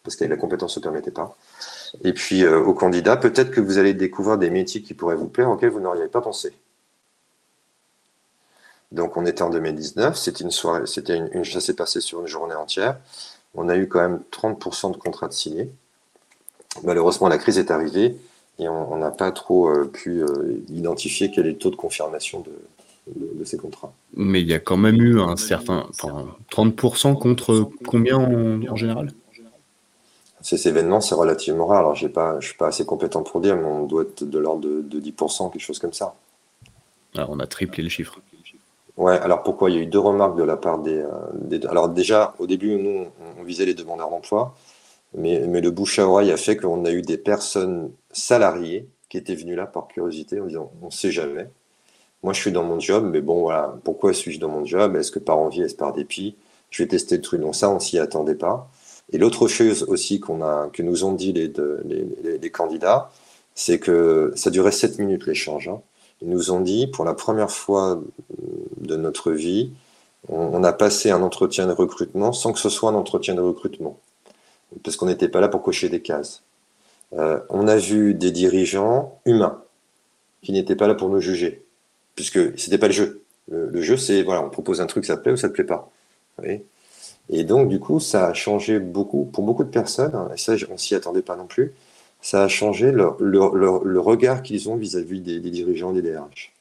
parce 0.04 0.16
que 0.16 0.26
la 0.26 0.38
compétence 0.38 0.72
ne 0.72 0.76
se 0.76 0.80
permettait 0.80 1.12
pas. 1.12 1.36
Et 2.04 2.14
puis 2.14 2.44
euh, 2.44 2.60
aux 2.60 2.74
candidats, 2.74 3.18
peut-être 3.18 3.52
que 3.52 3.62
vous 3.62 3.78
allez 3.78 3.94
découvrir 3.94 4.38
des 4.38 4.50
métiers 4.50 4.82
qui 4.82 4.94
pourraient 4.94 5.16
vous 5.16 5.28
plaire 5.28 5.50
auxquels 5.50 5.70
vous 5.70 5.82
n'auriez 5.82 6.08
pas 6.08 6.22
pensé. 6.22 6.54
Donc 8.92 9.18
on 9.18 9.26
était 9.26 9.44
en 9.44 9.50
2019, 9.50 10.18
c'était 10.18 10.44
une 10.44 10.52
soirée, 10.52 10.88
c'était 10.88 11.16
une, 11.16 11.30
une, 11.34 11.46
ça 11.46 11.62
s'est 11.62 11.76
passé 11.76 12.02
sur 12.02 12.22
une 12.22 12.28
journée 12.28 12.56
entière. 12.56 12.98
On 13.56 13.70
a 13.70 13.78
eu 13.78 13.88
quand 13.88 14.00
même 14.00 14.22
30% 14.32 14.94
de 14.94 14.98
contrats 14.98 15.28
de 15.28 15.34
signés. 15.34 15.70
Malheureusement, 16.84 17.28
la 17.28 17.38
crise 17.38 17.58
est 17.58 17.72
arrivée 17.72 18.16
et 18.60 18.68
on 18.68 18.98
n'a 18.98 19.12
pas 19.12 19.32
trop 19.32 19.70
euh, 19.70 19.86
pu 19.86 20.22
euh, 20.22 20.62
identifier 20.70 21.32
quel 21.32 21.48
est 21.48 21.52
le 21.52 21.58
taux 21.58 21.72
de 21.72 21.76
confirmation 21.76 22.42
de, 22.42 22.52
de, 23.16 23.40
de, 23.40 23.44
ces 23.44 23.58
contrats. 23.58 23.94
Mais 24.16 24.42
il 24.42 24.48
y 24.48 24.54
a 24.54 24.60
quand 24.60 24.78
même 24.78 25.02
eu 25.02 25.20
un 25.20 25.38
certain, 25.38 25.88
enfin, 25.90 26.28
30% 26.52 27.18
contre 27.18 27.70
combien 27.88 28.18
en, 28.18 28.62
en 28.68 28.76
général? 28.76 29.14
Ces 30.42 30.68
événements, 30.68 31.02
c'est 31.02 31.16
relativement 31.16 31.68
rare. 31.68 31.80
Alors, 31.80 31.98
pas, 32.14 32.32
je 32.34 32.36
ne 32.38 32.42
suis 32.42 32.58
pas 32.58 32.68
assez 32.68 32.86
compétent 32.86 33.24
pour 33.24 33.42
dire, 33.42 33.58
mais 33.58 33.66
on 33.66 33.86
doit 33.86 34.04
être 34.04 34.24
de 34.24 34.40
l'ordre 34.40 34.62
de, 34.62 34.82
de, 34.82 35.02
10%, 35.02 35.52
quelque 35.52 35.62
chose 35.62 35.80
comme 35.80 35.94
ça. 35.94 36.16
Alors, 37.16 37.30
on 37.32 37.40
a 37.40 37.48
triplé 37.48 37.84
le 37.84 37.90
chiffre. 37.90 38.20
Ouais, 39.00 39.18
alors 39.18 39.44
pourquoi? 39.44 39.70
Il 39.70 39.78
y 39.78 39.80
a 39.80 39.82
eu 39.82 39.86
deux 39.86 40.00
remarques 40.00 40.38
de 40.38 40.44
la 40.44 40.58
part 40.58 40.80
des. 40.80 40.98
Euh, 40.98 41.70
alors, 41.70 41.88
déjà, 41.88 42.36
au 42.38 42.48
début, 42.48 42.76
nous, 42.76 43.08
on, 43.40 43.44
visait 43.44 43.66
les 43.66 43.74
demandeurs 43.74 44.10
d'emploi, 44.10 44.54
mais, 45.16 45.40
le 45.40 45.72
bouche 45.72 46.00
à 46.00 46.08
oreille 46.08 46.32
a 46.32 46.38
fait 46.38 46.58
qu'on 46.58 46.86
a 46.86 46.92
eu 46.92 47.02
des 47.02 47.18
personnes 47.18 47.92
salariées 48.12 48.90
qui 49.10 49.18
étaient 49.18 49.36
venues 49.36 49.56
là 49.56 49.68
par 49.68 49.88
curiosité 49.88 50.42
en 50.42 50.46
disant 50.48 50.72
on 50.82 50.92
sait 50.92 51.12
jamais. 51.12 51.50
Moi, 52.24 52.34
je 52.34 52.42
suis 52.42 52.52
dans 52.52 52.64
mon 52.64 52.80
job, 52.82 53.10
mais 53.10 53.22
bon, 53.22 53.42
voilà, 53.44 53.76
pourquoi 53.86 54.14
suis-je 54.14 54.40
dans 54.40 54.50
mon 54.50 54.66
job? 54.66 54.96
Est-ce 54.98 55.12
que 55.12 55.20
par 55.20 55.38
envie, 55.40 55.62
est-ce 55.62 55.76
par 55.76 55.94
dépit? 55.94 56.36
Je 56.70 56.84
vais 56.84 56.90
tester 56.90 57.16
le 57.16 57.22
truc. 57.22 57.42
Donc, 57.42 57.56
ça, 57.56 57.70
on 57.70 57.80
s'y 57.80 58.00
attendait 58.00 58.36
pas. 58.36 58.70
Et 59.14 59.18
l'autre 59.18 59.48
chose 59.48 59.84
aussi 59.84 60.20
qu'on 60.20 60.42
a, 60.42 60.70
que 60.74 60.84
nous 60.84 61.06
ont 61.06 61.14
dit 61.14 61.34
les 61.34 62.52
candidats, 62.52 63.12
c'est 63.56 63.80
que 63.80 64.34
ça 64.36 64.50
durait 64.52 64.72
7 64.72 65.00
minutes 65.00 65.26
l'échange. 65.26 65.70
Hein. 65.70 65.82
Ils 66.22 66.30
nous 66.30 66.52
ont 66.52 66.60
dit, 66.60 66.88
pour 66.88 67.06
la 67.06 67.14
première 67.14 67.52
fois 67.52 68.02
de 68.78 68.96
notre 68.96 69.32
vie, 69.32 69.72
on, 70.28 70.64
a 70.64 70.74
passé 70.74 71.12
un 71.12 71.22
entretien 71.22 71.66
de 71.68 71.72
recrutement 71.72 72.34
sans 72.34 72.52
que 72.52 72.60
ce 72.60 72.70
soit 72.70 72.90
un 72.90 72.96
entretien 72.96 73.36
de 73.36 73.42
recrutement, 73.42 74.00
parce 74.84 74.98
qu'on 74.98 75.06
n'était 75.06 75.30
pas 75.30 75.40
là 75.40 75.48
pour 75.48 75.62
cocher 75.62 75.88
des 75.88 76.02
cases. 76.02 76.44
Euh, 77.14 77.40
on 77.50 77.68
a 77.68 77.78
vu 77.78 78.14
des 78.14 78.32
dirigeants 78.32 79.20
humains 79.26 79.64
qui 80.42 80.52
n'étaient 80.52 80.76
pas 80.76 80.88
là 80.88 80.96
pour 80.96 81.10
nous 81.10 81.22
juger, 81.22 81.64
puisque 82.16 82.60
c'était 82.60 82.78
pas 82.78 82.88
le 82.88 82.94
jeu. 82.94 83.24
Le, 83.50 83.82
jeu, 83.82 83.98
c'est 83.98 84.22
voilà, 84.22 84.44
on 84.44 84.50
propose 84.50 84.80
un 84.80 84.86
truc, 84.86 85.06
ça 85.06 85.18
te 85.18 85.24
plaît 85.24 85.32
ou 85.32 85.38
ça 85.38 85.50
te 85.50 85.54
plaît 85.54 85.64
pas. 85.64 85.90
Et 87.30 87.44
donc, 87.44 87.70
du 87.70 87.80
coup, 87.80 88.00
ça 88.00 88.28
a 88.28 88.34
changé 88.34 88.80
beaucoup, 88.80 89.26
pour 89.26 89.44
beaucoup 89.44 89.64
de 89.64 89.70
personnes, 89.70 90.14
hein, 90.14 90.30
et 90.34 90.38
ça, 90.38 90.54
on 90.72 90.78
s'y 90.78 90.96
attendait 90.96 91.22
pas 91.22 91.36
non 91.36 91.48
plus, 91.48 91.74
ça 92.22 92.44
a 92.44 92.48
changé 92.48 92.92
le, 92.92 94.00
regard 94.00 94.42
qu'ils 94.44 94.70
ont 94.70 94.76
vis-à-vis 94.76 95.22
-vis 95.22 95.42
des, 95.42 95.52
dirigeants 95.52 95.94
des 95.94 96.02
DRH. 96.02 96.54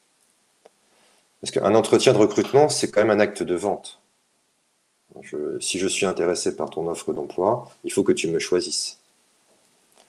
Parce 1.41 1.51
qu'un 1.51 1.75
entretien 1.75 2.13
de 2.13 2.17
recrutement, 2.17 2.69
c'est 2.69 2.91
quand 2.91 3.01
même 3.01 3.11
un 3.11 3.19
acte 3.19 3.43
de 3.43 3.55
vente. 3.55 3.99
Si 5.59 5.79
je 5.79 5.87
suis 5.87 6.05
intéressé 6.05 6.55
par 6.55 6.69
ton 6.69 6.87
offre 6.87 7.13
d'emploi, 7.13 7.69
il 7.83 7.91
faut 7.91 8.03
que 8.03 8.11
tu 8.11 8.27
me 8.27 8.39
choisisses. 8.39 8.99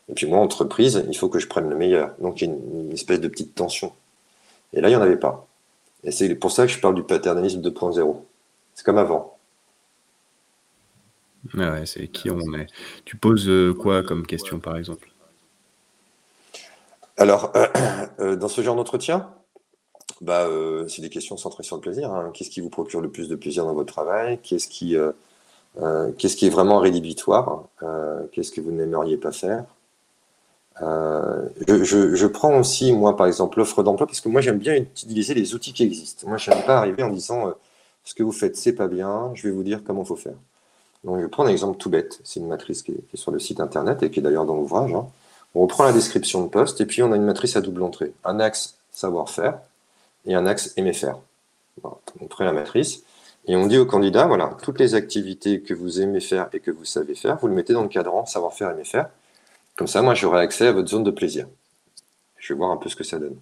Et 0.08 0.14
puis 0.14 0.26
moi, 0.26 0.38
entreprise, 0.38 1.04
il 1.08 1.16
faut 1.16 1.28
que 1.28 1.38
je 1.38 1.46
prenne 1.46 1.68
le 1.68 1.76
meilleur. 1.76 2.14
Donc 2.20 2.42
il 2.42 2.48
y 2.48 2.50
a 2.50 2.54
une, 2.54 2.92
espèce 2.92 3.20
de 3.20 3.28
petite 3.28 3.54
tension. 3.54 3.92
Et 4.72 4.80
là, 4.80 4.88
il 4.88 4.92
n'y 4.92 4.96
en 4.96 5.02
avait 5.02 5.16
pas. 5.16 5.46
Et 6.04 6.10
c'est 6.10 6.34
pour 6.34 6.50
ça 6.50 6.66
que 6.66 6.72
je 6.72 6.80
parle 6.80 6.94
du 6.94 7.02
paternalisme 7.02 7.60
2.0. 7.60 8.16
C'est 8.74 8.84
comme 8.84 8.98
avant. 8.98 9.36
Ouais, 11.54 11.86
c'est 11.86 12.08
qui 12.08 12.30
on 12.30 12.54
est. 12.54 12.66
Tu 13.04 13.16
poses 13.16 13.48
euh, 13.48 13.72
quoi 13.72 14.02
comme 14.02 14.26
question, 14.26 14.58
par 14.58 14.76
exemple? 14.76 15.10
Alors, 17.20 17.52
euh, 18.18 18.34
dans 18.34 18.48
ce 18.48 18.62
genre 18.62 18.74
d'entretien, 18.74 19.28
bah, 20.22 20.46
euh, 20.46 20.88
c'est 20.88 21.02
des 21.02 21.10
questions 21.10 21.36
centrées 21.36 21.62
sur 21.62 21.76
le 21.76 21.82
plaisir. 21.82 22.10
Hein. 22.10 22.30
Qu'est-ce 22.32 22.48
qui 22.48 22.62
vous 22.62 22.70
procure 22.70 23.02
le 23.02 23.10
plus 23.10 23.28
de 23.28 23.36
plaisir 23.36 23.66
dans 23.66 23.74
votre 23.74 23.92
travail? 23.92 24.40
Qu'est-ce 24.42 24.68
qui, 24.68 24.96
euh, 24.96 25.12
qu'est-ce 26.16 26.34
qui 26.34 26.46
est 26.46 26.50
vraiment 26.50 26.78
rédhibitoire? 26.78 27.64
Qu'est-ce 28.32 28.50
que 28.50 28.62
vous 28.62 28.72
n'aimeriez 28.72 29.18
pas 29.18 29.32
faire? 29.32 29.66
Je, 30.80 32.26
prends 32.26 32.58
aussi, 32.58 32.94
moi, 32.94 33.14
par 33.16 33.26
exemple, 33.26 33.58
l'offre 33.58 33.82
d'emploi, 33.82 34.06
parce 34.06 34.22
que 34.22 34.30
moi, 34.30 34.40
j'aime 34.40 34.58
bien 34.58 34.74
utiliser 34.74 35.34
les 35.34 35.54
outils 35.54 35.74
qui 35.74 35.82
existent. 35.82 36.26
Moi, 36.26 36.38
je 36.38 36.50
n'aime 36.50 36.64
pas 36.64 36.78
arriver 36.78 37.02
en 37.02 37.10
disant 37.10 37.52
ce 38.02 38.14
que 38.14 38.22
vous 38.22 38.32
faites, 38.32 38.56
c'est 38.56 38.72
pas 38.72 38.88
bien, 38.88 39.30
je 39.34 39.46
vais 39.46 39.54
vous 39.54 39.62
dire 39.62 39.82
comment 39.84 40.04
il 40.04 40.06
faut 40.06 40.16
faire. 40.16 40.36
Donc, 41.04 41.20
je 41.20 41.26
prendre 41.26 41.50
un 41.50 41.52
exemple 41.52 41.76
tout 41.76 41.90
bête. 41.90 42.18
C'est 42.24 42.40
une 42.40 42.48
matrice 42.48 42.82
qui 42.82 42.92
est, 42.92 43.06
qui 43.08 43.16
est, 43.16 43.18
sur 43.18 43.30
le 43.30 43.38
site 43.38 43.60
internet 43.60 44.02
et 44.02 44.10
qui 44.10 44.20
est 44.20 44.22
d'ailleurs 44.22 44.46
dans 44.46 44.56
l'ouvrage. 44.56 44.94
Hein. 44.94 45.06
On 45.54 45.62
reprend 45.62 45.84
la 45.84 45.92
description 45.92 46.42
de 46.42 46.48
poste 46.48 46.80
et 46.80 46.86
puis 46.86 47.02
on 47.02 47.12
a 47.12 47.16
une 47.16 47.24
matrice 47.24 47.56
à 47.56 47.60
double 47.60 47.82
entrée. 47.82 48.12
Un 48.24 48.40
axe 48.40 48.76
savoir-faire 48.92 49.58
et 50.26 50.34
un 50.34 50.46
axe 50.46 50.72
aimer 50.76 50.92
faire. 50.92 51.18
Voilà. 51.82 51.96
On 52.20 52.26
prend 52.26 52.44
la 52.44 52.52
matrice 52.52 53.02
et 53.46 53.56
on 53.56 53.66
dit 53.66 53.78
au 53.78 53.86
candidat, 53.86 54.26
voilà, 54.26 54.56
toutes 54.62 54.78
les 54.78 54.94
activités 54.94 55.60
que 55.62 55.74
vous 55.74 56.00
aimez 56.00 56.20
faire 56.20 56.48
et 56.52 56.60
que 56.60 56.70
vous 56.70 56.84
savez 56.84 57.14
faire, 57.14 57.38
vous 57.38 57.48
le 57.48 57.54
mettez 57.54 57.72
dans 57.72 57.82
le 57.82 57.88
cadran 57.88 58.26
savoir-faire, 58.26 58.70
aimer 58.70 58.84
faire. 58.84 59.08
Comme 59.76 59.88
ça, 59.88 60.02
moi, 60.02 60.14
j'aurai 60.14 60.40
accès 60.40 60.66
à 60.66 60.72
votre 60.72 60.88
zone 60.88 61.04
de 61.04 61.10
plaisir. 61.10 61.46
Je 62.36 62.52
vais 62.52 62.58
voir 62.58 62.70
un 62.70 62.76
peu 62.76 62.88
ce 62.88 62.96
que 62.96 63.04
ça 63.04 63.18
donne. 63.18 63.36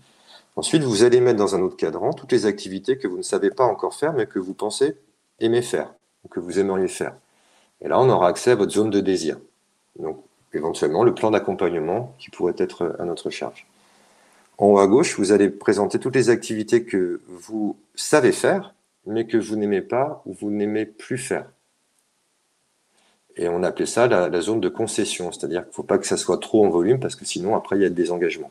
Ensuite, 0.56 0.82
vous 0.82 1.02
allez 1.02 1.20
mettre 1.20 1.38
dans 1.38 1.54
un 1.54 1.62
autre 1.62 1.76
cadran 1.76 2.12
toutes 2.12 2.32
les 2.32 2.46
activités 2.46 2.96
que 2.96 3.08
vous 3.08 3.18
ne 3.18 3.22
savez 3.22 3.50
pas 3.50 3.64
encore 3.64 3.94
faire, 3.94 4.12
mais 4.12 4.26
que 4.26 4.38
vous 4.38 4.54
pensez 4.54 4.96
aimer 5.40 5.62
faire, 5.62 5.92
ou 6.24 6.28
que 6.28 6.40
vous 6.40 6.58
aimeriez 6.58 6.88
faire. 6.88 7.14
Et 7.80 7.88
là, 7.88 8.00
on 8.00 8.08
aura 8.08 8.28
accès 8.28 8.52
à 8.52 8.54
votre 8.54 8.72
zone 8.72 8.90
de 8.90 9.00
désir. 9.00 9.38
Donc, 9.98 10.22
éventuellement, 10.52 11.04
le 11.04 11.14
plan 11.14 11.30
d'accompagnement 11.30 12.14
qui 12.18 12.30
pourrait 12.30 12.54
être 12.58 12.96
à 12.98 13.04
notre 13.04 13.30
charge. 13.30 13.66
En 14.58 14.66
haut 14.66 14.78
à 14.78 14.86
gauche, 14.86 15.18
vous 15.18 15.30
allez 15.32 15.50
présenter 15.50 15.98
toutes 15.98 16.16
les 16.16 16.30
activités 16.30 16.84
que 16.84 17.20
vous 17.28 17.78
savez 17.94 18.32
faire, 18.32 18.74
mais 19.06 19.26
que 19.26 19.36
vous 19.36 19.56
n'aimez 19.56 19.82
pas 19.82 20.22
ou 20.26 20.32
vous 20.32 20.50
n'aimez 20.50 20.84
plus 20.84 21.18
faire. 21.18 21.48
Et 23.36 23.48
on 23.48 23.62
appelait 23.62 23.86
ça 23.86 24.08
la, 24.08 24.40
zone 24.40 24.60
de 24.60 24.68
concession, 24.68 25.30
c'est-à-dire 25.30 25.60
qu'il 25.62 25.70
ne 25.70 25.74
faut 25.74 25.84
pas 25.84 25.98
que 25.98 26.06
ça 26.06 26.16
soit 26.16 26.38
trop 26.38 26.66
en 26.66 26.70
volume 26.70 26.98
parce 26.98 27.14
que 27.14 27.24
sinon 27.24 27.54
après 27.54 27.76
il 27.76 27.82
y 27.82 27.86
a 27.86 27.90
des 27.90 28.10
engagements. 28.10 28.50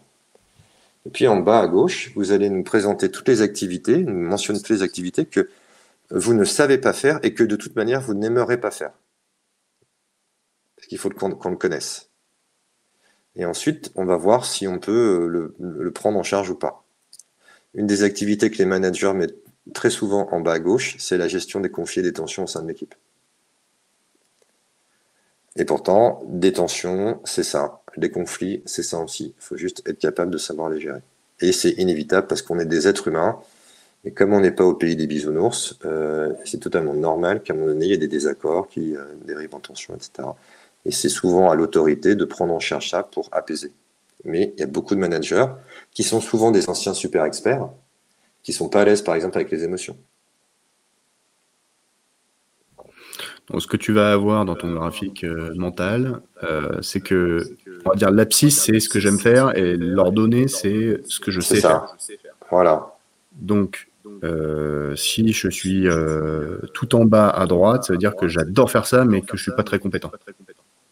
Et 1.05 1.09
puis 1.09 1.27
en 1.27 1.37
bas 1.37 1.59
à 1.59 1.67
gauche, 1.67 2.11
vous 2.15 2.31
allez 2.31 2.49
nous 2.49 2.63
présenter 2.63 3.11
toutes 3.11 3.27
les 3.27 3.41
activités, 3.41 3.97
nous 3.97 4.13
mentionner 4.13 4.59
toutes 4.59 4.69
les 4.69 4.83
activités 4.83 5.25
que 5.25 5.49
vous 6.09 6.33
ne 6.33 6.45
savez 6.45 6.77
pas 6.77 6.93
faire 6.93 7.19
et 7.21 7.33
que 7.33 7.43
de 7.43 7.57
toute 7.57 7.75
manière 7.75 7.99
vous 7.99 8.13
n'aimerez 8.13 8.59
pas 8.59 8.71
faire. 8.71 8.91
Qu'il 10.87 10.97
faut 10.97 11.09
qu'on 11.09 11.49
le 11.49 11.55
connaisse. 11.55 12.09
Et 13.35 13.45
ensuite, 13.45 13.91
on 13.95 14.05
va 14.05 14.17
voir 14.17 14.45
si 14.45 14.67
on 14.67 14.79
peut 14.79 15.27
le, 15.27 15.55
le, 15.59 15.91
prendre 15.91 16.17
en 16.17 16.23
charge 16.23 16.49
ou 16.49 16.55
pas. 16.55 16.83
Une 17.75 17.85
des 17.85 18.03
activités 18.03 18.49
que 18.49 18.57
les 18.57 18.65
managers 18.65 19.13
mettent 19.13 19.37
très 19.73 19.89
souvent 19.89 20.27
en 20.31 20.39
bas 20.39 20.53
à 20.53 20.59
gauche, 20.59 20.95
c'est 20.97 21.17
la 21.17 21.27
gestion 21.27 21.59
des 21.59 21.69
conflits 21.69 21.99
et 21.99 22.03
des 22.03 22.13
tensions 22.13 22.43
au 22.45 22.47
sein 22.47 22.63
de 22.63 22.67
l'équipe. 22.67 22.95
Et 25.57 25.65
pourtant, 25.65 26.23
des 26.27 26.53
tensions, 26.53 27.19
c'est 27.25 27.43
ça. 27.43 27.81
Des 27.97 28.11
conflits, 28.11 28.61
c'est 28.65 28.83
ça 28.83 28.99
aussi. 28.99 29.33
Il 29.37 29.43
faut 29.43 29.57
juste 29.57 29.81
être 29.87 29.99
capable 29.99 30.31
de 30.31 30.37
savoir 30.37 30.69
les 30.69 30.79
gérer. 30.79 31.01
Et 31.39 31.51
c'est 31.51 31.71
inévitable 31.71 32.27
parce 32.27 32.41
qu'on 32.41 32.59
est 32.59 32.65
des 32.65 32.87
êtres 32.87 33.07
humains. 33.07 33.39
Et 34.05 34.11
comme 34.11 34.33
on 34.33 34.39
n'est 34.39 34.51
pas 34.51 34.63
au 34.63 34.75
pays 34.75 34.95
des 34.95 35.07
bisounours, 35.07 35.77
euh, 35.85 36.33
c'est 36.45 36.59
totalement 36.59 36.93
normal 36.93 37.41
qu'à 37.41 37.53
un 37.53 37.55
moment 37.57 37.69
donné, 37.69 37.85
il 37.85 37.89
y 37.89 37.93
ait 37.93 37.97
des 37.97 38.07
désaccords 38.07 38.67
qui 38.67 38.95
euh, 38.95 39.03
dérivent 39.25 39.55
en 39.55 39.59
tension, 39.59 39.95
etc. 39.95 40.29
Et 40.87 40.91
c'est 40.91 41.09
souvent 41.09 41.51
à 41.51 41.55
l'autorité 41.55 42.15
de 42.15 42.23
prendre 42.23 42.53
en 42.53 42.59
charge 42.59 42.89
ça 42.89 43.03
pour 43.03 43.27
apaiser. 43.33 43.73
Mais 44.23 44.53
il 44.55 44.59
y 44.61 44.63
a 44.63 44.67
beaucoup 44.67 44.95
de 44.95 44.99
managers 45.01 45.45
qui 45.91 46.03
sont 46.03 46.21
souvent 46.21 46.49
des 46.49 46.69
anciens 46.69 46.93
super 46.93 47.25
experts, 47.25 47.67
qui 48.41 48.53
sont 48.53 48.69
pas 48.69 48.81
à 48.81 48.85
l'aise, 48.85 49.01
par 49.01 49.13
exemple, 49.13 49.37
avec 49.37 49.51
les 49.51 49.65
émotions. 49.65 49.97
Donc, 53.49 53.61
ce 53.61 53.67
que 53.67 53.75
tu 53.75 53.91
vas 53.91 54.13
avoir 54.13 54.45
dans 54.45 54.55
ton 54.55 54.73
graphique 54.73 55.25
euh, 55.25 55.53
mental, 55.55 56.21
euh, 56.43 56.81
c'est 56.81 57.01
que, 57.01 57.43
on 57.85 57.89
va 57.89 57.95
dire, 57.95 58.11
l'abscisse, 58.11 58.61
c'est 58.61 58.79
ce 58.79 58.87
que 58.87 59.01
j'aime 59.01 59.19
faire 59.19 59.57
et 59.57 59.75
l'ordonnée, 59.75 60.47
c'est 60.47 61.01
ce 61.05 61.19
que 61.19 61.31
je 61.31 61.41
sais 61.41 61.59
ça. 61.59 61.85
faire. 61.97 62.17
Voilà. 62.49 62.95
Donc, 63.33 63.89
euh, 64.23 64.95
si 64.95 65.33
je 65.33 65.49
suis 65.49 65.85
tout 66.73 66.95
en 66.95 67.03
bas 67.03 67.29
à 67.29 67.45
droite, 67.45 67.83
ça 67.83 67.93
veut 67.93 67.99
dire 67.99 68.15
que 68.15 68.29
j'adore 68.29 68.71
faire 68.71 68.85
ça, 68.85 69.03
mais 69.03 69.21
que 69.21 69.35
je 69.35 69.43
suis 69.43 69.51
pas 69.51 69.63
très 69.63 69.79
compétent. 69.79 70.11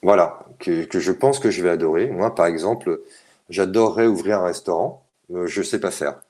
Voilà, 0.06 0.45
que, 0.60 0.84
que, 0.84 0.99
je 0.99 1.12
pense 1.12 1.39
que 1.39 1.49
je 1.49 1.64
vais 1.64 1.70
adorer. 1.72 2.12
Moi, 2.12 2.36
par 2.36 2.45
exemple, 2.45 3.01
j'adorerais 3.49 4.06
ouvrir 4.06 4.38
un 4.41 4.45
restaurant, 4.45 5.03
je 5.34 5.64
sais 5.64 5.80
pas 5.80 5.89
faire, 5.89 6.22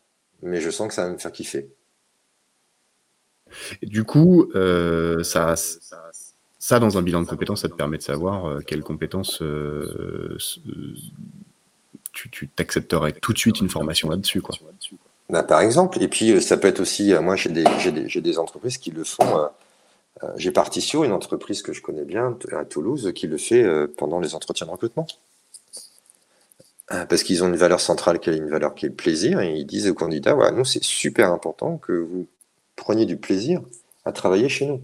mais 0.41 0.61
je 0.61 0.69
sens 0.69 0.87
que 0.87 0.93
ça 0.93 1.03
va 1.03 1.09
me 1.09 1.17
faire 1.17 1.33
kiffer. 1.33 1.67
Et 3.81 3.87
du 3.87 4.05
coup, 4.05 4.49
euh, 4.55 5.23
ça, 5.23 5.55
ça, 6.57 6.79
dans 6.79 6.97
un 6.97 7.01
bilan 7.01 7.21
de 7.21 7.27
compétences, 7.27 7.63
ça 7.63 7.67
te 7.67 7.73
permet 7.73 7.97
de 7.97 8.03
savoir 8.03 8.45
euh, 8.45 8.59
quelles 8.65 8.81
compétences 8.81 9.41
euh, 9.41 10.37
tu 12.13 12.47
t'accepterais 12.47 13.11
tout 13.11 13.33
de 13.33 13.37
suite 13.37 13.59
une 13.59 13.69
formation 13.69 14.09
là-dessus. 14.09 14.41
quoi. 14.41 14.55
Bah, 15.29 15.43
par 15.43 15.59
exemple, 15.59 16.01
et 16.01 16.07
puis 16.07 16.41
ça 16.41 16.55
peut 16.55 16.69
être 16.69 16.79
aussi, 16.79 17.13
moi 17.21 17.35
j'ai 17.35 17.49
des, 17.49 17.65
des, 17.91 18.21
des, 18.21 18.39
entreprises 18.39 18.77
qui 18.77 18.91
le 18.91 19.03
font. 19.03 19.49
J'ai 20.37 20.51
Partitio, 20.51 21.03
une 21.03 21.11
entreprise 21.11 21.61
que 21.61 21.73
je 21.73 21.81
connais 21.81 22.05
bien 22.05 22.37
à 22.51 22.65
Toulouse, 22.65 23.11
qui 23.13 23.27
le 23.27 23.37
fait 23.37 23.65
pendant 23.97 24.19
les 24.19 24.35
entretiens 24.35 24.67
de 24.67 24.71
recrutement. 24.71 25.07
Parce 26.87 27.23
qu'ils 27.23 27.43
ont 27.43 27.47
une 27.47 27.55
valeur 27.55 27.79
centrale 27.79 28.19
qui 28.19 28.29
est 28.29 28.37
une 28.37 28.49
valeur 28.49 28.75
qui 28.75 28.85
est 28.85 28.89
le 28.89 28.95
plaisir, 28.95 29.41
et 29.41 29.55
ils 29.55 29.65
disent 29.65 29.89
aux 29.89 29.93
candidats, 29.93 30.35
nous 30.51 30.65
c'est 30.65 30.83
super 30.83 31.31
important 31.31 31.77
que 31.77 31.93
vous 31.93 32.27
preniez 32.75 33.05
du 33.05 33.17
plaisir 33.17 33.61
à 34.05 34.11
travailler 34.11 34.49
chez 34.49 34.67
nous. 34.67 34.81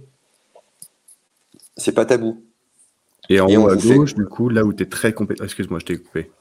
C'est 1.78 1.92
pas 1.92 2.06
tabou. 2.06 2.44
Et 3.30 3.40
en 3.40 3.48
haut 3.48 3.70
à 3.70 3.76
gauche, 3.76 4.16
du 4.16 4.26
coup, 4.26 4.50
là 4.50 4.64
où 4.66 4.74
tu 4.74 4.84
es 4.84 4.86
très 4.88 5.14
compétent. 5.14 5.44
Excuse-moi, 5.44 5.80
je 5.80 5.86
t'ai 5.86 5.98
coupé. 5.98 6.32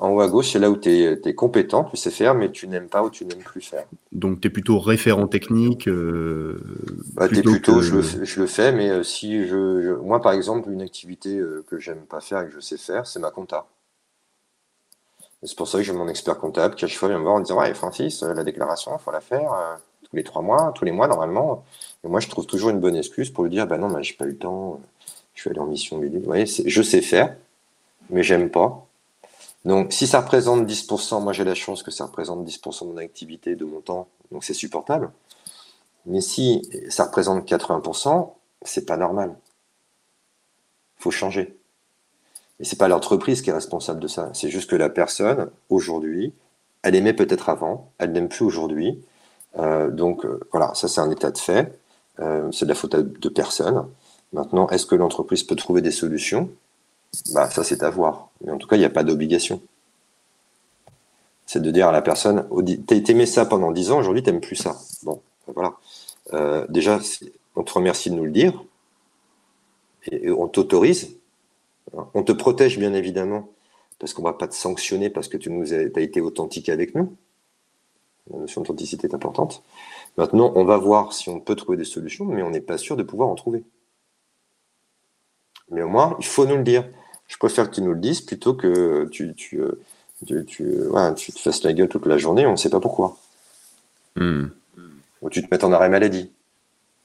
En 0.00 0.08
haut 0.08 0.20
à 0.20 0.28
gauche, 0.28 0.52
c'est 0.52 0.58
là 0.58 0.70
où 0.70 0.78
tu 0.78 0.88
es, 0.88 1.34
compétent, 1.34 1.84
tu 1.84 1.98
sais 1.98 2.10
faire, 2.10 2.34
mais 2.34 2.50
tu 2.50 2.66
n'aimes 2.66 2.88
pas 2.88 3.04
ou 3.04 3.10
tu 3.10 3.26
n'aimes 3.26 3.42
plus 3.42 3.60
faire. 3.60 3.84
Donc 4.12 4.40
tu 4.40 4.48
es 4.48 4.50
plutôt 4.50 4.78
référent 4.78 5.26
technique 5.26 5.88
euh, 5.88 6.58
bah, 7.12 7.28
plutôt, 7.28 7.82
je, 7.82 8.40
le, 8.40 8.46
fais, 8.46 8.72
mais 8.72 8.88
euh, 8.88 9.02
si 9.02 9.46
je, 9.46 9.94
Moi, 9.96 10.22
par 10.22 10.32
exemple, 10.32 10.70
une 10.70 10.80
activité 10.80 11.36
euh, 11.36 11.62
que 11.68 11.78
j'aime 11.78 12.06
pas 12.08 12.22
faire 12.22 12.40
et 12.40 12.46
que 12.46 12.54
je 12.54 12.60
sais 12.60 12.78
faire, 12.78 13.06
c'est 13.06 13.20
ma 13.20 13.30
compta. 13.30 13.66
C'est 15.42 15.56
pour 15.56 15.68
ça 15.68 15.76
que 15.76 15.84
j'ai 15.84 15.92
mon 15.92 16.08
expert 16.08 16.38
comptable 16.38 16.76
qui 16.76 16.86
à 16.86 16.88
chaque 16.88 16.98
fois 16.98 17.10
vient 17.10 17.18
me 17.18 17.24
voir 17.24 17.34
en 17.34 17.40
disant 17.40 17.60
Ouais, 17.60 17.74
Francis, 17.74 18.22
la 18.22 18.42
déclaration, 18.42 18.92
il 18.98 19.02
faut 19.02 19.12
la 19.12 19.20
faire 19.20 19.78
tous 20.08 20.16
les 20.16 20.24
trois 20.24 20.40
mois, 20.40 20.72
tous 20.74 20.86
les 20.86 20.92
mois 20.92 21.08
normalement. 21.08 21.62
Et 22.04 22.08
moi, 22.08 22.20
je 22.20 22.28
trouve 22.28 22.46
toujours 22.46 22.70
une 22.70 22.80
bonne 22.80 22.96
excuse 22.96 23.28
pour 23.28 23.44
lui 23.44 23.50
dire, 23.50 23.66
bah 23.66 23.76
non, 23.76 23.88
bah, 23.88 24.00
j'ai 24.00 24.14
pas 24.14 24.24
eu 24.24 24.30
le 24.30 24.38
temps, 24.38 24.80
je 25.34 25.42
suis 25.42 25.50
allé 25.50 25.58
en 25.58 25.66
mission 25.66 25.98
Vous 25.98 26.20
voyez, 26.24 26.46
je 26.46 26.82
sais 26.82 27.02
faire, 27.02 27.36
mais 28.08 28.22
j'aime 28.22 28.50
pas. 28.50 28.86
Donc, 29.64 29.92
si 29.92 30.06
ça 30.06 30.20
représente 30.20 30.66
10%, 30.66 31.22
moi 31.22 31.32
j'ai 31.32 31.44
la 31.44 31.54
chance 31.54 31.82
que 31.82 31.90
ça 31.90 32.06
représente 32.06 32.46
10% 32.46 32.86
de 32.86 32.92
mon 32.92 32.96
activité, 32.96 33.56
de 33.56 33.64
mon 33.64 33.80
temps, 33.80 34.08
donc 34.32 34.44
c'est 34.44 34.54
supportable. 34.54 35.10
Mais 36.06 36.20
si 36.20 36.62
ça 36.88 37.04
représente 37.04 37.46
80%, 37.46 38.32
c'est 38.62 38.86
pas 38.86 38.96
normal. 38.96 39.36
Il 40.98 41.02
faut 41.02 41.10
changer. 41.10 41.56
Et 42.58 42.64
c'est 42.64 42.78
pas 42.78 42.88
l'entreprise 42.88 43.42
qui 43.42 43.50
est 43.50 43.54
responsable 43.54 44.00
de 44.00 44.08
ça. 44.08 44.30
C'est 44.34 44.50
juste 44.50 44.70
que 44.70 44.76
la 44.76 44.88
personne, 44.88 45.50
aujourd'hui, 45.68 46.32
elle 46.82 46.94
aimait 46.94 47.12
peut-être 47.12 47.48
avant, 47.48 47.90
elle 47.98 48.12
n'aime 48.12 48.28
plus 48.28 48.44
aujourd'hui, 48.44 49.02
euh, 49.58 49.90
donc 49.90 50.24
euh, 50.24 50.40
voilà, 50.52 50.72
ça 50.74 50.88
c'est 50.88 51.00
un 51.00 51.10
état 51.10 51.30
de 51.30 51.38
fait. 51.38 51.78
Euh, 52.20 52.50
c'est 52.52 52.66
de 52.66 52.70
la 52.70 52.74
faute 52.74 52.94
de 52.94 53.28
personne. 53.28 53.86
Maintenant, 54.32 54.68
est-ce 54.68 54.86
que 54.86 54.94
l'entreprise 54.94 55.42
peut 55.42 55.56
trouver 55.56 55.80
des 55.80 55.90
solutions? 55.90 56.50
Bah, 57.32 57.50
Ça 57.50 57.64
c'est 57.64 57.82
à 57.82 57.90
voir. 57.90 58.30
Mais 58.44 58.52
en 58.52 58.58
tout 58.58 58.66
cas, 58.66 58.76
il 58.76 58.80
n'y 58.80 58.84
a 58.84 58.90
pas 58.90 59.04
d'obligation. 59.04 59.60
C'est 61.46 61.60
de 61.60 61.70
dire 61.70 61.88
à 61.88 61.92
la 61.92 62.02
personne, 62.02 62.48
t'aimais 62.86 63.26
ça 63.26 63.44
pendant 63.44 63.72
10 63.72 63.90
ans, 63.90 63.98
aujourd'hui 63.98 64.22
t'aimes 64.22 64.40
plus 64.40 64.56
ça. 64.56 64.78
Bon, 65.02 65.20
voilà. 65.48 65.76
déjà, 66.68 67.00
on 67.56 67.64
te 67.64 67.72
remercie 67.72 68.10
de 68.10 68.14
nous 68.14 68.24
le 68.24 68.30
dire. 68.30 68.62
Et, 70.10 70.30
on 70.30 70.48
t'autorise. 70.48 71.16
On 72.14 72.22
te 72.22 72.32
protège 72.32 72.78
bien 72.78 72.94
évidemment, 72.94 73.48
parce 73.98 74.14
qu'on 74.14 74.22
ne 74.22 74.28
va 74.28 74.34
pas 74.34 74.46
te 74.46 74.54
sanctionner 74.54 75.10
parce 75.10 75.26
que 75.26 75.36
tu 75.36 75.50
nous 75.50 75.74
as 75.74 76.00
été 76.00 76.20
authentique 76.20 76.68
avec 76.68 76.94
nous. 76.94 77.16
La 78.30 78.38
notion 78.38 78.60
d'authenticité 78.60 79.08
est 79.08 79.14
importante. 79.14 79.64
Maintenant, 80.16 80.52
on 80.54 80.64
va 80.64 80.76
voir 80.76 81.12
si 81.12 81.28
on 81.28 81.40
peut 81.40 81.56
trouver 81.56 81.76
des 81.76 81.84
solutions, 81.84 82.26
mais 82.26 82.42
on 82.42 82.50
n'est 82.50 82.60
pas 82.60 82.78
sûr 82.78 82.96
de 82.96 83.02
pouvoir 83.02 83.28
en 83.28 83.34
trouver. 83.34 83.64
Mais 85.70 85.82
au 85.82 85.88
moins, 85.88 86.16
il 86.20 86.26
faut 86.26 86.46
nous 86.46 86.56
le 86.56 86.62
dire. 86.62 86.88
Je 87.30 87.36
préfère 87.36 87.70
que 87.70 87.76
tu 87.76 87.82
nous 87.82 87.92
le 87.92 88.00
dises 88.00 88.22
plutôt 88.22 88.54
que 88.54 89.06
tu, 89.12 89.32
tu, 89.34 89.60
euh, 89.60 89.78
tu, 90.42 91.32
te 91.32 91.38
fasses 91.38 91.62
la 91.62 91.72
gueule 91.72 91.88
toute 91.88 92.04
la 92.06 92.18
journée, 92.18 92.44
on 92.44 92.52
ne 92.52 92.56
sait 92.56 92.68
pas 92.68 92.80
pourquoi. 92.80 93.16
Hmm. 94.16 94.48
Ou 95.22 95.30
tu 95.30 95.40
te 95.40 95.54
mets 95.54 95.62
en 95.62 95.72
arrêt 95.72 95.88
maladie. 95.88 96.32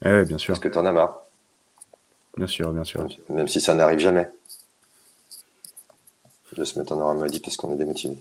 Eh 0.04 0.24
bien 0.24 0.36
sûr. 0.36 0.54
Parce 0.54 0.58
que 0.58 0.68
tu 0.68 0.78
en 0.78 0.84
as 0.84 0.90
marre. 0.90 1.22
Bien 2.36 2.48
sûr, 2.48 2.72
bien 2.72 2.82
sûr. 2.82 3.06
Même 3.30 3.46
si 3.46 3.60
ça 3.60 3.74
n'arrive 3.74 4.00
jamais. 4.00 4.28
De 6.56 6.64
se 6.64 6.76
mettre 6.76 6.92
en 6.94 7.00
arrêt 7.00 7.18
maladie 7.18 7.38
parce 7.38 7.56
qu'on 7.56 7.72
est 7.74 7.78
démotivé. 7.78 8.18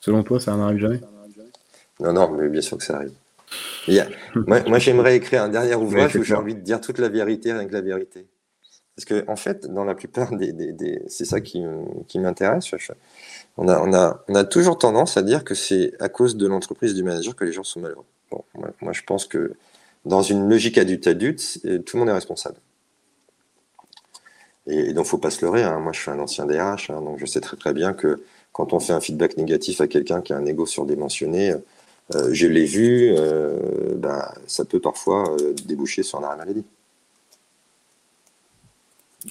Selon 0.00 0.22
toi, 0.22 0.40
ça 0.40 0.56
n'arrive 0.56 0.78
jamais? 0.78 1.00
Non, 2.00 2.14
non, 2.14 2.30
mais 2.30 2.48
bien 2.48 2.62
sûr 2.62 2.78
que 2.78 2.84
ça 2.84 2.96
arrive. 2.96 3.12
moi, 4.46 4.78
j'aimerais 4.78 5.16
écrire 5.16 5.42
un 5.42 5.50
dernier 5.50 5.74
ouvrage 5.74 6.16
où 6.16 6.22
j'ai 6.22 6.34
envie 6.34 6.54
de 6.54 6.60
dire 6.60 6.80
toute 6.80 6.98
la 6.98 7.10
vérité, 7.10 7.52
rien 7.52 7.66
que 7.66 7.72
la 7.74 7.82
vérité. 7.82 8.26
Parce 8.96 9.06
que, 9.06 9.24
en 9.28 9.36
fait, 9.36 9.66
dans 9.66 9.84
la 9.84 9.94
plupart 9.94 10.34
des. 10.36 11.02
c'est 11.08 11.24
ça 11.24 11.40
qui, 11.40 11.62
m'intéresse. 12.14 12.66
On 13.56 13.68
a, 13.68 13.80
on, 13.80 13.92
a, 13.92 14.24
on 14.28 14.34
a 14.34 14.44
toujours 14.44 14.78
tendance 14.78 15.16
à 15.16 15.22
dire 15.22 15.44
que 15.44 15.54
c'est 15.54 15.92
à 16.00 16.08
cause 16.08 16.36
de 16.36 16.46
l'entreprise 16.46 16.94
du 16.94 17.02
manager 17.02 17.34
que 17.34 17.44
les 17.44 17.52
gens 17.52 17.64
sont 17.64 17.80
malheureux. 17.80 18.04
Bon, 18.30 18.44
moi, 18.54 18.92
je 18.92 19.02
pense 19.02 19.26
que 19.26 19.54
dans 20.04 20.22
une 20.22 20.48
logique 20.48 20.78
adulte-adulte, 20.78 21.60
tout 21.84 21.96
le 21.96 22.00
monde 22.00 22.08
est 22.08 22.12
responsable. 22.12 22.56
Et, 24.66 24.76
donc, 24.76 24.86
il 24.88 24.94
ne 24.94 25.04
faut 25.04 25.18
pas 25.18 25.30
se 25.30 25.44
leurrer. 25.44 25.62
Hein. 25.62 25.78
Moi, 25.80 25.92
je 25.92 26.00
suis 26.00 26.10
un 26.10 26.18
ancien 26.18 26.46
DRH, 26.46 26.90
hein, 26.90 27.00
donc 27.00 27.18
je 27.18 27.26
sais 27.26 27.40
très 27.40 27.56
très 27.56 27.72
bien 27.72 27.92
que 27.92 28.22
quand 28.52 28.72
on 28.72 28.80
fait 28.80 28.92
un 28.92 29.00
feedback 29.00 29.36
négatif 29.36 29.80
à 29.80 29.88
quelqu'un 29.88 30.20
qui 30.22 30.32
a 30.32 30.36
un 30.36 30.46
ego 30.46 30.66
surdimensionné, 30.66 31.54
euh, 32.14 32.28
je 32.32 32.46
l'ai 32.46 32.66
vu, 32.66 33.14
euh, 33.16 33.94
bah, 33.96 34.34
ça 34.46 34.64
peut 34.64 34.80
parfois 34.80 35.34
euh, 35.40 35.54
déboucher 35.64 36.02
sur 36.02 36.18
un 36.20 36.24
arrêt 36.24 36.36
maladie. 36.36 36.64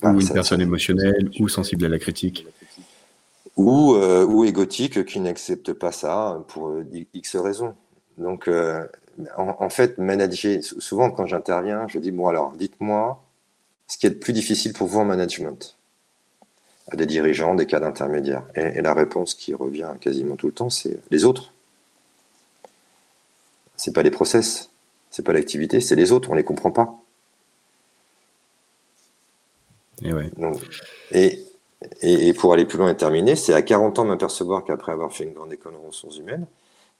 Ou 0.02 0.20
une 0.20 0.30
personne 0.30 0.61
émotionnelle 0.61 1.30
ou 1.40 1.48
sensible 1.48 1.86
à 1.86 1.90
la 1.90 1.99
critique. 1.99 2.48
ou, 3.56 3.94
euh, 3.94 4.26
ou 4.26 4.45
égotique 4.45 5.06
qui 5.06 5.20
n'accepte 5.20 5.74
pas 5.74 5.91
ça 5.91 6.44
pour 6.48 6.70
euh, 6.70 6.86
X 7.14 7.36
raisons. 7.36 7.76
Donc, 8.18 8.48
euh, 8.48 8.86
en, 9.38 9.56
en, 9.60 9.70
fait, 9.70 9.98
manager, 9.99 10.64
souvent 10.64 11.11
quand 11.11 11.28
j'interviens, 11.28 11.88
je 11.88 11.99
dis, 11.99 12.11
bon 12.11 12.28
alors, 12.28 12.53
dites-moi 12.53 13.24
ce 13.88 13.98
qui 13.98 14.07
est 14.07 14.10
le 14.10 14.18
plus 14.18 14.34
difficile 14.34 14.74
pour 14.74 14.88
vous 14.88 14.99
en 14.99 15.06
management 15.06 15.78
à 16.91 16.95
des 16.95 17.06
dirigeants, 17.06 17.53
des 17.53 17.68
cadres 17.68 17.86
intermédiaires. 17.86 18.44
Et, 18.56 18.61
et 18.61 18.82
la 18.82 18.94
réponse 18.94 19.36
qui 19.36 19.53
revient 19.53 19.91
quasiment 20.02 20.36
tout 20.36 20.48
le 20.48 20.53
temps, 20.53 20.70
c'est 20.70 20.99
les 21.11 21.26
autres. 21.26 21.53
C'est 23.76 23.94
pas 23.94 24.03
les 24.03 24.11
process, 24.11 24.72
c'est 25.11 25.24
pas 25.24 25.34
l'activité, 25.34 25.80
c'est 25.80 25.95
les 25.95 26.11
autres, 26.11 26.32
on 26.32 26.36
les 26.36 26.44
comprend 26.44 26.72
pas. 26.72 27.02
Et, 30.02 30.14
ouais. 30.14 30.32
Et, 31.11 31.40
et, 32.02 32.34
pour 32.34 32.53
aller 32.53 32.65
plus 32.65 32.78
loin 32.78 32.90
et 32.90 32.98
terminer, 32.98 33.36
c'est 33.36 33.53
à 33.53 33.61
40 33.61 33.99
ans 33.99 34.06
m'apercevoir 34.06 34.64
qu'après 34.64 34.91
avoir 34.91 35.11
fait 35.11 35.26
une 35.26 35.34
grande 35.34 35.53
école 35.53 35.74
en 35.76 35.88
ressources 35.88 36.18
humaines 36.18 36.48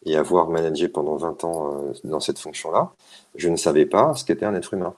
et 0.06 0.18
avoir 0.18 0.50
managé 0.50 0.90
pendant 0.90 1.16
20 1.16 1.44
ans 1.44 1.74
euh, 1.74 1.94
dans 2.04 2.20
cette 2.20 2.40
fonction-là, 2.40 2.92
je 3.36 3.50
ne 3.50 3.56
savais 3.56 3.86
pas 3.86 4.14
ce 4.16 4.26
qu'était 4.26 4.46
un 4.46 4.56
être 4.56 4.74
humain. 4.74 4.94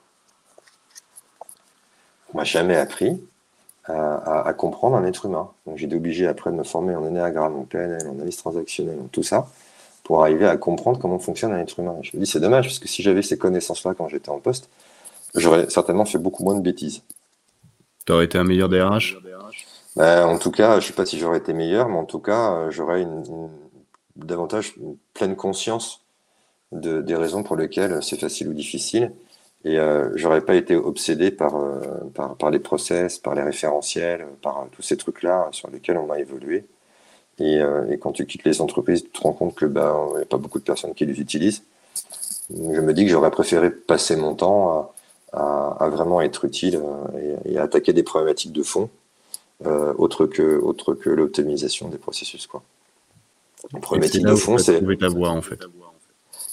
On 2.33 2.37
m'a 2.37 2.43
jamais 2.43 2.75
appris 2.75 3.21
à, 3.87 4.53
comprendre 4.57 4.95
un 4.95 5.05
être 5.05 5.25
humain. 5.27 5.51
Donc 5.67 5.77
j'ai 5.77 5.85
été 5.85 5.95
obligé 5.95 6.27
après 6.27 6.49
de 6.49 6.55
me 6.55 6.63
former 6.63 6.95
en 6.95 7.05
énéagramme, 7.05 7.55
en 7.55 7.63
PNL, 7.63 8.07
en 8.07 8.13
analyse 8.13 8.37
transactionnelle, 8.37 8.97
en 8.99 9.07
tout 9.07 9.21
ça, 9.21 9.47
pour 10.03 10.21
arriver 10.23 10.47
à 10.47 10.57
comprendre 10.57 10.99
comment 10.99 11.19
fonctionne 11.19 11.53
un 11.53 11.59
être 11.59 11.79
humain. 11.79 11.97
Je 12.01 12.17
me 12.17 12.23
dis 12.23 12.29
c'est 12.29 12.39
dommage 12.39 12.65
parce 12.65 12.79
que 12.79 12.87
si 12.87 13.03
j'avais 13.03 13.21
ces 13.21 13.37
connaissances-là 13.37 13.93
quand 13.95 14.07
j'étais 14.07 14.29
en 14.29 14.39
poste, 14.39 14.69
j'aurais 15.35 15.69
certainement 15.69 16.05
fait 16.05 16.17
beaucoup 16.17 16.43
moins 16.43 16.55
de 16.55 16.61
bêtises. 16.61 17.03
Tu 18.05 18.11
aurais 18.13 18.25
été 18.25 18.37
un 18.37 18.43
meilleur 18.43 18.69
DRH 18.69 19.17
ben, 19.95 20.25
En 20.25 20.37
tout 20.37 20.51
cas, 20.51 20.79
je 20.79 20.87
sais 20.87 20.93
pas 20.93 21.05
si 21.05 21.17
j'aurais 21.17 21.39
été 21.39 21.53
meilleur, 21.53 21.89
mais 21.89 21.97
en 21.97 22.05
tout 22.05 22.19
cas, 22.19 22.53
euh, 22.53 22.71
j'aurais 22.71 23.01
une, 23.01 23.23
une, 23.27 23.49
davantage 24.15 24.73
une 24.77 24.97
pleine 25.13 25.35
conscience 25.35 26.01
de, 26.71 27.01
des 27.01 27.15
raisons 27.15 27.43
pour 27.43 27.55
lesquelles 27.55 28.01
c'est 28.03 28.19
facile 28.19 28.49
ou 28.49 28.53
difficile. 28.53 29.11
Et 29.65 29.79
euh, 29.79 30.11
j'aurais 30.15 30.41
pas 30.41 30.53
été 30.53 30.75
obsédé 30.75 31.31
par, 31.31 31.55
euh, 31.55 31.79
par, 32.13 32.35
par, 32.35 32.51
les 32.51 32.59
process, 32.59 33.17
par 33.17 33.33
les 33.33 33.41
référentiels, 33.41 34.27
par 34.43 34.67
tous 34.71 34.83
ces 34.83 34.95
trucs-là 34.95 35.49
sur 35.51 35.71
lesquels 35.71 35.97
on 35.97 36.05
m'a 36.05 36.19
évolué. 36.19 36.65
Et, 37.39 37.59
euh, 37.61 37.89
et, 37.91 37.97
quand 37.97 38.11
tu 38.11 38.25
quittes 38.27 38.45
les 38.45 38.61
entreprises, 38.61 39.03
tu 39.03 39.09
te 39.09 39.21
rends 39.21 39.33
compte 39.33 39.55
que 39.55 39.65
ben 39.65 40.09
n'y 40.15 40.21
a 40.21 40.25
pas 40.25 40.37
beaucoup 40.37 40.59
de 40.59 40.63
personnes 40.63 40.93
qui 40.93 41.05
les 41.05 41.19
utilisent. 41.19 41.63
Je 42.51 42.79
me 42.79 42.93
dis 42.93 43.05
que 43.05 43.11
j'aurais 43.11 43.31
préféré 43.31 43.71
passer 43.71 44.15
mon 44.15 44.35
temps 44.35 44.69
à, 44.71 44.94
à, 45.35 45.77
à 45.79 45.89
vraiment 45.89 46.21
être 46.21 46.45
utile 46.45 46.81
euh, 46.83 47.37
et, 47.45 47.53
et, 47.53 47.57
à 47.57 47.63
attaquer 47.63 47.93
des 47.93 48.03
problématiques 48.03 48.51
de 48.51 48.63
fond 48.63 48.89
euh, 49.65 49.93
autre 49.97 50.25
que 50.25 50.59
autre 50.59 50.93
que 50.93 51.09
l'optimisation 51.09 51.87
des 51.87 51.97
processus 51.97 52.47
quoi. 52.47 52.63
Les 53.73 53.79
problématiques 53.79 54.25
de 54.25 54.35
fond, 54.35 54.57
c'est 54.57 54.81
ta 54.97 55.07
voix 55.07 55.29
en 55.29 55.41
fait. 55.41 55.59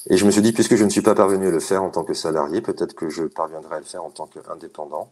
Et 0.08 0.16
je 0.16 0.24
me 0.24 0.30
suis 0.30 0.42
dit, 0.42 0.52
puisque 0.52 0.76
je 0.76 0.84
ne 0.84 0.88
suis 0.88 1.02
pas 1.02 1.14
parvenu 1.14 1.46
à 1.48 1.50
le 1.50 1.60
faire 1.60 1.82
en 1.82 1.90
tant 1.90 2.04
que 2.04 2.14
salarié, 2.14 2.60
peut-être 2.60 2.94
que 2.94 3.08
je 3.08 3.24
parviendrai 3.24 3.76
à 3.76 3.78
le 3.78 3.84
faire 3.84 4.02
en 4.02 4.10
tant 4.10 4.26
qu'indépendant. 4.26 5.08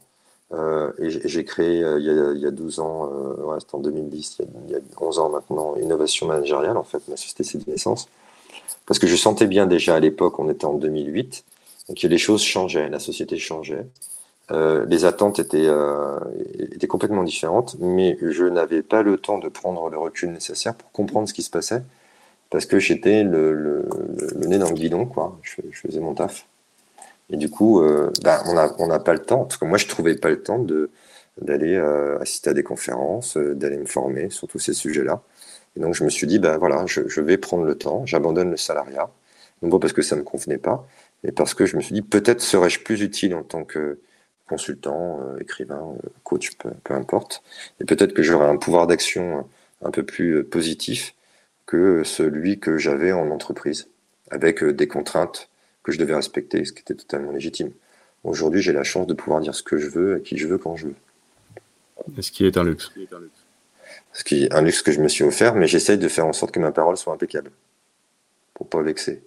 Euh, 0.52 0.90
et 0.98 1.10
j'ai 1.10 1.44
créé 1.44 1.84
euh, 1.84 2.00
il, 2.00 2.06
y 2.06 2.10
a, 2.10 2.32
il, 2.32 2.40
y 2.40 2.46
a, 2.46 2.50
12 2.50 2.80
ans, 2.80 3.08
euh, 3.12 3.44
ouais, 3.44 3.60
c'était 3.60 3.76
en 3.76 3.78
2010, 3.78 4.38
il 4.40 4.42
y, 4.42 4.48
a, 4.48 4.50
il 4.66 4.72
y, 4.72 4.74
a, 4.74 4.80
11 5.00 5.18
ans 5.20 5.28
maintenant, 5.28 5.76
Innovation 5.76 6.26
Managériale, 6.26 6.76
en 6.76 6.82
fait, 6.82 7.06
ma 7.06 7.16
société 7.16 7.44
c'est 7.44 7.64
de 7.64 7.70
naissance. 7.70 8.08
Parce 8.84 8.98
que 8.98 9.06
je 9.06 9.14
sentais 9.14 9.46
bien 9.46 9.66
déjà 9.66 9.94
à 9.94 10.00
l'époque, 10.00 10.40
on 10.40 10.50
était 10.50 10.64
en 10.64 10.74
2008, 10.74 11.44
que 11.94 12.06
les 12.06 12.18
choses 12.18 12.42
changeaient, 12.42 12.88
la 12.88 13.00
société 13.00 13.38
changeait. 13.38 13.86
Euh, 14.52 14.84
les 14.86 15.04
attentes 15.04 15.38
étaient, 15.38 15.66
euh, 15.66 16.18
étaient 16.58 16.88
complètement 16.88 17.22
différentes, 17.22 17.76
mais 17.78 18.18
je 18.20 18.44
n'avais 18.44 18.82
pas 18.82 19.02
le 19.02 19.16
temps 19.16 19.38
de 19.38 19.48
prendre 19.48 19.88
le 19.88 19.98
recul 19.98 20.32
nécessaire 20.32 20.74
pour 20.74 20.90
comprendre 20.92 21.28
ce 21.28 21.34
qui 21.34 21.42
se 21.42 21.50
passait 21.50 21.82
parce 22.50 22.66
que 22.66 22.78
j'étais 22.80 23.22
le, 23.22 23.52
le, 23.52 23.88
le, 24.36 24.46
nez 24.46 24.58
dans 24.58 24.68
le 24.68 24.74
guidon, 24.74 25.06
quoi. 25.06 25.38
Je, 25.42 25.62
faisais 25.72 26.00
mon 26.00 26.14
taf. 26.14 26.46
Et 27.30 27.36
du 27.36 27.48
coup, 27.48 27.80
euh, 27.80 28.12
bah, 28.24 28.42
on 28.46 28.54
n'a 28.54 28.74
on 28.78 28.90
a 28.90 28.98
pas 28.98 29.12
le 29.12 29.20
temps. 29.20 29.42
En 29.42 29.44
tout 29.44 29.58
cas, 29.58 29.66
moi, 29.66 29.78
je 29.78 29.86
trouvais 29.86 30.16
pas 30.16 30.30
le 30.30 30.42
temps 30.42 30.58
de 30.58 30.90
d'aller 31.40 31.76
euh, 31.76 32.18
assister 32.20 32.50
à 32.50 32.54
des 32.54 32.64
conférences, 32.64 33.36
d'aller 33.36 33.78
me 33.78 33.86
former 33.86 34.30
sur 34.30 34.48
tous 34.48 34.58
ces 34.58 34.74
sujets-là. 34.74 35.22
Et 35.76 35.80
donc, 35.80 35.94
je 35.94 36.04
me 36.04 36.10
suis 36.10 36.26
dit, 36.26 36.38
ben 36.38 36.58
voilà, 36.58 36.84
je, 36.86 37.08
je 37.08 37.20
vais 37.20 37.38
prendre 37.38 37.64
le 37.64 37.76
temps, 37.76 38.04
j'abandonne 38.04 38.50
le 38.50 38.56
salariat. 38.56 39.08
Non 39.62 39.70
pas 39.70 39.78
parce 39.78 39.92
que 39.92 40.02
ça 40.02 40.16
me 40.16 40.22
convenait 40.22 40.58
pas, 40.58 40.86
mais 41.24 41.32
parce 41.32 41.54
que 41.54 41.66
je 41.66 41.76
me 41.76 41.80
suis 41.80 41.94
dit, 41.94 42.02
peut-être 42.02 42.40
serais-je 42.40 42.80
plus 42.80 43.02
utile 43.02 43.34
en 43.34 43.42
tant 43.42 43.64
que 43.64 43.98
consultant, 44.48 45.20
euh, 45.22 45.38
écrivain, 45.38 45.94
coach, 46.24 46.50
peu, 46.56 46.70
peu 46.82 46.94
importe. 46.94 47.42
Et 47.80 47.84
peut-être 47.84 48.14
que 48.14 48.22
j'aurais 48.22 48.48
un 48.48 48.56
pouvoir 48.56 48.86
d'action 48.86 49.48
un 49.82 49.90
peu 49.90 50.02
plus 50.02 50.44
positif 50.44 51.14
que 51.66 52.02
celui 52.04 52.58
que 52.58 52.76
j'avais 52.78 53.12
en 53.12 53.30
entreprise, 53.30 53.88
avec 54.30 54.64
des 54.64 54.88
contraintes 54.88 55.48
que 55.82 55.92
je 55.92 55.98
devais 55.98 56.14
respecter, 56.14 56.64
ce 56.64 56.72
qui 56.72 56.80
était 56.80 56.94
totalement 56.94 57.32
légitime. 57.32 57.70
Aujourd'hui, 58.24 58.60
j'ai 58.60 58.72
la 58.72 58.84
chance 58.84 59.06
de 59.06 59.14
pouvoir 59.14 59.40
dire 59.40 59.54
ce 59.54 59.62
que 59.62 59.78
je 59.78 59.88
veux, 59.88 60.14
à 60.16 60.20
qui 60.20 60.36
je 60.36 60.46
veux, 60.46 60.58
quand 60.58 60.76
je 60.76 60.88
veux. 60.88 60.94
Ce 62.20 62.30
qui 62.30 63.02
est 63.02 63.12
un 63.12 63.20
luxe. 63.20 63.38
Ce 64.12 64.24
qui 64.24 64.44
est 64.44 64.52
un 64.52 64.62
luxe 64.62 64.82
que 64.82 64.92
je 64.92 65.00
me 65.00 65.08
suis 65.08 65.24
offert, 65.24 65.54
mais 65.54 65.66
j'essaye 65.66 65.96
de 65.96 66.08
faire 66.08 66.26
en 66.26 66.32
sorte 66.32 66.52
que 66.52 66.60
ma 66.60 66.72
parole 66.72 66.96
soit 66.96 67.12
impeccable, 67.12 67.50
pour 68.54 68.68
pas 68.68 68.82
vexer. 68.82 69.22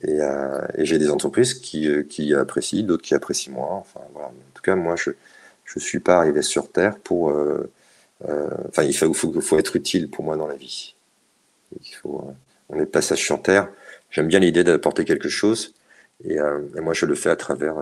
Et, 0.00 0.20
euh, 0.20 0.66
et 0.74 0.86
j'ai 0.86 0.98
des 0.98 1.10
entreprises 1.10 1.54
qui, 1.54 1.88
euh, 1.88 2.02
qui 2.02 2.34
apprécient, 2.34 2.84
d'autres 2.86 3.02
qui 3.02 3.14
apprécient 3.14 3.52
moins. 3.52 3.76
Enfin. 3.76 4.00
En 4.16 4.32
tout 4.54 4.62
cas, 4.62 4.74
moi, 4.74 4.96
je 4.96 5.10
ne 5.76 5.80
suis 5.80 6.00
pas 6.00 6.16
arrivé 6.16 6.42
sur 6.42 6.70
Terre 6.70 6.98
pour... 6.98 7.30
Euh, 7.30 7.70
enfin, 8.68 8.84
il 8.84 8.96
faut, 8.96 9.58
être 9.58 9.76
utile 9.76 10.08
pour 10.08 10.24
moi 10.24 10.36
dans 10.36 10.46
la 10.46 10.54
vie. 10.54 10.94
On 12.08 12.76
est 12.76 12.80
de 12.80 12.84
passage 12.84 13.18
sur 13.18 13.42
Terre 13.42 13.68
j'aime 14.10 14.28
bien 14.28 14.40
l'idée 14.40 14.62
d'apporter 14.62 15.04
quelque 15.04 15.28
chose. 15.28 15.74
Et, 16.24 16.38
moi, 16.80 16.92
je 16.94 17.06
le 17.06 17.14
fais 17.14 17.30
à 17.30 17.36
travers 17.36 17.74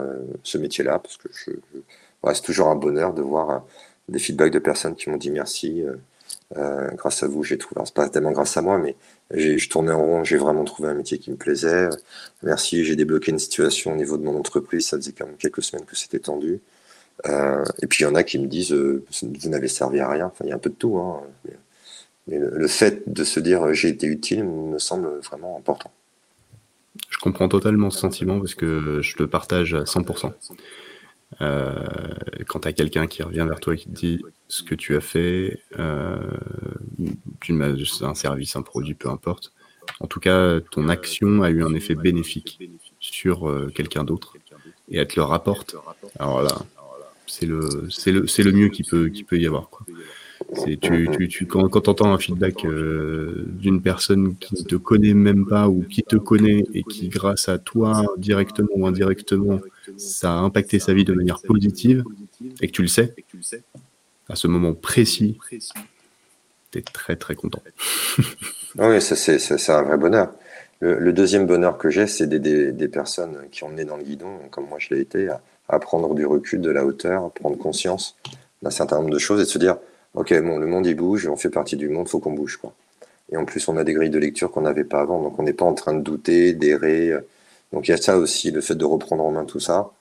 ce 0.44 0.56
métier-là, 0.58 0.98
parce 0.98 1.16
que 1.18 1.28
c'est 1.32 2.42
toujours 2.42 2.68
un 2.68 2.76
bonheur 2.76 3.12
de 3.12 3.20
voir 3.20 3.66
des 4.08 4.18
feedbacks 4.20 4.52
de 4.52 4.60
personnes 4.60 4.94
qui 4.94 5.10
m'ont 5.10 5.16
dit 5.16 5.30
merci. 5.30 5.84
Grâce 6.54 7.22
à 7.22 7.26
vous, 7.26 7.42
j'ai 7.42 7.58
trouvé, 7.58 7.82
c'est 7.84 7.92
pas 7.92 8.08
tellement 8.08 8.32
grâce 8.32 8.56
à 8.56 8.62
moi, 8.62 8.78
mais 8.78 8.94
je 9.32 9.68
tournais 9.68 9.92
en 9.92 10.02
rond, 10.02 10.24
j'ai 10.24 10.36
vraiment 10.36 10.64
trouvé 10.64 10.88
un 10.88 10.94
métier 10.94 11.18
qui 11.18 11.30
me 11.30 11.36
plaisait. 11.36 11.88
Merci, 12.42 12.84
j'ai 12.84 12.96
débloqué 12.96 13.30
une 13.30 13.38
situation 13.38 13.92
au 13.92 13.96
niveau 13.96 14.16
de 14.16 14.24
mon 14.24 14.36
entreprise, 14.36 14.88
ça 14.88 14.96
faisait 14.96 15.12
quand 15.12 15.26
même 15.26 15.36
quelques 15.36 15.62
semaines 15.62 15.84
que 15.84 15.96
c'était 15.96 16.18
tendu. 16.18 16.60
Euh, 17.26 17.64
et 17.82 17.86
puis 17.86 18.00
il 18.00 18.06
y 18.06 18.10
en 18.10 18.14
a 18.14 18.22
qui 18.22 18.38
me 18.38 18.46
disent, 18.46 18.72
euh, 18.72 19.04
vous 19.22 19.48
n'avez 19.48 19.68
servi 19.68 20.00
à 20.00 20.08
rien. 20.08 20.32
Il 20.42 20.48
y 20.48 20.52
a 20.52 20.54
un 20.54 20.58
peu 20.58 20.70
de 20.70 20.74
tout. 20.74 20.96
Hein. 20.98 21.22
Mais, 22.26 22.38
le, 22.38 22.68
fait 22.68 23.02
de 23.12 23.24
se 23.24 23.40
dire 23.40 23.74
j'ai 23.74 23.88
été 23.88 24.06
utile 24.06 24.44
me 24.44 24.78
semble 24.78 25.08
vraiment 25.18 25.56
important. 25.58 25.90
Je 27.08 27.18
comprends 27.18 27.48
totalement 27.48 27.90
ce 27.90 27.98
sentiment 27.98 28.38
parce 28.38 28.54
que 28.54 29.00
je 29.02 29.16
le 29.18 29.26
partage 29.26 29.74
à 29.74 29.82
100%. 29.82 30.32
Euh, 31.40 31.74
quand 32.46 32.60
tu 32.60 32.68
as 32.68 32.72
quelqu'un 32.72 33.06
qui 33.06 33.22
revient 33.22 33.46
vers 33.48 33.60
toi 33.60 33.74
et 33.74 33.76
qui 33.76 33.88
te 33.88 33.94
dit 33.94 34.22
ce 34.50 34.64
que 34.64 34.74
tu 34.74 34.96
as 34.96 35.00
fait, 35.00 35.60
euh, 35.78 36.18
un 38.02 38.14
service, 38.14 38.56
un 38.56 38.62
produit, 38.62 38.94
peu 38.94 39.08
importe, 39.08 39.52
en 40.00 40.06
tout 40.06 40.20
cas, 40.20 40.60
ton 40.72 40.88
action 40.88 41.42
a 41.42 41.50
eu 41.50 41.62
un 41.62 41.72
effet 41.74 41.94
bénéfique 41.94 42.58
sur 42.98 43.48
euh, 43.48 43.70
quelqu'un 43.74 44.04
d'autre 44.04 44.36
et 44.88 44.98
elle 44.98 45.06
te 45.06 45.16
le 45.16 45.22
rapporte. 45.22 45.76
Alors 46.18 46.42
là, 46.42 46.58
c'est 47.26 47.46
le, 47.46 47.60
le, 48.06 48.42
le 48.42 48.52
mieux 48.52 48.68
qui 48.68 48.82
peut, 48.82 49.08
qui 49.08 49.24
peut 49.24 49.38
y 49.38 49.46
avoir. 49.46 49.70
Quand 49.70 51.80
tu 51.80 51.90
entends 51.90 52.12
un 52.12 52.18
feedback 52.18 52.64
euh, 52.64 53.44
d'une 53.46 53.80
personne 53.80 54.34
qui 54.36 54.56
ne 54.56 54.62
te 54.62 54.74
connaît 54.74 55.14
même 55.14 55.46
pas 55.46 55.68
ou 55.68 55.82
qui 55.82 56.02
te 56.02 56.16
connaît 56.16 56.64
et 56.74 56.82
qui, 56.82 57.08
grâce 57.08 57.48
à 57.48 57.58
toi, 57.58 58.04
directement 58.16 58.70
ou 58.74 58.86
indirectement, 58.86 59.60
ça 59.96 60.32
a 60.32 60.38
impacté 60.38 60.80
sa 60.80 60.92
vie 60.92 61.04
de 61.04 61.12
manière 61.12 61.40
positive 61.40 62.04
et 62.60 62.66
que 62.66 62.72
tu 62.72 62.82
le 62.82 62.88
sais, 62.88 63.14
à 64.30 64.36
ce 64.36 64.46
moment 64.46 64.74
précis, 64.74 65.38
tu 66.70 66.78
es 66.78 66.82
très 66.82 67.16
très 67.16 67.34
content. 67.34 67.62
oui, 68.78 69.00
ça, 69.02 69.16
c'est 69.16 69.70
un 69.70 69.82
vrai 69.82 69.96
bonheur. 69.96 70.32
Le, 70.80 70.98
le 70.98 71.12
deuxième 71.12 71.46
bonheur 71.46 71.76
que 71.76 71.90
j'ai, 71.90 72.06
c'est 72.06 72.26
d'aider 72.26 72.72
des 72.72 72.88
personnes 72.88 73.48
qui 73.50 73.64
ont 73.64 73.68
mené 73.68 73.84
dans 73.84 73.96
le 73.96 74.04
guidon, 74.04 74.38
comme 74.50 74.68
moi 74.68 74.78
je 74.78 74.94
l'ai 74.94 75.00
été, 75.00 75.28
à, 75.28 75.42
à 75.68 75.78
prendre 75.78 76.14
du 76.14 76.24
recul, 76.24 76.60
de 76.60 76.70
la 76.70 76.84
hauteur, 76.84 77.24
à 77.24 77.30
prendre 77.30 77.58
conscience 77.58 78.16
d'un 78.62 78.70
certain 78.70 78.96
nombre 78.96 79.10
de 79.10 79.18
choses 79.18 79.40
et 79.40 79.44
de 79.44 79.48
se 79.48 79.58
dire 79.58 79.76
ok, 80.14 80.40
bon, 80.42 80.58
le 80.58 80.66
monde 80.66 80.86
il 80.86 80.94
bouge, 80.94 81.28
on 81.28 81.36
fait 81.36 81.50
partie 81.50 81.76
du 81.76 81.88
monde, 81.88 82.08
faut 82.08 82.20
qu'on 82.20 82.32
bouge, 82.32 82.56
quoi. 82.56 82.72
Et 83.32 83.36
en 83.36 83.44
plus, 83.44 83.68
on 83.68 83.76
a 83.76 83.84
des 83.84 83.92
grilles 83.92 84.10
de 84.10 84.18
lecture 84.18 84.50
qu'on 84.50 84.62
n'avait 84.62 84.84
pas 84.84 85.00
avant, 85.00 85.22
donc 85.22 85.38
on 85.38 85.42
n'est 85.44 85.52
pas 85.52 85.64
en 85.64 85.74
train 85.74 85.94
de 85.94 86.00
douter, 86.00 86.52
d'errer. 86.52 87.14
Donc 87.72 87.86
il 87.86 87.92
y 87.92 87.94
a 87.94 87.96
ça 87.96 88.18
aussi, 88.18 88.50
le 88.50 88.60
fait 88.60 88.74
de 88.74 88.84
reprendre 88.84 89.24
en 89.24 89.30
main 89.30 89.44
tout 89.44 89.60
ça, 89.60 89.92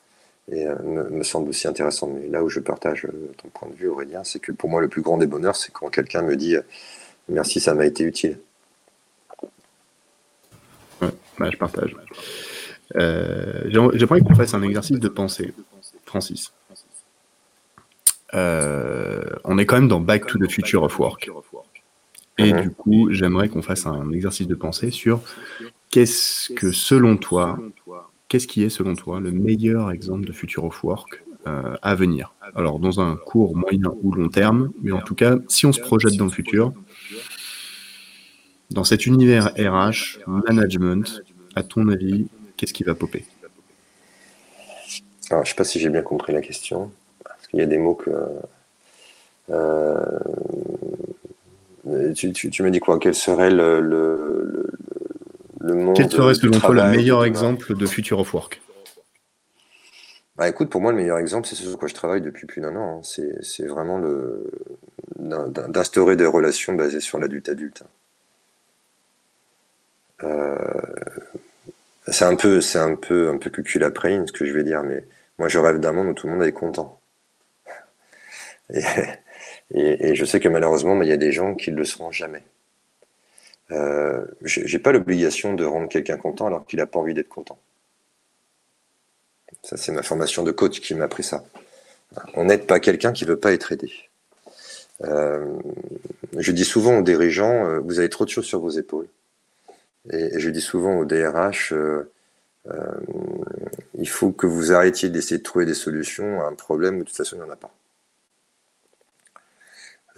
et 0.52 0.68
euh, 0.68 0.76
me, 0.84 1.10
me, 1.10 1.24
semble 1.24 1.50
aussi 1.50 1.68
intéressant. 1.68 2.08
Mais 2.08 2.28
là 2.28 2.44
où 2.44 2.50
je 2.50 2.60
partage 2.60 3.06
euh, 3.06 3.32
ton 3.38 3.50
point 3.50 3.70
de 3.70 3.76
vue, 3.76 3.88
Aurélien, 3.88 4.24
c'est 4.24 4.40
que 4.40 4.52
pour 4.52 4.70
moi, 4.70 4.82
le 4.82 4.88
plus 4.88 5.02
grand 5.02 5.18
des 5.18 5.28
bonheurs, 5.28 5.56
c'est 5.56 5.72
quand 5.72 5.90
quelqu'un 5.90 6.22
me 6.22 6.36
dit 6.36 6.56
euh, 6.56 6.62
merci, 7.28 7.60
ça 7.60 7.74
m'a 7.74 7.86
été 7.86 8.04
utile. 8.04 8.40
Ouais, 11.02 11.10
bah, 11.38 11.50
je 11.52 11.58
partage. 11.58 11.96
Euh, 12.96 13.70
J'aimerais 13.94 14.22
qu'on 14.22 14.36
fasse 14.36 14.54
un 14.54 14.64
exercice 14.64 15.00
de 15.00 15.08
pensée, 15.10 15.54
Francis. 16.06 16.52
Euh, 18.34 19.24
on 19.44 19.58
est 19.58 19.66
quand 19.66 19.76
même 19.76 19.88
dans 19.88 20.00
Back 20.00 20.26
to 20.28 20.38
the 20.38 20.50
Future 20.50 20.84
of 20.84 21.00
Work. 21.00 21.30
Et 22.38 22.54
Mhm. 22.54 22.62
du 22.62 22.72
coup, 22.72 23.12
j'aimerais 23.12 23.50
qu'on 23.50 23.62
fasse 23.62 23.86
un 23.86 24.12
exercice 24.12 24.48
de 24.48 24.56
pensée 24.56 24.92
sur 24.92 25.22
qu'est-ce 25.90 26.54
que, 26.54 26.72
selon 26.72 27.18
toi, 27.18 27.60
qu'est-ce 28.30 28.48
qui 28.48 28.64
est, 28.64 28.70
selon 28.70 28.96
toi, 28.96 29.20
le 29.20 29.32
meilleur 29.32 29.92
exemple 29.92 30.26
de 30.26 30.32
Future 30.32 30.64
of 30.64 30.84
Work 30.84 31.24
euh, 31.48 31.76
à 31.82 31.96
venir? 31.96 32.34
Alors, 32.56 32.80
dans 32.80 33.02
un 33.02 33.16
court, 33.16 33.56
moyen 33.56 33.92
ou 34.02 34.14
long 34.14 34.30
terme, 34.30 34.72
mais 34.82 34.92
en 34.92 35.02
tout 35.02 35.16
cas, 35.16 35.38
si 35.48 35.66
on 35.66 35.74
se 35.74 35.82
projette 35.82 36.16
dans 36.16 36.26
le 36.26 36.32
futur, 36.32 36.74
dans 38.72 38.84
cet 38.84 39.06
univers 39.06 39.48
RH, 39.58 40.20
management, 40.28 41.24
à 41.56 41.64
ton 41.64 41.90
avis, 41.90 42.28
qu'est-ce 42.56 42.74
qui 42.74 42.84
va 42.84 42.96
popper? 42.96 43.26
Alors, 45.32 45.44
je 45.44 45.50
sais 45.50 45.56
pas 45.56 45.64
si 45.64 45.80
j'ai 45.80 45.90
bien 45.90 46.02
compris 46.02 46.34
la 46.34 46.42
question, 46.42 46.92
parce 47.24 47.48
qu'il 47.48 47.60
y 47.60 47.64
a 47.64 47.66
des 47.66 47.78
mots 47.78 47.96
que. 47.96 48.12
euh, 49.50 50.20
tu, 52.16 52.32
tu, 52.34 52.50
tu 52.50 52.64
me 52.64 52.72
dis 52.72 52.80
quoi? 52.80 53.00
Quel 53.00 53.16
serait 53.16 53.50
le, 53.50 54.68
le 55.60 55.76
monde 55.76 56.10
Quel 56.10 56.12
serait, 56.12 56.34
selon 56.34 56.60
toi, 56.62 56.76
le 56.76 56.84
meilleur 56.84 57.26
exemple 57.26 57.76
de 57.76 57.86
Future 57.88 58.20
of 58.20 58.34
Work 58.34 58.62
Bah, 60.38 60.50
écoute, 60.50 60.70
pour 60.70 60.82
moi, 60.82 60.92
le 60.92 60.98
meilleur 60.98 61.20
exemple, 61.20 61.48
c'est 61.48 61.56
ce 61.56 61.64
sur 61.64 61.78
quoi 61.78 61.88
je 61.88 61.94
travaille 61.94 62.22
depuis 62.22 62.48
plus 62.48 62.62
d'un 62.62 62.76
an. 62.76 63.00
hein. 63.00 63.02
C'est, 63.04 63.68
vraiment 63.68 64.00
le, 64.00 64.50
d'in- 65.18 65.50
d'instaurer 65.70 66.16
des 66.16 66.26
relations 66.26 66.74
basées 66.74 67.02
sur 67.02 67.20
l'adulte-adulte. 67.20 67.84
Euh, 70.24 70.56
c'est 72.08 72.26
un 72.26 72.36
peu, 72.36 72.62
c'est 72.62 72.80
un 72.80 72.96
peu, 72.96 73.30
un 73.30 73.38
peu 73.38 73.50
cucul 73.50 73.84
après 73.86 74.22
ce 74.28 74.32
que 74.34 74.46
je 74.46 74.54
vais 74.54 74.64
dire, 74.64 74.84
mais 74.84 75.06
moi, 75.38 75.48
je 75.48 75.60
rêve 75.60 75.80
d'un 75.80 75.94
monde 75.94 76.08
où 76.10 76.14
tout 76.14 76.28
le 76.28 76.34
monde 76.34 76.44
est 76.44 76.52
content. 76.52 77.00
Et, 78.74 78.82
et, 79.72 80.10
et 80.10 80.16
je 80.16 80.26
sais 80.26 80.40
que 80.40 80.50
malheureusement, 80.50 80.96
bah, 80.98 81.06
il 81.06 81.10
y 81.10 81.14
a 81.14 81.18
des 81.18 81.32
gens 81.32 81.56
qui 81.56 81.72
ne 81.72 81.78
le 81.78 81.86
seront 81.86 82.12
jamais. 82.12 82.44
Euh, 83.72 84.26
j'ai 84.44 84.68
j'ai 84.68 84.80
pas 84.80 84.92
l'obligation 84.92 85.54
de 85.54 85.64
rendre 85.64 85.90
quelqu'un 85.90 86.18
content 86.18 86.48
alors 86.48 86.66
qu'il 86.66 86.80
n'a 86.80 86.88
pas 86.88 87.00
envie 87.00 87.14
d'être 87.14 87.30
content. 87.30 87.60
Ça, 89.64 89.78
c'est 89.78 89.92
ma 89.92 90.04
formation 90.04 90.44
de 90.44 90.52
coach 90.52 90.80
qui 90.80 90.96
m'a 90.96 91.06
appris 91.06 91.24
ça. 91.24 91.44
On 92.36 92.46
n'aide 92.46 92.66
pas 92.66 92.80
quelqu'un 92.80 93.14
qui 93.14 93.26
veut 93.26 93.40
pas 93.40 93.54
être 93.54 93.72
aidé. 93.72 93.92
Euh, 95.04 95.60
je 96.38 96.52
dis 96.52 96.66
souvent 96.66 96.98
aux 96.98 97.02
dirigeants, 97.02 97.66
euh, 97.66 97.80
vous 97.80 98.00
avez 98.00 98.10
trop 98.10 98.26
de 98.26 98.30
choses 98.30 98.46
sur 98.46 98.60
vos 98.60 98.70
épaules. 98.70 99.08
Et, 100.12 100.36
et 100.36 100.40
je 100.40 100.50
dis 100.50 100.62
souvent 100.62 100.98
aux 100.98 101.06
DRH, 101.06 101.74
euh, 101.74 102.12
il 103.98 104.08
faut 104.10 104.32
que 104.32 104.48
vous 104.48 104.72
arrêtiez 104.72 105.10
d'essayer 105.10 105.38
de 105.38 105.44
trouver 105.44 105.66
des 105.66 105.74
solutions 105.74 106.42
à 106.42 106.46
un 106.46 106.54
problème 106.54 106.96
où 106.96 107.00
de 107.00 107.04
toute 107.06 107.16
façon 107.16 107.36
il 107.38 107.40
n'y 107.40 107.50
en 107.50 107.54
a 107.54 107.56
pas. 107.56 107.72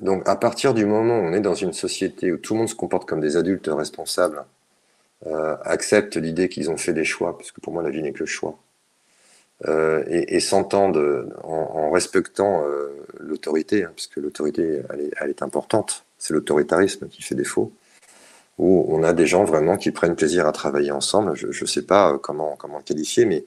Donc 0.02 0.28
à 0.28 0.36
partir 0.36 0.74
du 0.74 0.86
moment 0.86 1.20
où 1.20 1.24
on 1.24 1.34
est 1.34 1.42
dans 1.42 1.56
une 1.56 1.74
société 1.74 2.32
où 2.32 2.38
tout 2.38 2.54
le 2.54 2.60
monde 2.60 2.70
se 2.70 2.76
comporte 2.76 3.08
comme 3.08 3.22
des 3.22 3.38
adultes 3.38 3.70
responsables, 3.72 4.44
euh, 5.28 5.56
accepte 5.64 6.18
l'idée 6.18 6.50
qu'ils 6.50 6.72
ont 6.72 6.78
fait 6.78 6.94
des 6.94 7.06
choix, 7.06 7.38
puisque 7.38 7.60
pour 7.60 7.74
moi 7.74 7.84
la 7.84 7.90
vie 7.92 8.02
n'est 8.02 8.12
que 8.12 8.26
choix, 8.26 8.58
euh, 9.68 10.04
et, 10.08 10.40
s'entendent 10.40 11.32
en, 11.44 11.54
en 11.54 11.92
respectant 11.92 12.66
euh, 12.66 13.06
l'autorité, 13.20 13.84
hein, 13.84 13.92
puisque 13.96 14.18
l'autorité 14.18 14.82
elle 14.90 15.30
est, 15.30 15.42
importante, 15.44 16.06
c'est 16.18 16.34
l'autoritarisme 16.34 17.08
qui 17.08 17.22
fait 17.22 17.36
défaut, 17.36 17.72
où 18.58 18.86
on 18.90 19.04
a 19.04 19.14
des 19.14 19.26
gens 19.26 19.44
vraiment 19.44 19.78
qui 19.78 19.92
prennent 19.92 20.16
plaisir 20.16 20.48
à 20.48 20.52
travailler 20.52 20.92
ensemble. 20.92 21.36
Je 21.36 21.48
ne 21.48 21.68
sais 21.68 21.82
pas 21.84 22.14
euh, 22.14 22.18
comment, 22.18 22.56
comment 22.58 22.78
le 22.78 22.84
qualifier, 22.84 23.26
mais 23.26 23.44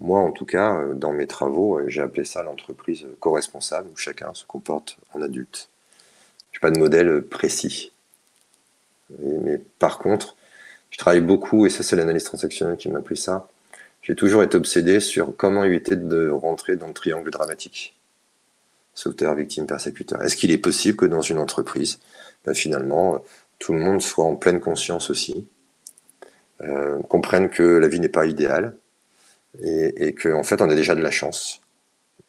moi 0.00 0.20
en 0.20 0.30
tout 0.30 0.44
cas, 0.44 0.76
euh, 0.76 0.94
dans 0.94 1.12
mes 1.12 1.26
travaux, 1.26 1.78
euh, 1.78 1.88
j'ai 1.88 2.02
appelé 2.02 2.24
ça 2.24 2.42
l'entreprise 2.42 3.06
co-responsable, 3.20 3.88
où 3.92 3.96
chacun 3.96 4.32
se 4.34 4.44
comporte 4.44 4.98
en 5.14 5.22
adulte. 5.22 5.67
Pas 6.60 6.70
de 6.70 6.78
modèle 6.78 7.22
précis. 7.22 7.92
Et- 9.22 9.38
mais 9.44 9.60
par 9.78 9.98
contre, 9.98 10.36
je 10.90 10.98
travaille 10.98 11.20
beaucoup, 11.20 11.66
et 11.66 11.70
ça 11.70 11.82
c'est 11.82 11.96
l'analyse 11.96 12.24
transactionnelle 12.24 12.76
qui 12.76 12.88
m'a 12.88 12.98
appris 12.98 13.16
ça, 13.16 13.48
j'ai 14.02 14.14
toujours 14.14 14.42
été 14.42 14.56
obsédé 14.56 15.00
sur 15.00 15.36
comment 15.36 15.64
éviter 15.64 15.96
de 15.96 16.28
rentrer 16.30 16.76
dans 16.76 16.86
le 16.88 16.94
triangle 16.94 17.30
dramatique. 17.30 17.94
Sauveteur, 18.94 19.34
victime, 19.34 19.66
persécuteur. 19.66 20.22
Est-ce 20.22 20.36
qu'il 20.36 20.50
est 20.50 20.58
possible 20.58 20.96
que 20.96 21.06
dans 21.06 21.22
une 21.22 21.38
entreprise, 21.38 22.00
ben, 22.44 22.54
finalement, 22.54 23.16
euh, 23.16 23.18
tout 23.58 23.72
le 23.72 23.80
monde 23.80 24.02
soit 24.02 24.24
en 24.24 24.36
pleine 24.36 24.60
conscience 24.60 25.10
aussi, 25.10 25.46
euh, 26.62 26.98
comprenne 27.08 27.50
que 27.50 27.62
la 27.62 27.88
vie 27.88 28.00
n'est 28.00 28.08
pas 28.08 28.26
idéale, 28.26 28.76
et, 29.62 30.08
et 30.08 30.14
qu'en 30.14 30.42
fait 30.44 30.60
on 30.62 30.70
a 30.70 30.74
déjà 30.74 30.94
de 30.94 31.02
la 31.02 31.10
chance? 31.10 31.60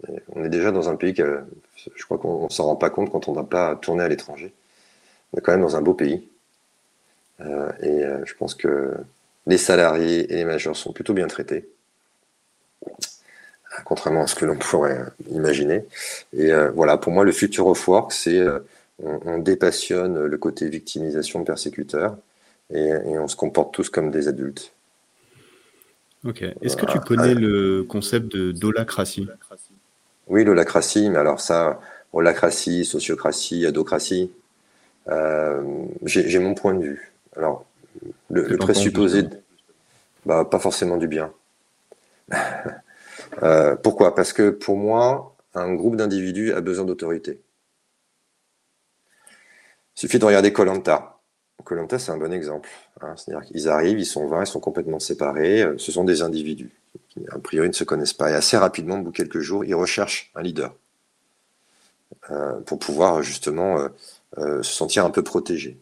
Et 0.08 0.22
on 0.34 0.44
est 0.44 0.50
déjà 0.50 0.72
dans 0.72 0.88
un 0.90 0.96
pays 0.96 1.14
que 1.14 1.42
je 1.96 2.04
crois 2.06 2.18
qu'on 2.18 2.46
ne 2.46 2.50
s'en 2.50 2.66
rend 2.66 2.76
pas 2.78 2.90
compte 2.90 3.12
quand 3.12 3.28
on 3.28 3.34
n'a 3.34 3.44
pas 3.44 3.76
tourné 3.76 4.04
à 4.04 4.08
l'étranger. 4.08 4.54
On 5.34 5.38
est 5.38 5.42
quand 5.42 5.52
même 5.52 5.62
dans 5.62 5.76
un 5.76 5.82
beau 5.82 5.94
pays. 5.94 6.28
Euh, 7.42 7.72
et 7.82 8.04
euh, 8.06 8.26
je 8.26 8.34
pense 8.34 8.56
que 8.56 8.94
les 9.48 9.58
salariés 9.58 10.32
et 10.32 10.38
les 10.38 10.46
managers 10.46 10.74
sont 10.74 10.94
plutôt 10.94 11.14
bien 11.14 11.28
traités, 11.28 11.68
contrairement 13.86 14.24
à 14.24 14.28
ce 14.28 14.36
que 14.36 14.46
l'on 14.46 14.58
pourrait 14.58 15.04
imaginer. 15.32 15.86
Et 16.34 16.52
euh, 16.52 16.70
voilà, 16.72 16.98
pour 16.98 17.12
moi, 17.12 17.24
le 17.24 17.32
future 17.32 17.68
of 17.68 17.88
work, 17.88 18.12
c'est 18.12 18.40
euh, 18.40 18.60
on, 19.02 19.20
on 19.26 19.38
dépassionne 19.38 20.26
le 20.26 20.38
côté 20.38 20.70
victimisation 20.70 21.44
persécuteur 21.44 22.18
et, 22.74 22.90
et 22.90 23.18
on 23.20 23.28
se 23.28 23.36
comporte 23.36 23.74
tous 23.74 23.90
comme 23.90 24.12
des 24.12 24.28
adultes. 24.28 24.74
Ok. 26.26 26.44
Est-ce 26.62 26.76
que 26.76 26.86
tu 26.86 27.00
connais 27.00 27.34
le 27.34 27.84
concept 27.84 28.28
de 28.28 28.52
dolacratie? 28.52 29.28
Oui, 30.30 30.44
l'holacratie, 30.44 31.10
mais 31.10 31.18
alors 31.18 31.40
ça, 31.42 31.80
holacratie, 32.14 32.86
sociocratie, 32.86 33.66
adocratie, 33.66 34.32
euh, 35.10 35.64
j'ai 36.06 36.40
mon 36.40 36.54
point 36.54 36.74
de 36.76 36.84
vue. 36.84 37.14
Alors, 37.36 37.66
le, 38.30 38.58
présupposé, 38.58 39.26
bah, 40.26 40.46
pas 40.46 40.60
forcément 40.60 40.98
du 40.98 41.08
bien. 41.08 41.34
Euh, 43.44 43.76
pourquoi? 43.76 44.16
Parce 44.16 44.34
que 44.34 44.50
pour 44.50 44.76
moi, 44.76 45.36
un 45.54 45.74
groupe 45.76 45.96
d'individus 45.96 46.52
a 46.54 46.62
besoin 46.62 46.84
d'autorité. 46.86 47.40
Il 49.96 50.00
suffit 50.00 50.20
de 50.20 50.26
regarder 50.26 50.52
Colanta. 50.52 51.20
Colanta, 51.64 52.00
c'est 52.00 52.12
un 52.12 52.18
bon 52.18 52.34
exemple. 52.34 52.70
hein. 53.02 53.14
C'est-à-dire 53.16 53.46
qu'ils 53.48 53.70
arrivent, 53.70 54.00
ils 54.00 54.06
sont 54.06 54.28
20, 54.28 54.44
ils 54.44 54.48
sont 54.48 54.60
complètement 54.60 55.00
séparés. 55.00 55.62
euh, 55.62 55.78
Ce 55.78 55.92
sont 55.92 56.04
des 56.06 56.22
individus 56.24 56.72
qui, 57.10 57.26
a 57.32 57.40
priori, 57.40 57.68
ne 57.68 57.74
se 57.74 57.84
connaissent 57.84 58.14
pas. 58.14 58.32
Et 58.32 58.34
assez 58.34 58.58
rapidement, 58.58 59.00
au 59.00 59.04
bout 59.04 59.12
de 59.12 59.18
quelques 59.18 59.40
jours, 59.40 59.66
ils 59.66 59.76
recherchent 59.76 60.32
un 60.36 60.42
leader 60.42 60.74
euh, 62.32 62.60
pour 62.62 62.80
pouvoir 62.80 63.24
justement 63.24 63.80
euh, 63.80 63.88
euh, 64.38 64.64
se 64.64 64.74
sentir 64.74 65.06
un 65.06 65.10
peu 65.10 65.24
protégé. 65.24 65.78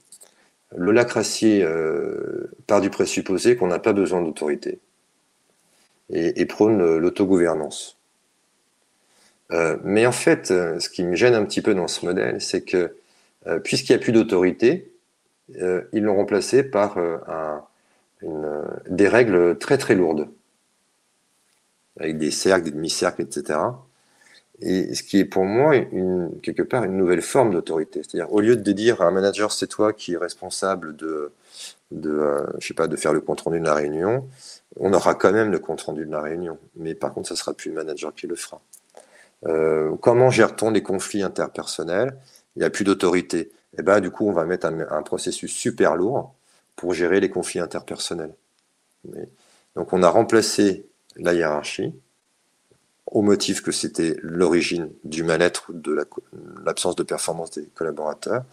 Euh, 0.74 2.48
part 2.68 2.82
du 2.82 2.90
présupposé 2.90 3.56
qu'on 3.56 3.68
n'a 3.68 3.80
pas 3.80 3.94
besoin 3.94 4.22
d'autorité 4.22 4.80
et, 6.10 6.46
prône 6.46 6.98
l'autogouvernance. 6.98 7.98
Mais 9.84 10.06
en 10.06 10.12
fait, 10.12 10.48
ce 10.48 10.90
qui 10.90 11.04
me 11.04 11.16
gêne 11.16 11.34
un 11.34 11.46
petit 11.46 11.62
peu 11.62 11.74
dans 11.74 11.88
ce 11.88 12.06
modèle, 12.06 12.42
c'est 12.42 12.62
que 12.62 12.96
puisqu'il 13.64 13.94
n'y 13.94 13.96
a 13.96 14.00
plus 14.00 14.12
d'autorité, 14.12 14.92
ils 15.50 16.04
l'ont 16.04 16.16
remplacé 16.16 16.64
par 16.64 16.98
des 18.22 19.08
règles 19.08 19.58
très 19.58 19.78
très 19.78 19.96
lourdes, 19.96 20.30
avec 22.00 22.18
des 22.18 22.32
cercles, 22.32 22.66
des 22.66 22.72
demi-cercles, 22.72 23.22
etc. 23.22 23.60
Et 24.60 24.96
ce 24.96 25.04
qui 25.04 25.20
est 25.20 25.26
pour 25.26 25.46
moi 25.46 25.74
quelque 26.42 26.64
part 26.64 26.84
une 26.84 26.98
nouvelle 26.98 27.22
forme 27.22 27.52
d'autorité. 27.52 28.02
C'est-à-dire, 28.04 28.34
au 28.34 28.42
lieu 28.42 28.56
de 28.56 28.72
dire 28.72 29.02
à 29.02 29.06
un 29.06 29.12
manager, 29.12 29.52
c'est 29.52 29.68
toi 29.68 29.94
qui 29.94 30.14
es 30.14 30.18
responsable 30.18 30.96
de, 30.96 31.32
de 31.92 32.10
euh, 32.10 32.46
je 32.60 32.68
sais 32.68 32.74
pas, 32.74 32.88
de 32.88 32.96
faire 32.96 33.14
le 33.14 33.22
compte 33.22 33.42
rendu 33.42 33.60
de 33.60 33.66
la 33.66 33.76
réunion, 33.76 34.28
on 34.78 34.94
aura 34.94 35.16
quand 35.16 35.32
même 35.32 35.52
le 35.52 35.60
compte 35.60 35.82
rendu 35.82 36.06
de 36.06 36.12
la 36.12 36.22
réunion. 36.22 36.58
Mais 36.76 36.96
par 36.96 37.14
contre, 37.14 37.30
ça 37.30 37.36
sera 37.36 37.54
plus 37.54 37.70
le 37.70 37.76
manager 37.76 38.14
qui 38.14 38.28
le 38.28 38.36
fera. 38.36 38.62
Euh, 39.46 39.96
comment 40.02 40.30
gère-t-on 40.30 40.72
les 40.72 40.82
conflits 40.82 41.24
interpersonnels? 41.24 42.18
Il 42.56 42.60
n'y 42.60 42.66
a 42.66 42.70
plus 42.70 42.84
d'autorité. 42.84 43.52
Et 43.78 43.84
ben, 43.84 44.00
du 44.00 44.10
coup, 44.10 44.28
on 44.28 44.34
va 44.34 44.46
mettre 44.46 44.66
un, 44.66 45.04
processus 45.04 45.52
super 45.52 45.96
lourd 45.96 46.34
pour 46.76 46.94
gérer 46.94 47.20
les 47.20 47.30
conflits 47.30 47.60
interpersonnels. 47.60 48.34
Donc, 49.76 49.94
on 49.94 50.02
a 50.02 50.10
remplacé 50.10 50.87
la 51.18 51.34
hiérarchie 51.34 51.94
au 53.12 53.22
motif 53.22 53.62
que 53.62 53.72
c'était 53.72 54.18
l'origine 54.22 54.90
du 55.04 55.24
mal-être 55.24 55.70
ou 55.70 55.74
de 55.74 56.06
l'absence 56.66 56.96
de 56.96 57.04
performance 57.04 57.52
des 57.52 57.66
collaborateurs. 57.74 58.44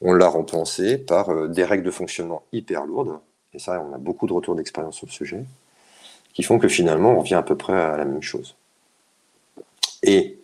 On 0.00 0.12
l'a 0.12 0.26
remplacé 0.26 0.98
par 0.98 1.30
euh, 1.30 1.46
des 1.48 1.64
règles 1.64 1.84
de 1.84 1.90
fonctionnement 1.92 2.42
hyper 2.52 2.86
lourdes. 2.86 3.20
Et 3.52 3.60
ça, 3.60 3.80
on 3.80 3.94
a 3.94 3.98
beaucoup 3.98 4.26
de 4.26 4.32
retours 4.32 4.56
d'expérience 4.56 4.96
sur 4.96 5.06
le 5.06 5.12
sujet, 5.12 5.44
qui 6.32 6.42
font 6.42 6.58
que 6.58 6.66
finalement, 6.66 7.12
on 7.12 7.20
revient 7.20 7.34
à 7.34 7.42
peu 7.42 7.56
près 7.56 7.80
à 7.80 7.96
la 7.96 8.04
même 8.04 8.22
chose. 8.22 8.56
Et 10.02 10.38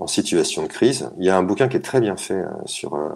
en 0.00 0.06
situation 0.06 0.62
de 0.62 0.68
crise, 0.68 1.10
il 1.18 1.24
y 1.24 1.30
a 1.30 1.36
un 1.36 1.42
bouquin 1.42 1.68
qui 1.68 1.76
est 1.76 1.80
très 1.80 2.00
bien 2.00 2.16
fait 2.16 2.34
euh, 2.34 2.48
sur, 2.64 2.94
euh, 2.94 3.10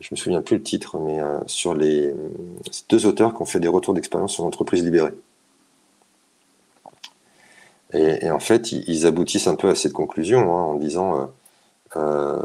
je 0.00 0.08
me 0.10 0.16
souviens 0.16 0.42
plus 0.42 0.56
le 0.56 0.62
titre, 0.62 0.98
mais 0.98 1.20
euh, 1.20 1.38
sur 1.46 1.74
les 1.74 2.14
deux 2.88 3.06
auteurs 3.06 3.34
qui 3.34 3.42
ont 3.42 3.46
fait 3.46 3.60
des 3.60 3.68
retours 3.68 3.94
d'expérience 3.94 4.32
sur 4.32 4.44
l'entreprise 4.44 4.82
libérée. 4.82 5.12
Et, 7.94 8.30
en 8.30 8.40
fait, 8.40 8.72
ils, 8.72 9.06
aboutissent 9.06 9.46
un 9.46 9.54
peu 9.54 9.68
à 9.68 9.74
cette 9.74 9.92
conclusion 9.92 10.40
hein, 10.40 10.62
en 10.62 10.74
disant, 10.74 11.20
euh, 11.20 11.26
euh, 11.96 12.42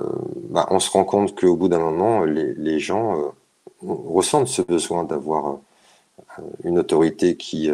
bah, 0.50 0.68
on 0.70 0.80
se 0.80 0.92
rend 0.92 1.04
compte 1.04 1.40
qu'au 1.40 1.56
bout 1.56 1.70
d'un 1.70 1.80
moment, 1.80 2.24
les, 2.24 2.80
gens 2.80 3.20
euh, 3.20 3.30
ressentent 3.82 4.48
ce 4.48 4.62
besoin 4.62 5.04
d'avoir 5.04 5.60
une 6.64 6.78
autorité 6.78 7.36
qui 7.36 7.70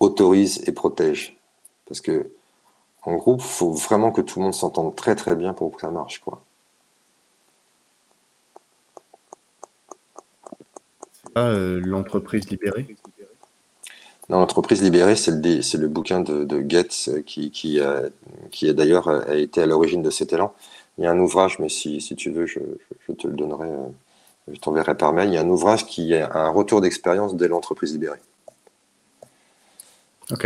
autorise 0.00 0.62
et 0.66 0.72
protège. 0.72 1.38
Parce 1.86 2.00
que 2.00 2.30
en 3.04 3.16
groupe, 3.16 3.40
il 3.40 3.46
faut 3.46 3.72
vraiment 3.72 4.12
que 4.12 4.20
tout 4.20 4.38
le 4.38 4.44
monde 4.44 4.54
s'entende 4.54 4.94
très 4.94 5.16
très 5.16 5.34
bien 5.34 5.54
pour 5.54 5.74
que 5.74 5.80
ça 5.80 5.90
marche. 5.90 6.20
Quoi. 6.20 6.42
Euh, 11.36 11.80
l'entreprise 11.80 12.48
libérée? 12.50 12.96
L'entreprise 14.38 14.82
libérée, 14.82 15.16
c'est 15.16 15.30
le, 15.30 15.80
le, 15.80 15.88
bouquin 15.88 16.20
de, 16.20 16.44
de 16.44 16.60
Goetz 16.60 17.08
euh, 17.08 17.22
qui, 17.22 17.50
qui, 17.50 17.80
a, 17.80 18.02
qui 18.50 18.68
a 18.68 18.72
d'ailleurs 18.72 19.08
euh, 19.08 19.20
a 19.28 19.34
été 19.34 19.62
à 19.62 19.66
l'origine 19.66 20.02
de 20.02 20.10
cet 20.10 20.32
élan. 20.32 20.54
Il 20.98 21.04
y 21.04 21.06
a 21.06 21.10
un 21.10 21.18
ouvrage, 21.18 21.58
mais 21.58 21.68
si, 21.68 22.00
si 22.00 22.14
tu 22.16 22.30
veux, 22.30 22.46
je, 22.46 22.60
je, 23.08 23.12
te 23.12 23.26
le 23.26 23.34
donnerai, 23.34 23.68
je 24.52 24.58
t'enverrai 24.58 24.96
par 24.96 25.12
mail. 25.12 25.28
Il 25.28 25.34
y 25.34 25.38
a 25.38 25.40
un 25.40 25.48
ouvrage 25.48 25.86
qui 25.86 26.12
est 26.12 26.22
un 26.22 26.50
retour 26.50 26.80
d'expérience 26.80 27.34
de 27.34 27.46
l'entreprise 27.46 27.92
libérée. 27.92 28.20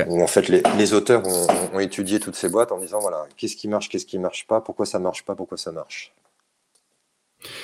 Où 0.08 0.20
en 0.20 0.26
fait 0.26 0.48
les, 0.48 0.62
les 0.78 0.94
auteurs 0.94 1.22
ont, 1.24 1.76
ont, 1.76 1.78
étudié 1.78 2.18
toutes 2.18 2.34
ces 2.34 2.48
boîtes 2.48 2.72
en 2.72 2.78
disant 2.78 2.98
voilà, 2.98 3.26
qu'est-ce 3.36 3.54
qui 3.54 3.68
marche, 3.68 3.88
qu'est-ce 3.88 4.06
qui 4.06 4.18
marche 4.18 4.46
pas, 4.48 4.60
pourquoi 4.60 4.84
ça 4.84 4.98
marche 4.98 5.24
pas, 5.24 5.36
pourquoi 5.36 5.58
ça 5.58 5.70
marche? 5.70 6.12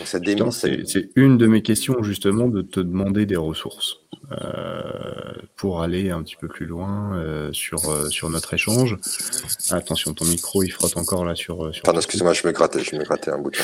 C'est 0.04 1.10
une 1.16 1.38
de 1.38 1.46
mes 1.46 1.62
questions 1.62 2.02
justement 2.02 2.48
de 2.48 2.62
te 2.62 2.80
demander 2.80 3.26
des 3.26 3.36
ressources 3.36 3.98
euh, 4.30 4.82
pour 5.56 5.82
aller 5.82 6.10
un 6.10 6.22
petit 6.22 6.36
peu 6.36 6.48
plus 6.48 6.66
loin 6.66 7.16
euh, 7.16 7.52
sur, 7.52 7.88
euh, 7.88 8.08
sur 8.08 8.30
notre 8.30 8.54
échange. 8.54 8.98
Attention, 9.70 10.14
ton 10.14 10.24
micro 10.24 10.62
il 10.62 10.70
frotte 10.70 10.96
encore 10.96 11.24
là 11.24 11.34
sur. 11.34 11.74
sur 11.74 11.82
Pardon, 11.82 12.00
excuse-moi, 12.00 12.32
je 12.32 12.46
me 12.46 12.52
grattais, 12.52 12.80
je 12.80 12.96
me 12.96 13.04
grattais 13.04 13.30
un 13.30 13.38
bouton. 13.38 13.62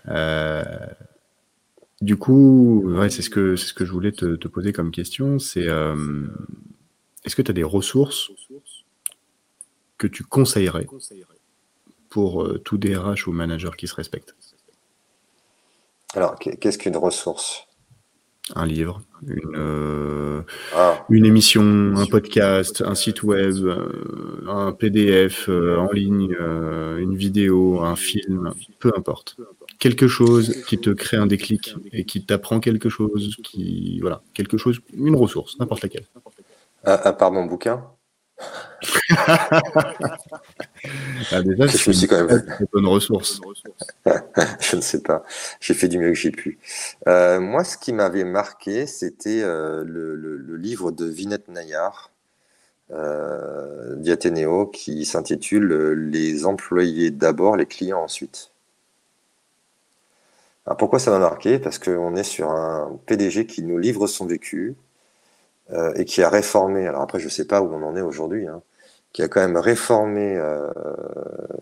du 2.00 2.16
coup, 2.16 2.82
ouais, 2.86 3.10
c'est 3.10 3.22
ce 3.22 3.30
que 3.30 3.56
c'est 3.56 3.68
ce 3.68 3.74
que 3.74 3.84
je 3.84 3.92
voulais 3.92 4.12
te, 4.12 4.36
te 4.36 4.48
poser 4.48 4.72
comme 4.72 4.90
question. 4.90 5.38
C'est 5.38 5.66
est-ce 7.24 7.36
que 7.36 7.42
tu 7.42 7.50
as 7.50 7.54
des 7.54 7.64
ressources 7.64 8.30
que 9.98 10.06
tu 10.06 10.24
conseillerais 10.24 10.86
pour 12.10 12.42
euh, 12.42 12.58
tout 12.58 12.76
DRH 12.76 13.26
ou 13.26 13.32
manager 13.32 13.76
qui 13.76 13.86
se 13.86 13.94
respecte 13.94 14.34
Alors, 16.14 16.38
qu'est-ce 16.38 16.76
qu'une 16.76 16.96
ressource? 16.96 17.66
Un 18.56 18.66
livre, 18.66 19.00
une, 19.28 19.54
euh, 19.54 20.42
ah. 20.74 21.06
une 21.08 21.24
émission, 21.24 21.62
un 21.96 22.06
podcast, 22.06 22.82
un 22.84 22.96
site 22.96 23.22
web, 23.22 23.54
euh, 23.58 24.44
un 24.48 24.72
PDF 24.72 25.48
en 25.48 25.92
ligne, 25.92 26.36
une 26.98 27.14
vidéo, 27.14 27.80
un 27.80 27.94
film, 27.94 28.52
peu 28.80 28.92
importe. 28.96 29.36
Quelque 29.78 30.08
chose 30.08 30.64
qui 30.66 30.78
te 30.78 30.90
crée 30.90 31.16
un 31.16 31.26
déclic 31.26 31.76
et 31.92 32.04
qui 32.04 32.26
t'apprend 32.26 32.58
quelque 32.58 32.88
chose, 32.88 33.36
qui 33.44 34.00
voilà, 34.00 34.20
quelque 34.34 34.58
chose, 34.58 34.80
une 34.92 35.14
ressource, 35.14 35.56
n'importe 35.60 35.82
laquelle. 35.82 36.06
À, 36.82 37.12
part 37.12 37.30
mon 37.30 37.44
bouquin? 37.44 37.84
Ah, 41.32 41.42
déjà, 41.42 41.68
c'est 41.68 42.06
quand 42.06 42.24
même 42.24 42.42
une 42.60 42.66
bonne 42.72 42.86
ressource. 42.86 43.40
je 44.60 44.76
ne 44.76 44.80
sais 44.80 45.02
pas. 45.02 45.24
J'ai 45.60 45.74
fait 45.74 45.88
du 45.88 45.98
mieux 45.98 46.08
que 46.10 46.14
j'ai 46.14 46.30
pu. 46.30 46.58
Euh, 47.06 47.40
moi, 47.40 47.64
ce 47.64 47.76
qui 47.76 47.92
m'avait 47.92 48.24
marqué, 48.24 48.86
c'était 48.86 49.42
euh, 49.42 49.84
le, 49.84 50.56
livre 50.56 50.92
de 50.92 51.06
Vinette 51.06 51.48
Nayar, 51.48 52.10
euh, 52.92 53.96
d'Iathénéo, 53.96 54.66
qui 54.66 55.04
s'intitule 55.04 55.92
Les 55.92 56.44
employés 56.46 57.10
d'abord, 57.10 57.56
les 57.56 57.66
clients 57.66 58.02
ensuite. 58.02 58.50
Alors 60.66 60.76
pourquoi 60.76 60.98
ça 60.98 61.10
m'a 61.10 61.18
marqué? 61.18 61.58
Parce 61.58 61.78
qu'on 61.78 62.14
est 62.16 62.22
sur 62.22 62.50
un 62.50 62.98
PDG 63.06 63.46
qui 63.46 63.62
nous 63.62 63.78
livre 63.78 64.06
son 64.06 64.26
vécu 64.26 64.76
et 65.94 66.04
qui 66.04 66.22
a 66.22 66.28
réformé. 66.28 66.86
Alors 66.86 67.02
après, 67.02 67.20
je 67.20 67.26
ne 67.26 67.30
sais 67.30 67.46
pas 67.46 67.62
où 67.62 67.72
on 67.72 67.82
en 67.82 67.96
est 67.96 68.00
aujourd'hui. 68.00 68.48
Hein, 68.48 68.62
qui 69.12 69.22
a 69.22 69.28
quand 69.28 69.40
même 69.40 69.56
réformé 69.56 70.36
euh, 70.36 70.70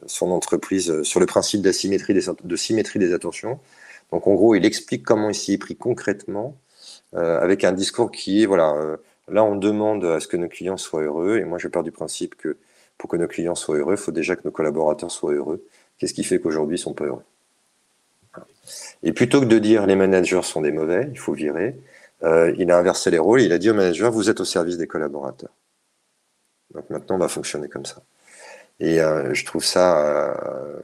son 0.06 0.30
entreprise 0.30 0.90
euh, 0.90 1.02
sur 1.02 1.20
le 1.20 1.26
principe 1.26 1.62
d'asymétrie 1.62 2.14
des, 2.14 2.26
de 2.42 2.56
symétrie 2.56 2.98
des 2.98 3.14
attentions. 3.14 3.58
Donc 4.12 4.26
en 4.26 4.34
gros, 4.34 4.54
il 4.54 4.64
explique 4.64 5.04
comment 5.04 5.30
il 5.30 5.34
s'y 5.34 5.54
est 5.54 5.58
pris 5.58 5.76
concrètement 5.76 6.56
euh, 7.14 7.40
avec 7.40 7.64
un 7.64 7.72
discours 7.72 8.10
qui 8.10 8.42
est, 8.42 8.46
voilà, 8.46 8.74
euh, 8.74 8.96
là 9.28 9.44
on 9.44 9.56
demande 9.56 10.04
à 10.04 10.20
ce 10.20 10.28
que 10.28 10.36
nos 10.36 10.48
clients 10.48 10.76
soient 10.76 11.02
heureux 11.02 11.38
et 11.38 11.44
moi 11.44 11.58
je 11.58 11.68
pars 11.68 11.82
du 11.82 11.92
principe 11.92 12.34
que 12.34 12.58
pour 12.98 13.08
que 13.08 13.16
nos 13.16 13.28
clients 13.28 13.54
soient 13.54 13.76
heureux, 13.76 13.94
il 13.94 13.98
faut 13.98 14.12
déjà 14.12 14.36
que 14.36 14.42
nos 14.44 14.50
collaborateurs 14.50 15.10
soient 15.10 15.32
heureux. 15.32 15.64
Qu'est-ce 15.98 16.14
qui 16.14 16.24
fait 16.24 16.40
qu'aujourd'hui 16.40 16.76
ils 16.76 16.80
sont 16.80 16.94
pas 16.94 17.04
heureux? 17.04 17.22
Et 19.02 19.12
plutôt 19.12 19.40
que 19.40 19.46
de 19.46 19.58
dire 19.58 19.86
les 19.86 19.96
managers 19.96 20.42
sont 20.42 20.60
des 20.60 20.72
mauvais, 20.72 21.08
il 21.12 21.18
faut 21.18 21.32
virer, 21.32 21.76
euh, 22.24 22.54
il 22.58 22.70
a 22.70 22.78
inversé 22.78 23.10
les 23.10 23.18
rôles, 23.18 23.42
il 23.42 23.52
a 23.52 23.58
dit 23.58 23.70
aux 23.70 23.74
managers, 23.74 24.10
vous 24.10 24.30
êtes 24.30 24.40
au 24.40 24.44
service 24.44 24.76
des 24.78 24.86
collaborateurs. 24.86 25.52
Donc 26.74 26.90
maintenant, 26.90 27.16
on 27.16 27.18
va 27.18 27.28
fonctionner 27.28 27.68
comme 27.68 27.86
ça. 27.86 28.02
Et 28.80 29.00
euh, 29.00 29.34
je 29.34 29.44
trouve 29.44 29.64
ça, 29.64 30.34
euh, 30.34 30.80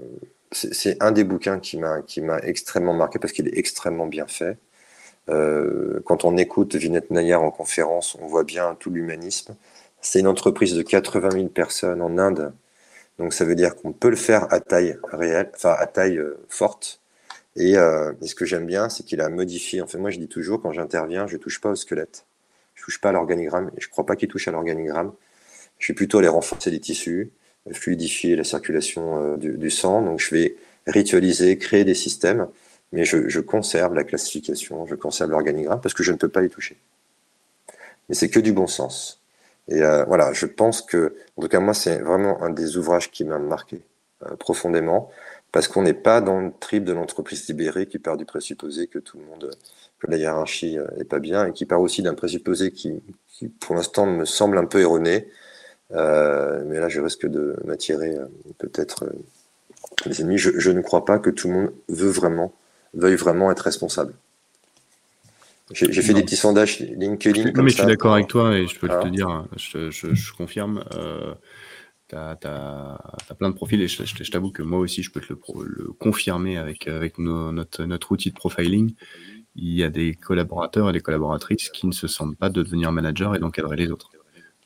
c'est 0.52 1.02
un 1.02 1.12
des 1.12 1.24
bouquins 1.24 1.61
qui 1.61 1.77
m'a 1.78 2.02
qui 2.02 2.20
m'a 2.20 2.39
extrêmement 2.40 2.94
marqué 2.94 3.19
parce 3.19 3.32
qu'il 3.32 3.48
est 3.48 3.59
extrêmement 3.59 4.06
bien 4.06 4.27
fait. 4.27 4.59
Euh, 5.31 6.01
quand 6.06 6.24
on 6.24 6.36
écoute 6.36 6.77
Vinette 6.77 7.11
Nayar 7.11 7.43
en 7.43 7.51
conférence, 7.51 8.16
on 8.20 8.27
voit 8.28 8.44
bien 8.44 8.77
tout 8.77 8.90
l'humanisme. 8.90 9.56
C'est 10.01 10.20
une 10.20 10.28
entreprise 10.28 10.74
de 10.74 10.82
80 10.82 11.31
000 11.32 11.48
personnes 11.48 12.02
en 12.02 12.19
Inde, 12.19 12.55
donc 13.19 13.35
ça 13.35 13.44
veut 13.44 13.56
dire 13.56 13.77
qu'on 13.77 13.93
peut 13.93 14.11
le 14.11 14.16
faire 14.16 14.52
à 14.52 14.61
taille 14.61 14.98
réelle, 15.12 15.51
enfin 15.55 15.74
à 15.78 15.86
taille 15.86 16.20
forte. 16.48 17.01
Et, 17.56 17.72
et, 17.72 18.26
ce 18.26 18.35
que 18.35 18.44
j'aime 18.44 18.66
bien, 18.66 18.89
c'est 18.89 19.05
qu'il 19.05 19.20
a 19.20 19.28
modifié. 19.28 19.81
En 19.81 19.86
fait, 19.86 19.98
moi, 19.98 20.10
je 20.10 20.18
dis 20.18 20.28
toujours, 20.28 20.60
quand 20.60 20.72
j'interviens, 20.72 21.26
je 21.28 21.36
touche 21.36 21.60
pas 21.60 21.70
au 21.70 21.76
squelette, 21.76 22.26
je 22.74 22.82
touche 22.82 23.01
pas 23.01 23.10
à 23.10 23.12
l'organigramme, 23.12 23.70
je 23.78 23.89
crois 23.89 24.05
pas 24.05 24.16
qu'il 24.16 24.28
touche 24.28 24.48
à 24.48 24.51
l'organigramme. 24.51 25.12
Je 25.78 25.93
vais 25.93 25.94
plutôt 25.94 26.18
aller 26.18 26.28
renforcer 26.28 26.70
les 26.70 26.81
tissus, 26.81 27.31
fluidifier 27.72 28.36
la 28.36 28.44
circulation 28.44 29.35
euh, 29.35 29.36
du, 29.36 29.70
sang. 29.70 30.02
Donc 30.02 30.20
je 30.20 30.35
vais 30.35 30.56
ritualiser, 30.86 31.56
créer 31.59 31.85
des 31.85 31.94
systèmes, 31.94 32.48
mais 32.93 33.05
je, 33.05 33.40
conserve 33.40 33.94
la 33.94 34.05
classification, 34.05 34.86
je 34.86 34.94
conserve 34.94 35.31
l'organigramme 35.31 35.81
parce 35.81 35.94
que 35.94 36.02
je 36.02 36.12
ne 36.12 36.16
peux 36.16 36.28
pas 36.28 36.40
les 36.40 36.48
toucher. 36.48 36.76
Mais 38.09 38.14
c'est 38.14 38.28
que 38.28 38.40
du 38.40 38.52
bon 38.52 38.66
sens. 38.66 39.22
Et 39.68 39.82
euh, 39.82 40.05
voilà, 40.05 40.32
je 40.32 40.47
pense 40.47 40.82
que, 40.82 41.16
en 41.36 41.43
tout 41.43 41.48
cas 41.48 41.60
moi, 41.60 41.74
c'est 41.74 41.98
vraiment 41.98 42.43
un 42.43 42.51
des 42.51 42.76
ouvrages 42.76 43.10
qui 43.10 43.24
m'a 43.24 43.39
marqué 43.39 43.81
euh, 44.26 44.36
profondément 44.36 45.10
parce 45.55 45.68
qu'on 45.68 45.82
n'est 45.82 45.94
pas 45.94 46.20
dans 46.20 46.40
le 46.40 46.51
trip 46.59 46.82
de 46.82 46.93
l'entreprise 46.93 47.47
libérée 47.47 47.86
qui 47.86 48.01
part 48.01 48.16
du 48.16 48.24
présupposé 48.24 48.89
que 48.89 48.98
tout 48.98 49.18
le 49.18 49.24
monde, 49.24 49.52
que 50.01 50.10
la 50.10 50.16
hiérarchie 50.16 50.78
est 50.98 51.05
pas 51.05 51.20
bien 51.20 51.47
et 51.47 51.52
qui 51.52 51.64
part 51.64 51.81
aussi 51.81 52.02
d'un 52.02 52.14
présupposé 52.14 52.72
qui, 52.72 53.01
qui, 53.28 53.47
pour 53.47 53.76
l'instant, 53.76 54.05
me 54.05 54.24
semble 54.24 54.59
un 54.59 54.64
peu 54.64 54.81
erroné, 54.81 55.28
euh, 55.93 56.64
mais 56.66 56.81
là, 56.81 56.89
je 56.89 57.01
risque 57.01 57.28
de 57.28 57.55
m'attirer 57.64 58.16
euh, 58.16 58.26
peut-être 58.59 59.05
les 60.06 60.20
euh, 60.20 60.24
ennemis. 60.24 60.39
Je, 60.39 60.70
ne 60.72 60.81
crois 60.81 61.05
pas 61.05 61.20
que 61.20 61.31
tout 61.31 61.47
le 61.47 61.55
monde 61.55 61.72
veut 61.89 62.10
vraiment, 62.10 62.52
veuille 62.93 63.14
vraiment 63.14 63.52
être 63.52 63.60
responsable. 63.60 64.12
J'ai 65.70 66.02
fait 66.02 66.14
des 66.14 66.24
petits 66.24 66.35
sondages 66.35 66.81
LinkedIn. 66.81 67.52
mais 67.62 67.70
je 67.70 67.76
suis 67.76 67.86
d'accord 67.86 68.14
avec 68.14 68.26
toi 68.26 68.56
et 68.56 68.66
je 68.66 68.76
peux 68.76 68.89
te 68.89 68.93
ah. 68.93 69.09
dire, 69.09 69.47
je, 69.56 70.32
confirme. 70.36 70.82
Tu 72.41 72.47
as, 72.47 73.35
plein 73.39 73.51
de 73.51 73.55
profils 73.55 73.81
et 73.81 73.89
je, 73.89 74.31
t'avoue 74.31 74.51
que 74.51 74.62
moi 74.62 74.78
aussi, 74.78 75.03
je 75.03 75.11
peux 75.11 75.20
te 75.20 75.32
le, 75.32 75.93
confirmer 75.99 76.57
avec, 76.57 76.89
avec 76.89 77.19
notre, 77.19 77.85
notre 77.85 78.12
outil 78.12 78.31
de 78.31 78.35
profiling. 78.35 78.95
Il 79.57 79.74
y 79.74 79.85
a 79.85 79.89
des 79.89 80.15
collaborateurs 80.15 80.91
et 80.91 80.93
des 80.93 81.01
collaboratrices 81.01 81.69
qui 81.69 81.86
ne 81.86 81.93
se 81.93 82.09
sentent 82.09 82.36
pas 82.36 82.49
de 82.49 82.62
devenir 82.62 82.93
manager 82.93 83.35
et 83.36 83.39
d'encadrer 83.39 83.77
les 83.77 83.91
autres. 83.91 84.11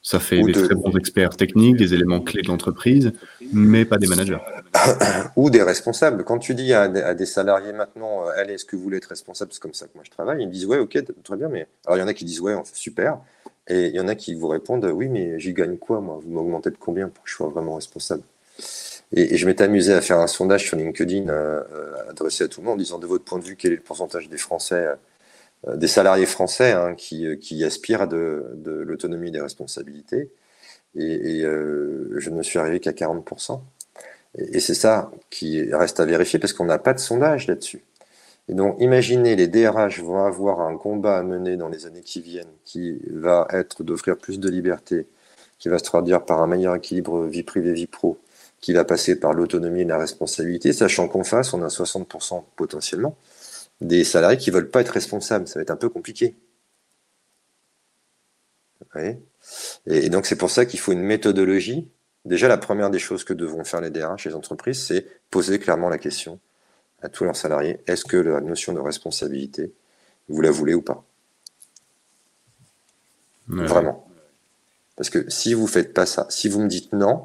Ça 0.01 0.20
fait 0.20 0.41
des 0.43 0.53
très 0.53 0.75
bons 0.75 0.97
experts 0.97 1.37
techniques, 1.37 1.77
des 1.77 1.93
éléments 1.93 2.20
clés 2.20 2.43
de 2.43 2.49
l'entreprise, 2.49 3.12
mais 3.53 3.85
pas 3.85 3.99
des 3.99 4.07
managers. 4.07 4.39
Ou 5.37 5.51
des 5.51 5.62
responsables. 5.62 6.25
Quand 6.25 6.39
tu 6.39 6.55
dis 6.55 6.73
à 6.73 6.89
des, 6.89 7.27
salariés 7.27 7.73
maintenant, 7.73 8.27
euh, 8.27 8.31
allez, 8.37 8.55
est-ce 8.55 8.65
que 8.65 8.77
vous 8.77 8.83
voulez 8.83 8.99
être 8.99 9.09
responsable 9.09 9.53
C'est 9.53 9.61
comme 9.61 9.75
ça 9.75 9.87
que 9.87 9.93
moi 9.97 10.05
je 10.07 10.11
travaille. 10.11 10.41
Ils 10.41 10.47
me 10.47 10.53
disent, 10.53 10.66
ouais, 10.66 10.79
ok, 10.79 10.99
très 11.25 11.37
bien. 11.37 11.49
Mais 11.49 11.66
alors 11.85 11.99
il 11.99 12.01
y 12.01 12.03
en 12.03 12.07
a 12.07 12.15
qui 12.15 12.25
disent, 12.25 12.41
ouais, 12.41 12.55
super. 12.73 13.19
Et 13.69 13.86
il 13.86 13.95
y 13.95 14.01
en 14.01 14.09
a 14.09 14.15
qui 14.15 14.35
vous 14.35 14.49
répondent, 14.49 14.85
oui, 14.86 15.09
mais 15.09 15.39
j'y 15.39 15.53
gagne 15.53 15.77
quoi, 15.77 16.01
moi? 16.01 16.19
Vous 16.23 16.31
m'augmentez 16.31 16.70
de 16.70 16.77
combien 16.77 17.09
pour 17.09 17.24
que 17.24 17.31
je 17.31 17.35
sois 17.35 17.49
vraiment 17.49 17.74
responsable? 17.74 18.23
Et, 19.12 19.36
je 19.36 19.47
m'étais 19.47 19.65
amusé 19.65 19.93
à 19.93 20.01
faire 20.01 20.19
un 20.19 20.27
sondage 20.27 20.66
sur 20.66 20.77
LinkedIn 20.77 21.28
euh, 21.28 21.62
euh, 21.73 22.11
adressé 22.11 22.45
à 22.45 22.49
tout 22.49 22.61
le 22.61 22.66
monde 22.66 22.74
en 22.74 22.78
disant, 22.78 22.99
de 22.99 23.07
votre 23.07 23.24
point 23.24 23.39
de 23.39 23.45
vue, 23.45 23.57
quel 23.57 23.73
est 23.73 23.77
le 23.77 23.82
pourcentage 23.82 24.28
des 24.28 24.39
Français 24.39 24.89
euh, 25.66 25.77
des 25.77 25.89
salariés 25.89 26.27
français 26.27 26.73
hein, 26.73 26.95
qui, 26.95 27.27
qui, 27.40 27.65
aspirent 27.65 28.03
à 28.03 28.07
de, 28.07 28.55
l'autonomie 28.86 29.28
et 29.28 29.32
des 29.32 29.40
responsabilités. 29.40 30.31
Et, 30.97 31.40
je 31.43 32.31
ne 32.31 32.43
suis 32.43 32.59
arrivé 32.59 32.81
qu'à 32.81 32.93
40%. 32.93 33.61
Et, 34.39 34.57
et 34.57 34.61
c'est 34.61 34.74
ça 34.74 35.11
qui 35.31 35.73
reste 35.74 36.01
à 36.01 36.05
vérifier 36.05 36.39
parce 36.39 36.53
qu'on 36.53 36.66
n'a 36.66 36.78
pas 36.78 36.95
de 36.95 37.01
sondage 37.01 37.49
là-dessus. 37.49 37.82
Et 38.49 38.55
donc, 38.55 38.77
imaginez, 38.81 39.37
les 39.37 39.47
DRH 39.47 40.01
vont 40.01 40.25
avoir 40.25 40.61
un 40.61 40.77
combat 40.79 41.19
à 41.19 41.23
mener 41.23 41.57
dans 41.57 41.69
les 41.69 41.87
années 41.87 42.01
qui 42.01 42.23
viennent, 42.23 42.53
qui 42.65 42.99
va 43.11 43.47
être 43.51 43.85
d'offrir 43.85 44.16
plus 44.16 44.41
de 44.41 44.49
liberté, 44.49 45.07
qui 45.59 45.69
va 45.69 45.79
se 45.79 45.85
traduire 45.85 46.25
par 46.25 46.41
un 46.41 46.47
meilleur 46.47 46.75
équilibre 46.75 47.27
vie 47.27 47.43
privée, 47.43 47.75
vie 47.75 47.87
pro, 47.87 48.19
qui 48.61 48.73
va 48.73 48.85
passer 48.85 49.20
par 49.20 49.35
l'autonomie 49.35 49.83
et 49.83 49.85
la 49.85 49.99
responsabilité, 49.99 50.73
sachant 50.73 51.09
qu'en 51.09 51.25
face, 51.25 51.53
on 51.53 51.62
a 51.62 51.69
60% 51.69 52.45
potentiellement 52.57 53.16
des 53.81 54.03
salariés 54.05 54.39
qui 54.39 54.51
veulent 54.51 54.70
pas 54.70 54.81
être 54.81 54.89
responsables. 54.89 55.47
Ça 55.47 55.59
va 55.59 55.62
être 55.62 55.70
un 55.70 55.77
peu 55.77 55.91
compliqué. 55.91 56.35
et, 58.97 59.19
et 59.87 60.09
donc 60.09 60.27
c'est 60.27 60.37
pour 60.37 60.51
ça 60.51 60.65
qu'il 60.66 60.81
faut 60.81 60.93
une 60.93 61.03
méthodologie. 61.03 61.89
Déjà, 62.25 62.49
la 62.49 62.59
première 62.59 62.91
des 62.91 62.99
choses 62.99 63.25
que 63.25 63.33
devront 63.33 63.65
faire 63.65 63.81
les 63.81 63.91
DRH, 63.91 64.25
les 64.27 64.35
entreprises, 64.35 64.83
c'est 64.83 65.07
poser 65.31 65.59
clairement 65.59 65.89
la 65.89 65.99
question 65.99 66.41
à 67.03 67.09
tous 67.09 67.25
leurs 67.25 67.37
salariés 67.37 67.81
est-ce 67.87 68.05
que 68.05 68.16
la 68.16 68.41
notion 68.41 68.73
de 68.73 68.81
responsabilité, 68.81 69.73
vous 70.29 70.41
la 70.41 70.51
voulez 70.51 70.75
ou 70.75 70.83
pas? 70.83 71.05
Vraiment. 73.49 74.07
Parce 74.97 75.11
que 75.11 75.31
si 75.31 75.55
vous 75.55 75.66
faites 75.66 75.95
pas 75.95 76.07
ça, 76.07 76.27
si 76.29 76.49
vous 76.49 76.61
me 76.61 76.69
dites 76.69 76.93
non, 76.93 77.25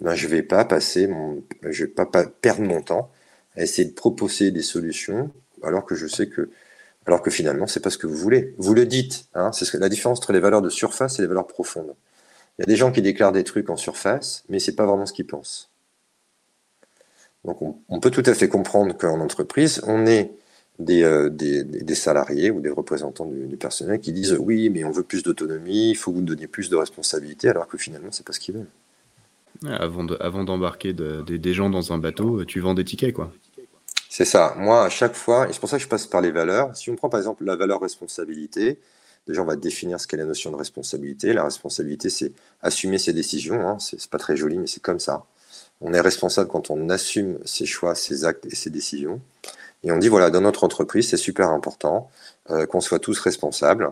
ben 0.00 0.14
je 0.14 0.26
vais 0.26 0.42
pas 0.42 0.64
passer 0.64 1.06
mon, 1.06 1.42
je 1.62 1.84
vais 1.84 1.90
pas, 1.90 2.06
perdre 2.06 2.62
mon 2.62 2.82
temps 2.82 3.10
à 3.56 3.62
essayer 3.62 3.88
de 3.88 3.94
proposer 3.94 4.50
des 4.50 4.62
solutions, 4.62 5.30
alors 5.62 5.86
que 5.86 5.94
je 5.94 6.06
sais 6.06 6.28
que, 6.28 6.50
alors 7.06 7.22
que 7.22 7.30
finalement 7.30 7.66
c'est 7.66 7.80
pas 7.80 7.90
ce 7.90 7.98
que 7.98 8.06
vous 8.06 8.16
voulez. 8.16 8.54
Vous 8.58 8.74
le 8.74 8.84
dites, 8.86 9.26
hein, 9.34 9.52
c'est 9.52 9.72
la 9.74 9.88
différence 9.88 10.18
entre 10.18 10.32
les 10.32 10.40
valeurs 10.40 10.62
de 10.62 10.70
surface 10.70 11.18
et 11.18 11.22
les 11.22 11.28
valeurs 11.28 11.46
profondes. 11.46 11.94
Il 12.58 12.62
y 12.62 12.64
a 12.64 12.66
des 12.66 12.76
gens 12.76 12.92
qui 12.92 13.00
déclarent 13.00 13.32
des 13.32 13.44
trucs 13.44 13.70
en 13.70 13.76
surface, 13.76 14.44
mais 14.48 14.58
c'est 14.58 14.74
pas 14.74 14.84
vraiment 14.84 15.06
ce 15.06 15.12
qu'ils 15.12 15.26
pensent. 15.26 15.71
Donc 17.44 17.58
on, 17.88 18.00
peut 18.00 18.10
tout 18.10 18.22
à 18.26 18.34
fait 18.34 18.48
comprendre 18.48 18.96
qu'en 18.96 19.20
entreprise, 19.20 19.82
on 19.86 20.06
est 20.06 20.32
euh, 20.88 21.28
des, 21.28 21.64
des, 21.64 21.94
salariés 21.94 22.50
ou 22.50 22.60
des 22.60 22.70
représentants 22.70 23.26
du, 23.26 23.56
personnel 23.56 24.00
qui 24.00 24.12
disent 24.12 24.36
oui, 24.38 24.70
mais 24.70 24.84
on 24.84 24.90
veut 24.90 25.02
plus 25.02 25.22
d'autonomie, 25.22 25.90
il 25.90 25.96
faut 25.96 26.12
vous 26.12 26.22
donniez 26.22 26.46
plus 26.46 26.70
de 26.70 26.76
responsabilités, 26.76 27.48
alors 27.48 27.66
que 27.66 27.76
finalement, 27.76 28.08
c'est 28.10 28.24
pas 28.24 28.32
ce 28.32 28.40
qu'ils 28.40 28.54
veulent. 28.54 28.70
Avant, 29.66 30.06
avant 30.06 30.44
d'embarquer 30.44 30.92
des 30.92 31.54
gens 31.54 31.68
dans 31.68 31.92
un 31.92 31.98
bateau, 31.98 32.44
tu 32.44 32.60
vends 32.60 32.74
des 32.74 32.84
tickets, 32.84 33.12
quoi. 33.12 33.32
C'est 34.14 34.26
ça. 34.26 34.54
Moi, 34.58 34.84
à 34.84 34.90
chaque 34.90 35.14
fois, 35.14 35.48
et 35.48 35.54
c'est 35.54 35.58
pour 35.58 35.70
ça 35.70 35.78
que 35.78 35.82
je 35.82 35.88
passe 35.88 36.06
par 36.06 36.20
les 36.20 36.30
valeurs. 36.30 36.76
Si 36.76 36.90
on 36.90 36.96
prend 36.96 37.08
par 37.08 37.18
exemple 37.18 37.44
la 37.44 37.56
valeur 37.56 37.80
responsabilité, 37.80 38.78
déjà 39.26 39.40
on 39.40 39.46
va 39.46 39.56
définir 39.56 39.98
ce 39.98 40.06
qu'est 40.06 40.18
la 40.18 40.26
notion 40.26 40.50
de 40.50 40.56
responsabilité. 40.56 41.32
La 41.32 41.44
responsabilité, 41.44 42.10
c'est 42.10 42.32
assumer 42.60 42.98
ses 42.98 43.14
décisions. 43.14 43.66
Hein. 43.66 43.78
C'est 43.78 44.06
pas 44.10 44.18
très 44.18 44.36
joli, 44.36 44.58
mais 44.58 44.66
c'est 44.66 44.82
comme 44.82 45.00
ça. 45.00 45.24
On 45.82 45.92
est 45.92 46.00
responsable 46.00 46.48
quand 46.48 46.70
on 46.70 46.88
assume 46.88 47.38
ses 47.44 47.66
choix, 47.66 47.94
ses 47.96 48.24
actes 48.24 48.46
et 48.46 48.54
ses 48.54 48.70
décisions. 48.70 49.20
Et 49.82 49.90
on 49.90 49.98
dit, 49.98 50.08
voilà, 50.08 50.30
dans 50.30 50.40
notre 50.40 50.62
entreprise, 50.62 51.08
c'est 51.08 51.16
super 51.16 51.50
important 51.50 52.08
euh, 52.50 52.66
qu'on 52.66 52.80
soit 52.80 53.00
tous 53.00 53.18
responsables. 53.18 53.90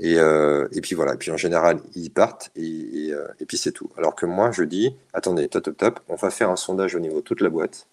Et, 0.00 0.18
euh, 0.18 0.68
et, 0.72 0.80
puis 0.80 0.94
voilà, 0.94 1.14
et 1.14 1.16
puis 1.16 1.30
en 1.30 1.36
général, 1.36 1.80
ils 1.94 2.10
partent 2.10 2.50
et, 2.56 3.10
euh, 3.12 3.26
et, 3.40 3.46
puis 3.46 3.56
c'est 3.56 3.72
tout. 3.72 3.90
Alors 3.96 4.14
que 4.14 4.26
moi, 4.26 4.50
je 4.52 4.62
dis, 4.64 4.94
attendez, 5.12 5.48
top, 5.48 5.64
top, 5.64 5.76
top, 5.76 6.00
on 6.08 6.16
va 6.16 6.30
faire 6.30 6.50
un 6.50 6.56
sondage 6.56 6.94
au 6.94 7.00
niveau 7.00 7.16
de 7.16 7.24
toute 7.24 7.40
la 7.40 7.50
boîte. 7.50 7.86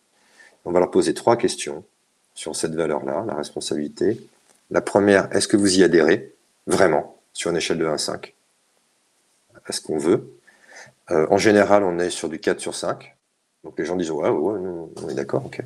On 0.65 0.71
va 0.71 0.79
leur 0.79 0.91
poser 0.91 1.13
trois 1.13 1.37
questions 1.37 1.83
sur 2.33 2.55
cette 2.55 2.73
valeur-là, 2.73 3.25
la 3.27 3.35
responsabilité. 3.35 4.19
La 4.71 4.81
première, 4.81 5.33
est-ce 5.35 5.47
que 5.47 5.57
vous 5.57 5.79
y 5.79 5.83
adhérez 5.83 6.33
vraiment 6.65 7.17
sur 7.33 7.51
une 7.51 7.57
échelle 7.57 7.77
de 7.77 7.85
1 7.85 7.93
à 7.93 7.97
5 7.97 8.33
Est-ce 9.69 9.81
qu'on 9.81 9.99
veut 9.99 10.31
En 11.09 11.37
général, 11.37 11.83
on 11.83 11.99
est 11.99 12.09
sur 12.09 12.29
du 12.29 12.39
4 12.39 12.59
sur 12.59 12.75
5. 12.75 13.14
Donc 13.65 13.79
les 13.79 13.85
gens 13.85 13.95
disent 13.95 14.11
ouais, 14.11 14.29
ouais, 14.29 14.59
on 15.03 15.09
est 15.09 15.15
d'accord, 15.15 15.43
ok. 15.45 15.59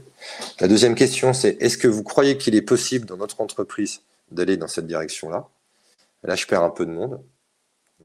La 0.62 0.70
deuxième 0.70 0.96
question, 0.96 1.34
c'est 1.34 1.62
est-ce 1.62 1.78
que 1.78 1.88
vous 1.88 2.02
croyez 2.02 2.38
qu'il 2.38 2.56
est 2.56 2.62
possible 2.62 3.06
dans 3.06 3.18
notre 3.18 3.42
entreprise 3.42 4.02
d'aller 4.32 4.56
dans 4.56 4.68
cette 4.68 4.88
direction-là? 4.88 5.48
Là, 6.24 6.36
je 6.36 6.48
perds 6.48 6.64
un 6.64 6.70
peu 6.70 6.86
de 6.86 6.92
monde. 6.92 7.22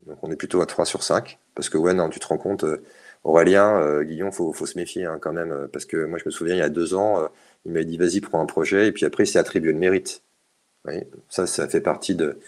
Donc 0.07 0.19
on 0.23 0.31
est 0.33 0.37
plutôt 0.37 0.61
à 0.61 0.67
3 0.67 0.85
sur 0.85 1.05
5. 1.05 1.39
Parce 1.55 1.69
que 1.69 1.79
ouais, 1.79 1.95
non, 1.95 2.09
tu 2.11 2.19
te 2.19 2.27
rends 2.27 2.39
compte, 2.39 2.65
euh, 2.65 2.83
Aurélien, 3.23 3.81
euh, 3.81 4.03
Guillaume, 4.03 4.33
faut, 4.33 4.53
faut 4.53 4.67
se 4.67 4.77
méfier 4.77 5.05
hein, 5.05 5.19
quand 5.21 5.33
même. 5.33 5.53
Euh, 5.53 5.69
parce 5.73 5.85
que 5.85 6.05
moi, 6.05 6.19
je 6.19 6.25
me 6.27 6.33
souviens, 6.33 6.55
il 6.57 6.59
y 6.59 6.63
a 6.63 6.69
deux 6.69 6.95
ans, 6.95 7.29
il 7.65 7.73
m'a 7.73 7.85
dit 7.85 7.97
vas-y, 7.97 8.21
prends 8.21 8.41
un 8.43 8.47
projet, 8.47 8.89
et 8.89 8.93
puis 8.93 9.07
après, 9.07 9.25
il 9.25 9.27
s'est 9.29 9.39
attribué 9.39 9.73
le 9.73 9.79
mérite. 9.79 10.23
ça, 11.29 11.47
ça 11.47 11.69
fait 11.69 11.81
partie 11.81 12.17
de, 12.17 12.39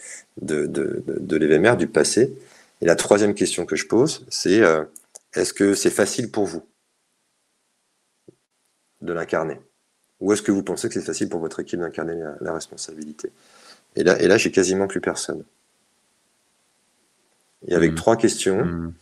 de, 0.43 0.67
de, 0.67 1.03
de 1.07 1.37
l'EVMR, 1.37 1.77
du 1.77 1.87
passé. 1.87 2.37
Et 2.83 2.87
la 2.87 2.97
troisième 2.97 3.35
question 3.35 3.67
que 3.67 3.77
je 3.77 3.87
pose, 3.87 4.27
c'est 4.29 4.61
est-ce 5.35 5.55
que 5.55 5.75
c'est 5.75 5.91
facile 5.91 6.31
pour 6.31 6.45
vous? 6.45 6.63
De 9.03 9.13
l'incarner 9.13 9.61
Ou 10.21 10.33
est-ce 10.33 10.43
que 10.43 10.53
vous 10.53 10.63
pensez 10.63 10.89
que 10.89 10.95
c'est 10.95 11.07
facile 11.07 11.29
pour 11.29 11.41
votre 11.41 11.61
équipe 11.61 11.81
d'incarner 11.81 12.15
la, 12.41 12.53
responsabilité? 12.53 13.33
Et 13.95 14.05
là, 14.05 14.21
et 14.21 14.29
là 14.29 14.37
j'ai 14.39 14.51
quasiment 14.51 14.87
plus 14.87 15.01
personne. 15.01 15.45
Et 17.69 17.75
avec 17.75 17.93
hmm. 17.93 17.97
trois 17.97 18.17
questions, 18.17 18.65
hmm. 18.65 18.95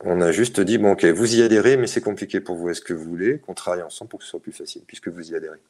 on 0.00 0.20
a 0.20 0.32
juste 0.32 0.60
dit, 0.60 0.78
bon 0.78 0.92
ok, 0.92 1.04
vous 1.06 1.36
y 1.36 1.42
adhérez, 1.42 1.76
mais 1.76 1.86
c'est 1.86 2.00
compliqué 2.00 2.40
pour 2.40 2.56
vous. 2.56 2.68
Est-ce 2.68 2.80
que 2.80 2.92
vous 2.92 3.04
voulez 3.04 3.38
qu'on 3.38 3.54
travaille 3.54 3.82
ensemble 3.82 4.10
pour 4.10 4.18
que 4.18 4.24
ce 4.24 4.30
soit 4.30 4.40
plus 4.40 4.52
facile, 4.52 4.82
puisque 4.86 5.08
vous 5.08 5.30
y 5.30 5.34
adhérez? 5.34 5.60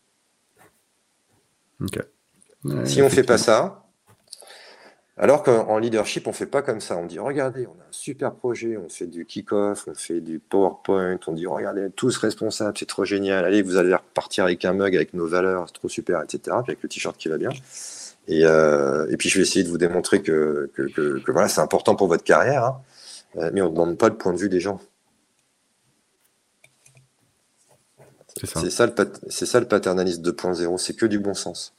Si 2.86 3.02
on 3.02 3.06
ne 3.06 3.10
fait 3.10 3.24
pas 3.24 3.38
ça, 3.38 3.83
alors 5.16 5.44
qu'en 5.44 5.78
leadership, 5.78 6.26
on 6.26 6.30
ne 6.30 6.34
fait 6.34 6.46
pas 6.46 6.62
comme 6.62 6.80
ça. 6.80 6.96
On 6.96 7.06
dit, 7.06 7.20
regardez, 7.20 7.68
on 7.68 7.80
a 7.80 7.84
un 7.84 7.92
super 7.92 8.34
projet, 8.34 8.76
on 8.76 8.88
fait 8.88 9.06
du 9.06 9.24
kick-off, 9.24 9.86
on 9.86 9.94
fait 9.94 10.20
du 10.20 10.40
PowerPoint, 10.40 11.20
on 11.28 11.32
dit, 11.32 11.46
regardez, 11.46 11.88
tous 11.90 12.16
responsables, 12.16 12.76
c'est 12.76 12.88
trop 12.88 13.04
génial, 13.04 13.44
allez, 13.44 13.62
vous 13.62 13.76
allez 13.76 13.94
repartir 13.94 14.44
avec 14.44 14.64
un 14.64 14.72
mug, 14.72 14.96
avec 14.96 15.14
nos 15.14 15.28
valeurs, 15.28 15.66
c'est 15.68 15.74
trop 15.74 15.88
super, 15.88 16.20
etc. 16.20 16.38
Puis 16.64 16.72
avec 16.72 16.82
le 16.82 16.88
t-shirt 16.88 17.16
qui 17.16 17.28
va 17.28 17.38
bien. 17.38 17.50
Et, 18.26 18.44
euh, 18.44 19.06
et, 19.08 19.16
puis 19.16 19.28
je 19.28 19.36
vais 19.36 19.42
essayer 19.42 19.64
de 19.64 19.68
vous 19.68 19.78
démontrer 19.78 20.20
que, 20.20 20.70
que, 20.74 20.82
que, 20.82 21.30
voilà, 21.30 21.46
c'est 21.46 21.60
important 21.60 21.94
pour 21.94 22.08
votre 22.08 22.24
carrière, 22.24 22.64
hein. 22.64 22.80
euh, 23.36 23.50
mais 23.52 23.60
on 23.62 23.66
ne 23.66 23.70
demande 23.70 23.98
pas 23.98 24.08
le 24.08 24.16
point 24.16 24.32
de 24.32 24.38
vue 24.38 24.48
des 24.48 24.60
gens. 24.60 24.80
C'est 28.36 28.46
ça. 28.46 28.88
ça, 29.28 29.46
ça 29.46 29.60
le 29.60 29.68
paternalisme 29.68 30.22
2.0, 30.22 30.78
c'est 30.78 30.96
que 30.96 31.06
du 31.06 31.20
bon 31.20 31.34
sens. 31.34 31.72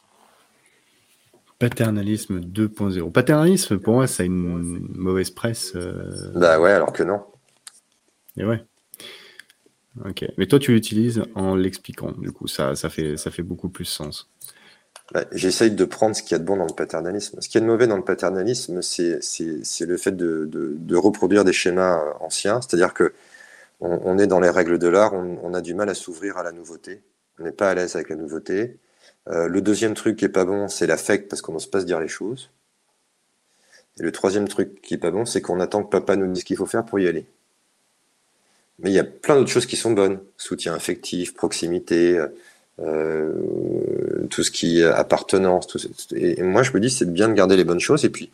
Paternalisme 1.59 2.39
2.0. 2.39 3.11
Paternalisme, 3.11 3.79
pour 3.79 3.95
moi, 3.95 4.07
ça 4.07 4.23
a 4.23 4.25
une 4.25 4.87
mauvaise 4.93 5.29
presse. 5.29 5.73
Euh. 5.75 6.31
Bah 6.35 6.59
ouais, 6.59 6.71
alors 6.71 6.91
que 6.91 7.03
non. 7.03 7.23
Et 8.37 8.45
ouais. 8.45 8.63
Ok. 10.03 10.25
Mais 10.37 10.47
toi, 10.47 10.59
tu 10.59 10.73
l'utilises 10.73 11.23
en 11.35 11.55
l'expliquant. 11.55 12.11
Du 12.11 12.31
coup, 12.31 12.47
ça, 12.47 12.75
ça, 12.75 12.89
fait, 12.89 13.15
ça 13.15 13.31
fait 13.31 13.43
beaucoup 13.43 13.69
plus 13.69 13.85
sens. 13.85 14.29
Bah, 15.13 15.23
J'essaye 15.31 15.71
de 15.71 15.85
prendre 15.85 16.15
ce 16.15 16.23
qu'il 16.23 16.31
y 16.31 16.35
a 16.35 16.39
de 16.39 16.43
bon 16.43 16.57
dans 16.57 16.65
le 16.65 16.73
paternalisme. 16.73 17.39
Ce 17.39 17.47
qui 17.47 17.57
est 17.57 17.61
de 17.61 17.65
mauvais 17.65 17.87
dans 17.87 17.97
le 17.97 18.03
paternalisme, 18.03 18.81
c'est 18.81 19.19
le 19.81 19.97
fait 19.97 20.11
de, 20.11 20.49
de, 20.51 20.95
reproduire 20.95 21.45
des 21.45 21.53
schémas 21.53 22.01
anciens. 22.19 22.59
C'est-à-dire 22.61 22.93
que 22.93 23.13
on, 23.81 24.17
est 24.17 24.27
dans 24.27 24.39
les 24.39 24.49
règles 24.49 24.79
de 24.79 24.87
l'art, 24.87 25.13
on, 25.13 25.37
on, 25.43 25.53
a 25.53 25.61
du 25.61 25.73
mal 25.73 25.89
à 25.89 25.93
s'ouvrir 25.93 26.37
à 26.37 26.43
la 26.43 26.53
nouveauté. 26.53 27.03
On 27.39 27.43
n'est 27.43 27.51
pas 27.51 27.69
à 27.69 27.75
l'aise 27.75 27.95
avec 27.95 28.09
la 28.09 28.15
nouveauté. 28.15 28.79
Euh, 29.27 29.47
le 29.47 29.61
deuxième 29.61 29.93
truc 29.93 30.17
qui 30.17 30.25
est 30.25 30.29
pas 30.29 30.45
bon, 30.45 30.67
c'est 30.67 30.87
l'affect 30.87 31.29
parce 31.29 31.41
qu'on 31.41 31.53
n'ose 31.53 31.67
pas 31.67 31.81
se 31.81 31.85
dire 31.85 31.99
les 31.99 32.07
choses. 32.07 32.49
Et 33.99 34.03
le 34.03 34.11
troisième 34.11 34.47
truc 34.47 34.81
qui 34.81 34.93
est 34.93 34.97
pas 34.99 35.11
bon, 35.11 35.25
c'est 35.25 35.41
qu'on 35.41 35.59
attend 35.59 35.83
que 35.83 35.89
papa 35.89 36.15
nous 36.15 36.27
dise 36.31 36.41
ce 36.41 36.45
qu'il 36.45 36.57
faut 36.57 36.65
faire 36.65 36.85
pour 36.85 36.99
y 36.99 37.07
aller. 37.07 37.25
Mais 38.79 38.89
il 38.91 38.93
y 38.93 38.99
a 38.99 39.05
plein 39.05 39.35
d'autres 39.35 39.49
choses 39.49 39.65
qui 39.65 39.77
sont 39.77 39.91
bonnes. 39.91 40.19
Soutien 40.37 40.73
affectif, 40.73 41.33
proximité, 41.33 42.19
euh, 42.81 43.31
tout 44.29 44.43
ce 44.43 44.51
qui 44.51 44.81
est 44.81 44.85
appartenance. 44.85 45.87
Et, 46.13 46.41
moi, 46.41 46.63
je 46.63 46.71
me 46.73 46.79
dis, 46.79 46.89
c'est 46.89 47.11
bien 47.11 47.29
de 47.29 47.33
garder 47.33 47.55
les 47.55 47.63
bonnes 47.63 47.79
choses 47.79 48.03
et 48.03 48.09
puis 48.09 48.31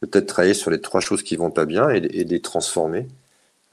peut-être 0.00 0.26
travailler 0.26 0.54
sur 0.54 0.70
les 0.70 0.80
trois 0.80 1.00
choses 1.00 1.22
qui 1.22 1.36
vont 1.36 1.50
pas 1.50 1.66
bien 1.66 1.90
et, 1.90 2.00
les 2.00 2.40
transformer. 2.40 3.06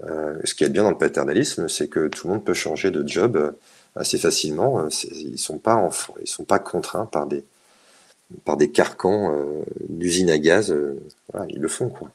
Euh, 0.03 0.35
ce 0.43 0.53
qui 0.55 0.63
est 0.63 0.69
bien 0.69 0.83
dans 0.83 0.91
le 0.91 0.97
paternalisme, 0.97 1.69
c'est 1.69 1.87
que 1.87 2.07
tout 2.07 2.27
le 2.27 2.33
monde 2.33 2.43
peut 2.43 2.53
changer 2.53 2.91
de 2.91 3.07
job 3.07 3.55
assez 3.95 4.17
facilement. 4.17 4.79
Euh, 4.79 4.89
ils 5.13 5.37
sont 5.37 5.57
pas 5.57 5.89
ils 6.21 6.27
sont 6.27 6.43
pas 6.45 6.59
contraints 6.59 7.05
par 7.05 7.27
des 7.27 7.43
par 8.45 8.57
des 8.57 8.71
carcans 8.71 9.33
euh, 9.33 9.63
d'usine 9.89 10.29
à 10.29 10.37
gaz. 10.37 10.71
Euh, 10.71 10.99
ils 11.49 11.59
le 11.59 11.67
font 11.67 11.89
quoi. 11.89 12.09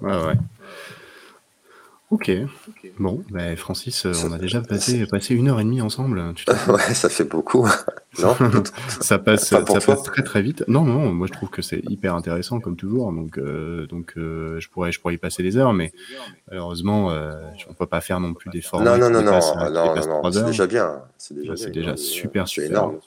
ouais, 0.00 0.24
ouais. 0.26 0.34
Ok. 2.10 2.28
Bon, 2.98 3.22
bah, 3.30 3.54
Francis, 3.54 4.04
euh, 4.04 4.12
on 4.26 4.32
a 4.32 4.38
déjà 4.38 4.60
passé, 4.62 5.06
passé 5.06 5.32
une 5.32 5.48
heure 5.48 5.60
et 5.60 5.64
demie 5.64 5.80
ensemble. 5.80 6.20
ouais, 6.68 6.94
ça 6.94 7.08
fait 7.08 7.22
beaucoup. 7.22 7.68
non 8.20 8.34
ça 9.00 9.20
passe, 9.20 9.48
ça 9.48 9.62
passe 9.62 10.02
très 10.02 10.24
très 10.24 10.42
vite. 10.42 10.64
Non, 10.66 10.82
non, 10.82 11.12
moi 11.12 11.28
je 11.28 11.32
trouve 11.32 11.50
que 11.50 11.62
c'est 11.62 11.80
hyper 11.88 12.16
intéressant 12.16 12.58
comme 12.58 12.74
toujours. 12.74 13.12
Donc, 13.12 13.38
euh, 13.38 13.86
donc 13.86 14.14
euh, 14.16 14.58
je 14.58 14.68
pourrais, 14.68 14.90
je 14.90 15.00
pourrais 15.00 15.14
y 15.14 15.18
passer 15.18 15.44
des 15.44 15.56
heures, 15.56 15.72
mais 15.72 15.92
malheureusement, 16.48 17.12
on 17.68 17.74
peut 17.74 17.86
pas 17.86 18.00
faire 18.00 18.18
non 18.18 18.34
plus 18.34 18.50
des 18.50 18.60
formats. 18.60 18.98
Non, 18.98 19.08
non, 19.08 19.22
non, 19.22 19.22
non, 19.22 19.40
non, 19.70 20.20
non, 20.20 20.32
c'est 20.32 20.44
déjà 20.44 20.66
bien. 20.66 21.02
C'est 21.16 21.34
déjà, 21.34 21.54
déjà 21.70 21.96
super, 21.96 22.48
super. 22.48 22.70
énorme. 22.70 22.98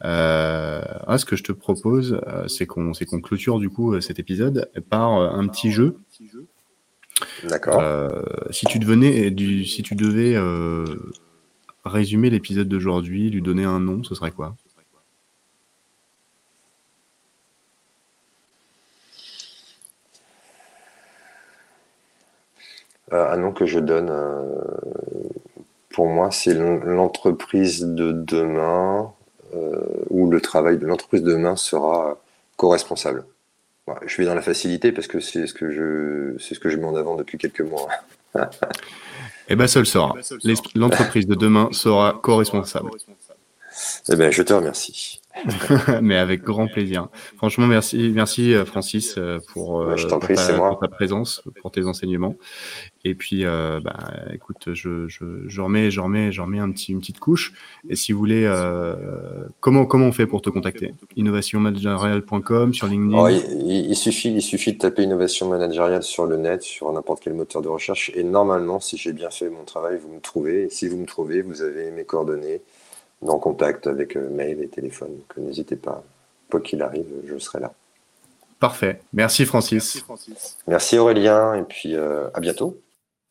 Ah, 0.00 1.18
ce 1.18 1.26
que 1.26 1.36
je 1.36 1.42
te 1.42 1.52
propose, 1.52 2.18
c'est 2.46 2.64
qu'on, 2.64 2.94
c'est 2.94 3.04
qu'on 3.04 3.20
clôture 3.20 3.58
du 3.58 3.68
coup 3.68 4.00
cet 4.00 4.18
épisode 4.18 4.70
par 4.88 5.10
un 5.10 5.46
petit 5.48 5.70
jeu. 5.70 5.98
D'accord. 7.44 7.80
Euh, 7.80 8.08
si 8.50 8.66
tu 8.66 8.78
devenais, 8.78 9.30
du, 9.30 9.64
si 9.64 9.82
tu 9.82 9.94
devais 9.94 10.34
euh, 10.36 10.84
résumer 11.84 12.30
l'épisode 12.30 12.68
d'aujourd'hui, 12.68 13.30
lui 13.30 13.42
donner 13.42 13.64
un 13.64 13.80
nom, 13.80 14.04
ce 14.04 14.14
serait 14.14 14.30
quoi? 14.30 14.54
Euh, 23.12 23.30
Un 23.32 23.36
nom 23.36 23.52
que 23.52 23.66
je 23.66 23.78
donne 23.78 24.10
pour 25.92 26.06
moi, 26.06 26.30
c'est 26.30 26.54
l'entreprise 26.54 27.84
de 27.84 28.12
demain 28.12 29.12
euh, 29.54 29.84
où 30.08 30.30
le 30.30 30.40
travail 30.40 30.78
de 30.78 30.86
l'entreprise 30.86 31.22
de 31.22 31.32
demain 31.32 31.56
sera 31.56 32.18
co-responsable. 32.56 33.24
Je 34.06 34.16
vais 34.16 34.24
dans 34.24 34.34
la 34.34 34.42
facilité 34.42 34.92
parce 34.92 35.06
que 35.06 35.20
c'est 35.20 35.46
ce 35.46 35.54
que 35.54 35.70
je 35.70 36.38
c'est 36.38 36.54
ce 36.54 36.60
que 36.60 36.68
je 36.68 36.76
mets 36.76 36.86
en 36.86 36.96
avant 36.96 37.16
depuis 37.16 37.38
quelques 37.38 37.62
mois. 37.62 37.88
Eh 39.48 39.56
bien, 39.56 39.66
seul 39.66 39.84
sera. 39.84 40.14
L'entreprise 40.74 41.26
de 41.26 41.34
demain 41.34 41.68
sera 41.72 42.18
co-responsable. 42.22 42.90
Eh 44.08 44.16
ben, 44.16 44.30
je 44.30 44.42
te 44.42 44.52
remercie. 44.52 45.20
Mais 46.02 46.16
avec 46.16 46.42
grand 46.42 46.66
plaisir. 46.66 47.08
Franchement, 47.36 47.66
merci, 47.66 48.12
merci 48.14 48.54
euh, 48.54 48.64
Francis 48.64 49.14
euh, 49.16 49.38
pour, 49.52 49.80
euh, 49.80 49.96
ta, 49.96 50.18
présence, 50.88 51.42
pour 51.60 51.70
tes 51.70 51.86
enseignements. 51.86 52.36
Et 53.04 53.14
puis, 53.14 53.44
bah, 53.44 53.98
écoute, 54.32 54.72
je, 54.74 55.08
je, 55.08 55.24
je, 55.48 55.60
remets, 55.60 55.90
je 55.90 56.00
remets, 56.00 56.30
je 56.30 56.40
remets 56.40 56.60
un 56.60 56.70
petit, 56.70 56.92
une 56.92 57.00
petite 57.00 57.18
couche. 57.18 57.52
Et 57.88 57.96
si 57.96 58.12
vous 58.12 58.18
voulez, 58.18 58.48
comment, 59.58 59.86
comment 59.86 60.06
on 60.06 60.12
fait 60.12 60.26
pour 60.26 60.40
te 60.40 60.50
contacter? 60.50 60.94
Innovationmanagerial.com 61.16 62.72
sur 62.72 62.86
LinkedIn? 62.86 63.18
Oh, 63.18 63.28
il, 63.28 63.96
suffit, 63.96 64.32
il 64.32 64.42
suffit 64.42 64.74
de 64.74 64.78
taper 64.78 65.02
innovation 65.02 65.48
managériale 65.48 66.04
sur 66.04 66.26
le 66.26 66.36
net, 66.36 66.62
sur 66.62 66.92
n'importe 66.92 67.24
quel 67.24 67.34
moteur 67.34 67.60
de 67.60 67.68
recherche. 67.68 68.12
Et 68.14 68.22
normalement, 68.22 68.78
si 68.78 68.96
j'ai 68.96 69.12
bien 69.12 69.30
fait 69.30 69.50
mon 69.50 69.64
travail, 69.64 69.98
vous 70.00 70.14
me 70.14 70.20
trouvez. 70.20 70.64
Et 70.64 70.70
si 70.70 70.86
vous 70.86 70.98
me 70.98 71.06
trouvez, 71.06 71.42
vous 71.42 71.62
avez 71.62 71.90
mes 71.90 72.04
coordonnées 72.04 72.60
en 73.26 73.38
contact 73.38 73.86
avec 73.86 74.16
euh, 74.16 74.28
mail 74.30 74.60
et 74.62 74.68
téléphone. 74.68 75.10
Donc 75.10 75.46
n'hésitez 75.46 75.76
pas, 75.76 76.02
quoi 76.50 76.60
qu'il 76.60 76.82
arrive, 76.82 77.06
je 77.26 77.38
serai 77.38 77.60
là. 77.60 77.72
Parfait. 78.58 79.00
Merci 79.12 79.44
Francis. 79.44 80.04
Merci, 80.68 80.98
Aurélien 80.98 81.54
et 81.54 81.62
puis 81.62 81.96
euh, 81.96 82.28
à 82.34 82.40
bientôt. 82.40 82.78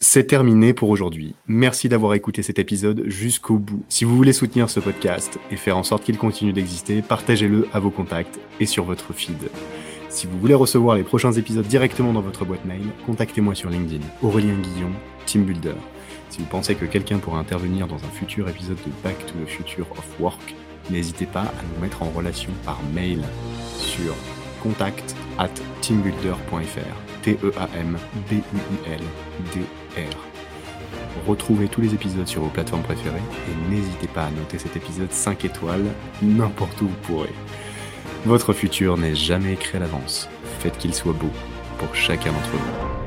C'est 0.04 0.26
terminé 0.26 0.74
pour 0.74 0.90
aujourd'hui. 0.90 1.36
Merci 1.48 1.88
d'avoir 1.88 2.16
écouté 2.16 2.42
cet 2.42 2.58
épisode 2.58 3.04
jusqu'au 3.06 3.58
bout. 3.58 3.84
Si 3.88 4.04
vous 4.04 4.18
voulez 4.18 4.34
soutenir 4.34 4.70
ce 4.70 4.80
podcast 4.80 5.38
et 5.52 5.56
faire 5.56 5.78
en 5.78 5.84
sorte 5.84 6.04
qu'il 6.04 6.18
continue 6.18 6.54
d'exister, 6.54 7.04
partagez-le 7.04 7.68
à 7.72 7.80
vos 7.80 7.92
contacts 7.92 8.40
et 8.60 8.66
sur 8.66 8.84
votre 8.84 9.14
feed. 9.14 9.38
Si 10.10 10.28
vous 10.28 10.40
voulez 10.40 10.56
recevoir 10.56 10.96
les 10.96 11.04
prochains 11.04 11.32
épisodes 11.32 11.68
directement 11.68 12.14
dans 12.14 12.22
votre 12.22 12.46
boîte 12.46 12.66
mail, 12.66 12.82
contactez-moi 13.06 13.54
sur 13.54 13.70
LinkedIn, 13.70 14.04
Aurélien 14.24 14.56
Guillon, 14.56 14.92
Team 15.28 15.44
Builder. 15.44 15.76
Vous 16.42 16.48
pensez 16.48 16.74
que 16.74 16.86
quelqu'un 16.86 17.20
pourrait 17.20 17.38
intervenir 17.40 17.86
dans 17.86 17.98
un 17.98 18.10
futur 18.12 18.50
épisode 18.50 18.78
de 18.78 18.92
Back 19.04 19.28
to 19.28 19.34
the 19.34 19.48
Future 19.48 19.86
of 19.92 20.04
Work, 20.20 20.56
n'hésitez 20.90 21.28
pas 21.28 21.44
à 21.44 21.54
nous 21.72 21.80
mettre 21.80 22.02
en 22.02 22.10
relation 22.10 22.50
par 22.66 22.80
mail 22.96 23.24
sur 23.78 24.16
contact 24.64 25.16
at 25.38 25.52
teambuilder.fr. 25.82 27.22
T-E-A-M-B-U-I-L-D-R. 27.22 27.68
Retrouvez 31.28 31.68
tous 31.68 31.82
les 31.82 31.94
épisodes 31.94 32.28
sur 32.28 32.42
vos 32.42 32.50
plateformes 32.50 32.82
préférées 32.82 33.22
et 33.48 33.72
n'hésitez 33.72 34.08
pas 34.08 34.24
à 34.24 34.32
noter 34.32 34.58
cet 34.58 34.76
épisode 34.76 35.12
5 35.12 35.46
étoiles 35.46 35.86
n'importe 36.24 36.82
où 36.82 36.88
vous 36.88 36.96
pourrez. 37.04 37.34
Votre 38.26 38.54
futur 38.54 38.98
n'est 38.98 39.14
jamais 39.14 39.54
écrit 39.54 39.78
à 39.78 39.82
l'avance. 39.82 40.28
Faites 40.60 40.80
qu'il 40.80 40.96
soit 40.96 41.14
beau 41.14 41.30
pour 41.78 41.96
chacun 41.96 42.32
d'entre 42.32 42.50
vous. 42.50 43.01